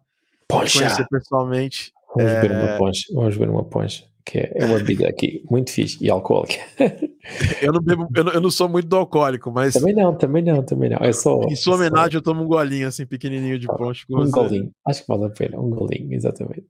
conhecer 0.48 1.06
pessoalmente. 1.08 1.92
Vamos 2.14 2.32
é... 2.32 2.40
ver 2.40 2.52
uma 2.52 2.78
ponche, 2.78 3.14
vamos 3.14 3.36
ver 3.36 3.48
uma 3.48 3.64
ponche. 3.64 4.15
Que 4.26 4.38
é 4.38 4.64
uma 4.64 4.78
bebida 4.78 5.08
aqui 5.08 5.44
muito 5.48 5.70
fixe 5.70 6.04
e 6.04 6.10
alcoólica. 6.10 6.58
eu 7.62 7.72
não 7.72 7.80
bebo, 7.80 8.08
eu 8.14 8.24
não, 8.24 8.32
eu 8.32 8.40
não, 8.40 8.50
sou 8.50 8.68
muito 8.68 8.88
do 8.88 8.96
alcoólico, 8.96 9.52
mas. 9.52 9.74
Também 9.74 9.94
não, 9.94 10.12
também 10.16 10.42
não, 10.42 10.62
também 10.64 10.90
não. 10.90 10.98
É 10.98 11.12
só. 11.12 11.40
Em 11.44 11.54
sua 11.54 11.76
homenagem, 11.76 12.12
só... 12.12 12.18
eu 12.18 12.22
tomo 12.22 12.42
um 12.42 12.48
golinho 12.48 12.88
assim, 12.88 13.06
pequenininho 13.06 13.56
de 13.56 13.68
ponte. 13.68 14.04
Um 14.10 14.16
você. 14.16 14.32
golinho, 14.32 14.72
acho 14.84 15.02
que 15.02 15.08
vale 15.08 15.26
a 15.26 15.30
pena, 15.30 15.60
um 15.60 15.70
golinho, 15.70 16.12
exatamente. 16.12 16.66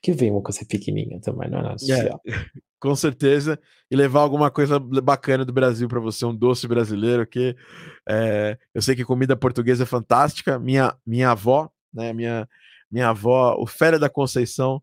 Que 0.00 0.12
vem 0.12 0.30
uma 0.30 0.40
coisa 0.40 0.64
pequenininha 0.66 1.20
também, 1.20 1.50
não 1.50 1.58
é 1.58 1.62
nada. 1.62 1.76
Yeah. 1.82 2.18
Com 2.80 2.96
certeza. 2.96 3.58
E 3.90 3.96
levar 3.96 4.20
alguma 4.20 4.50
coisa 4.50 4.78
bacana 4.78 5.44
do 5.44 5.52
Brasil 5.52 5.88
para 5.88 6.00
você, 6.00 6.24
um 6.24 6.34
doce 6.34 6.66
brasileiro, 6.66 7.26
que 7.26 7.54
é, 8.08 8.56
eu 8.74 8.80
sei 8.80 8.94
que 8.94 9.04
comida 9.04 9.36
portuguesa 9.36 9.82
é 9.82 9.86
fantástica. 9.86 10.58
Minha, 10.58 10.94
minha 11.06 11.30
avó, 11.30 11.70
né? 11.92 12.12
Minha, 12.12 12.48
minha 12.90 13.08
avó, 13.08 13.56
o 13.58 13.66
Féria 13.66 13.98
da 13.98 14.08
Conceição, 14.08 14.82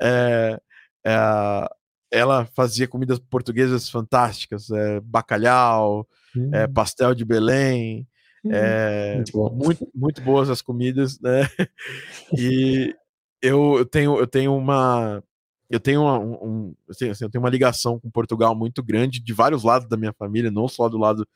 é, 0.00 0.60
é, 1.04 1.68
ela 2.10 2.46
fazia 2.56 2.88
comidas 2.88 3.18
portuguesas 3.18 3.88
fantásticas, 3.88 4.70
é, 4.70 5.00
bacalhau, 5.00 6.08
hum. 6.36 6.50
pastel 6.74 7.14
de 7.14 7.24
Belém, 7.24 8.06
hum, 8.44 8.50
muito, 8.50 9.54
muito, 9.54 9.90
muito, 9.94 10.20
boas 10.22 10.50
as 10.50 10.62
comidas, 10.62 11.20
né? 11.20 11.42
E 12.38 12.94
eu, 13.42 13.78
eu 13.78 13.86
tenho, 13.86 14.18
eu 14.18 14.26
tenho 14.26 14.56
uma 14.56 15.22
eu 15.70 15.78
tenho 15.78 16.02
uma, 16.02 16.18
um, 16.18 16.74
assim, 16.88 17.06
eu 17.20 17.30
tenho 17.30 17.44
uma 17.44 17.48
ligação 17.48 17.98
com 18.00 18.10
Portugal 18.10 18.56
muito 18.56 18.82
grande 18.82 19.20
de 19.20 19.32
vários 19.32 19.62
lados 19.62 19.88
da 19.88 19.96
minha 19.96 20.12
família, 20.12 20.50
não 20.50 20.66
só 20.66 20.88
do 20.88 20.98
lado 20.98 21.26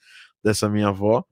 dessa 0.43 0.69
minha 0.69 0.89
avó, 0.89 1.24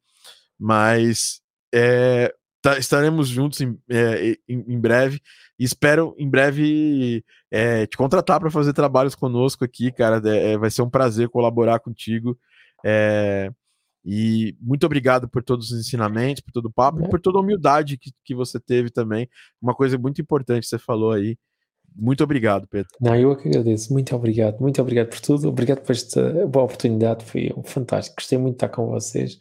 mas 0.56 1.42
é, 1.74 2.32
tá, 2.62 2.78
estaremos 2.78 3.28
juntos 3.28 3.60
em, 3.60 3.76
é, 3.90 4.38
em, 4.48 4.64
em, 4.68 4.80
breve 4.80 5.20
e 5.62 5.64
espero 5.64 6.12
em 6.18 6.28
breve 6.28 7.24
é, 7.48 7.86
te 7.86 7.97
contratar 7.97 8.40
para 8.40 8.51
fazer 8.51 8.72
trabalhos 8.72 9.14
conosco 9.14 9.64
aqui, 9.64 9.93
cara. 9.93 10.20
É, 10.28 10.55
é, 10.55 10.59
vai 10.59 10.72
ser 10.72 10.82
um 10.82 10.90
prazer 10.90 11.28
colaborar 11.28 11.78
contigo. 11.78 12.36
É, 12.84 13.48
e 14.05 14.56
muito 14.60 14.84
obrigado 14.84 15.28
por 15.28 15.40
todos 15.40 15.70
os 15.70 15.78
ensinamentos, 15.78 16.43
por 16.43 16.51
todo 16.51 16.66
o 16.66 16.72
papo 16.72 17.05
e 17.05 17.09
por 17.09 17.20
toda 17.20 17.39
a 17.39 17.40
humildade 17.40 17.97
que, 17.97 18.10
que 18.24 18.34
você 18.34 18.59
teve 18.59 18.90
também. 18.90 19.28
Uma 19.62 19.72
coisa 19.72 19.97
muito 19.97 20.20
importante 20.20 20.62
que 20.62 20.66
você 20.66 20.80
falou 20.80 21.12
aí. 21.12 21.39
Muito 21.94 22.24
obrigado, 22.24 22.66
Pedro. 22.66 22.89
Não, 23.01 23.14
eu 23.14 23.36
que 23.36 23.47
agradeço. 23.47 23.93
Muito 23.93 24.16
obrigado. 24.16 24.59
Muito 24.59 24.82
obrigado 24.82 25.10
por 25.10 25.20
tudo. 25.20 25.48
Obrigado 25.48 25.82
por 25.82 25.93
esta 25.93 26.44
boa 26.48 26.64
oportunidade. 26.64 27.24
Foi 27.24 27.55
fantástico. 27.62 28.16
Gostei 28.16 28.36
muito 28.36 28.55
de 28.55 28.64
estar 28.64 28.68
com 28.68 28.89
vocês 28.89 29.40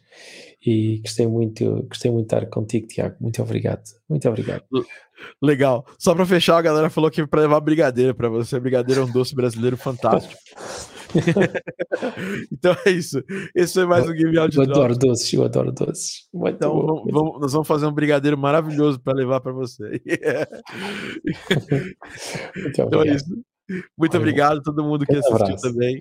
e 0.64 0.98
gostei 0.98 1.26
muito, 1.26 1.82
gostei 1.88 2.10
muito 2.10 2.28
de 2.28 2.34
estar 2.36 2.46
contigo, 2.46 2.86
Tiago. 2.86 3.16
Muito 3.20 3.42
obrigado. 3.42 3.82
Muito 4.08 4.28
obrigado. 4.28 4.62
Legal. 5.42 5.84
Só 5.98 6.14
para 6.14 6.24
fechar, 6.24 6.56
a 6.58 6.62
galera 6.62 6.88
falou 6.88 7.10
que 7.10 7.26
para 7.26 7.42
levar 7.42 7.60
brigadeiro 7.60 8.14
para 8.14 8.28
você. 8.28 8.60
Brigadeiro 8.60 9.00
é 9.00 9.04
um 9.04 9.10
doce 9.10 9.34
brasileiro 9.34 9.76
fantástico. 9.76 10.40
então 12.50 12.76
é 12.86 12.90
isso. 12.90 13.22
Esse 13.54 13.74
foi 13.74 13.86
mais 13.86 14.08
um 14.08 14.12
Game 14.12 14.38
Audio 14.38 14.62
Eu 14.62 14.70
adoro 14.70 14.96
doces, 14.96 15.32
eu 15.32 15.44
adoro 15.44 15.72
doces. 15.72 16.28
Muito 16.32 16.54
então 16.54 16.74
bom, 16.74 17.04
vamos, 17.10 17.40
nós 17.40 17.52
vamos 17.52 17.68
fazer 17.68 17.86
um 17.86 17.92
brigadeiro 17.92 18.38
maravilhoso 18.38 19.00
para 19.00 19.14
levar 19.14 19.40
para 19.40 19.52
você. 19.52 20.00
então 22.56 23.02
é 23.02 23.14
isso. 23.14 23.26
Muito 23.98 24.16
obrigado 24.16 24.58
a 24.58 24.62
todo 24.62 24.84
mundo 24.84 25.04
que 25.04 25.12
assistiu 25.12 25.36
abraço. 25.36 25.62
também. 25.62 25.98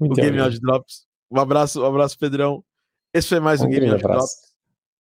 Muito 0.00 0.12
o 0.12 0.16
Game 0.16 0.38
Audio 0.38 0.60
Drops. 0.60 1.06
Um 1.30 1.38
abraço, 1.38 1.80
um 1.80 1.86
abraço, 1.86 2.18
Pedrão. 2.18 2.64
Esse 3.12 3.28
foi 3.28 3.40
mais 3.40 3.60
um, 3.60 3.66
um 3.66 3.70
Game 3.70 3.88
Audio 3.88 4.06
Drops 4.06 4.50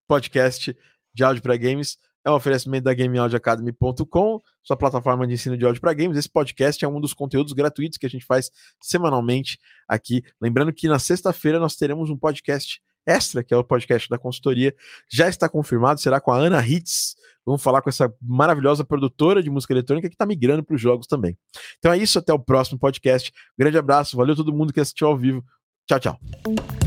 podcast 0.07 0.75
de 1.13 1.23
áudio 1.23 1.43
para 1.43 1.55
games 1.55 1.97
é 2.25 2.29
um 2.29 2.35
oferecimento 2.35 2.83
da 2.83 2.93
GameAudioAcademy.com, 2.93 4.39
sua 4.61 4.75
plataforma 4.75 5.25
de 5.25 5.33
ensino 5.33 5.57
de 5.57 5.65
áudio 5.65 5.79
para 5.79 5.93
games. 5.93 6.17
Esse 6.17 6.29
podcast 6.29 6.83
é 6.83 6.87
um 6.87 6.99
dos 6.99 7.13
conteúdos 7.13 7.53
gratuitos 7.53 7.97
que 7.97 8.05
a 8.05 8.09
gente 8.09 8.25
faz 8.25 8.51
semanalmente 8.81 9.57
aqui. 9.87 10.21
Lembrando 10.41 10.73
que 10.73 10.87
na 10.87 10.99
sexta-feira 10.99 11.59
nós 11.59 11.75
teremos 11.75 12.09
um 12.09 12.17
podcast 12.17 12.81
extra, 13.07 13.43
que 13.43 13.53
é 13.53 13.57
o 13.57 13.63
podcast 13.63 14.09
da 14.09 14.17
consultoria. 14.17 14.75
Já 15.09 15.29
está 15.29 15.47
confirmado, 15.47 15.99
será 16.01 16.19
com 16.19 16.31
a 16.31 16.37
Ana 16.37 16.65
Hitz. 16.65 17.15
Vamos 17.45 17.63
falar 17.63 17.81
com 17.81 17.89
essa 17.89 18.13
maravilhosa 18.21 18.83
produtora 18.83 19.41
de 19.41 19.49
música 19.49 19.73
eletrônica 19.73 20.09
que 20.09 20.15
está 20.15 20.25
migrando 20.25 20.63
para 20.63 20.75
os 20.75 20.81
jogos 20.81 21.07
também. 21.07 21.37
Então 21.77 21.93
é 21.93 21.97
isso, 21.97 22.19
até 22.19 22.33
o 22.33 22.39
próximo 22.39 22.77
podcast. 22.77 23.31
grande 23.57 23.77
abraço, 23.77 24.17
valeu 24.17 24.35
todo 24.35 24.53
mundo 24.53 24.73
que 24.73 24.79
assistiu 24.79 25.07
ao 25.07 25.17
vivo. 25.17 25.43
Tchau, 25.87 25.99
tchau. 25.99 26.78